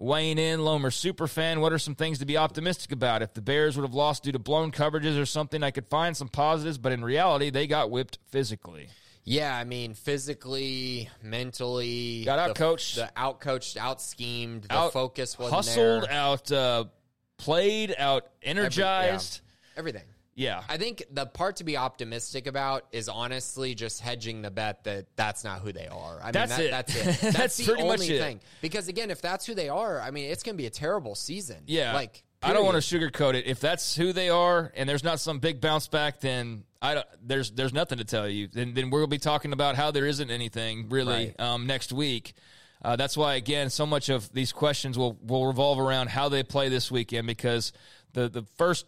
weighing 0.00 0.38
in. 0.38 0.60
Lomer 0.64 0.90
super 0.90 1.26
fan. 1.28 1.60
What 1.60 1.72
are 1.72 1.78
some 1.78 1.94
things 1.94 2.18
to 2.18 2.26
be 2.26 2.36
optimistic 2.36 2.90
about? 2.92 3.22
If 3.22 3.34
the 3.34 3.42
Bears 3.42 3.76
would 3.76 3.82
have 3.84 3.94
lost 3.94 4.22
due 4.24 4.32
to 4.32 4.38
blown 4.38 4.72
coverages 4.72 5.20
or 5.20 5.26
something, 5.26 5.62
I 5.62 5.70
could 5.70 5.86
find 5.86 6.16
some 6.16 6.28
positives, 6.28 6.78
but 6.78 6.92
in 6.92 7.04
reality, 7.04 7.50
they 7.50 7.66
got 7.66 7.90
whipped 7.90 8.18
physically. 8.30 8.88
Yeah, 9.22 9.54
I 9.54 9.64
mean, 9.64 9.92
physically, 9.94 11.08
mentally, 11.22 12.24
Got 12.24 12.54
the- 12.56 12.64
outcoached. 12.64 12.94
the 12.96 13.10
out 13.16 13.40
coached, 13.40 13.76
out 13.76 14.00
schemed. 14.00 14.64
The 14.64 14.74
Out- 14.74 14.92
focus 14.92 15.38
wasn't 15.38 15.54
hustled, 15.56 16.02
there. 16.04 16.12
out 16.12 16.50
uh, 16.50 16.84
played, 17.36 17.94
out 17.98 18.24
Every- 18.24 18.32
yeah, 18.42 18.50
energized. 18.50 19.40
everything. 19.76 20.04
Yeah. 20.40 20.62
I 20.68 20.78
think 20.78 21.04
the 21.10 21.26
part 21.26 21.56
to 21.56 21.64
be 21.64 21.76
optimistic 21.76 22.46
about 22.46 22.86
is 22.92 23.08
honestly 23.08 23.74
just 23.74 24.00
hedging 24.00 24.40
the 24.40 24.50
bet 24.50 24.84
that 24.84 25.06
that's 25.14 25.44
not 25.44 25.60
who 25.60 25.70
they 25.72 25.86
are. 25.86 26.18
I 26.22 26.30
That's 26.30 26.56
mean, 26.56 26.68
it. 26.68 26.70
that's 26.70 26.96
it. 26.96 27.04
That's, 27.04 27.36
That's 27.36 27.56
the 27.58 27.64
pretty 27.64 27.82
only 27.82 27.96
much 27.98 28.08
it. 28.08 28.18
thing. 28.20 28.40
Because 28.62 28.88
again, 28.88 29.10
if 29.10 29.20
that's 29.20 29.44
who 29.44 29.54
they 29.54 29.68
are, 29.68 30.00
I 30.00 30.10
mean, 30.10 30.30
it's 30.30 30.42
going 30.42 30.54
to 30.56 30.62
be 30.62 30.66
a 30.66 30.70
terrible 30.70 31.14
season. 31.14 31.58
Yeah. 31.66 31.92
like 31.94 32.24
I 32.42 32.54
don't 32.54 32.64
want 32.64 32.82
to 32.82 32.98
sugarcoat 32.98 33.34
it. 33.34 33.46
If 33.46 33.60
that's 33.60 33.94
who 33.94 34.14
they 34.14 34.30
are 34.30 34.72
and 34.74 34.88
there's 34.88 35.04
not 35.04 35.20
some 35.20 35.40
big 35.40 35.60
bounce 35.60 35.88
back, 35.88 36.20
then 36.20 36.64
I 36.80 36.94
don't, 36.94 37.06
there's 37.22 37.50
there's 37.50 37.74
nothing 37.74 37.98
to 37.98 38.04
tell 38.04 38.26
you. 38.26 38.48
Then 38.48 38.72
then 38.72 38.88
we'll 38.88 39.06
be 39.06 39.18
talking 39.18 39.52
about 39.52 39.74
how 39.76 39.90
there 39.90 40.06
isn't 40.06 40.30
anything 40.30 40.88
really 40.88 41.34
Right. 41.38 41.40
um, 41.40 41.66
next 41.66 41.92
week. 41.92 42.32
Uh, 42.82 42.96
that's 42.96 43.14
why 43.14 43.34
again, 43.34 43.68
so 43.68 43.84
much 43.84 44.08
of 44.08 44.32
these 44.32 44.52
questions 44.52 44.96
will 44.96 45.18
will 45.22 45.46
revolve 45.46 45.78
around 45.78 46.08
how 46.08 46.30
they 46.30 46.42
play 46.42 46.70
this 46.70 46.90
weekend 46.90 47.26
because 47.26 47.74
the 48.14 48.30
the 48.30 48.44
first 48.56 48.86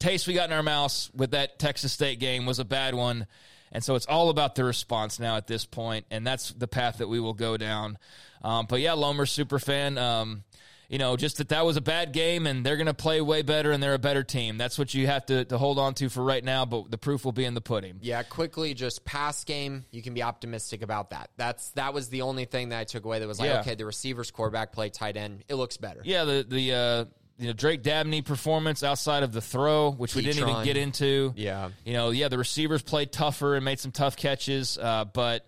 taste 0.00 0.26
we 0.26 0.34
got 0.34 0.48
in 0.50 0.56
our 0.56 0.62
mouths 0.62 1.10
with 1.14 1.30
that 1.30 1.58
Texas 1.60 1.92
State 1.92 2.18
game 2.18 2.46
was 2.46 2.58
a 2.58 2.64
bad 2.64 2.94
one. 2.94 3.26
And 3.72 3.84
so 3.84 3.94
it's 3.94 4.06
all 4.06 4.30
about 4.30 4.56
the 4.56 4.64
response 4.64 5.20
now 5.20 5.36
at 5.36 5.46
this 5.46 5.64
point, 5.64 6.04
and 6.10 6.26
that's 6.26 6.50
the 6.50 6.66
path 6.66 6.98
that 6.98 7.08
we 7.08 7.20
will 7.20 7.34
go 7.34 7.56
down. 7.56 7.98
Um, 8.42 8.66
but 8.68 8.80
yeah, 8.80 8.94
Lomer 8.94 9.26
super 9.26 9.60
fan. 9.60 9.96
Um, 9.96 10.42
you 10.88 10.98
know, 10.98 11.16
just 11.16 11.36
that 11.36 11.50
that 11.50 11.64
was 11.64 11.76
a 11.76 11.80
bad 11.80 12.12
game, 12.12 12.48
and 12.48 12.66
they're 12.66 12.76
going 12.76 12.88
to 12.88 12.94
play 12.94 13.20
way 13.20 13.42
better, 13.42 13.70
and 13.70 13.80
they're 13.80 13.94
a 13.94 13.98
better 14.00 14.24
team. 14.24 14.58
That's 14.58 14.76
what 14.76 14.92
you 14.92 15.06
have 15.06 15.24
to, 15.26 15.44
to 15.44 15.56
hold 15.56 15.78
on 15.78 15.94
to 15.94 16.08
for 16.08 16.24
right 16.24 16.42
now. 16.42 16.64
But 16.64 16.90
the 16.90 16.98
proof 16.98 17.24
will 17.24 17.30
be 17.30 17.44
in 17.44 17.54
the 17.54 17.60
pudding. 17.60 17.98
Yeah, 18.00 18.24
quickly, 18.24 18.74
just 18.74 19.04
pass 19.04 19.44
game. 19.44 19.84
You 19.92 20.02
can 20.02 20.14
be 20.14 20.24
optimistic 20.24 20.82
about 20.82 21.10
that. 21.10 21.30
That's 21.36 21.70
that 21.72 21.94
was 21.94 22.08
the 22.08 22.22
only 22.22 22.44
thing 22.44 22.70
that 22.70 22.80
I 22.80 22.84
took 22.84 23.04
away. 23.04 23.20
That 23.20 23.28
was 23.28 23.38
like, 23.38 23.50
Yeah. 23.50 23.60
okay, 23.60 23.76
the 23.76 23.86
receivers, 23.86 24.32
quarterback 24.32 24.72
play, 24.72 24.90
tight 24.90 25.16
end. 25.16 25.44
It 25.48 25.54
looks 25.54 25.76
better. 25.76 26.00
Yeah, 26.02 26.24
the 26.24 26.44
the 26.48 26.72
uh, 26.74 27.04
you 27.40 27.46
know 27.46 27.52
Drake 27.54 27.82
Dabney 27.82 28.20
performance 28.20 28.82
outside 28.82 29.22
of 29.22 29.32
the 29.32 29.40
throw, 29.40 29.90
which 29.90 30.14
we 30.14 30.22
didn't 30.22 30.46
even 30.48 30.62
get 30.62 30.76
into. 30.76 31.32
Yeah. 31.36 31.70
you 31.84 31.94
know, 31.94 32.10
yeah, 32.10 32.28
the 32.28 32.38
receivers 32.38 32.82
played 32.82 33.12
tougher 33.12 33.56
and 33.56 33.64
made 33.64 33.80
some 33.80 33.92
tough 33.92 34.16
catches, 34.16 34.76
uh, 34.76 35.06
but 35.06 35.46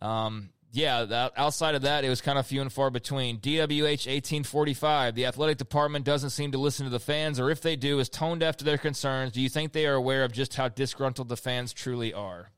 um, 0.00 0.50
yeah, 0.70 1.04
that, 1.04 1.32
outside 1.36 1.74
of 1.74 1.82
that, 1.82 2.04
it 2.04 2.08
was 2.08 2.20
kind 2.20 2.38
of 2.38 2.46
few 2.46 2.62
and 2.62 2.72
far 2.72 2.90
between. 2.90 3.38
DWH 3.38 4.10
eighteen 4.10 4.44
forty 4.44 4.72
five. 4.72 5.16
The 5.16 5.26
athletic 5.26 5.58
department 5.58 6.04
doesn't 6.04 6.30
seem 6.30 6.52
to 6.52 6.58
listen 6.58 6.86
to 6.86 6.90
the 6.90 7.00
fans, 7.00 7.40
or 7.40 7.50
if 7.50 7.60
they 7.60 7.74
do, 7.74 7.98
is 7.98 8.08
tone 8.08 8.38
deaf 8.38 8.56
to 8.58 8.64
their 8.64 8.78
concerns. 8.78 9.32
Do 9.32 9.40
you 9.40 9.48
think 9.48 9.72
they 9.72 9.86
are 9.86 9.94
aware 9.94 10.24
of 10.24 10.32
just 10.32 10.54
how 10.54 10.68
disgruntled 10.68 11.28
the 11.28 11.36
fans 11.36 11.72
truly 11.72 12.14
are? 12.14 12.50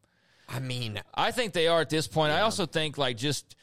I 0.47 0.61
mean, 0.61 1.01
I 1.15 1.31
think 1.31 1.55
they 1.55 1.69
are 1.69 1.81
at 1.81 1.89
this 1.89 2.07
point. 2.07 2.33
I 2.33 2.43
also 2.43 2.67
think 2.67 2.99
like 2.99 3.17
just 3.17 3.57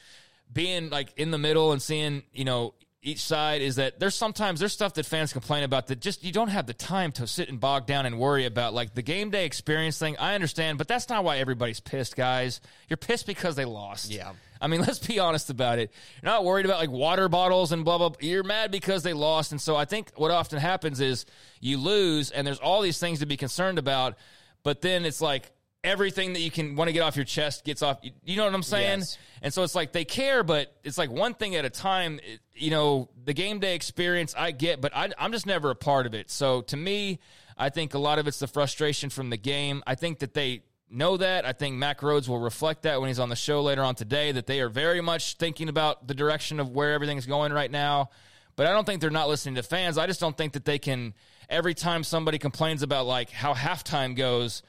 being 0.52 0.90
like 0.90 1.14
in 1.16 1.32
the 1.32 1.38
middle 1.38 1.72
and 1.72 1.82
seeing, 1.82 2.24
you 2.34 2.44
know, 2.44 2.74
each 3.04 3.22
side 3.24 3.62
is 3.64 3.78
that 3.78 4.00
there's 4.00 4.14
sometimes 4.14 4.60
there's 4.60 4.74
stuff 4.74 4.94
that 4.94 5.08
fans 5.08 5.34
complain 5.34 5.64
about 5.64 5.88
that 5.88 6.00
just 6.00 6.24
you 6.24 6.32
don't 6.32 6.50
have 6.50 6.68
the 6.68 6.74
time 6.74 7.12
to 7.12 7.26
sit 7.26 7.50
and 7.50 7.60
bog 7.60 7.88
down 7.88 8.06
and 8.06 8.20
worry 8.20 8.46
about 8.46 8.76
like 8.76 8.94
the 8.94 9.02
game 9.02 9.32
day 9.32 9.46
experience 9.46 9.98
thing. 9.98 10.16
I 10.18 10.36
understand, 10.36 10.78
but 10.78 10.88
that's 10.88 11.10
not 11.10 11.24
why 11.24 11.38
everybody's 11.38 11.80
pissed, 11.80 12.16
guys. 12.16 12.62
You're 12.90 12.98
pissed 12.98 13.26
because 13.26 13.56
they 13.56 13.66
lost. 13.66 14.12
Yeah. 14.12 14.34
I 14.62 14.68
mean, 14.68 14.82
let's 14.88 15.00
be 15.00 15.18
honest 15.18 15.50
about 15.50 15.80
it. 15.80 15.92
You're 16.22 16.32
not 16.32 16.46
worried 16.46 16.66
about 16.66 16.80
like 16.80 16.92
water 16.92 17.28
bottles 17.28 17.72
and 17.72 17.84
blah 17.84 17.98
blah. 17.98 18.10
blah. 18.10 18.18
You're 18.22 18.44
mad 18.44 18.70
because 18.70 19.02
they 19.02 19.14
lost, 19.14 19.52
and 19.52 19.60
so 19.60 19.76
I 19.76 19.86
think 19.86 20.12
what 20.16 20.30
often 20.30 20.60
happens 20.60 21.00
is 21.02 21.26
you 21.60 21.78
lose, 21.78 22.30
and 22.30 22.46
there's 22.46 22.60
all 22.60 22.82
these 22.82 23.00
things 23.00 23.20
to 23.20 23.26
be 23.26 23.38
concerned 23.38 23.80
about, 23.80 24.16
but 24.62 24.82
then 24.82 25.06
it's 25.06 25.22
like 25.22 25.52
everything 25.84 26.34
that 26.34 26.42
you 26.42 26.52
can 26.52 26.76
want 26.76 26.88
to 26.90 26.94
get 26.94 27.02
off 27.02 27.16
your 27.16 27.26
chest 27.26 27.66
gets 27.66 27.82
off. 27.82 28.00
You 28.24 28.36
know 28.38 28.46
what 28.46 28.54
I'm 28.54 28.64
saying? 28.64 29.00
Yes. 29.00 29.18
And 29.42 29.54
so 29.54 29.64
it's 29.64 29.74
like 29.76 29.92
they 29.92 30.06
care, 30.06 30.44
but 30.44 30.76
it's 30.84 30.98
like 30.98 31.10
one 31.12 31.34
thing 31.34 31.56
at 31.56 31.66
a 31.66 31.70
time. 31.70 32.20
It- 32.24 32.40
You 32.54 32.70
know, 32.70 33.10
the 33.26 33.34
game 33.34 33.60
day 33.60 33.74
experience 33.74 34.36
I 34.38 34.52
get, 34.52 34.82
but 34.82 34.96
I, 34.96 35.10
I'm 35.18 35.32
just 35.32 35.48
never 35.48 35.72
a 35.72 35.76
part 35.76 36.06
of 36.06 36.14
it. 36.14 36.30
So 36.30 36.62
to 36.64 36.78
me, 36.78 37.20
I 37.58 37.70
think 37.70 37.96
a 37.96 37.98
lot 38.00 38.20
of 38.20 38.28
it's 38.28 38.38
the 38.38 38.46
frustration 38.48 39.10
from 39.10 39.32
the 39.32 39.38
game. 39.38 39.82
I 39.88 39.96
think 39.96 40.20
that 40.20 40.36
they 40.36 40.62
know 40.88 41.18
that. 41.18 41.44
I 41.46 41.54
think 41.54 41.78
Mack 41.78 42.02
Rhoades 42.02 42.28
will 42.28 42.38
reflect 42.40 42.84
that 42.84 43.00
when 43.02 43.08
he's 43.08 43.18
on 43.18 43.30
the 43.30 43.36
show 43.36 43.64
later 43.64 43.82
on 43.82 43.96
today, 43.96 44.32
that 44.34 44.46
they 44.46 44.60
are 44.60 44.70
very 44.70 45.02
much 45.02 45.38
thinking 45.38 45.70
about 45.70 46.08
the 46.08 46.14
direction 46.14 46.60
of 46.60 46.70
where 46.70 46.94
everything's 46.94 47.26
going 47.26 47.52
right 47.52 47.72
now. 47.72 48.12
But 48.56 48.68
I 48.68 48.74
don't 48.74 48.86
think 48.86 49.02
they're 49.02 49.10
not 49.10 49.28
listening 49.28 49.56
to 49.56 49.64
fans. 49.64 49.98
I 49.98 50.06
just 50.06 50.20
don't 50.20 50.38
think 50.38 50.54
that 50.54 50.66
they 50.66 50.78
can, 50.78 51.16
every 51.50 51.74
time 51.74 52.04
somebody 52.04 52.38
complains 52.38 52.84
about 52.84 53.08
like 53.08 53.32
how 53.32 53.56
halftime 53.56 54.16
goes, 54.16 54.62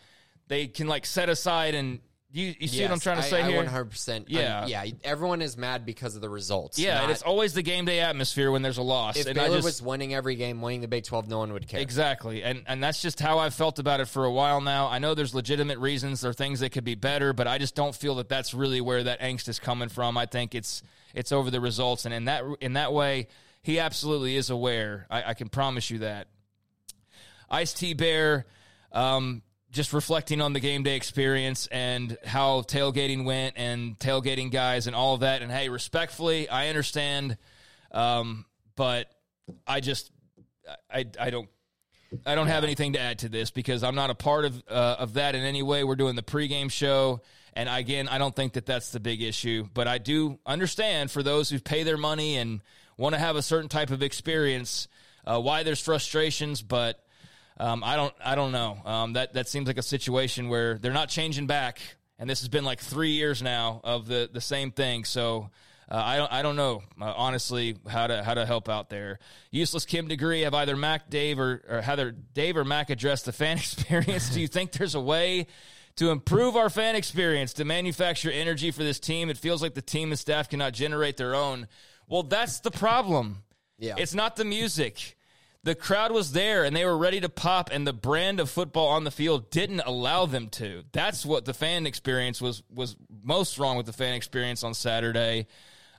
they 0.52 0.66
can 0.66 0.86
like 0.86 1.06
set 1.06 1.28
aside 1.30 1.74
and 1.74 2.00
you, 2.34 2.54
you 2.58 2.68
see 2.68 2.82
what 2.82 2.92
I'm 2.92 3.00
trying 3.00 3.18
to 3.18 3.24
I- 3.24 3.28
say 3.28 3.42
I, 3.42 3.48
here? 3.50 3.62
100%. 3.62 4.24
Yeah. 4.28 4.60
I'm- 4.60 4.68
yeah. 4.68 4.84
Everyone 5.04 5.42
is 5.42 5.56
mad 5.58 5.84
because 5.84 6.14
of 6.14 6.22
the 6.22 6.30
results. 6.30 6.78
Yeah, 6.78 7.02
and 7.02 7.10
it's 7.10 7.22
always 7.22 7.52
the 7.52 7.62
game 7.62 7.84
day 7.84 8.00
atmosphere 8.00 8.50
when 8.50 8.62
there's 8.62 8.78
a 8.78 8.82
loss. 8.82 9.16
if 9.18 9.26
and 9.26 9.38
I 9.38 9.44
Baylor 9.44 9.56
just, 9.58 9.64
was 9.66 9.82
winning 9.82 10.14
every 10.14 10.36
game, 10.36 10.62
winning 10.62 10.80
the 10.80 10.88
Big 10.88 11.04
12, 11.04 11.28
no 11.28 11.38
one 11.38 11.52
would 11.52 11.68
care. 11.68 11.80
Exactly. 11.80 12.42
And 12.42 12.64
and 12.66 12.82
that's 12.82 13.02
just 13.02 13.20
how 13.20 13.38
I've 13.38 13.54
felt 13.54 13.78
about 13.78 14.00
it 14.00 14.08
for 14.08 14.24
a 14.24 14.32
while 14.32 14.60
now. 14.62 14.88
I 14.88 14.98
know 14.98 15.14
there's 15.14 15.34
legitimate 15.34 15.78
reasons, 15.78 16.22
there 16.22 16.30
are 16.30 16.34
things 16.34 16.60
that 16.60 16.70
could 16.70 16.84
be 16.84 16.94
better, 16.94 17.32
but 17.34 17.46
I 17.46 17.58
just 17.58 17.74
don't 17.74 17.94
feel 17.94 18.14
that 18.16 18.28
that's 18.30 18.54
really 18.54 18.80
where 18.80 19.02
that 19.04 19.20
angst 19.20 19.48
is 19.48 19.58
coming 19.58 19.90
from. 19.90 20.16
I 20.16 20.24
think 20.26 20.54
it's 20.54 20.82
it's 21.14 21.32
over 21.32 21.50
the 21.50 21.60
results 21.60 22.06
and 22.06 22.14
in 22.14 22.24
that 22.26 22.44
in 22.62 22.74
that 22.74 22.94
way, 22.94 23.28
he 23.62 23.78
absolutely 23.78 24.36
is 24.36 24.48
aware. 24.48 25.06
I, 25.10 25.22
I 25.30 25.34
can 25.34 25.48
promise 25.50 25.90
you 25.90 25.98
that. 25.98 26.28
Ice 27.50 27.74
T 27.74 27.92
Bear 27.92 28.46
um 28.90 29.42
just 29.72 29.94
reflecting 29.94 30.40
on 30.42 30.52
the 30.52 30.60
game 30.60 30.82
day 30.82 30.96
experience 30.96 31.66
and 31.72 32.16
how 32.24 32.60
tailgating 32.60 33.24
went 33.24 33.54
and 33.56 33.98
tailgating 33.98 34.52
guys 34.52 34.86
and 34.86 34.94
all 34.94 35.14
of 35.14 35.20
that. 35.20 35.40
And 35.42 35.50
hey, 35.50 35.70
respectfully, 35.70 36.48
I 36.48 36.68
understand, 36.68 37.38
um, 37.90 38.44
but 38.76 39.10
I 39.66 39.80
just 39.80 40.12
I 40.90 41.06
I 41.18 41.30
don't 41.30 41.48
I 42.26 42.34
don't 42.34 42.48
have 42.48 42.64
anything 42.64 42.92
to 42.92 43.00
add 43.00 43.20
to 43.20 43.30
this 43.30 43.50
because 43.50 43.82
I'm 43.82 43.94
not 43.94 44.10
a 44.10 44.14
part 44.14 44.44
of 44.44 44.62
uh, 44.68 44.96
of 44.98 45.14
that 45.14 45.34
in 45.34 45.42
any 45.42 45.62
way. 45.62 45.84
We're 45.84 45.96
doing 45.96 46.16
the 46.16 46.22
pregame 46.22 46.70
show, 46.70 47.22
and 47.54 47.68
again, 47.68 48.08
I 48.08 48.18
don't 48.18 48.36
think 48.36 48.52
that 48.52 48.66
that's 48.66 48.90
the 48.92 49.00
big 49.00 49.22
issue. 49.22 49.66
But 49.72 49.88
I 49.88 49.96
do 49.96 50.38
understand 50.44 51.10
for 51.10 51.22
those 51.22 51.48
who 51.48 51.58
pay 51.58 51.82
their 51.82 51.96
money 51.96 52.36
and 52.36 52.60
want 52.98 53.14
to 53.14 53.18
have 53.18 53.36
a 53.36 53.42
certain 53.42 53.70
type 53.70 53.90
of 53.90 54.02
experience, 54.02 54.86
uh, 55.26 55.40
why 55.40 55.62
there's 55.62 55.80
frustrations. 55.80 56.60
But 56.60 57.02
um, 57.58 57.82
I 57.84 57.96
don't 57.96 58.14
I 58.24 58.34
don't 58.34 58.52
know. 58.52 58.78
Um, 58.84 59.12
that 59.14 59.34
that 59.34 59.48
seems 59.48 59.66
like 59.66 59.78
a 59.78 59.82
situation 59.82 60.48
where 60.48 60.78
they're 60.78 60.92
not 60.92 61.08
changing 61.08 61.46
back, 61.46 61.80
and 62.18 62.28
this 62.28 62.40
has 62.40 62.48
been 62.48 62.64
like 62.64 62.80
three 62.80 63.12
years 63.12 63.42
now 63.42 63.80
of 63.84 64.06
the 64.06 64.28
the 64.32 64.40
same 64.40 64.70
thing. 64.70 65.04
So. 65.04 65.50
Uh, 65.90 65.96
I 66.02 66.16
don't. 66.16 66.32
I 66.32 66.40
don't 66.40 66.56
know 66.56 66.82
uh, 66.98 67.12
honestly 67.14 67.76
how 67.86 68.06
to 68.06 68.22
how 68.22 68.32
to 68.32 68.46
help 68.46 68.70
out 68.70 68.88
there. 68.88 69.18
Useless 69.50 69.84
Kim 69.84 70.08
degree. 70.08 70.40
Have 70.42 70.54
either 70.54 70.74
Mack, 70.74 71.10
Dave, 71.10 71.38
or, 71.38 71.60
or 71.68 71.82
either 71.86 72.12
Dave 72.12 72.56
or 72.56 72.64
Mack 72.64 72.88
addressed 72.88 73.26
the 73.26 73.32
fan 73.32 73.56
experience? 73.58 74.30
Do 74.30 74.40
you 74.40 74.48
think 74.48 74.72
there's 74.72 74.94
a 74.94 75.00
way 75.00 75.48
to 75.96 76.10
improve 76.10 76.56
our 76.56 76.70
fan 76.70 76.96
experience 76.96 77.52
to 77.54 77.66
manufacture 77.66 78.30
energy 78.30 78.70
for 78.70 78.82
this 78.82 78.98
team? 79.00 79.28
It 79.28 79.36
feels 79.36 79.60
like 79.60 79.74
the 79.74 79.82
team 79.82 80.12
and 80.12 80.18
staff 80.18 80.48
cannot 80.48 80.72
generate 80.72 81.18
their 81.18 81.34
own. 81.34 81.68
Well, 82.08 82.22
that's 82.22 82.60
the 82.60 82.70
problem. 82.70 83.42
Yeah. 83.78 83.96
it's 83.98 84.14
not 84.14 84.36
the 84.36 84.44
music. 84.44 85.18
The 85.64 85.74
crowd 85.76 86.10
was 86.10 86.32
there 86.32 86.64
and 86.64 86.74
they 86.74 86.84
were 86.84 86.98
ready 86.98 87.20
to 87.20 87.28
pop, 87.28 87.70
and 87.72 87.86
the 87.86 87.92
brand 87.92 88.40
of 88.40 88.50
football 88.50 88.88
on 88.88 89.04
the 89.04 89.10
field 89.12 89.48
didn't 89.50 89.80
allow 89.86 90.26
them 90.26 90.48
to. 90.50 90.82
That's 90.92 91.24
what 91.24 91.44
the 91.44 91.54
fan 91.54 91.86
experience 91.86 92.40
was 92.40 92.62
was 92.74 92.96
most 93.22 93.58
wrong 93.58 93.76
with 93.76 93.86
the 93.86 93.92
fan 93.92 94.14
experience 94.14 94.64
on 94.64 94.74
Saturday. 94.74 95.46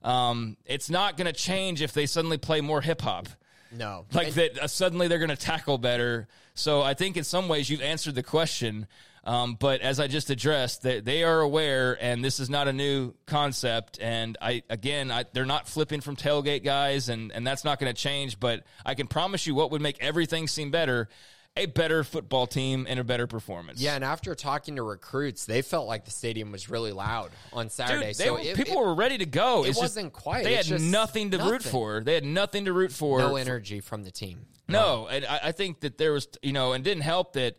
Um, 0.03 0.57
it's 0.66 0.89
not 0.89 1.16
going 1.16 1.28
to 1.28 1.34
change 1.34 1.82
if 1.82 1.93
they 1.93 2.05
suddenly 2.07 2.38
play 2.38 2.59
more 2.59 2.82
hip 2.82 3.01
hop. 3.01 3.28
No. 3.72 4.05
Like 4.11 4.28
And- 4.28 4.36
that, 4.36 4.59
uh, 4.59 4.68
suddenly 4.68 5.07
they're 5.07 5.18
going 5.18 5.30
to 5.30 5.36
tackle 5.38 5.78
better. 5.78 6.28
So 6.55 6.82
I 6.82 6.93
think 6.93 7.16
in 7.16 7.24
some 7.24 7.47
ways 7.47 7.70
you've 7.70 7.82
answered 7.82 8.16
the 8.16 8.22
question. 8.24 8.86
Um, 9.26 9.55
but 9.57 9.80
as 9.82 10.01
I 10.01 10.07
just 10.07 10.30
addressed, 10.30 10.82
they, 10.84 10.99
they 10.99 11.24
are 11.24 11.39
aware, 11.39 11.97
and 12.01 12.24
this 12.24 12.41
is 12.41 12.49
not 12.49 12.67
a 12.67 12.74
new 12.74 13.13
concept. 13.26 13.97
And 14.01 14.38
I 14.41 14.63
again, 14.69 15.11
I, 15.11 15.24
they're 15.32 15.45
not 15.45 15.67
flipping 15.67 16.01
from 16.01 16.15
tailgate 16.17 16.63
guys, 16.63 17.07
and 17.07 17.32
and 17.32 17.47
that's 17.47 17.63
not 17.63 17.80
going 17.80 17.93
to 17.93 17.99
change. 18.01 18.39
But 18.39 18.63
I 18.86 18.95
can 18.95 19.07
promise 19.07 19.47
you, 19.47 19.55
what 19.55 19.71
would 19.71 19.82
make 19.82 20.01
everything 20.03 20.47
seem 20.47 20.71
better. 20.71 21.07
A 21.55 21.67
better 21.67 22.03
football 22.03 22.47
team 22.47 22.88
and 22.89 22.99
a 22.99 23.03
better 23.03 23.28
performance. 23.28 23.80
Yeah, 23.80 23.93
and 23.93 24.03
after 24.03 24.34
talking 24.34 24.78
to 24.78 24.82
recruits, 24.82 25.45
they 25.45 25.61
felt 25.61 25.88
like 25.88 26.03
the 26.03 26.09
stadium 26.09 26.51
was 26.51 26.67
really 26.67 26.91
loud 26.91 27.30
on 27.53 27.69
Saturday. 27.69 28.07
Dude, 28.07 28.15
they 28.17 28.26
so 28.26 28.36
it, 28.38 28.55
people 28.55 28.74
it- 28.82 28.86
were 28.88 28.95
ready 28.95 29.19
to 29.19 29.28
go. 29.28 29.63
it 29.63 29.69
It's 29.69 29.78
wasn't 29.80 30.13
quiet. 30.13 30.45
They 30.45 30.55
It's 30.55 30.69
had 30.69 30.82
nothing 30.82 31.30
to 31.30 31.38
root 31.38 31.61
for. 31.61 32.01
They 32.03 32.15
had 32.15 32.26
nothing 32.26 32.65
to 32.65 32.74
root 32.74 32.91
for. 32.91 33.19
no 33.19 33.36
energy 33.36 33.82
from 33.82 34.03
the 34.03 34.09
team. 34.09 34.47
No, 34.67 35.05
and 35.07 35.26
I, 35.28 35.39
I 35.43 35.51
think 35.51 35.82
that 35.82 35.99
there 35.99 36.13
was, 36.13 36.28
you 36.41 36.53
know, 36.53 36.74
and 36.74 36.84
didn't 36.84 37.03
help 37.03 37.34
that, 37.34 37.55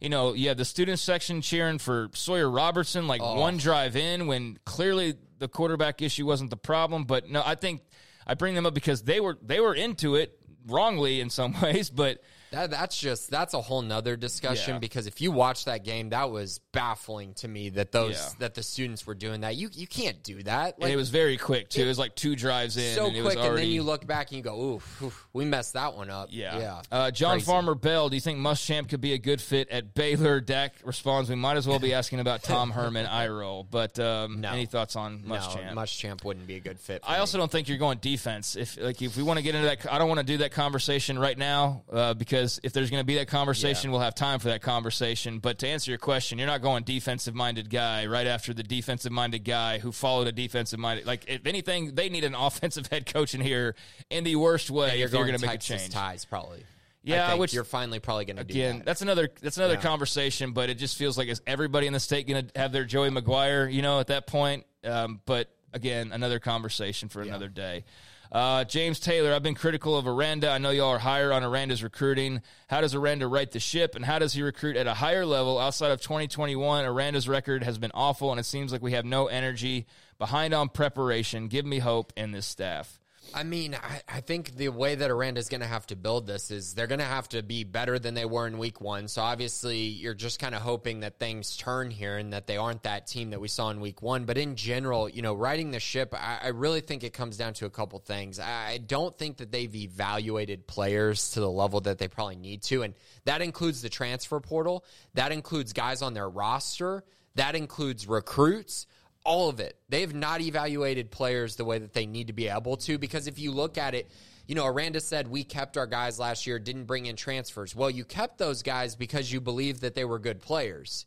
you 0.00 0.08
know, 0.08 0.34
you 0.34 0.48
had 0.48 0.58
the 0.58 0.64
student 0.64 0.98
section 0.98 1.40
cheering 1.40 1.78
for 1.78 2.08
Sawyer 2.12 2.50
Robertson 2.50 3.06
like 3.06 3.20
Oh. 3.22 3.40
one 3.40 3.56
drive 3.56 3.96
in 3.96 4.26
when 4.26 4.58
clearly 4.64 5.14
the 5.38 5.48
quarterback 5.48 6.02
issue 6.02 6.26
wasn't 6.26 6.50
the 6.50 6.56
problem. 6.56 7.04
But 7.04 7.28
no, 7.30 7.42
I 7.44 7.54
think 7.54 7.82
I 8.26 8.34
bring 8.34 8.54
them 8.54 8.66
up 8.66 8.74
because 8.74 9.02
they 9.02 9.20
were 9.20 9.38
they 9.42 9.60
were 9.60 9.74
into 9.74 10.14
it 10.16 10.35
wrongly 10.66 11.20
in 11.20 11.30
some 11.30 11.54
ways, 11.62 11.90
but 11.90 12.20
That, 12.52 12.70
that's 12.70 12.96
just 12.98 13.28
that's 13.28 13.54
a 13.54 13.60
whole 13.60 13.82
nother 13.82 14.16
discussion 14.16 14.74
Yeah. 14.74 14.78
because 14.78 15.06
if 15.08 15.20
you 15.20 15.32
watch 15.32 15.64
that 15.64 15.84
game, 15.84 16.10
that 16.10 16.30
was 16.30 16.60
baffling 16.72 17.34
to 17.34 17.48
me 17.48 17.70
that 17.70 17.90
those 17.90 18.14
Yeah. 18.14 18.28
that 18.38 18.54
the 18.54 18.62
students 18.62 19.04
were 19.06 19.16
doing 19.16 19.40
that. 19.40 19.56
You 19.56 19.68
you 19.72 19.86
can't 19.88 20.22
do 20.22 20.42
that. 20.44 20.76
and 20.80 20.90
it 20.90 20.96
was 20.96 21.10
very 21.10 21.36
quick 21.38 21.68
too. 21.70 21.82
It, 21.82 21.86
was 21.86 21.98
like 21.98 22.14
two 22.14 22.36
drives 22.36 22.76
in, 22.76 22.94
so 22.94 23.06
and 23.06 23.16
it 23.16 23.22
quick, 23.22 23.36
was 23.36 23.44
already. 23.44 23.48
and 23.50 23.58
then 23.58 23.70
you 23.74 23.82
look 23.82 24.06
back 24.06 24.28
and 24.30 24.36
you 24.38 24.42
go, 24.44 24.60
"Oof, 24.74 25.02
oof, 25.02 25.26
we 25.32 25.44
messed 25.44 25.72
that 25.74 25.94
one 25.96 26.08
up." 26.08 26.28
Yeah. 26.30 26.58
yeah. 26.58 26.82
Uh, 26.92 27.10
John 27.10 27.34
Crazy. 27.38 27.46
Farmer 27.46 27.74
Bell, 27.74 28.08
do 28.08 28.14
you 28.14 28.20
think 28.20 28.38
Muschamp 28.38 28.88
could 28.88 29.00
be 29.00 29.12
a 29.12 29.18
good 29.18 29.40
fit 29.40 29.68
at 29.70 29.92
Baylor? 29.94 30.40
Dak 30.40 30.74
responds, 30.84 31.28
we 31.28 31.34
might 31.36 31.56
as 31.56 31.66
well 31.66 31.80
be 31.80 31.92
asking 32.00 32.20
about 32.20 32.42
Tom 32.44 32.70
Herman, 32.70 33.06
eye 33.06 33.28
roll. 33.28 33.64
But 33.68 33.98
um, 33.98 34.40
No. 34.40 34.52
any 34.52 34.66
thoughts 34.66 34.94
on 34.94 35.24
No, 35.26 35.34
Muschamp? 35.34 35.72
Muschamp 35.74 36.24
wouldn't 36.24 36.46
be 36.46 36.54
a 36.56 36.60
good 36.60 36.78
fit. 36.78 37.02
I 37.04 37.14
me. 37.14 37.18
also 37.20 37.38
don't 37.38 37.50
think 37.50 37.68
you're 37.68 37.76
going 37.78 37.98
defense. 37.98 38.54
If 38.56 38.78
like 38.80 39.02
if 39.02 39.16
we 39.16 39.22
want 39.24 39.38
to 39.38 39.42
get 39.42 39.54
into 39.56 39.66
that, 39.66 39.92
I 39.92 39.98
don't 39.98 40.08
want 40.08 40.20
to 40.20 40.26
do 40.26 40.38
that 40.38 40.52
conversation 40.56 41.18
right 41.18 41.38
now 41.38 41.82
uh, 41.92 42.14
because 42.14 42.58
if 42.64 42.72
there's 42.72 42.90
going 42.90 43.00
to 43.00 43.06
be 43.06 43.14
that 43.16 43.28
conversation, 43.28 43.90
we'll 43.92 44.00
have 44.00 44.14
time 44.14 44.40
for 44.40 44.48
that 44.48 44.62
conversation. 44.62 45.38
But 45.38 45.58
to 45.60 45.68
answer 45.68 45.90
your 45.92 45.98
question, 45.98 46.38
you're 46.38 46.48
not 46.48 46.62
going 46.62 46.82
defensive 46.82 47.34
minded 47.34 47.70
guy 47.70 48.06
right 48.06 48.26
after 48.26 48.52
the 48.52 48.62
defensive 48.64 49.12
minded 49.12 49.44
guy 49.44 49.78
who 49.78 49.92
followed 49.92 50.26
a 50.26 50.32
defensive 50.32 50.78
minded. 50.80 51.06
Like 51.06 51.24
if 51.28 51.46
anything, 51.46 51.94
they 51.94 52.08
need 52.08 52.24
an 52.24 52.34
offensive 52.38 52.88
head 52.88 53.06
coach 53.06 53.34
in 53.34 53.40
here 53.40 53.76
in 54.10 54.24
the 54.24 54.34
worst 54.36 54.70
way 54.70 54.90
And 54.90 54.98
you're 54.98 55.06
if 55.08 55.14
you're 55.14 55.26
going 55.26 55.38
to 55.38 55.46
make 55.46 55.54
a 55.56 55.62
change. 55.62 55.90
ties 55.90 56.24
probably. 56.24 56.64
Yeah, 57.02 57.26
I 57.26 57.28
think 57.28 57.40
which- 57.40 57.54
you're 57.54 57.62
finally 57.62 58.00
probably 58.00 58.24
going 58.24 58.38
to 58.38 58.44
do 58.44 58.52
Again, 58.52 58.78
that. 58.78 58.86
that's 58.86 59.02
another 59.02 59.28
that's 59.40 59.58
another 59.58 59.74
Yeah. 59.74 59.80
conversation, 59.80 60.50
but 60.52 60.70
it 60.70 60.74
just 60.78 60.96
feels 60.96 61.16
like 61.16 61.28
is 61.28 61.40
everybody 61.46 61.86
in 61.86 61.92
the 61.92 62.00
state 62.00 62.26
going 62.26 62.48
to 62.48 62.58
have 62.60 62.72
their 62.72 62.84
Joey 62.84 63.10
McGuire? 63.10 63.72
you 63.72 63.80
know, 63.82 64.00
at 64.00 64.08
that 64.08 64.26
point? 64.26 64.64
Um, 64.82 65.20
but 65.24 65.48
again, 65.72 66.10
another 66.12 66.38
conversation 66.40 67.08
for 67.08 67.20
another 67.22 67.48
day. 67.48 67.84
Uh, 68.32 68.64
James 68.64 69.00
Taylor, 69.00 69.32
I've 69.32 69.42
been 69.42 69.54
critical 69.54 69.96
of 69.96 70.06
Aranda. 70.06 70.50
I 70.50 70.58
know 70.58 70.70
y'all 70.70 70.90
are 70.90 70.98
higher 70.98 71.32
on 71.32 71.42
Aranda's 71.42 71.82
recruiting. 71.82 72.42
How 72.68 72.80
does 72.80 72.94
Aranda 72.94 73.26
right 73.26 73.50
the 73.50 73.60
ship, 73.60 73.94
and 73.94 74.04
how 74.04 74.18
does 74.18 74.32
he 74.32 74.42
recruit 74.42 74.76
at 74.76 74.86
a 74.86 74.94
higher 74.94 75.24
level 75.24 75.58
outside 75.58 75.90
of 75.90 76.00
2021? 76.00 76.84
Aranda's 76.84 77.28
record 77.28 77.62
has 77.62 77.78
been 77.78 77.92
awful, 77.94 78.30
and 78.30 78.40
it 78.40 78.44
seems 78.44 78.72
like 78.72 78.82
we 78.82 78.92
have 78.92 79.04
no 79.04 79.26
energy 79.26 79.86
behind 80.18 80.54
on 80.54 80.68
preparation. 80.68 81.48
Give 81.48 81.64
me 81.64 81.78
hope 81.78 82.12
in 82.16 82.32
this 82.32 82.46
staff. 82.46 83.00
I 83.34 83.42
mean, 83.42 83.74
I, 83.74 84.00
I 84.08 84.20
think 84.20 84.56
the 84.56 84.68
way 84.68 84.94
that 84.94 85.10
Aranda's 85.10 85.48
going 85.48 85.60
to 85.60 85.66
have 85.66 85.86
to 85.88 85.96
build 85.96 86.26
this 86.26 86.50
is 86.50 86.74
they're 86.74 86.86
going 86.86 87.00
to 87.00 87.04
have 87.04 87.28
to 87.30 87.42
be 87.42 87.64
better 87.64 87.98
than 87.98 88.14
they 88.14 88.24
were 88.24 88.46
in 88.46 88.58
week 88.58 88.80
one. 88.80 89.08
So 89.08 89.22
obviously, 89.22 89.78
you're 89.78 90.14
just 90.14 90.38
kind 90.38 90.54
of 90.54 90.62
hoping 90.62 91.00
that 91.00 91.18
things 91.18 91.56
turn 91.56 91.90
here 91.90 92.16
and 92.16 92.32
that 92.32 92.46
they 92.46 92.56
aren't 92.56 92.84
that 92.84 93.06
team 93.06 93.30
that 93.30 93.40
we 93.40 93.48
saw 93.48 93.70
in 93.70 93.80
week 93.80 94.02
one. 94.02 94.24
But 94.24 94.38
in 94.38 94.56
general, 94.56 95.08
you 95.08 95.22
know, 95.22 95.34
riding 95.34 95.70
the 95.70 95.80
ship, 95.80 96.14
I, 96.14 96.38
I 96.44 96.48
really 96.48 96.80
think 96.80 97.04
it 97.04 97.12
comes 97.12 97.36
down 97.36 97.54
to 97.54 97.66
a 97.66 97.70
couple 97.70 97.98
things. 97.98 98.38
I, 98.38 98.68
I 98.70 98.78
don't 98.78 99.16
think 99.16 99.38
that 99.38 99.52
they've 99.52 99.74
evaluated 99.74 100.66
players 100.66 101.30
to 101.32 101.40
the 101.40 101.50
level 101.50 101.80
that 101.82 101.98
they 101.98 102.08
probably 102.08 102.36
need 102.36 102.62
to. 102.64 102.82
And 102.82 102.94
that 103.24 103.42
includes 103.42 103.82
the 103.82 103.88
transfer 103.88 104.40
portal, 104.40 104.84
that 105.14 105.32
includes 105.32 105.72
guys 105.72 106.02
on 106.02 106.14
their 106.14 106.28
roster, 106.28 107.04
that 107.34 107.54
includes 107.54 108.06
recruits 108.06 108.86
all 109.26 109.48
of 109.48 109.60
it. 109.60 109.76
They've 109.88 110.14
not 110.14 110.40
evaluated 110.40 111.10
players 111.10 111.56
the 111.56 111.64
way 111.64 111.78
that 111.78 111.92
they 111.92 112.06
need 112.06 112.28
to 112.28 112.32
be 112.32 112.48
able 112.48 112.76
to 112.78 112.96
because 112.96 113.26
if 113.26 113.38
you 113.38 113.50
look 113.50 113.76
at 113.76 113.94
it, 113.94 114.10
you 114.46 114.54
know, 114.54 114.64
Aranda 114.64 115.00
said 115.00 115.26
we 115.26 115.42
kept 115.42 115.76
our 115.76 115.86
guys 115.86 116.18
last 116.18 116.46
year, 116.46 116.58
didn't 116.58 116.84
bring 116.84 117.06
in 117.06 117.16
transfers. 117.16 117.74
Well, 117.74 117.90
you 117.90 118.04
kept 118.04 118.38
those 118.38 118.62
guys 118.62 118.94
because 118.94 119.30
you 119.30 119.40
believed 119.40 119.80
that 119.80 119.94
they 119.94 120.04
were 120.04 120.20
good 120.20 120.40
players. 120.40 121.06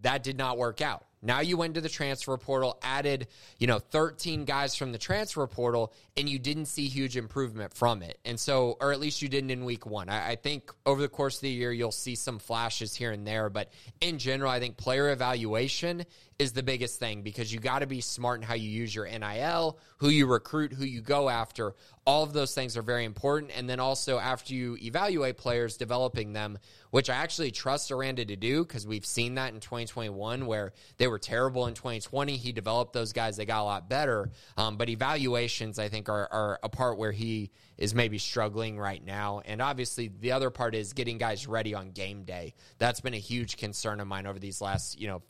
That 0.00 0.22
did 0.22 0.38
not 0.38 0.56
work 0.56 0.80
out. 0.80 1.04
Now 1.22 1.40
you 1.40 1.56
went 1.56 1.74
to 1.74 1.80
the 1.80 1.88
transfer 1.88 2.36
portal, 2.36 2.78
added, 2.82 3.26
you 3.58 3.66
know, 3.66 3.78
13 3.78 4.44
guys 4.44 4.74
from 4.74 4.92
the 4.92 4.98
transfer 4.98 5.46
portal, 5.46 5.92
and 6.16 6.28
you 6.28 6.38
didn't 6.38 6.66
see 6.66 6.88
huge 6.88 7.16
improvement 7.16 7.74
from 7.74 8.02
it. 8.02 8.18
And 8.24 8.38
so, 8.38 8.76
or 8.80 8.92
at 8.92 9.00
least 9.00 9.22
you 9.22 9.28
didn't 9.28 9.50
in 9.50 9.64
week 9.64 9.86
one. 9.86 10.08
I, 10.08 10.30
I 10.30 10.36
think 10.36 10.70
over 10.84 11.00
the 11.00 11.08
course 11.08 11.36
of 11.36 11.42
the 11.42 11.50
year, 11.50 11.72
you'll 11.72 11.92
see 11.92 12.14
some 12.14 12.38
flashes 12.38 12.94
here 12.94 13.12
and 13.12 13.26
there. 13.26 13.48
But 13.48 13.72
in 14.00 14.18
general, 14.18 14.50
I 14.50 14.60
think 14.60 14.76
player 14.76 15.10
evaluation 15.10 16.04
is 16.38 16.52
the 16.52 16.62
biggest 16.62 16.98
thing 17.00 17.22
because 17.22 17.52
you 17.52 17.58
got 17.58 17.78
to 17.78 17.86
be 17.86 18.00
smart 18.00 18.40
in 18.40 18.46
how 18.46 18.54
you 18.54 18.68
use 18.68 18.94
your 18.94 19.06
NIL, 19.06 19.78
who 19.98 20.08
you 20.10 20.26
recruit, 20.26 20.72
who 20.72 20.84
you 20.84 21.00
go 21.00 21.30
after. 21.30 21.74
All 22.04 22.22
of 22.22 22.34
those 22.34 22.54
things 22.54 22.76
are 22.76 22.82
very 22.82 23.04
important. 23.04 23.52
And 23.56 23.68
then 23.68 23.80
also, 23.80 24.18
after 24.18 24.54
you 24.54 24.76
evaluate 24.82 25.38
players, 25.38 25.76
developing 25.76 26.34
them, 26.34 26.58
which 26.90 27.08
I 27.08 27.14
actually 27.14 27.50
trust 27.50 27.90
Aranda 27.90 28.24
to 28.26 28.36
do 28.36 28.64
because 28.64 28.86
we've 28.86 29.06
seen 29.06 29.34
that 29.36 29.54
in 29.54 29.60
2021 29.60 30.46
where 30.46 30.72
they 30.98 31.05
were 31.06 31.18
terrible 31.18 31.66
in 31.66 31.74
2020. 31.74 32.36
He 32.36 32.52
developed 32.52 32.92
those 32.92 33.12
guys, 33.12 33.36
they 33.36 33.44
got 33.44 33.62
a 33.62 33.64
lot 33.64 33.88
better. 33.88 34.30
Um, 34.56 34.76
but 34.76 34.88
evaluations, 34.88 35.78
I 35.78 35.88
think, 35.88 36.08
are, 36.08 36.28
are 36.30 36.58
a 36.62 36.68
part 36.68 36.98
where 36.98 37.12
he 37.12 37.50
is 37.78 37.94
maybe 37.94 38.18
struggling 38.18 38.78
right 38.78 39.04
now. 39.04 39.42
And 39.44 39.60
obviously, 39.60 40.08
the 40.08 40.32
other 40.32 40.50
part 40.50 40.74
is 40.74 40.92
getting 40.92 41.18
guys 41.18 41.46
ready 41.46 41.74
on 41.74 41.90
game 41.90 42.24
day. 42.24 42.54
That's 42.78 43.00
been 43.00 43.14
a 43.14 43.18
huge 43.18 43.56
concern 43.56 44.00
of 44.00 44.06
mine 44.06 44.26
over 44.26 44.38
these 44.38 44.60
last, 44.60 45.00
you 45.00 45.08
know, 45.08 45.22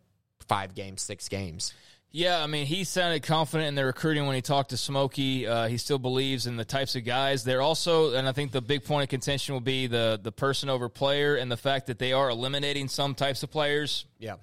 five 0.47 0.75
games, 0.75 1.03
six 1.03 1.29
games. 1.29 1.75
Yeah, 2.13 2.43
I 2.43 2.47
mean, 2.47 2.65
he 2.65 2.85
sounded 2.85 3.25
confident 3.25 3.69
in 3.69 3.75
the 3.75 3.85
recruiting 3.85 4.27
when 4.27 4.37
he 4.37 4.41
talked 4.41 4.71
to 4.71 4.77
Smokey. 4.79 5.47
Uh, 5.47 5.67
he 5.69 5.77
still 5.77 5.99
believes 5.99 6.47
in 6.47 6.57
the 6.57 6.65
types 6.65 6.97
of 6.97 7.05
guys. 7.05 7.45
They're 7.45 7.61
also, 7.61 8.15
and 8.15 8.27
I 8.27 8.33
think 8.33 8.53
the 8.53 8.63
big 8.63 8.85
point 8.85 9.03
of 9.03 9.09
contention 9.11 9.55
will 9.55 9.61
be 9.61 9.87
the 9.87 10.19
the 10.23 10.33
person 10.33 10.71
over 10.71 10.89
player 10.89 11.37
and 11.37 11.53
the 11.53 11.59
fact 11.59 11.89
that 11.89 11.99
they 11.99 12.15
are 12.15 12.31
eliminating 12.31 12.89
some 12.89 13.15
types 13.15 13.43
of 13.43 13.51
players 13.51 14.07
Yeah. 14.19 14.37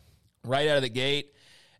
Right 0.45 0.67
out 0.67 0.77
of 0.77 0.83
the 0.83 0.89
gate. 0.89 1.33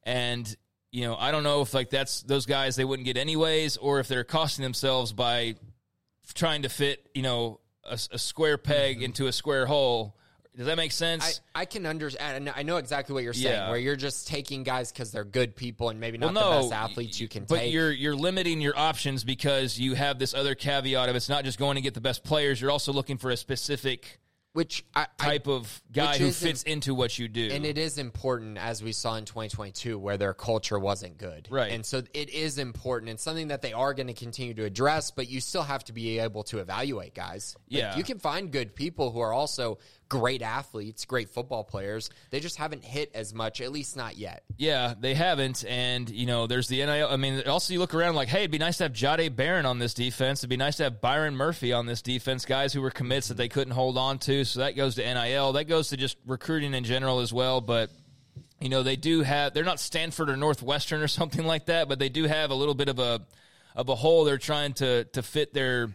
And 0.03 0.53
you 0.91 1.07
know, 1.07 1.15
I 1.15 1.31
don't 1.31 1.43
know 1.43 1.61
if 1.61 1.73
like 1.73 1.89
that's 1.89 2.21
those 2.23 2.45
guys 2.45 2.75
they 2.75 2.85
wouldn't 2.85 3.05
get 3.05 3.17
anyways, 3.17 3.77
or 3.77 3.99
if 3.99 4.07
they're 4.07 4.23
costing 4.23 4.63
themselves 4.63 5.11
by 5.13 5.55
trying 6.33 6.61
to 6.63 6.69
fit 6.69 7.09
you 7.13 7.23
know 7.23 7.59
a, 7.83 7.97
a 8.11 8.19
square 8.19 8.57
peg 8.57 8.97
mm-hmm. 8.97 9.05
into 9.05 9.27
a 9.27 9.31
square 9.31 9.65
hole. 9.65 10.15
Does 10.55 10.67
that 10.67 10.77
make 10.77 10.91
sense? 10.91 11.41
I, 11.55 11.61
I 11.61 11.65
can 11.65 11.87
understand. 11.87 12.53
I 12.55 12.61
know 12.61 12.77
exactly 12.77 13.13
what 13.13 13.23
you're 13.23 13.33
saying. 13.33 13.55
Yeah. 13.55 13.69
Where 13.69 13.79
you're 13.79 13.95
just 13.95 14.27
taking 14.27 14.61
guys 14.61 14.91
because 14.91 15.11
they're 15.11 15.23
good 15.23 15.55
people 15.55 15.89
and 15.89 15.99
maybe 15.99 16.19
not 16.19 16.35
well, 16.35 16.43
no, 16.43 16.55
the 16.57 16.69
best 16.69 16.73
athletes 16.73 17.19
you 17.19 17.27
can 17.27 17.45
but 17.45 17.55
take. 17.57 17.73
you're 17.73 17.91
you're 17.91 18.15
limiting 18.15 18.61
your 18.61 18.77
options 18.77 19.23
because 19.23 19.79
you 19.79 19.95
have 19.95 20.19
this 20.19 20.35
other 20.35 20.53
caveat 20.53 21.09
of 21.09 21.15
it's 21.15 21.27
not 21.27 21.43
just 21.43 21.57
going 21.57 21.75
to 21.75 21.81
get 21.81 21.95
the 21.95 22.01
best 22.01 22.23
players. 22.23 22.61
You're 22.61 22.69
also 22.69 22.93
looking 22.93 23.17
for 23.17 23.31
a 23.31 23.37
specific 23.37 24.19
which 24.53 24.85
I, 24.95 25.07
I 25.19 25.25
type 25.25 25.47
of 25.47 25.81
guy 25.91 26.17
who 26.17 26.31
fits 26.31 26.61
into 26.63 26.93
what 26.93 27.17
you 27.17 27.27
do. 27.27 27.49
And 27.51 27.65
it 27.65 27.77
is 27.77 27.97
important, 27.97 28.59
as 28.59 28.83
we 28.83 28.91
saw 28.91 29.15
in 29.15 29.25
2022, 29.25 29.97
where 29.97 30.15
their 30.17 30.33
culture 30.35 30.77
wasn't 30.77 31.17
good. 31.17 31.47
Right. 31.49 31.71
And 31.71 31.83
so 31.85 32.03
it 32.13 32.29
is 32.29 32.59
important 32.59 33.09
and 33.09 33.19
something 33.19 33.47
that 33.47 33.63
they 33.63 33.73
are 33.73 33.95
going 33.95 34.07
to 34.07 34.13
continue 34.13 34.53
to 34.53 34.63
address, 34.63 35.09
but 35.09 35.27
you 35.27 35.41
still 35.41 35.63
have 35.63 35.83
to 35.85 35.93
be 35.93 36.19
able 36.19 36.43
to 36.45 36.59
evaluate 36.59 37.15
guys. 37.15 37.55
Like, 37.69 37.81
Yeah. 37.81 37.97
you 37.97 38.03
can 38.03 38.19
find 38.19 38.51
good 38.51 38.75
people 38.75 39.11
who 39.11 39.19
are 39.21 39.33
also 39.33 39.79
great 40.13 40.43
athletes, 40.43 41.05
great 41.05 41.27
football 41.27 41.63
players. 41.63 42.11
They 42.29 42.39
just 42.39 42.57
haven't 42.57 42.83
hit 42.83 43.09
as 43.15 43.33
much, 43.33 43.61
at 43.61 43.71
least 43.71 43.97
not 43.97 44.15
yet. 44.15 44.43
Yeah, 44.57 44.93
they 44.99 45.15
haven't, 45.15 45.65
and 45.67 46.07
you 46.07 46.27
know, 46.27 46.45
there's 46.45 46.67
the 46.67 46.85
NIL. 46.85 47.07
I 47.09 47.17
mean, 47.17 47.41
also 47.47 47.73
you 47.73 47.79
look 47.79 47.95
around 47.95 48.13
like, 48.13 48.27
hey, 48.27 48.41
it'd 48.41 48.51
be 48.51 48.59
nice 48.59 48.77
to 48.77 48.83
have 48.83 48.93
Jade 48.93 49.35
Barron 49.35 49.65
on 49.65 49.79
this 49.79 49.95
defense. 49.95 50.41
It'd 50.41 50.51
be 50.51 50.57
nice 50.57 50.75
to 50.77 50.83
have 50.83 51.01
Byron 51.01 51.35
Murphy 51.35 51.73
on 51.73 51.87
this 51.87 52.03
defense. 52.03 52.45
Guys 52.45 52.73
who 52.73 52.81
were 52.83 52.91
commits 52.91 53.29
that 53.29 53.37
they 53.37 53.49
couldn't 53.49 53.73
hold 53.73 53.97
on 53.97 54.19
to. 54.19 54.45
So 54.45 54.59
that 54.59 54.75
goes 54.75 54.93
to 54.95 55.01
NIL. 55.01 55.53
That 55.53 55.63
goes 55.63 55.89
to 55.89 55.97
just 55.97 56.17
recruiting 56.27 56.75
in 56.75 56.83
general 56.83 57.19
as 57.19 57.33
well. 57.33 57.59
But 57.59 57.89
you 58.61 58.69
know, 58.69 58.83
they 58.83 58.95
do 58.95 59.21
have. 59.21 59.55
They're 59.55 59.63
not 59.63 59.79
Stanford 59.79 60.29
or 60.29 60.37
Northwestern 60.37 61.01
or 61.01 61.07
something 61.07 61.43
like 61.43 61.65
that, 61.65 61.89
but 61.89 61.97
they 61.97 62.09
do 62.09 62.25
have 62.25 62.51
a 62.51 62.55
little 62.55 62.75
bit 62.75 62.87
of 62.87 62.99
a 62.99 63.21
of 63.75 63.89
a 63.89 63.95
hole 63.95 64.25
they're 64.25 64.37
trying 64.37 64.73
to 64.73 65.05
to 65.05 65.23
fit 65.23 65.55
their 65.55 65.89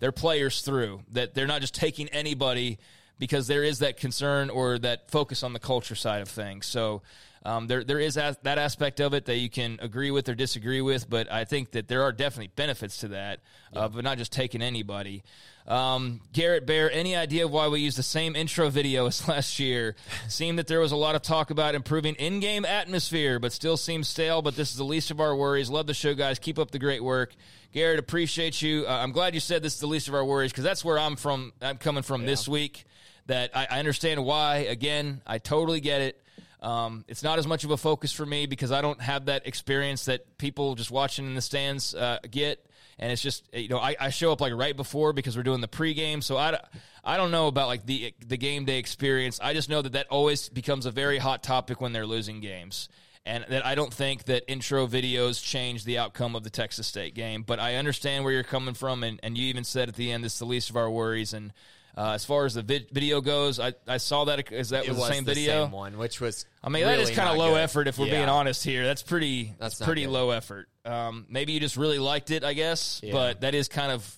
their 0.00 0.12
players 0.12 0.62
through. 0.62 1.02
That 1.12 1.34
they're 1.34 1.46
not 1.46 1.60
just 1.60 1.74
taking 1.74 2.08
anybody 2.08 2.78
because 3.18 3.46
there 3.46 3.64
is 3.64 3.80
that 3.80 3.96
concern 3.96 4.50
or 4.50 4.78
that 4.78 5.10
focus 5.10 5.42
on 5.42 5.52
the 5.52 5.58
culture 5.58 5.94
side 5.94 6.22
of 6.22 6.28
things. 6.28 6.66
So 6.66 7.02
um, 7.44 7.66
there 7.66 7.84
there 7.84 8.00
is 8.00 8.16
as, 8.16 8.36
that 8.42 8.58
aspect 8.58 9.00
of 9.00 9.14
it 9.14 9.26
that 9.26 9.36
you 9.36 9.48
can 9.48 9.78
agree 9.80 10.10
with 10.10 10.28
or 10.28 10.34
disagree 10.34 10.80
with, 10.80 11.08
but 11.08 11.30
I 11.30 11.44
think 11.44 11.70
that 11.72 11.88
there 11.88 12.02
are 12.02 12.12
definitely 12.12 12.50
benefits 12.54 12.98
to 12.98 13.08
that, 13.08 13.40
uh, 13.74 13.88
but 13.88 14.04
not 14.04 14.18
just 14.18 14.32
taking 14.32 14.60
anybody. 14.60 15.22
Um, 15.66 16.20
Garrett 16.32 16.66
Bear, 16.66 16.90
any 16.90 17.14
idea 17.14 17.46
why 17.46 17.68
we 17.68 17.80
used 17.80 17.98
the 17.98 18.02
same 18.02 18.34
intro 18.34 18.70
video 18.70 19.06
as 19.06 19.26
last 19.28 19.58
year? 19.58 19.96
Seemed 20.26 20.58
that 20.58 20.66
there 20.66 20.80
was 20.80 20.92
a 20.92 20.96
lot 20.96 21.14
of 21.14 21.22
talk 21.22 21.50
about 21.50 21.74
improving 21.74 22.14
in-game 22.16 22.64
atmosphere, 22.64 23.38
but 23.38 23.52
still 23.52 23.76
seems 23.76 24.08
stale. 24.08 24.42
But 24.42 24.56
this 24.56 24.70
is 24.70 24.76
the 24.76 24.84
least 24.84 25.10
of 25.10 25.20
our 25.20 25.36
worries. 25.36 25.70
Love 25.70 25.86
the 25.86 25.94
show, 25.94 26.14
guys. 26.14 26.38
Keep 26.38 26.58
up 26.58 26.70
the 26.70 26.78
great 26.78 27.04
work. 27.04 27.34
Garrett, 27.72 27.98
appreciate 27.98 28.62
you. 28.62 28.86
Uh, 28.86 28.92
I'm 28.92 29.12
glad 29.12 29.34
you 29.34 29.40
said 29.40 29.62
this 29.62 29.74
is 29.74 29.80
the 29.80 29.86
least 29.86 30.08
of 30.08 30.14
our 30.14 30.24
worries 30.24 30.50
because 30.50 30.64
that's 30.64 30.84
where 30.84 30.98
I'm 30.98 31.16
from. 31.16 31.52
I'm 31.60 31.76
coming 31.76 32.02
from 32.02 32.24
this 32.24 32.48
week. 32.48 32.84
That 33.28 33.56
I, 33.56 33.68
I 33.70 33.78
understand 33.78 34.24
why. 34.24 34.56
Again, 34.56 35.22
I 35.26 35.38
totally 35.38 35.80
get 35.80 36.00
it. 36.00 36.22
Um, 36.60 37.04
it's 37.08 37.22
not 37.22 37.38
as 37.38 37.46
much 37.46 37.64
of 37.64 37.70
a 37.70 37.76
focus 37.76 38.12
for 38.12 38.26
me 38.26 38.46
because 38.46 38.72
I 38.72 38.82
don't 38.82 39.00
have 39.00 39.26
that 39.26 39.46
experience 39.46 40.06
that 40.06 40.38
people 40.38 40.74
just 40.74 40.90
watching 40.90 41.26
in 41.26 41.34
the 41.34 41.40
stands 41.40 41.94
uh, 41.94 42.18
get. 42.28 42.64
And 42.98 43.12
it's 43.12 43.22
just 43.22 43.48
you 43.52 43.68
know 43.68 43.78
I, 43.78 43.94
I 44.00 44.10
show 44.10 44.32
up 44.32 44.40
like 44.40 44.52
right 44.54 44.76
before 44.76 45.12
because 45.12 45.36
we're 45.36 45.44
doing 45.44 45.60
the 45.60 45.68
pregame, 45.68 46.20
so 46.20 46.36
I, 46.36 46.58
I 47.04 47.16
don't 47.16 47.30
know 47.30 47.46
about 47.46 47.68
like 47.68 47.86
the 47.86 48.12
the 48.26 48.36
game 48.36 48.64
day 48.64 48.78
experience. 48.78 49.38
I 49.40 49.54
just 49.54 49.68
know 49.68 49.82
that 49.82 49.92
that 49.92 50.08
always 50.08 50.48
becomes 50.48 50.84
a 50.84 50.90
very 50.90 51.18
hot 51.18 51.44
topic 51.44 51.80
when 51.80 51.92
they're 51.92 52.06
losing 52.06 52.40
games, 52.40 52.88
and 53.24 53.46
that 53.50 53.64
I 53.64 53.76
don't 53.76 53.94
think 53.94 54.24
that 54.24 54.42
intro 54.50 54.88
videos 54.88 55.40
change 55.40 55.84
the 55.84 55.98
outcome 55.98 56.34
of 56.34 56.42
the 56.42 56.50
Texas 56.50 56.88
State 56.88 57.14
game. 57.14 57.44
But 57.44 57.60
I 57.60 57.76
understand 57.76 58.24
where 58.24 58.32
you're 58.32 58.42
coming 58.42 58.74
from, 58.74 59.04
and, 59.04 59.20
and 59.22 59.38
you 59.38 59.46
even 59.46 59.62
said 59.62 59.88
at 59.88 59.94
the 59.94 60.10
end 60.10 60.24
it's 60.24 60.40
the 60.40 60.44
least 60.44 60.68
of 60.68 60.76
our 60.76 60.90
worries, 60.90 61.32
and 61.32 61.52
Uh, 61.98 62.12
as 62.12 62.24
far 62.24 62.44
as 62.44 62.54
the 62.54 62.62
vid- 62.62 62.88
video 62.92 63.20
goes, 63.20 63.58
I, 63.58 63.72
I 63.88 63.96
saw 63.96 64.26
that 64.26 64.52
is 64.52 64.68
that 64.68 64.86
was, 64.86 64.96
was 64.96 65.08
the 65.08 65.14
same 65.14 65.24
the 65.24 65.34
video. 65.34 65.64
same 65.64 65.72
one, 65.72 65.98
which 65.98 66.20
was. 66.20 66.46
I 66.62 66.68
mean, 66.68 66.84
that 66.84 67.00
is 67.00 67.10
kind 67.10 67.28
of 67.28 67.36
low 67.36 67.54
good. 67.54 67.60
effort 67.60 67.88
if 67.88 67.98
we're 67.98 68.06
Yeah. 68.06 68.18
being 68.18 68.28
honest 68.28 68.62
here. 68.62 68.84
That's 68.86 69.02
pretty. 69.02 69.52
That's 69.58 69.80
pretty 69.84 70.02
good. 70.04 70.10
low 70.12 70.30
effort. 70.30 70.68
Um, 70.84 71.26
maybe 71.28 71.54
you 71.54 71.58
just 71.60 71.76
really 71.76 71.98
liked 71.98 72.30
it, 72.30 72.44
I 72.44 72.52
guess. 72.52 73.00
Yeah. 73.02 73.12
But 73.14 73.40
that 73.40 73.56
is 73.56 73.66
kind 73.66 73.90
of 73.90 74.16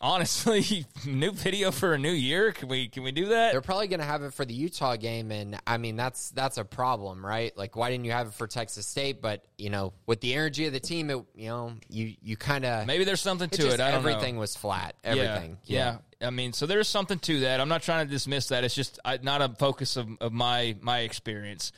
honestly 0.00 0.86
new 1.06 1.30
video 1.30 1.70
for 1.70 1.92
a 1.94 1.98
new 1.98 2.10
year. 2.10 2.52
Can 2.52 2.68
we 2.68 2.88
can 2.88 3.02
we 3.02 3.12
do 3.12 3.26
that? 3.26 3.52
They're 3.52 3.60
probably 3.60 3.88
going 3.88 4.00
to 4.00 4.06
have 4.06 4.22
it 4.22 4.32
for 4.34 4.44
the 4.44 4.54
Utah 4.54 4.96
game, 4.96 5.30
and 5.30 5.58
I 5.66 5.76
mean 5.78 5.96
that's 5.96 6.30
that's 6.30 6.58
a 6.58 6.64
problem, 6.64 7.24
right? 7.24 7.56
Like, 7.56 7.76
why 7.76 7.90
didn't 7.90 8.06
you 8.06 8.12
have 8.12 8.28
it 8.28 8.34
for 8.34 8.46
Texas 8.46 8.86
State? 8.86 9.20
But 9.22 9.44
you 9.58 9.70
know, 9.70 9.92
with 10.06 10.20
the 10.20 10.34
energy 10.34 10.66
of 10.66 10.72
the 10.72 10.80
team, 10.80 11.10
it 11.10 11.22
you 11.34 11.48
know 11.48 11.74
you 11.88 12.14
you 12.22 12.36
kind 12.36 12.64
of 12.64 12.86
Maybe 12.86 13.04
there's 13.04 13.20
something 13.20 13.50
to 13.50 13.68
it. 13.68 13.80
I 13.80 13.90
don't 13.90 14.00
everything 14.00 14.34
know. 14.36 14.40
was 14.40 14.56
flat. 14.56 14.96
Yeah, 15.04 15.10
Everything, 15.10 15.58
Yeah, 15.64 15.96
I 16.22 16.30
mean, 16.30 16.52
so 16.52 16.66
there's 16.66 16.88
something 16.88 17.18
to 17.20 17.40
that. 17.40 17.60
I'm 17.60 17.68
not 17.68 17.82
trying 17.82 18.06
to 18.06 18.10
dismiss 18.10 18.48
that. 18.48 18.62
It's 18.62 18.74
just 18.74 18.98
I, 19.04 19.18
not 19.22 19.40
a 19.40 19.48
focus 19.48 19.96
of, 19.96 20.08
of 20.20 20.32
my 20.32 20.76
my 20.80 21.00
experience. 21.00 21.72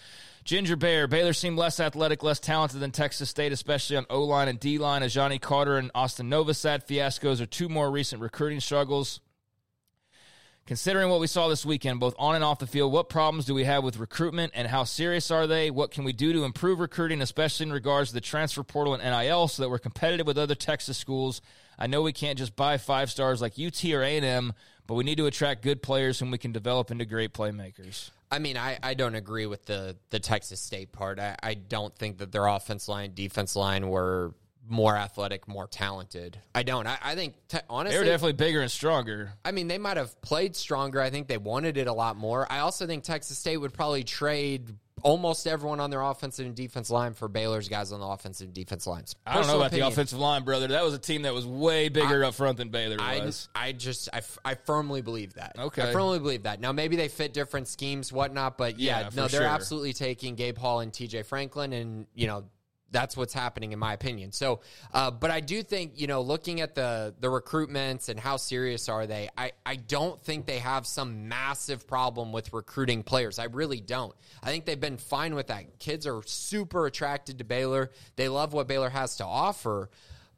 Ginger 0.44 0.74
Bear, 0.74 1.06
Baylor 1.06 1.32
seemed 1.32 1.56
less 1.56 1.78
athletic, 1.78 2.24
less 2.24 2.40
talented 2.40 2.80
than 2.80 2.90
Texas 2.90 3.30
State, 3.30 3.52
especially 3.52 3.96
on 3.96 4.06
O 4.10 4.24
line 4.24 4.48
and 4.48 4.58
D 4.58 4.78
line. 4.78 5.04
As 5.04 5.14
Johnny 5.14 5.38
Carter 5.38 5.76
and 5.78 5.92
Austin 5.94 6.28
Novosad 6.28 6.86
fiascos 6.86 7.40
are 7.40 7.46
two 7.46 7.68
more 7.68 7.90
recent 7.90 8.20
recruiting 8.20 8.58
struggles. 8.58 9.20
Considering 10.66 11.10
what 11.10 11.20
we 11.20 11.26
saw 11.26 11.48
this 11.48 11.66
weekend, 11.66 11.98
both 11.98 12.14
on 12.18 12.36
and 12.36 12.44
off 12.44 12.60
the 12.60 12.68
field, 12.68 12.92
what 12.92 13.08
problems 13.08 13.46
do 13.46 13.54
we 13.54 13.64
have 13.64 13.82
with 13.82 13.96
recruitment 13.96 14.52
and 14.54 14.68
how 14.68 14.84
serious 14.84 15.30
are 15.30 15.48
they? 15.48 15.70
What 15.70 15.90
can 15.90 16.04
we 16.04 16.12
do 16.12 16.32
to 16.32 16.44
improve 16.44 16.78
recruiting, 16.78 17.20
especially 17.20 17.66
in 17.66 17.72
regards 17.72 18.10
to 18.10 18.14
the 18.14 18.20
transfer 18.20 18.62
portal 18.62 18.94
and 18.94 19.02
NIL, 19.02 19.48
so 19.48 19.62
that 19.62 19.68
we're 19.68 19.78
competitive 19.78 20.26
with 20.26 20.38
other 20.38 20.54
Texas 20.54 20.96
schools? 20.96 21.40
I 21.82 21.88
know 21.88 22.02
we 22.02 22.12
can't 22.12 22.38
just 22.38 22.54
buy 22.54 22.78
five 22.78 23.10
stars 23.10 23.42
like 23.42 23.54
UT 23.58 23.84
or 23.86 24.02
A&M, 24.04 24.52
but 24.86 24.94
we 24.94 25.02
need 25.02 25.18
to 25.18 25.26
attract 25.26 25.62
good 25.62 25.82
players 25.82 26.16
whom 26.16 26.30
we 26.30 26.38
can 26.38 26.52
develop 26.52 26.92
into 26.92 27.04
great 27.04 27.34
playmakers. 27.34 28.10
I 28.30 28.38
mean, 28.38 28.56
I, 28.56 28.78
I 28.84 28.94
don't 28.94 29.16
agree 29.16 29.46
with 29.46 29.66
the 29.66 29.96
the 30.10 30.20
Texas 30.20 30.60
State 30.60 30.92
part. 30.92 31.18
I, 31.18 31.34
I 31.42 31.54
don't 31.54 31.92
think 31.96 32.18
that 32.18 32.30
their 32.30 32.46
offense 32.46 32.86
line, 32.86 33.14
defense 33.14 33.56
line 33.56 33.88
were 33.88 34.32
more 34.68 34.96
athletic, 34.96 35.48
more 35.48 35.66
talented. 35.66 36.38
I 36.54 36.62
don't. 36.62 36.86
I, 36.86 36.98
I 37.02 37.14
think 37.16 37.34
te- 37.48 37.58
honestly, 37.68 37.98
were 37.98 38.04
definitely 38.04 38.34
bigger 38.34 38.60
and 38.60 38.70
stronger. 38.70 39.32
I 39.44 39.50
mean, 39.50 39.66
they 39.66 39.78
might 39.78 39.96
have 39.96 40.18
played 40.22 40.54
stronger. 40.54 41.00
I 41.00 41.10
think 41.10 41.26
they 41.26 41.36
wanted 41.36 41.76
it 41.78 41.88
a 41.88 41.92
lot 41.92 42.16
more. 42.16 42.46
I 42.48 42.60
also 42.60 42.86
think 42.86 43.02
Texas 43.02 43.38
State 43.38 43.56
would 43.56 43.74
probably 43.74 44.04
trade 44.04 44.76
almost 45.02 45.46
everyone 45.46 45.80
on 45.80 45.90
their 45.90 46.00
offensive 46.00 46.46
and 46.46 46.54
defense 46.54 46.90
line 46.90 47.14
for 47.14 47.28
Baylor's 47.28 47.68
guys 47.68 47.92
on 47.92 48.00
the 48.00 48.06
offensive 48.06 48.46
and 48.46 48.54
defense 48.54 48.86
lines. 48.86 49.14
I 49.26 49.34
don't 49.34 49.46
know 49.46 49.56
about 49.56 49.68
opinion. 49.68 49.88
the 49.88 49.92
offensive 49.92 50.18
line, 50.18 50.44
brother. 50.44 50.68
That 50.68 50.84
was 50.84 50.94
a 50.94 50.98
team 50.98 51.22
that 51.22 51.34
was 51.34 51.46
way 51.46 51.88
bigger 51.88 52.24
up 52.24 52.34
front 52.34 52.58
than 52.58 52.70
Baylor 52.70 52.96
I, 53.00 53.20
was. 53.20 53.48
I 53.54 53.72
just 53.72 54.08
I, 54.12 54.22
I 54.44 54.54
firmly 54.54 55.02
believe 55.02 55.34
that. 55.34 55.56
Okay. 55.58 55.82
I 55.88 55.92
firmly 55.92 56.18
believe 56.18 56.44
that. 56.44 56.60
Now 56.60 56.72
maybe 56.72 56.96
they 56.96 57.08
fit 57.08 57.32
different 57.32 57.68
schemes, 57.68 58.12
whatnot, 58.12 58.58
but 58.58 58.78
yeah, 58.78 59.00
Yeah, 59.00 59.10
no, 59.14 59.28
they're 59.28 59.40
sure. 59.40 59.48
absolutely 59.48 59.92
taking 59.92 60.34
Gabe 60.34 60.58
Hall 60.58 60.80
and 60.80 60.92
T.J. 60.92 61.22
Franklin, 61.24 61.72
and 61.72 62.06
you 62.14 62.26
know 62.26 62.44
that's 62.92 63.16
what's 63.16 63.32
happening 63.32 63.72
in 63.72 63.78
my 63.78 63.92
opinion. 63.94 64.30
So, 64.32 64.60
uh, 64.92 65.10
but 65.10 65.30
I 65.30 65.40
do 65.40 65.62
think 65.62 65.92
you 66.00 66.06
know 66.06 66.20
looking 66.20 66.60
at 66.60 66.74
the 66.74 67.14
the 67.18 67.28
recruitments 67.28 68.08
and 68.08 68.20
how 68.20 68.36
serious 68.36 68.88
are 68.88 69.06
they, 69.06 69.28
I 69.36 69.52
I 69.66 69.76
don't 69.76 70.22
think 70.22 70.46
they 70.46 70.58
have 70.58 70.86
some 70.86 71.28
massive 71.28 71.86
problem 71.86 72.32
with 72.32 72.52
recruiting 72.52 73.02
players. 73.02 73.38
I 73.38 73.44
really 73.44 73.80
don't. 73.80 74.14
I 74.42 74.50
think 74.50 74.66
they've 74.66 74.78
been 74.78 74.98
fine 74.98 75.34
with 75.34 75.48
that. 75.48 75.78
Kids 75.78 76.06
are 76.06 76.22
super 76.24 76.86
attracted 76.86 77.38
to 77.38 77.44
Baylor. 77.44 77.90
They 78.16 78.28
love 78.28 78.52
what 78.52 78.68
Baylor 78.68 78.90
has 78.90 79.16
to 79.16 79.24
offer. 79.24 79.90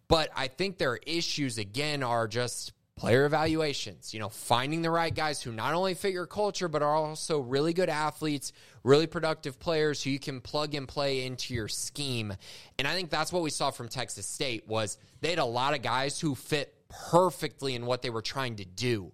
But 0.06 0.30
I 0.36 0.48
think 0.48 0.78
their 0.78 0.98
issues 1.06 1.58
again 1.58 2.02
are 2.02 2.28
just 2.28 2.72
player 2.96 3.24
evaluations, 3.24 4.14
you 4.14 4.20
know, 4.20 4.28
finding 4.28 4.82
the 4.82 4.90
right 4.90 5.14
guys 5.14 5.42
who 5.42 5.50
not 5.50 5.74
only 5.74 5.94
fit 5.94 6.12
your 6.12 6.26
culture, 6.26 6.68
but 6.68 6.82
are 6.82 6.94
also 6.94 7.40
really 7.40 7.72
good 7.72 7.88
athletes, 7.88 8.52
really 8.84 9.06
productive 9.06 9.58
players 9.58 10.02
who 10.02 10.10
you 10.10 10.20
can 10.20 10.40
plug 10.40 10.74
and 10.74 10.86
play 10.86 11.24
into 11.26 11.54
your 11.54 11.68
scheme. 11.68 12.32
And 12.78 12.86
I 12.86 12.94
think 12.94 13.10
that's 13.10 13.32
what 13.32 13.42
we 13.42 13.50
saw 13.50 13.70
from 13.70 13.88
Texas 13.88 14.26
State 14.26 14.68
was 14.68 14.98
they 15.20 15.30
had 15.30 15.38
a 15.40 15.44
lot 15.44 15.74
of 15.74 15.82
guys 15.82 16.20
who 16.20 16.34
fit 16.34 16.72
perfectly 17.10 17.74
in 17.74 17.86
what 17.86 18.02
they 18.02 18.10
were 18.10 18.22
trying 18.22 18.56
to 18.56 18.64
do. 18.64 19.10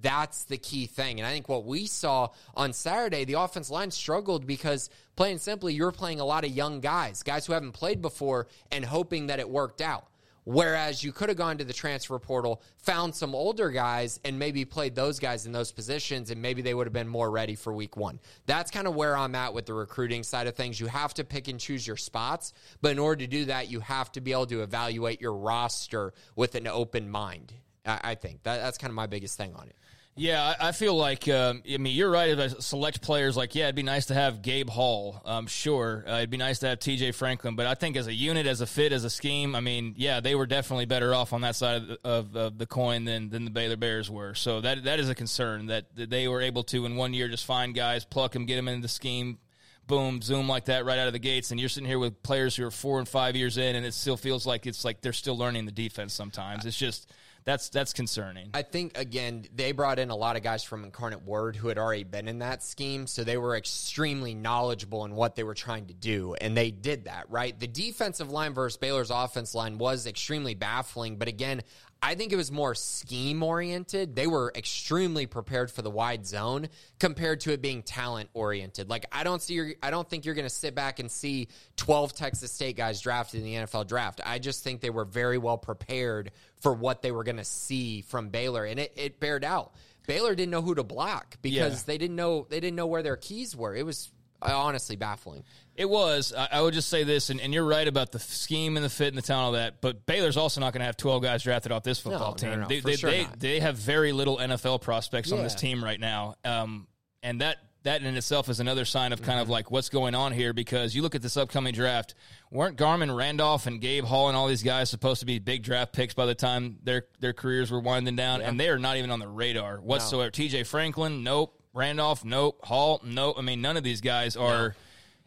That's 0.00 0.44
the 0.44 0.58
key 0.58 0.86
thing. 0.86 1.18
And 1.18 1.26
I 1.26 1.32
think 1.32 1.48
what 1.48 1.64
we 1.64 1.86
saw 1.86 2.28
on 2.54 2.72
Saturday, 2.72 3.24
the 3.24 3.34
offense 3.34 3.70
line 3.70 3.90
struggled 3.90 4.46
because, 4.46 4.90
plain 5.16 5.32
and 5.32 5.40
simply, 5.40 5.74
you're 5.74 5.90
playing 5.90 6.20
a 6.20 6.24
lot 6.24 6.44
of 6.44 6.50
young 6.50 6.80
guys, 6.80 7.22
guys 7.22 7.46
who 7.46 7.52
haven't 7.52 7.72
played 7.72 8.00
before, 8.00 8.46
and 8.70 8.84
hoping 8.84 9.26
that 9.26 9.40
it 9.40 9.50
worked 9.50 9.80
out. 9.80 10.06
Whereas 10.50 11.04
you 11.04 11.12
could 11.12 11.28
have 11.28 11.36
gone 11.36 11.58
to 11.58 11.64
the 11.64 11.74
transfer 11.74 12.18
portal, 12.18 12.62
found 12.78 13.14
some 13.14 13.34
older 13.34 13.68
guys, 13.68 14.18
and 14.24 14.38
maybe 14.38 14.64
played 14.64 14.94
those 14.94 15.18
guys 15.18 15.44
in 15.44 15.52
those 15.52 15.72
positions, 15.72 16.30
and 16.30 16.40
maybe 16.40 16.62
they 16.62 16.72
would 16.72 16.86
have 16.86 16.92
been 16.94 17.06
more 17.06 17.30
ready 17.30 17.54
for 17.54 17.70
week 17.70 17.98
one. 17.98 18.18
That's 18.46 18.70
kind 18.70 18.86
of 18.86 18.94
where 18.94 19.14
I'm 19.14 19.34
at 19.34 19.52
with 19.52 19.66
the 19.66 19.74
recruiting 19.74 20.22
side 20.22 20.46
of 20.46 20.54
things. 20.54 20.80
You 20.80 20.86
have 20.86 21.12
to 21.14 21.24
pick 21.24 21.48
and 21.48 21.60
choose 21.60 21.86
your 21.86 21.98
spots, 21.98 22.54
but 22.80 22.92
in 22.92 22.98
order 22.98 23.20
to 23.20 23.26
do 23.26 23.44
that, 23.44 23.70
you 23.70 23.80
have 23.80 24.10
to 24.12 24.22
be 24.22 24.32
able 24.32 24.46
to 24.46 24.62
evaluate 24.62 25.20
your 25.20 25.34
roster 25.34 26.14
with 26.34 26.54
an 26.54 26.66
open 26.66 27.10
mind. 27.10 27.52
I, 27.84 28.00
I 28.02 28.14
think 28.14 28.42
that, 28.44 28.56
that's 28.56 28.78
kind 28.78 28.90
of 28.90 28.94
my 28.94 29.06
biggest 29.06 29.36
thing 29.36 29.52
on 29.54 29.68
it. 29.68 29.76
Yeah, 30.18 30.54
I 30.58 30.72
feel 30.72 30.96
like 30.96 31.28
um, 31.28 31.62
I 31.72 31.76
mean 31.78 31.94
you're 31.94 32.10
right. 32.10 32.30
If 32.30 32.38
I 32.38 32.48
select 32.58 33.00
players, 33.02 33.36
like 33.36 33.54
yeah, 33.54 33.64
it'd 33.64 33.76
be 33.76 33.84
nice 33.84 34.06
to 34.06 34.14
have 34.14 34.42
Gabe 34.42 34.68
Hall. 34.68 35.22
Um, 35.24 35.46
sure, 35.46 36.04
uh, 36.08 36.16
it'd 36.16 36.30
be 36.30 36.36
nice 36.36 36.58
to 36.60 36.68
have 36.68 36.80
T.J. 36.80 37.12
Franklin, 37.12 37.54
but 37.54 37.66
I 37.66 37.74
think 37.74 37.96
as 37.96 38.08
a 38.08 38.12
unit, 38.12 38.46
as 38.46 38.60
a 38.60 38.66
fit, 38.66 38.92
as 38.92 39.04
a 39.04 39.10
scheme, 39.10 39.54
I 39.54 39.60
mean, 39.60 39.94
yeah, 39.96 40.18
they 40.18 40.34
were 40.34 40.46
definitely 40.46 40.86
better 40.86 41.14
off 41.14 41.32
on 41.32 41.42
that 41.42 41.54
side 41.54 41.82
of 41.82 41.88
the, 41.88 41.98
of, 42.04 42.36
of 42.36 42.58
the 42.58 42.66
coin 42.66 43.04
than 43.04 43.30
than 43.30 43.44
the 43.44 43.50
Baylor 43.50 43.76
Bears 43.76 44.10
were. 44.10 44.34
So 44.34 44.60
that 44.60 44.84
that 44.84 44.98
is 44.98 45.08
a 45.08 45.14
concern 45.14 45.66
that, 45.66 45.94
that 45.94 46.10
they 46.10 46.26
were 46.26 46.42
able 46.42 46.64
to 46.64 46.84
in 46.84 46.96
one 46.96 47.14
year 47.14 47.28
just 47.28 47.44
find 47.44 47.72
guys, 47.72 48.04
pluck 48.04 48.32
them, 48.32 48.44
get 48.44 48.56
them 48.56 48.66
into 48.66 48.82
the 48.82 48.88
scheme. 48.88 49.38
Boom, 49.86 50.20
zoom 50.20 50.48
like 50.48 50.66
that 50.66 50.84
right 50.84 50.98
out 50.98 51.06
of 51.06 51.14
the 51.14 51.18
gates, 51.18 51.50
and 51.50 51.58
you're 51.58 51.70
sitting 51.70 51.88
here 51.88 51.98
with 51.98 52.22
players 52.22 52.54
who 52.54 52.66
are 52.66 52.70
four 52.70 52.98
and 52.98 53.08
five 53.08 53.36
years 53.36 53.56
in, 53.56 53.74
and 53.74 53.86
it 53.86 53.94
still 53.94 54.18
feels 54.18 54.46
like 54.46 54.66
it's 54.66 54.84
like 54.84 55.00
they're 55.00 55.14
still 55.14 55.38
learning 55.38 55.64
the 55.64 55.72
defense. 55.72 56.12
Sometimes 56.12 56.66
it's 56.66 56.76
just 56.76 57.10
that's 57.48 57.68
that's 57.70 57.92
concerning. 57.92 58.50
I 58.54 58.62
think 58.62 58.98
again 58.98 59.46
they 59.54 59.72
brought 59.72 59.98
in 59.98 60.10
a 60.10 60.16
lot 60.16 60.36
of 60.36 60.42
guys 60.42 60.62
from 60.62 60.84
Incarnate 60.84 61.22
Word 61.24 61.56
who 61.56 61.68
had 61.68 61.78
already 61.78 62.04
been 62.04 62.28
in 62.28 62.40
that 62.40 62.62
scheme, 62.62 63.06
so 63.06 63.24
they 63.24 63.36
were 63.36 63.56
extremely 63.56 64.34
knowledgeable 64.34 65.04
in 65.04 65.14
what 65.14 65.34
they 65.34 65.44
were 65.44 65.54
trying 65.54 65.86
to 65.86 65.94
do, 65.94 66.34
and 66.40 66.56
they 66.56 66.70
did 66.70 67.04
that 67.04 67.26
right. 67.30 67.58
The 67.58 67.66
defensive 67.66 68.30
line 68.30 68.54
versus 68.54 68.76
Baylor's 68.76 69.10
offense 69.10 69.54
line 69.54 69.78
was 69.78 70.06
extremely 70.06 70.54
baffling, 70.54 71.16
but 71.16 71.28
again. 71.28 71.62
I 72.00 72.14
think 72.14 72.32
it 72.32 72.36
was 72.36 72.52
more 72.52 72.76
scheme 72.76 73.42
oriented. 73.42 74.14
They 74.14 74.28
were 74.28 74.52
extremely 74.54 75.26
prepared 75.26 75.70
for 75.70 75.82
the 75.82 75.90
wide 75.90 76.26
zone 76.26 76.68
compared 77.00 77.40
to 77.40 77.52
it 77.52 77.60
being 77.60 77.82
talent 77.82 78.30
oriented. 78.34 78.88
Like 78.88 79.06
I 79.10 79.24
don't 79.24 79.42
see 79.42 79.54
your, 79.54 79.72
I 79.82 79.90
don't 79.90 80.08
think 80.08 80.24
you're 80.24 80.36
going 80.36 80.46
to 80.46 80.54
sit 80.54 80.76
back 80.76 81.00
and 81.00 81.10
see 81.10 81.48
12 81.76 82.14
Texas 82.14 82.52
State 82.52 82.76
guys 82.76 83.00
drafted 83.00 83.40
in 83.40 83.46
the 83.46 83.54
NFL 83.54 83.88
draft. 83.88 84.20
I 84.24 84.38
just 84.38 84.62
think 84.62 84.80
they 84.80 84.90
were 84.90 85.04
very 85.04 85.38
well 85.38 85.58
prepared 85.58 86.30
for 86.60 86.72
what 86.72 87.02
they 87.02 87.10
were 87.10 87.24
going 87.24 87.36
to 87.38 87.44
see 87.44 88.02
from 88.02 88.28
Baylor 88.28 88.64
and 88.64 88.78
it 88.78 88.92
it 88.96 89.18
bared 89.18 89.44
out. 89.44 89.72
Baylor 90.06 90.34
didn't 90.36 90.52
know 90.52 90.62
who 90.62 90.74
to 90.76 90.84
block 90.84 91.36
because 91.42 91.80
Yeah. 91.80 91.86
they 91.86 91.98
didn't 91.98 92.16
know 92.16 92.46
they 92.48 92.60
didn't 92.60 92.76
know 92.76 92.86
where 92.86 93.02
their 93.02 93.16
keys 93.16 93.56
were. 93.56 93.74
It 93.74 93.84
was 93.84 94.12
uh, 94.40 94.56
honestly 94.56 94.94
baffling. 94.94 95.42
It 95.78 95.88
was. 95.88 96.34
I, 96.36 96.48
I 96.52 96.60
would 96.60 96.74
just 96.74 96.88
say 96.88 97.04
this, 97.04 97.30
and, 97.30 97.40
and 97.40 97.54
you're 97.54 97.64
right 97.64 97.86
about 97.86 98.10
the 98.10 98.18
scheme 98.18 98.76
and 98.76 98.84
the 98.84 98.90
fit 98.90 99.08
and 99.08 99.16
the 99.16 99.22
talent, 99.22 99.46
all 99.46 99.52
that. 99.52 99.80
But 99.80 100.06
Baylor's 100.06 100.36
also 100.36 100.60
not 100.60 100.72
going 100.72 100.80
to 100.80 100.86
have 100.86 100.96
12 100.96 101.22
guys 101.22 101.44
drafted 101.44 101.70
off 101.70 101.84
this 101.84 102.00
football 102.00 102.32
no, 102.32 102.36
team. 102.36 102.60
no, 102.60 102.66
they, 102.66 102.80
for 102.80 102.88
they, 102.88 102.96
sure 102.96 103.10
they, 103.10 103.28
they 103.38 103.60
have 103.60 103.76
very 103.76 104.10
little 104.10 104.38
NFL 104.38 104.80
prospects 104.80 105.30
on 105.30 105.40
this 105.40 105.54
team 105.54 105.82
right 105.82 106.00
now, 106.00 106.34
um, 106.44 106.88
and 107.22 107.40
that 107.42 107.58
that 107.84 108.02
in 108.02 108.16
itself 108.16 108.48
is 108.48 108.58
another 108.58 108.84
sign 108.84 109.12
of 109.12 109.20
Mm-hmm. 109.20 109.30
kind 109.30 109.40
of 109.40 109.48
like 109.48 109.70
what's 109.70 109.88
going 109.88 110.16
on 110.16 110.32
here. 110.32 110.52
Because 110.52 110.96
you 110.96 111.02
look 111.02 111.14
at 111.14 111.22
this 111.22 111.36
upcoming 111.36 111.74
draft, 111.74 112.16
weren't 112.50 112.76
Garmon 112.76 113.16
Randolph 113.16 113.68
and 113.68 113.80
Gabe 113.80 114.04
Hall 114.04 114.26
and 114.26 114.36
all 114.36 114.48
these 114.48 114.64
guys 114.64 114.90
supposed 114.90 115.20
to 115.20 115.26
be 115.26 115.38
big 115.38 115.62
draft 115.62 115.92
picks 115.92 116.12
by 116.12 116.26
the 116.26 116.34
time 116.34 116.78
their 116.82 117.04
their 117.20 117.32
careers 117.32 117.70
were 117.70 117.80
winding 117.80 118.16
down, 118.16 118.42
and 118.42 118.58
they 118.58 118.68
are 118.68 118.80
not 118.80 118.96
even 118.96 119.12
on 119.12 119.20
the 119.20 119.28
radar 119.28 119.76
whatsoever. 119.76 120.32
T.J. 120.32 120.64
Franklin, 120.64 121.22
nope. 121.22 121.54
Randolph, 121.72 122.24
nope. 122.24 122.64
Hall, 122.64 123.00
nope. 123.04 123.36
I 123.38 123.42
mean, 123.42 123.60
none 123.60 123.76
of 123.76 123.84
these 123.84 124.00
guys 124.00 124.34
are 124.36 124.74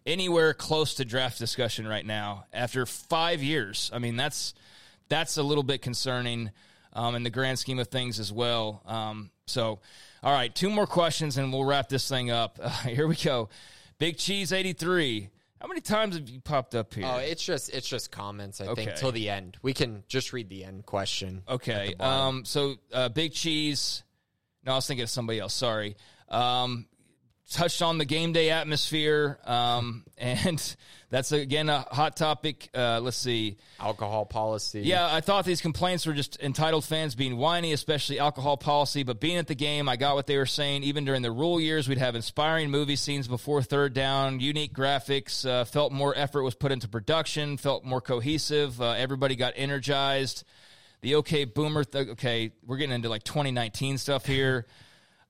anywhere 0.05 0.53
close 0.53 0.95
to 0.95 1.05
draft 1.05 1.39
discussion 1.39 1.87
right 1.87 2.05
now 2.05 2.45
after 2.53 2.85
five 2.85 3.41
years. 3.43 3.89
I 3.93 3.99
mean, 3.99 4.15
that's 4.15 4.53
that's 5.09 5.37
a 5.37 5.43
little 5.43 5.63
bit 5.63 5.81
concerning 5.81 6.51
um, 6.93 7.15
in 7.15 7.23
the 7.23 7.29
grand 7.29 7.59
scheme 7.59 7.79
of 7.79 7.87
things 7.87 8.19
as 8.19 8.31
well. 8.31 8.81
Um, 8.85 9.31
so, 9.45 9.79
all 10.23 10.33
right, 10.33 10.53
two 10.53 10.69
more 10.69 10.87
questions 10.87 11.37
and 11.37 11.51
we'll 11.51 11.65
wrap 11.65 11.89
this 11.89 12.07
thing 12.07 12.31
up. 12.31 12.59
Uh, 12.61 12.69
here 12.87 13.07
we 13.07 13.15
go. 13.15 13.49
Big 13.99 14.17
Cheese 14.17 14.51
eighty 14.51 14.73
three. 14.73 15.29
How 15.61 15.67
many 15.67 15.81
times 15.81 16.15
have 16.15 16.27
you 16.27 16.41
popped 16.41 16.73
up 16.73 16.91
here? 16.91 17.05
Oh, 17.05 17.17
it's 17.17 17.43
just 17.43 17.69
it's 17.69 17.87
just 17.87 18.11
comments. 18.11 18.61
I 18.61 18.73
think 18.73 18.95
till 18.95 19.11
the 19.11 19.29
end. 19.29 19.57
We 19.61 19.75
can 19.75 20.03
just 20.07 20.33
read 20.33 20.49
the 20.49 20.63
end 20.63 20.87
question. 20.87 21.43
Okay. 21.47 21.93
Um, 21.99 22.45
so 22.45 22.75
uh, 22.91 23.09
Big 23.09 23.33
Cheese. 23.33 24.03
No, 24.65 24.71
I 24.71 24.75
was 24.75 24.87
thinking 24.87 25.03
of 25.03 25.09
somebody 25.09 25.39
else. 25.39 25.53
Sorry. 25.53 25.95
Um, 26.29 26.87
touched 27.51 27.81
on 27.81 27.97
the 27.97 28.05
game 28.05 28.33
day 28.33 28.49
atmosphere, 28.49 29.37
um, 29.45 30.03
and 30.17 30.75
that's 31.09 31.31
again 31.31 31.69
a 31.69 31.79
hot 31.79 32.15
topic. 32.15 32.69
Uh, 32.73 32.99
let's 33.01 33.17
see, 33.17 33.57
alcohol 33.79 34.25
policy. 34.25 34.81
Yeah, 34.81 35.13
I 35.13 35.21
thought 35.21 35.45
these 35.45 35.61
complaints 35.61 36.05
were 36.05 36.13
just 36.13 36.41
entitled 36.41 36.85
fans 36.85 37.15
being 37.15 37.37
whiny, 37.37 37.73
especially 37.73 38.19
alcohol 38.19 38.57
policy. 38.57 39.03
But 39.03 39.19
being 39.19 39.37
at 39.37 39.47
the 39.47 39.55
game, 39.55 39.89
I 39.89 39.97
got 39.97 40.15
what 40.15 40.27
they 40.27 40.37
were 40.37 40.45
saying. 40.45 40.83
Even 40.83 41.05
during 41.05 41.21
the 41.21 41.31
Rhule 41.31 41.59
years, 41.59 41.87
we'd 41.87 41.97
have 41.97 42.15
inspiring 42.15 42.71
movie 42.71 42.95
scenes 42.95 43.27
before 43.27 43.61
third 43.61 43.93
down, 43.93 44.39
unique 44.39 44.73
graphics. 44.73 45.45
Uh, 45.45 45.65
felt 45.65 45.91
more 45.91 46.17
effort 46.17 46.43
was 46.43 46.55
put 46.55 46.71
into 46.71 46.87
production. 46.87 47.57
Felt 47.57 47.83
more 47.83 48.01
cohesive. 48.01 48.81
Uh, 48.81 48.91
everybody 48.91 49.35
got 49.35 49.53
energized. 49.55 50.43
The 51.01 51.15
OK 51.15 51.45
Boomer. 51.45 51.83
Th- 51.83 52.09
okay, 52.09 52.51
we're 52.65 52.77
getting 52.77 52.95
into 52.95 53.09
like 53.09 53.23
2019 53.23 53.97
stuff 53.97 54.25
here. 54.25 54.65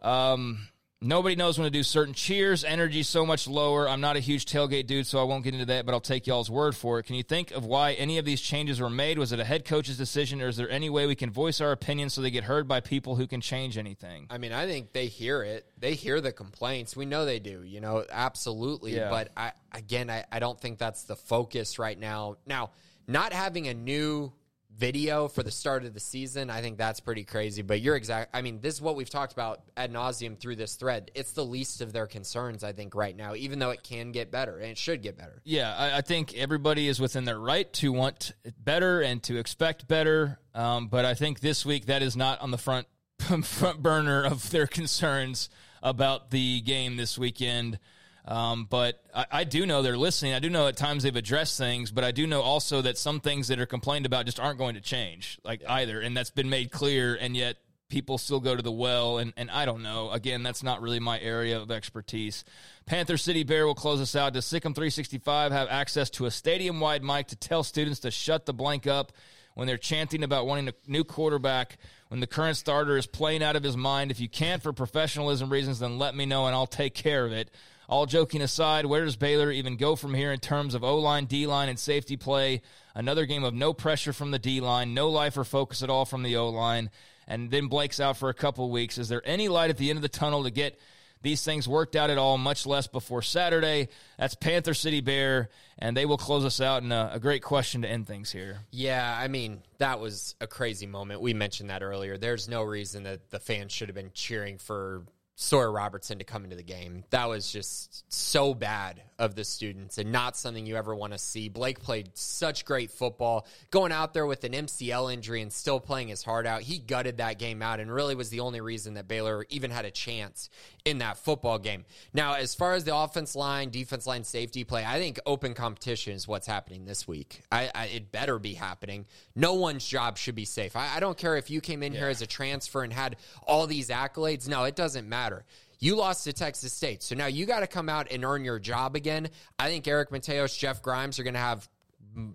Um, 0.01 0.67
Nobody 1.03 1.35
knows 1.35 1.57
when 1.57 1.65
to 1.65 1.71
do 1.71 1.81
certain 1.81 2.13
cheers. 2.13 2.63
Energy 2.63 3.01
so 3.01 3.25
much 3.25 3.47
lower. 3.47 3.89
I'm 3.89 4.01
not 4.01 4.17
a 4.17 4.19
huge 4.19 4.45
tailgate 4.45 4.85
dude, 4.85 5.07
so 5.07 5.17
I 5.19 5.23
won't 5.23 5.43
get 5.43 5.55
into 5.55 5.65
that, 5.65 5.83
but 5.83 5.93
I'll 5.93 5.99
take 5.99 6.27
y'all's 6.27 6.51
word 6.51 6.75
for 6.75 6.99
it. 6.99 7.07
Can 7.07 7.15
you 7.15 7.23
think 7.23 7.49
of 7.49 7.65
why 7.65 7.93
any 7.93 8.19
of 8.19 8.25
these 8.25 8.39
changes 8.39 8.79
were 8.79 8.89
made? 8.89 9.17
Was 9.17 9.31
it 9.31 9.39
a 9.39 9.43
head 9.43 9.65
coach's 9.65 9.97
decision, 9.97 10.43
or 10.43 10.47
is 10.47 10.57
there 10.57 10.69
any 10.69 10.91
way 10.91 11.07
we 11.07 11.15
can 11.15 11.31
voice 11.31 11.59
our 11.59 11.71
opinion 11.71 12.11
so 12.11 12.21
they 12.21 12.29
get 12.29 12.43
heard 12.43 12.67
by 12.67 12.81
people 12.81 13.15
who 13.15 13.25
can 13.25 13.41
change 13.41 13.79
anything? 13.79 14.27
I 14.29 14.37
mean, 14.37 14.53
I 14.53 14.67
think 14.67 14.93
they 14.93 15.07
hear 15.07 15.41
it. 15.41 15.65
They 15.75 15.95
hear 15.95 16.21
the 16.21 16.31
complaints. 16.31 16.95
We 16.95 17.07
know 17.07 17.25
they 17.25 17.39
do, 17.39 17.63
you 17.63 17.81
know, 17.81 18.05
absolutely. 18.11 18.95
Yeah. 18.95 19.09
But 19.09 19.29
I, 19.35 19.53
again, 19.71 20.11
I, 20.11 20.25
I 20.31 20.37
don't 20.37 20.61
think 20.61 20.77
that's 20.77 21.05
the 21.05 21.15
focus 21.15 21.79
right 21.79 21.99
now. 21.99 22.37
Now, 22.45 22.69
not 23.07 23.33
having 23.33 23.67
a 23.67 23.73
new 23.73 24.33
video 24.77 25.27
for 25.27 25.43
the 25.43 25.51
start 25.51 25.85
of 25.85 25.93
the 25.93 25.99
season, 25.99 26.49
I 26.49 26.61
think 26.61 26.77
that's 26.77 26.99
pretty 26.99 27.23
crazy. 27.23 27.61
But 27.61 27.81
you're 27.81 27.95
exact. 27.95 28.35
I 28.35 28.41
mean, 28.41 28.59
this 28.61 28.75
is 28.75 28.81
what 28.81 28.95
we've 28.95 29.09
talked 29.09 29.33
about 29.33 29.61
ad 29.77 29.93
nauseum 29.93 30.37
through 30.37 30.55
this 30.55 30.75
thread. 30.75 31.11
It's 31.13 31.33
the 31.33 31.45
least 31.45 31.81
of 31.81 31.93
their 31.93 32.07
concerns, 32.07 32.63
I 32.63 32.73
think, 32.73 32.95
right 32.95 33.15
now, 33.15 33.35
even 33.35 33.59
though 33.59 33.71
it 33.71 33.83
can 33.83 34.11
get 34.11 34.31
better 34.31 34.57
and 34.57 34.71
it 34.71 34.77
should 34.77 35.01
get 35.01 35.17
better. 35.17 35.41
Yeah, 35.43 35.75
I, 35.75 35.97
I 35.97 36.01
think 36.01 36.33
everybody 36.35 36.87
is 36.87 36.99
within 36.99 37.25
their 37.25 37.39
right 37.39 37.71
to 37.73 37.91
want 37.91 38.33
better 38.57 39.01
and 39.01 39.21
to 39.23 39.37
expect 39.37 39.87
better. 39.87 40.39
Um, 40.53 40.87
but 40.87 41.05
I 41.05 41.13
think 41.13 41.39
this 41.39 41.65
week 41.65 41.85
that 41.85 42.01
is 42.01 42.15
not 42.15 42.41
on 42.41 42.51
the 42.51 42.57
front 42.57 42.87
front 43.43 43.83
burner 43.83 44.23
of 44.23 44.49
their 44.49 44.67
concerns 44.67 45.49
about 45.83 46.31
the 46.31 46.61
game 46.61 46.97
this 46.97 47.17
weekend. 47.17 47.79
Um, 48.25 48.67
but 48.69 49.01
I, 49.15 49.25
I, 49.31 49.43
do 49.45 49.65
know 49.65 49.81
they're 49.81 49.97
listening. 49.97 50.33
I 50.33 50.39
do 50.39 50.49
know 50.49 50.67
at 50.67 50.77
times 50.77 51.03
they've 51.03 51.15
addressed 51.15 51.57
things, 51.57 51.91
but 51.91 52.03
I 52.03 52.11
do 52.11 52.27
know 52.27 52.41
also 52.41 52.81
that 52.83 52.97
some 52.97 53.19
things 53.19 53.47
that 53.47 53.59
are 53.59 53.65
complained 53.65 54.05
about 54.05 54.25
just 54.25 54.39
aren't 54.39 54.59
going 54.59 54.75
to 54.75 54.81
change, 54.81 55.39
like 55.43 55.61
yeah. 55.61 55.73
either, 55.73 55.99
and 55.99 56.15
that's 56.15 56.29
been 56.29 56.49
made 56.49 56.71
clear. 56.71 57.17
And 57.19 57.35
yet 57.35 57.57
people 57.91 58.17
still 58.17 58.39
go 58.39 58.55
to 58.55 58.61
the 58.61 58.71
well, 58.71 59.17
and, 59.17 59.33
and 59.37 59.51
I 59.51 59.65
don't 59.65 59.83
know. 59.83 60.11
Again, 60.11 60.43
that's 60.43 60.61
not 60.61 60.81
really 60.81 60.99
my 60.99 61.19
area 61.19 61.59
of 61.59 61.71
expertise. 61.71 62.43
Panther 62.85 63.17
City 63.17 63.43
Bear 63.43 63.65
will 63.67 63.75
close 63.75 63.99
us 63.99 64.15
out. 64.15 64.33
Does 64.33 64.45
SicEm 64.45 64.73
365 64.73 65.51
have 65.51 65.67
access 65.69 66.09
to 66.11 66.25
a 66.25 66.31
stadium 66.31 66.79
wide 66.79 67.03
mic 67.03 67.27
to 67.27 67.35
tell 67.35 67.63
students 67.63 67.99
to 68.01 68.11
shut 68.11 68.45
the 68.45 68.53
blank 68.53 68.85
up 68.85 69.11
when 69.55 69.67
they're 69.67 69.77
chanting 69.77 70.23
about 70.23 70.45
wanting 70.47 70.69
a 70.69 70.73
new 70.87 71.03
quarterback? 71.03 71.77
When 72.07 72.19
the 72.19 72.27
current 72.27 72.57
starter 72.57 72.97
is 72.97 73.07
playing 73.07 73.41
out 73.41 73.55
of 73.55 73.63
his 73.63 73.77
mind. 73.77 74.11
If 74.11 74.19
you 74.19 74.27
can't 74.27 74.61
for 74.61 74.73
professionalism 74.73 75.49
reasons, 75.49 75.79
then 75.79 75.97
let 75.97 76.15
me 76.15 76.25
know 76.25 76.45
and 76.45 76.55
I'll 76.55 76.67
take 76.67 76.93
care 76.93 77.25
of 77.25 77.31
it. 77.31 77.49
All 77.91 78.05
joking 78.05 78.41
aside, 78.41 78.85
where 78.85 79.03
does 79.03 79.17
Baylor 79.17 79.51
even 79.51 79.75
go 79.75 79.97
from 79.97 80.13
here 80.13 80.31
in 80.31 80.39
terms 80.39 80.75
of 80.75 80.83
O 80.85 80.97
line, 80.99 81.25
D 81.25 81.45
line, 81.45 81.67
and 81.67 81.77
safety 81.77 82.15
play? 82.15 82.61
Another 82.95 83.25
game 83.25 83.43
of 83.43 83.53
no 83.53 83.73
pressure 83.73 84.13
from 84.13 84.31
the 84.31 84.39
D 84.39 84.61
line, 84.61 84.93
no 84.93 85.09
life 85.09 85.37
or 85.37 85.43
focus 85.43 85.83
at 85.83 85.89
all 85.89 86.05
from 86.05 86.23
the 86.23 86.37
O 86.37 86.47
line, 86.47 86.89
and 87.27 87.51
then 87.51 87.67
Blake's 87.67 87.99
out 87.99 88.15
for 88.15 88.29
a 88.29 88.33
couple 88.33 88.71
weeks. 88.71 88.97
Is 88.97 89.09
there 89.09 89.21
any 89.25 89.49
light 89.49 89.69
at 89.69 89.75
the 89.75 89.89
end 89.89 89.97
of 89.97 90.03
the 90.03 90.07
tunnel 90.07 90.43
to 90.45 90.51
get 90.51 90.79
these 91.21 91.43
things 91.43 91.67
worked 91.67 91.97
out 91.97 92.09
at 92.09 92.17
all, 92.17 92.37
much 92.37 92.65
less 92.65 92.87
before 92.87 93.21
Saturday. 93.21 93.89
That's 94.17 94.35
Panther 94.35 94.73
City 94.73 95.01
Bear, 95.01 95.49
and 95.77 95.95
they 95.95 96.05
will 96.05 96.17
close 96.17 96.45
us 96.45 96.61
out 96.61 96.83
in 96.83 96.91
a, 96.91 97.11
a, 97.13 97.19
great 97.19 97.43
question 97.43 97.83
to 97.83 97.87
end 97.87 98.07
things 98.07 98.31
here. 98.31 98.61
Yeah, 98.71 99.15
I 99.19 99.27
mean, 99.27 99.61
that 99.77 99.99
was 99.99 100.33
a 100.41 100.47
crazy 100.47 100.87
moment. 100.87 101.21
We 101.21 101.33
mentioned 101.33 101.69
that 101.69 101.83
earlier. 101.83 102.17
There's 102.17 102.47
no 102.47 102.63
reason 102.63 103.03
that 103.03 103.29
the 103.29 103.39
fans 103.39 103.71
should 103.71 103.89
have 103.89 103.95
been 103.95 104.11
cheering 104.13 104.57
for 104.57 105.03
Sawyer 105.41 105.71
Robertson 105.71 106.19
to 106.19 106.23
come 106.23 106.43
into 106.43 106.55
the 106.55 106.61
game. 106.61 107.03
That 107.09 107.27
was 107.27 107.51
just 107.51 108.05
so 108.13 108.53
bad 108.53 109.01
of 109.17 109.33
the 109.33 109.43
students 109.43 109.97
and 109.97 110.11
not 110.11 110.37
something 110.37 110.67
you 110.67 110.75
ever 110.75 110.93
want 110.93 111.13
to 111.13 111.19
see. 111.19 111.49
Blake 111.49 111.79
played 111.79 112.11
such 112.13 112.63
great 112.63 112.91
football, 112.91 113.47
going 113.71 113.91
out 113.91 114.13
there 114.13 114.27
with 114.27 114.43
an 114.43 114.51
MCL 114.51 115.11
injury 115.11 115.41
and 115.41 115.51
still 115.51 115.79
playing 115.79 116.09
his 116.09 116.21
heart 116.21 116.45
out. 116.45 116.61
He 116.61 116.77
gutted 116.77 117.17
that 117.17 117.39
game 117.39 117.63
out 117.63 117.79
and 117.79 117.91
really 117.91 118.13
was 118.13 118.29
the 118.29 118.41
only 118.41 118.61
reason 118.61 118.93
that 118.93 119.07
Baylor 119.07 119.47
even 119.49 119.71
had 119.71 119.83
a 119.85 119.91
chance 119.91 120.49
in 120.85 120.99
that 120.99 121.17
football 121.17 121.57
game. 121.57 121.85
Now, 122.13 122.35
as 122.35 122.53
far 122.53 122.73
as 122.73 122.83
the 122.83 122.95
offense 122.95 123.35
line, 123.35 123.71
defense 123.71 124.05
line, 124.05 124.23
safety 124.23 124.63
play, 124.63 124.85
I 124.85 124.99
think 124.99 125.19
open 125.25 125.55
competition 125.55 126.13
is 126.13 126.27
what's 126.27 126.47
happening 126.47 126.85
this 126.85 127.07
week. 127.07 127.41
I, 127.51 127.71
I, 127.73 127.85
it 127.87 128.11
better 128.11 128.37
be 128.37 128.53
happening. 128.53 129.05
No 129.35 129.55
one's 129.55 129.85
job 129.87 130.17
should 130.19 130.35
be 130.35 130.45
safe. 130.45 130.75
I, 130.75 130.97
I 130.97 130.99
don't 130.99 131.17
care 131.17 131.35
if 131.37 131.49
you 131.49 131.61
came 131.61 131.81
in 131.81 131.93
yeah. 131.93 132.01
here 132.01 132.09
as 132.09 132.21
a 132.21 132.27
transfer 132.27 132.83
and 132.83 132.93
had 132.93 133.17
all 133.47 133.65
these 133.65 133.89
accolades. 133.89 134.47
No, 134.47 134.65
it 134.65 134.75
doesn't 134.75 135.07
matter. 135.07 135.30
You 135.79 135.95
lost 135.95 136.25
to 136.25 136.33
Texas 136.33 136.73
State. 136.73 137.01
So 137.01 137.15
now 137.15 137.25
you 137.25 137.45
got 137.45 137.61
to 137.61 137.67
come 137.67 137.89
out 137.89 138.11
and 138.11 138.23
earn 138.23 138.45
your 138.45 138.59
job 138.59 138.95
again. 138.95 139.29
I 139.57 139.69
think 139.69 139.87
Eric 139.87 140.11
Mateos, 140.11 140.57
Jeff 140.57 140.81
Grimes 140.81 141.17
are 141.19 141.23
going 141.23 141.33
to 141.33 141.39
have 141.39 141.67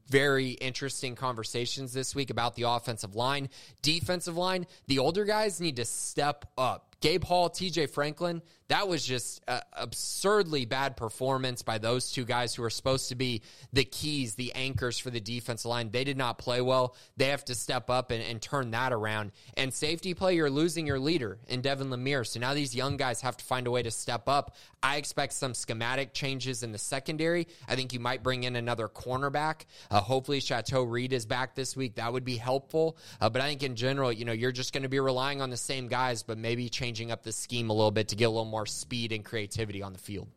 very 0.08 0.50
interesting 0.50 1.14
conversations 1.14 1.92
this 1.92 2.14
week 2.14 2.30
about 2.30 2.56
the 2.56 2.62
offensive 2.62 3.14
line. 3.14 3.48
Defensive 3.82 4.36
line, 4.36 4.66
the 4.86 4.98
older 4.98 5.24
guys 5.24 5.60
need 5.60 5.76
to 5.76 5.84
step 5.84 6.50
up. 6.56 6.95
Gabe 7.06 7.22
Hall, 7.22 7.48
TJ 7.48 7.90
Franklin, 7.90 8.42
that 8.68 8.88
was 8.88 9.04
just 9.04 9.40
absurdly 9.74 10.64
bad 10.64 10.96
performance 10.96 11.62
by 11.62 11.78
those 11.78 12.10
two 12.10 12.24
guys 12.24 12.54
who 12.54 12.64
are 12.64 12.70
supposed 12.70 13.10
to 13.10 13.14
be 13.14 13.42
the 13.72 13.84
keys, 13.84 14.34
the 14.34 14.52
anchors 14.54 14.98
for 14.98 15.10
the 15.10 15.20
defensive 15.20 15.68
line. 15.68 15.90
They 15.92 16.02
did 16.02 16.16
not 16.16 16.38
play 16.38 16.60
well. 16.60 16.96
They 17.16 17.28
have 17.28 17.44
to 17.44 17.54
step 17.54 17.90
up 17.90 18.10
and, 18.10 18.22
and 18.24 18.42
turn 18.42 18.72
that 18.72 18.92
around. 18.92 19.30
And 19.56 19.72
safety 19.72 20.14
play, 20.14 20.34
you're 20.34 20.50
losing 20.50 20.84
your 20.84 20.98
leader 20.98 21.38
in 21.46 21.60
Devin 21.60 21.90
Lemear. 21.90 22.26
So 22.26 22.40
now 22.40 22.54
these 22.54 22.74
young 22.74 22.96
guys 22.96 23.20
have 23.20 23.36
to 23.36 23.44
find 23.44 23.68
a 23.68 23.70
way 23.70 23.84
to 23.84 23.90
step 23.92 24.28
up. 24.28 24.56
I 24.82 24.96
expect 24.96 25.34
some 25.34 25.54
schematic 25.54 26.12
changes 26.12 26.64
in 26.64 26.72
the 26.72 26.78
secondary. 26.78 27.46
I 27.68 27.76
think 27.76 27.92
you 27.92 28.00
might 28.00 28.24
bring 28.24 28.42
in 28.42 28.56
another 28.56 28.88
cornerback. 28.88 29.66
Uh, 29.92 30.00
hopefully, 30.00 30.40
Chateau 30.40 30.82
Reed 30.82 31.12
is 31.12 31.24
back 31.24 31.54
this 31.54 31.76
week. 31.76 31.96
That 31.96 32.12
would 32.12 32.24
be 32.24 32.36
helpful. 32.36 32.96
Uh, 33.20 33.30
but 33.30 33.42
I 33.42 33.48
think 33.48 33.62
in 33.62 33.76
general, 33.76 34.12
you 34.12 34.24
know, 34.24 34.32
you're 34.32 34.52
just 34.52 34.72
going 34.72 34.82
to 34.82 34.88
be 34.88 35.00
relying 35.00 35.40
on 35.40 35.50
the 35.50 35.56
same 35.56 35.86
guys, 35.86 36.24
but 36.24 36.36
maybe 36.36 36.68
changing 36.96 37.12
up 37.12 37.22
the 37.22 37.32
scheme 37.32 37.68
a 37.68 37.74
little 37.74 37.90
bit 37.90 38.08
to 38.08 38.16
get 38.16 38.24
a 38.24 38.30
little 38.30 38.46
more 38.46 38.64
speed 38.64 39.12
and 39.12 39.22
creativity 39.22 39.82
on 39.82 39.92
the 39.92 39.98
field. 39.98 40.28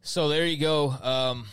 So 0.00 0.28
there 0.28 0.46
you 0.46 0.56
go. 0.56 0.90
Um, 0.90 1.44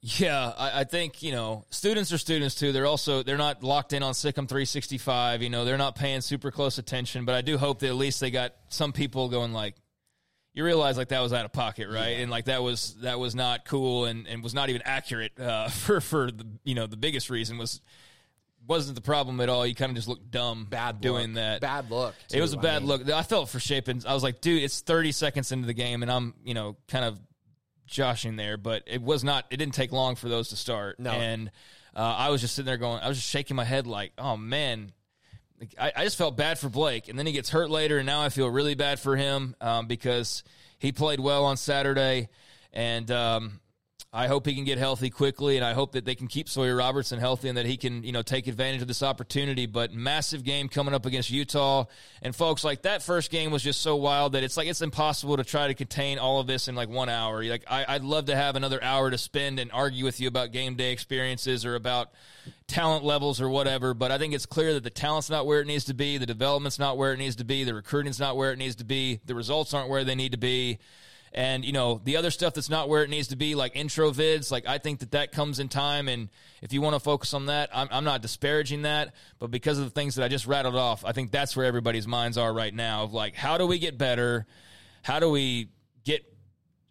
yeah, 0.00 0.52
I, 0.58 0.80
I, 0.80 0.84
think 0.84 1.22
you 1.22 1.30
know 1.32 1.64
students 1.70 2.12
are 2.12 2.18
students 2.18 2.56
too. 2.56 2.72
They're 2.72 2.84
also 2.84 3.22
they're 3.22 3.38
not 3.38 3.62
locked 3.62 3.92
in 3.92 4.02
on 4.02 4.12
SicEm 4.12 4.48
365. 4.48 5.40
You 5.40 5.50
know, 5.50 5.64
they're 5.64 5.78
not 5.78 5.94
paying 5.94 6.20
super 6.20 6.50
close 6.50 6.78
attention. 6.78 7.24
But 7.24 7.36
I 7.36 7.42
do 7.42 7.56
hope 7.56 7.78
that 7.78 7.88
at 7.88 7.94
least 7.94 8.20
they 8.20 8.30
got 8.30 8.54
some 8.68 8.92
people 8.92 9.28
going 9.28 9.52
like, 9.52 9.76
you 10.52 10.64
realize 10.64 10.98
like 10.98 11.08
that 11.08 11.20
was 11.20 11.32
out 11.32 11.44
of 11.44 11.52
pocket, 11.52 11.88
right? 11.88 12.16
Yeah. 12.16 12.22
And 12.22 12.30
like 12.30 12.46
that 12.46 12.62
was 12.62 12.96
that 13.02 13.18
was 13.18 13.34
not 13.34 13.64
cool 13.64 14.04
and, 14.04 14.26
and 14.26 14.42
was 14.42 14.52
not 14.52 14.68
even 14.68 14.82
accurate 14.84 15.38
uh, 15.38 15.68
for 15.68 16.00
for 16.00 16.30
the 16.30 16.44
you 16.64 16.74
know 16.74 16.86
the 16.86 16.98
biggest 16.98 17.30
reason 17.30 17.56
was 17.56 17.80
wasn't 18.66 18.94
the 18.94 19.02
problem 19.02 19.40
at 19.40 19.48
all. 19.48 19.66
You 19.66 19.74
kind 19.74 19.90
of 19.90 19.96
just 19.96 20.08
looked 20.08 20.30
dumb 20.30 20.66
bad 20.68 21.00
doing 21.00 21.28
look. 21.28 21.34
that. 21.34 21.60
Bad 21.60 21.90
look. 21.90 22.14
Too, 22.28 22.38
it 22.38 22.40
was 22.40 22.52
a 22.52 22.58
bad 22.58 22.76
I 22.76 22.78
mean. 22.80 22.88
look. 22.88 23.10
I 23.10 23.22
felt 23.22 23.48
for 23.48 23.60
Shapen. 23.60 24.00
I 24.06 24.14
was 24.14 24.22
like, 24.22 24.40
dude, 24.40 24.62
it's 24.62 24.80
30 24.80 25.12
seconds 25.12 25.52
into 25.52 25.66
the 25.66 25.74
game, 25.74 26.02
and 26.02 26.10
I'm, 26.10 26.34
you 26.44 26.54
know, 26.54 26.76
kind 26.88 27.04
of 27.04 27.18
joshing 27.86 28.36
there, 28.36 28.56
but 28.56 28.82
it 28.86 29.02
was 29.02 29.24
not. 29.24 29.46
It 29.50 29.56
didn't 29.58 29.74
take 29.74 29.92
long 29.92 30.16
for 30.16 30.28
those 30.28 30.48
to 30.48 30.56
start. 30.56 30.98
No. 30.98 31.10
And 31.10 31.50
uh, 31.94 32.00
I 32.00 32.30
was 32.30 32.40
just 32.40 32.54
sitting 32.54 32.66
there 32.66 32.76
going, 32.76 33.00
I 33.00 33.08
was 33.08 33.18
just 33.18 33.28
shaking 33.28 33.56
my 33.56 33.64
head 33.64 33.86
like, 33.86 34.12
oh 34.18 34.36
man. 34.36 34.92
I, 35.78 35.92
I, 35.96 36.04
just 36.04 36.18
felt 36.18 36.36
bad 36.36 36.58
for 36.58 36.68
Blake, 36.68 37.08
and 37.08 37.18
then 37.18 37.26
he 37.26 37.32
gets 37.32 37.48
hurt 37.48 37.70
later, 37.70 37.98
and 37.98 38.04
now 38.04 38.20
I 38.20 38.28
feel 38.28 38.50
really 38.50 38.74
bad 38.74 38.98
for 38.98 39.16
him 39.16 39.54
um, 39.62 39.86
because 39.86 40.42
he 40.78 40.92
played 40.92 41.20
well 41.20 41.44
on 41.46 41.56
Saturday, 41.56 42.28
and 42.72 43.08
um, 43.10 43.60
I 44.16 44.28
hope 44.28 44.46
he 44.46 44.54
can 44.54 44.62
get 44.62 44.78
healthy 44.78 45.10
quickly, 45.10 45.56
and 45.56 45.66
I 45.66 45.72
hope 45.72 45.90
that 45.92 46.04
they 46.04 46.14
can 46.14 46.28
keep 46.28 46.48
Sawyer 46.48 46.76
Robertson 46.76 47.18
healthy 47.18 47.48
and 47.48 47.58
that 47.58 47.66
he 47.66 47.76
can, 47.76 48.04
you 48.04 48.12
know, 48.12 48.22
take 48.22 48.46
advantage 48.46 48.80
of 48.80 48.86
this 48.86 49.02
opportunity. 49.02 49.66
But 49.66 49.92
massive 49.92 50.44
game 50.44 50.68
coming 50.68 50.94
up 50.94 51.04
against 51.04 51.30
Utah, 51.30 51.86
and 52.22 52.34
folks, 52.34 52.62
like 52.62 52.82
that 52.82 53.02
first 53.02 53.32
game 53.32 53.50
was 53.50 53.60
just 53.60 53.80
so 53.80 53.96
wild 53.96 54.34
that 54.34 54.44
it's 54.44 54.56
like 54.56 54.68
it's 54.68 54.82
impossible 54.82 55.36
to 55.36 55.42
try 55.42 55.66
to 55.66 55.74
contain 55.74 56.20
all 56.20 56.38
of 56.38 56.46
this 56.46 56.68
in 56.68 56.76
like 56.76 56.88
one 56.88 57.08
hour. 57.08 57.42
Like 57.42 57.64
I, 57.68 57.94
would 57.94 58.04
love 58.04 58.26
to 58.26 58.36
have 58.36 58.54
another 58.54 58.80
hour 58.84 59.10
to 59.10 59.18
spend 59.18 59.58
and 59.58 59.72
argue 59.72 60.04
with 60.04 60.20
you 60.20 60.28
about 60.28 60.52
game 60.52 60.76
day 60.76 60.92
experiences 60.92 61.66
or 61.66 61.74
about 61.74 62.12
talent 62.68 63.04
levels 63.04 63.40
or 63.40 63.48
whatever. 63.48 63.94
But 63.94 64.12
I 64.12 64.18
think 64.18 64.32
it's 64.32 64.46
clear 64.46 64.74
that 64.74 64.84
the 64.84 64.90
talent's 64.90 65.28
not 65.28 65.44
where 65.44 65.60
it 65.60 65.66
needs 65.66 65.86
to 65.86 65.94
be, 65.94 66.18
the 66.18 66.26
development's 66.26 66.78
not 66.78 66.96
where 66.96 67.12
it 67.12 67.18
needs 67.18 67.34
to 67.36 67.44
be, 67.44 67.64
the 67.64 67.74
recruiting's 67.74 68.20
not 68.20 68.36
where 68.36 68.52
it 68.52 68.58
needs 68.58 68.76
to 68.76 68.84
be, 68.84 69.18
the 69.24 69.34
results 69.34 69.74
aren't 69.74 69.88
where 69.90 70.04
they 70.04 70.14
need 70.14 70.30
to 70.30 70.38
be. 70.38 70.78
And, 71.36 71.64
you 71.64 71.72
know, 71.72 72.00
the 72.04 72.16
other 72.16 72.30
stuff 72.30 72.54
that's 72.54 72.70
not 72.70 72.88
where 72.88 73.02
it 73.02 73.10
needs 73.10 73.28
to 73.28 73.36
be, 73.36 73.56
like 73.56 73.74
intro 73.74 74.12
vids, 74.12 74.52
like 74.52 74.68
I 74.68 74.78
think 74.78 75.00
that 75.00 75.10
that 75.10 75.32
comes 75.32 75.58
in 75.58 75.68
time. 75.68 76.06
And 76.06 76.28
if 76.62 76.72
you 76.72 76.80
want 76.80 76.94
to 76.94 77.00
focus 77.00 77.34
on 77.34 77.46
that, 77.46 77.70
I'm, 77.74 77.88
I'm 77.90 78.04
not 78.04 78.22
disparaging 78.22 78.82
that. 78.82 79.14
But 79.40 79.50
because 79.50 79.78
of 79.78 79.84
the 79.84 79.90
things 79.90 80.14
that 80.14 80.24
I 80.24 80.28
just 80.28 80.46
rattled 80.46 80.76
off, 80.76 81.04
I 81.04 81.10
think 81.10 81.32
that's 81.32 81.56
where 81.56 81.66
everybody's 81.66 82.06
minds 82.06 82.38
are 82.38 82.54
right 82.54 82.72
now 82.72 83.02
of 83.02 83.12
like, 83.12 83.34
how 83.34 83.58
do 83.58 83.66
we 83.66 83.80
get 83.80 83.98
better? 83.98 84.46
How 85.02 85.18
do 85.18 85.28
we 85.28 85.70
get 86.04 86.22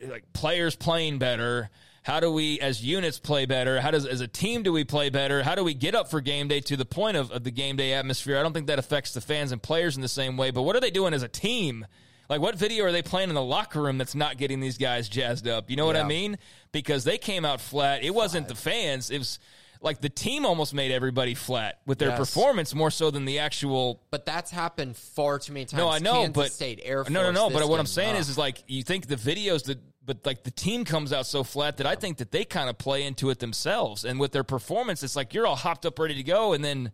like 0.01 0.33
players 0.33 0.75
playing 0.75 1.19
better? 1.19 1.69
How 2.01 2.19
do 2.19 2.29
we, 2.29 2.59
as 2.59 2.83
units, 2.83 3.19
play 3.19 3.45
better? 3.45 3.79
How 3.79 3.91
does, 3.91 4.05
as 4.05 4.19
a 4.19 4.27
team, 4.27 4.61
do 4.61 4.73
we 4.73 4.83
play 4.83 5.09
better? 5.09 5.41
How 5.41 5.55
do 5.55 5.63
we 5.63 5.73
get 5.73 5.95
up 5.95 6.11
for 6.11 6.19
game 6.19 6.49
day 6.49 6.59
to 6.59 6.75
the 6.75 6.83
point 6.83 7.15
of, 7.15 7.31
of 7.31 7.45
the 7.45 7.51
game 7.51 7.77
day 7.77 7.93
atmosphere? 7.93 8.37
I 8.37 8.43
don't 8.43 8.51
think 8.51 8.67
that 8.67 8.77
affects 8.77 9.13
the 9.13 9.21
fans 9.21 9.53
and 9.53 9.63
players 9.63 9.95
in 9.95 10.01
the 10.01 10.09
same 10.09 10.35
way. 10.35 10.51
But 10.51 10.63
what 10.63 10.75
are 10.75 10.81
they 10.81 10.91
doing 10.91 11.13
as 11.13 11.23
a 11.23 11.29
team? 11.29 11.85
Like, 12.29 12.41
what 12.41 12.55
video 12.55 12.85
are 12.85 12.91
they 12.91 13.01
playing 13.01 13.29
in 13.29 13.35
the 13.35 13.41
locker 13.43 13.81
room 13.81 13.97
that's 13.97 14.15
not 14.15 14.37
getting 14.37 14.59
these 14.59 14.77
guys 14.77 15.09
jazzed 15.09 15.47
up? 15.47 15.69
You 15.69 15.75
know 15.75 15.85
what 15.85 15.97
I 15.97 16.03
mean? 16.03 16.37
Because 16.71 17.03
they 17.03 17.17
came 17.17 17.45
out 17.45 17.59
flat. 17.61 18.03
It 18.03 18.13
wasn't 18.15 18.47
the 18.47 18.55
fans. 18.55 19.11
It 19.11 19.17
was 19.19 19.39
like 19.81 19.99
the 19.99 20.07
team 20.09 20.45
almost 20.45 20.73
made 20.73 20.91
everybody 20.91 21.35
flat 21.35 21.81
with 21.85 21.99
their 21.99 22.09
Yes. 22.09 22.17
performance 22.17 22.73
more 22.73 22.89
so 22.89 23.11
than 23.11 23.25
the 23.25 23.39
actual 23.39 24.01
But 24.11 24.25
that's 24.25 24.49
happened 24.49 24.95
far 24.95 25.37
too 25.39 25.51
many 25.51 25.65
times. 25.65 25.77
no, 25.77 25.89
I 25.89 25.99
know, 25.99 26.13
Kansas 26.21 26.33
but 26.33 26.51
State 26.53 26.79
Air 26.83 27.03
Force. 27.03 27.11
no, 27.11 27.21
no, 27.23 27.31
no. 27.31 27.49
But 27.49 27.67
what 27.67 27.81
I'm 27.81 27.85
saying 27.85 28.15
is, 28.15 28.29
is 28.29 28.37
like 28.37 28.63
you 28.67 28.81
think 28.83 29.07
the 29.07 29.17
videos 29.17 29.65
that, 29.65 29.79
but 30.05 30.25
like 30.25 30.43
the 30.43 30.51
team 30.51 30.85
comes 30.85 31.11
out 31.11 31.25
so 31.25 31.43
flat 31.43 31.77
that 31.77 31.85
I 31.85 31.95
think 31.95 32.17
that 32.19 32.31
they 32.31 32.45
kind 32.45 32.69
of 32.69 32.77
play 32.77 33.03
into 33.03 33.29
it 33.29 33.39
themselves, 33.39 34.05
and 34.05 34.21
with 34.21 34.31
their 34.31 34.45
performance, 34.45 35.03
it's 35.03 35.17
like 35.17 35.33
you're 35.33 35.45
all 35.45 35.57
hopped 35.57 35.85
up, 35.85 35.99
ready 35.99 36.15
to 36.15 36.23
go, 36.23 36.53
and 36.53 36.63
then 36.63 36.93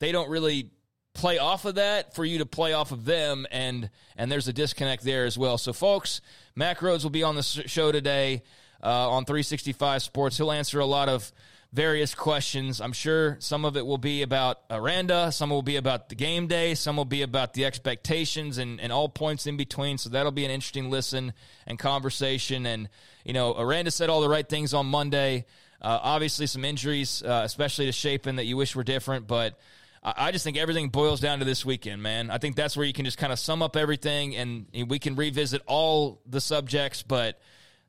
they 0.00 0.12
don't 0.12 0.28
really 0.28 0.70
play 1.14 1.38
off 1.38 1.64
of 1.64 1.76
that 1.76 2.14
for 2.14 2.24
you 2.24 2.38
to 2.38 2.46
play 2.46 2.72
off 2.72 2.92
of 2.92 3.04
them, 3.04 3.46
and 3.50 3.90
and 4.16 4.30
there's 4.30 4.48
a 4.48 4.52
disconnect 4.52 5.02
there 5.02 5.24
as 5.24 5.36
well. 5.36 5.58
So, 5.58 5.72
folks, 5.72 6.20
Mack 6.54 6.78
Rhoades 6.78 7.02
will 7.02 7.10
be 7.10 7.22
on 7.22 7.36
the 7.36 7.42
show 7.42 7.92
today 7.92 8.42
uh, 8.82 9.10
on 9.10 9.24
365 9.24 10.02
Sports. 10.02 10.36
He'll 10.36 10.52
answer 10.52 10.80
a 10.80 10.86
lot 10.86 11.08
of 11.08 11.32
various 11.72 12.14
questions. 12.14 12.80
I'm 12.80 12.92
sure 12.92 13.36
some 13.38 13.64
of 13.64 13.76
it 13.76 13.86
will 13.86 13.98
be 13.98 14.22
about 14.22 14.60
Aranda, 14.70 15.30
some 15.30 15.50
will 15.50 15.62
be 15.62 15.76
about 15.76 16.08
the 16.08 16.16
game 16.16 16.48
day, 16.48 16.74
some 16.74 16.96
will 16.96 17.04
be 17.04 17.22
about 17.22 17.54
the 17.54 17.64
expectations 17.64 18.58
and, 18.58 18.80
and 18.80 18.92
all 18.92 19.08
points 19.08 19.46
in 19.46 19.56
between. 19.56 19.96
So 19.96 20.10
that'll 20.10 20.32
be 20.32 20.44
an 20.44 20.50
interesting 20.50 20.90
listen 20.90 21.32
and 21.66 21.78
conversation. 21.78 22.66
And, 22.66 22.88
you 23.24 23.32
know, 23.32 23.54
Aranda 23.56 23.92
said 23.92 24.10
all 24.10 24.20
the 24.20 24.28
right 24.28 24.48
things 24.48 24.74
on 24.74 24.86
Monday. 24.86 25.46
Uh, 25.80 25.98
obviously, 26.02 26.46
some 26.46 26.64
injuries, 26.64 27.22
uh, 27.22 27.42
especially 27.44 27.86
to 27.86 27.92
Shapen, 27.92 28.36
that 28.36 28.44
you 28.44 28.56
wish 28.56 28.74
were 28.74 28.84
different, 28.84 29.26
but. 29.26 29.58
I 30.02 30.32
just 30.32 30.44
think 30.44 30.56
everything 30.56 30.88
boils 30.88 31.20
down 31.20 31.40
to 31.40 31.44
this 31.44 31.64
weekend, 31.64 32.02
man. 32.02 32.30
I 32.30 32.38
think 32.38 32.56
that's 32.56 32.74
where 32.74 32.86
you 32.86 32.92
can 32.92 33.04
just 33.04 33.18
kind 33.18 33.32
of 33.32 33.38
sum 33.38 33.62
up 33.62 33.76
everything 33.76 34.34
and 34.34 34.66
we 34.88 34.98
can 34.98 35.14
revisit 35.14 35.60
all 35.66 36.22
the 36.26 36.40
subjects, 36.40 37.02
but 37.02 37.38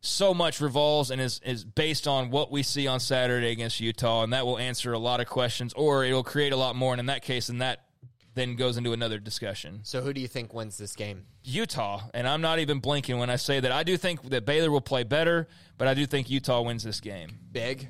so 0.01 0.33
much 0.33 0.59
revolves 0.59 1.09
and 1.09 1.21
is, 1.21 1.39
is 1.45 1.63
based 1.63 2.07
on 2.07 2.29
what 2.29 2.51
we 2.51 2.63
see 2.63 2.87
on 2.87 2.99
Saturday 2.99 3.51
against 3.51 3.79
Utah, 3.79 4.23
and 4.23 4.33
that 4.33 4.45
will 4.45 4.57
answer 4.57 4.91
a 4.91 4.99
lot 4.99 5.21
of 5.21 5.27
questions, 5.27 5.73
or 5.73 6.03
it 6.03 6.11
will 6.11 6.23
create 6.23 6.51
a 6.51 6.57
lot 6.57 6.75
more. 6.75 6.91
And 6.91 6.99
in 6.99 7.05
that 7.05 7.21
case, 7.21 7.47
then 7.47 7.59
that 7.59 7.85
then 8.33 8.55
goes 8.55 8.77
into 8.77 8.93
another 8.93 9.19
discussion. 9.19 9.81
So 9.83 10.01
who 10.01 10.13
do 10.13 10.21
you 10.21 10.27
think 10.27 10.53
wins 10.53 10.77
this 10.77 10.95
game? 10.95 11.25
Utah, 11.43 12.01
and 12.13 12.27
I'm 12.27 12.41
not 12.41 12.59
even 12.59 12.79
blinking 12.79 13.17
when 13.19 13.29
I 13.29 13.35
say 13.35 13.59
that. 13.59 13.71
I 13.71 13.83
do 13.83 13.97
think 13.97 14.29
that 14.29 14.45
Baylor 14.45 14.71
will 14.71 14.81
play 14.81 15.03
better, 15.03 15.47
but 15.77 15.87
I 15.87 15.93
do 15.93 16.05
think 16.05 16.29
Utah 16.29 16.61
wins 16.61 16.83
this 16.83 17.01
game 17.01 17.39
Big, 17.51 17.89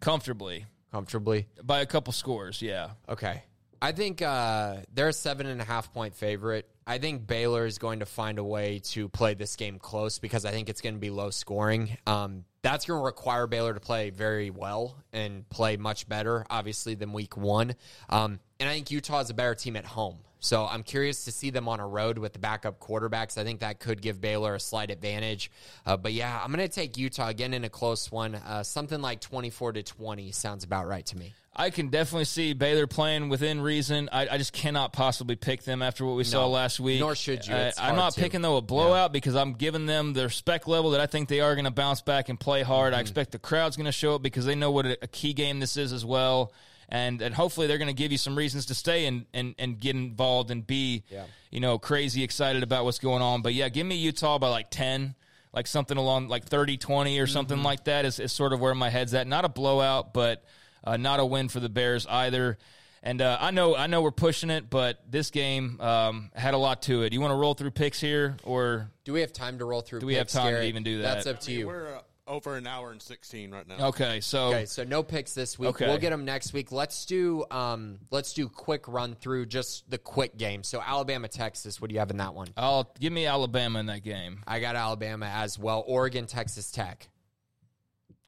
comfortably 0.00 0.66
comfortably. 0.94 1.48
by 1.62 1.80
a 1.80 1.86
couple 1.86 2.12
scores. 2.12 2.62
Yeah. 2.62 2.90
Okay. 3.08 3.42
I 3.82 3.92
think 3.92 4.22
uh, 4.22 4.76
they're 4.94 5.08
a 5.08 5.12
seven 5.12 5.46
and 5.46 5.60
a 5.60 5.64
half 5.64 5.92
point 5.92 6.14
favorite. 6.14 6.68
I 6.86 6.98
think 6.98 7.26
Baylor 7.26 7.66
is 7.66 7.78
going 7.78 7.98
to 7.98 8.06
find 8.06 8.38
a 8.38 8.44
way 8.44 8.78
to 8.90 9.08
play 9.08 9.34
this 9.34 9.56
game 9.56 9.78
close 9.78 10.18
because 10.18 10.44
I 10.44 10.52
think 10.52 10.68
it's 10.68 10.80
going 10.80 10.94
to 10.94 11.00
be 11.00 11.10
low 11.10 11.30
scoring. 11.30 11.98
Um, 12.06 12.44
that's 12.62 12.86
going 12.86 13.00
to 13.00 13.04
require 13.04 13.46
Baylor 13.46 13.74
to 13.74 13.80
play 13.80 14.10
very 14.10 14.50
well 14.50 14.96
and 15.12 15.48
play 15.50 15.76
much 15.76 16.08
better, 16.08 16.46
obviously, 16.48 16.94
than 16.94 17.12
week 17.12 17.36
one. 17.36 17.74
Um, 18.08 18.38
and 18.60 18.68
I 18.68 18.74
think 18.74 18.90
Utah 18.90 19.20
is 19.20 19.30
a 19.30 19.34
better 19.34 19.54
team 19.54 19.76
at 19.76 19.84
home. 19.84 20.18
So 20.44 20.66
I'm 20.66 20.82
curious 20.82 21.24
to 21.24 21.32
see 21.32 21.48
them 21.48 21.68
on 21.68 21.80
a 21.80 21.86
road 21.86 22.18
with 22.18 22.34
the 22.34 22.38
backup 22.38 22.78
quarterbacks. 22.78 23.38
I 23.38 23.44
think 23.44 23.60
that 23.60 23.80
could 23.80 24.02
give 24.02 24.20
Baylor 24.20 24.54
a 24.54 24.60
slight 24.60 24.90
advantage. 24.90 25.50
Uh, 25.86 25.96
but 25.96 26.12
yeah, 26.12 26.38
I'm 26.38 26.52
going 26.52 26.68
to 26.68 26.72
take 26.72 26.98
Utah 26.98 27.28
again 27.28 27.54
in 27.54 27.64
a 27.64 27.70
close 27.70 28.12
one. 28.12 28.34
Uh, 28.34 28.62
something 28.62 29.00
like 29.00 29.22
24 29.22 29.72
to 29.72 29.82
20 29.82 30.32
sounds 30.32 30.62
about 30.62 30.86
right 30.86 31.06
to 31.06 31.16
me. 31.16 31.32
I 31.56 31.70
can 31.70 31.88
definitely 31.88 32.26
see 32.26 32.52
Baylor 32.52 32.86
playing 32.86 33.30
within 33.30 33.62
reason. 33.62 34.10
I, 34.12 34.28
I 34.28 34.36
just 34.36 34.52
cannot 34.52 34.92
possibly 34.92 35.36
pick 35.36 35.62
them 35.62 35.80
after 35.80 36.04
what 36.04 36.16
we 36.16 36.24
saw 36.24 36.46
last 36.46 36.78
week. 36.78 37.00
nor 37.00 37.14
should 37.14 37.46
you. 37.46 37.54
It's 37.54 37.80
I'm 37.80 37.96
not 37.96 38.12
to. 38.12 38.20
picking 38.20 38.42
though 38.42 38.58
a 38.58 38.62
blowout 38.62 39.14
because 39.14 39.36
I'm 39.36 39.54
giving 39.54 39.86
them 39.86 40.12
their 40.12 40.28
spec 40.28 40.68
level 40.68 40.90
that 40.90 41.00
I 41.00 41.06
think 41.06 41.30
they 41.30 41.40
are 41.40 41.54
going 41.54 41.64
to 41.64 41.70
bounce 41.70 42.02
back 42.02 42.28
and 42.28 42.38
play 42.38 42.62
hard. 42.62 42.92
Mm-hmm. 42.92 42.98
I 42.98 43.00
expect 43.00 43.32
the 43.32 43.38
crowd's 43.38 43.76
going 43.76 43.86
to 43.86 43.92
show 43.92 44.16
up 44.16 44.22
because 44.22 44.44
they 44.44 44.56
know 44.56 44.72
what 44.72 44.84
a, 44.84 44.98
a 45.04 45.06
key 45.06 45.32
game 45.32 45.60
this 45.60 45.78
is 45.78 45.92
as 45.92 46.04
well. 46.04 46.52
And, 46.88 47.22
and 47.22 47.34
hopefully 47.34 47.66
they're 47.66 47.78
going 47.78 47.88
to 47.88 47.94
give 47.94 48.12
you 48.12 48.18
some 48.18 48.36
reasons 48.36 48.66
to 48.66 48.74
stay 48.74 49.06
and, 49.06 49.26
and, 49.32 49.54
and 49.58 49.78
get 49.80 49.96
involved 49.96 50.50
and 50.50 50.66
be, 50.66 51.04
you 51.50 51.60
know, 51.60 51.78
crazy 51.78 52.22
excited 52.22 52.62
about 52.62 52.84
what's 52.84 52.98
going 52.98 53.22
on. 53.22 53.42
But 53.42 53.54
yeah, 53.54 53.68
give 53.68 53.86
me 53.86 53.96
Utah 53.96 54.38
by 54.38 54.48
like 54.48 54.70
10, 54.70 55.14
like 55.52 55.66
something 55.66 55.96
along 55.96 56.28
like 56.28 56.44
30, 56.44 56.76
20 56.76 57.18
or 57.18 57.26
something 57.26 57.56
Mm-hmm. 57.58 57.66
like 57.66 57.84
that 57.84 58.04
is, 58.04 58.20
is 58.20 58.32
sort 58.32 58.52
of 58.52 58.60
where 58.60 58.74
my 58.74 58.90
head's 58.90 59.14
at. 59.14 59.26
Not 59.26 59.44
a 59.44 59.48
blowout, 59.48 60.12
but 60.12 60.44
uh, 60.84 60.96
not 60.96 61.20
a 61.20 61.24
win 61.24 61.48
for 61.48 61.60
the 61.60 61.68
Bears 61.70 62.06
either. 62.06 62.58
And 63.02 63.20
uh, 63.20 63.36
I 63.38 63.50
know 63.50 63.76
I 63.76 63.86
know 63.86 64.00
we're 64.00 64.10
pushing 64.12 64.48
it, 64.48 64.70
but 64.70 64.98
this 65.10 65.30
game 65.30 65.78
um, 65.80 66.30
had 66.34 66.54
a 66.54 66.56
lot 66.58 66.80
to 66.82 67.02
it. 67.02 67.10
Do 67.10 67.14
You 67.14 67.20
want 67.20 67.32
to 67.32 67.36
roll 67.36 67.52
through 67.52 67.72
picks 67.72 68.00
here, 68.00 68.38
or 68.44 68.90
Do 69.04 69.12
we 69.12 69.20
have 69.20 69.30
time 69.30 69.58
to 69.58 69.66
roll 69.66 69.82
through? 69.82 70.00
Do 70.00 70.06
we 70.06 70.14
have 70.14 70.24
picks, 70.26 70.32
time 70.32 70.54
to 70.54 70.64
even 70.64 70.82
do 70.84 71.02
that? 71.02 71.14
That's 71.16 71.26
up 71.26 71.40
to 71.40 71.52
you. 71.52 71.66
We're 71.66 71.96
uh, 71.96 72.00
over 72.26 72.56
an 72.56 72.66
hour 72.66 72.90
and 72.90 73.02
16 73.02 73.50
right 73.50 73.66
now. 73.66 73.88
okay? 73.88 74.20
So 74.20 74.48
Okay, 74.48 74.66
so 74.66 74.84
no 74.84 75.02
picks 75.02 75.34
this 75.34 75.58
week. 75.58 75.70
Okay. 75.70 75.86
We'll 75.86 75.98
get 75.98 76.10
them 76.10 76.24
next 76.24 76.52
week. 76.52 76.72
Let's 76.72 77.04
do 77.06 77.44
um, 77.50 77.98
let's 78.10 78.32
do 78.32 78.48
quick 78.48 78.88
run 78.88 79.14
through 79.14 79.46
just 79.46 79.88
the 79.90 79.98
quick 79.98 80.36
game. 80.36 80.62
So 80.62 80.80
Alabama, 80.80 81.28
Texas. 81.28 81.80
What 81.80 81.88
do 81.90 81.94
you 81.94 82.00
have 82.00 82.10
in 82.10 82.18
that 82.18 82.34
one? 82.34 82.48
I'll 82.56 82.92
give 82.98 83.12
me 83.12 83.26
Alabama 83.26 83.78
in 83.80 83.86
that 83.86 84.02
game. 84.02 84.40
I 84.46 84.60
got 84.60 84.76
Alabama 84.76 85.26
as 85.26 85.58
well. 85.58 85.84
Oregon, 85.86 86.26
Texas 86.26 86.70
Tech. 86.70 87.08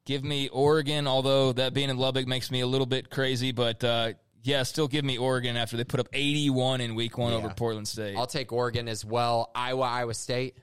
Give 0.04 0.22
me 0.22 0.48
Oregon, 0.48 1.08
although 1.08 1.52
that 1.54 1.74
being 1.74 1.90
in 1.90 1.96
Lubbock 1.96 2.28
makes 2.28 2.50
me 2.50 2.60
a 2.60 2.66
little 2.66 2.86
bit 2.86 3.10
crazy, 3.10 3.50
but 3.50 3.82
uh, 3.82 4.12
yeah, 4.44 4.62
still 4.62 4.86
give 4.86 5.04
me 5.04 5.18
Oregon 5.18 5.56
after 5.56 5.76
they 5.76 5.82
put 5.82 5.98
up 5.98 6.08
81 6.12 6.80
in 6.80 6.94
Week 6.94 7.18
One 7.18 7.32
over 7.32 7.48
Portland 7.48 7.88
State, 7.88 8.16
I'll 8.16 8.28
take 8.28 8.52
Oregon 8.52 8.86
as 8.86 9.04
well. 9.04 9.50
Iowa, 9.56 9.82
Iowa 9.82 10.14
State. 10.14 10.58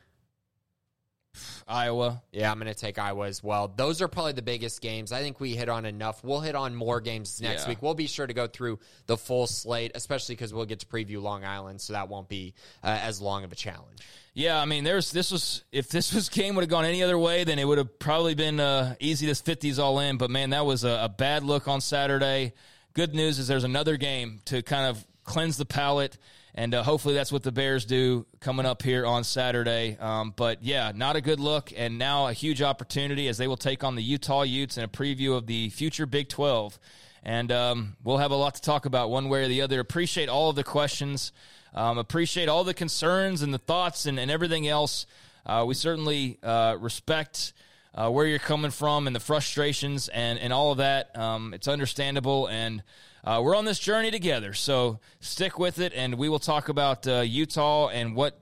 Iowa. 1.67 2.21
Yeah, 2.31 2.51
I'm 2.51 2.59
going 2.59 2.71
to 2.73 2.79
take 2.79 2.99
Iowa 2.99 3.27
as 3.27 3.43
well. 3.43 3.67
Those 3.67 4.01
are 4.01 4.07
probably 4.07 4.33
the 4.33 4.41
biggest 4.41 4.81
games. 4.81 5.11
I 5.11 5.21
think 5.21 5.39
we 5.39 5.55
hit 5.55 5.69
on 5.69 5.85
enough. 5.85 6.23
We'll 6.23 6.41
hit 6.41 6.55
on 6.55 6.75
more 6.75 7.01
games 7.01 7.41
next 7.41 7.63
Yeah. 7.63 7.69
week. 7.69 7.81
We'll 7.81 7.93
be 7.93 8.07
sure 8.07 8.27
to 8.27 8.33
go 8.33 8.47
through 8.47 8.79
the 9.07 9.17
full 9.17 9.47
slate, 9.47 9.91
especially 9.95 10.35
because 10.35 10.53
we'll 10.53 10.65
get 10.65 10.79
to 10.81 10.85
preview 10.85 11.21
Long 11.21 11.43
Island, 11.43 11.81
so 11.81 11.93
that 11.93 12.09
won't 12.09 12.29
be 12.29 12.53
uh, 12.83 12.99
as 13.01 13.21
long 13.21 13.43
of 13.43 13.51
a 13.51 13.55
challenge. 13.55 13.99
Yeah, 14.35 14.59
I 14.59 14.65
mean, 14.65 14.83
there's 14.83 15.11
this 15.11 15.31
was 15.31 15.63
if 15.71 15.89
this 15.89 16.11
was 16.13 16.29
game 16.29 16.55
would 16.55 16.61
have 16.63 16.69
gone 16.69 16.85
any 16.85 17.03
other 17.03 17.17
way, 17.17 17.43
then 17.43 17.59
it 17.59 17.65
would 17.65 17.77
have 17.77 17.99
probably 17.99 18.33
been 18.33 18.59
uh, 18.59 18.95
easy 18.99 19.27
to 19.27 19.35
fit 19.35 19.59
these 19.59 19.77
all 19.79 19.99
in. 19.99 20.17
But 20.17 20.31
man, 20.31 20.49
that 20.51 20.65
was 20.65 20.83
a, 20.83 21.01
a 21.03 21.09
bad 21.09 21.43
look 21.43 21.67
on 21.67 21.81
Saturday. 21.81 22.53
Good 22.93 23.13
news 23.13 23.37
is 23.39 23.47
there's 23.47 23.63
another 23.63 23.95
game 23.97 24.41
to 24.45 24.61
kind 24.63 24.85
of 24.89 25.05
cleanse 25.23 25.57
the 25.57 25.65
palate, 25.65 26.17
and 26.55 26.73
uh, 26.73 26.83
hopefully 26.83 27.15
that's 27.15 27.31
what 27.31 27.43
the 27.43 27.51
Bears 27.51 27.85
do 27.85 28.25
coming 28.39 28.65
up 28.65 28.81
here 28.83 29.05
on 29.05 29.23
Saturday. 29.23 29.97
Um, 29.99 30.33
but 30.35 30.63
yeah, 30.63 30.91
not 30.93 31.15
a 31.15 31.21
good 31.21 31.39
look, 31.39 31.71
and 31.75 31.97
now 31.97 32.27
a 32.27 32.33
huge 32.33 32.61
opportunity 32.61 33.27
as 33.27 33.37
they 33.37 33.47
will 33.47 33.57
take 33.57 33.83
on 33.83 33.95
the 33.95 34.03
Utah 34.03 34.43
Utes 34.43 34.77
in 34.77 34.83
a 34.83 34.87
preview 34.87 35.35
of 35.35 35.47
the 35.47 35.69
future 35.69 36.05
Big 36.05 36.29
Twelve. 36.29 36.77
And 37.25 37.51
um, 37.51 37.95
we'll 38.03 38.17
have 38.17 38.31
a 38.31 38.35
lot 38.35 38.55
to 38.55 38.61
talk 38.61 38.85
about 38.85 39.09
one 39.09 39.29
way 39.29 39.45
or 39.45 39.47
the 39.47 39.61
other. 39.61 39.79
Appreciate 39.79 40.27
all 40.27 40.49
of 40.49 40.57
the 40.57 40.63
questions. 40.63 41.31
Um, 41.73 41.97
appreciate 41.97 42.49
all 42.49 42.65
the 42.65 42.73
concerns 42.73 43.41
and 43.41 43.53
the 43.53 43.57
thoughts 43.57 44.05
and, 44.05 44.19
and 44.19 44.29
everything 44.29 44.67
else. 44.67 45.05
Uh, 45.45 45.63
we 45.65 45.73
certainly 45.73 46.37
uh, 46.43 46.75
respect 46.79 47.53
uh, 47.95 48.09
where 48.09 48.25
you're 48.25 48.39
coming 48.39 48.71
from 48.71 49.07
and 49.07 49.15
the 49.15 49.19
frustrations 49.19 50.09
and, 50.09 50.37
and 50.39 50.51
all 50.51 50.71
of 50.71 50.79
that. 50.79 51.17
Um, 51.17 51.53
it's 51.53 51.67
understandable, 51.67 52.47
and 52.47 52.83
uh, 53.23 53.41
we're 53.43 53.55
on 53.55 53.65
this 53.65 53.79
journey 53.79 54.11
together. 54.11 54.53
So 54.53 54.99
stick 55.19 55.57
with 55.57 55.79
it, 55.79 55.93
and 55.95 56.15
we 56.15 56.29
will 56.29 56.39
talk 56.39 56.69
about 56.69 57.07
uh, 57.07 57.21
Utah 57.21 57.87
and 57.87 58.15
what 58.15 58.39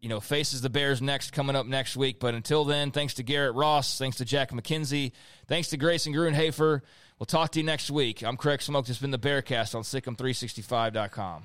you 0.00 0.08
know 0.08 0.20
faces 0.20 0.60
the 0.60 0.70
Bears 0.70 1.00
next 1.00 1.32
coming 1.32 1.56
up 1.56 1.66
next 1.66 1.96
week. 1.96 2.20
But 2.20 2.34
until 2.34 2.64
then, 2.64 2.90
thanks 2.90 3.14
to 3.14 3.22
Garrett 3.22 3.54
Ross, 3.54 3.98
thanks 3.98 4.18
to 4.18 4.24
Jack 4.24 4.50
McKenzie, 4.50 5.12
thanks 5.46 5.68
to 5.68 5.76
Grayson 5.76 6.12
Grundhoefer. 6.12 6.82
We'll 7.18 7.26
talk 7.26 7.50
to 7.52 7.58
you 7.58 7.66
next 7.66 7.90
week. 7.90 8.22
I'm 8.22 8.36
Craig 8.36 8.60
Smoak. 8.60 8.82
This 8.82 8.96
has 8.96 8.98
been 8.98 9.10
the 9.10 9.18
Bearcast 9.18 9.74
on 9.74 9.82
SicEm365.com. 9.82 11.42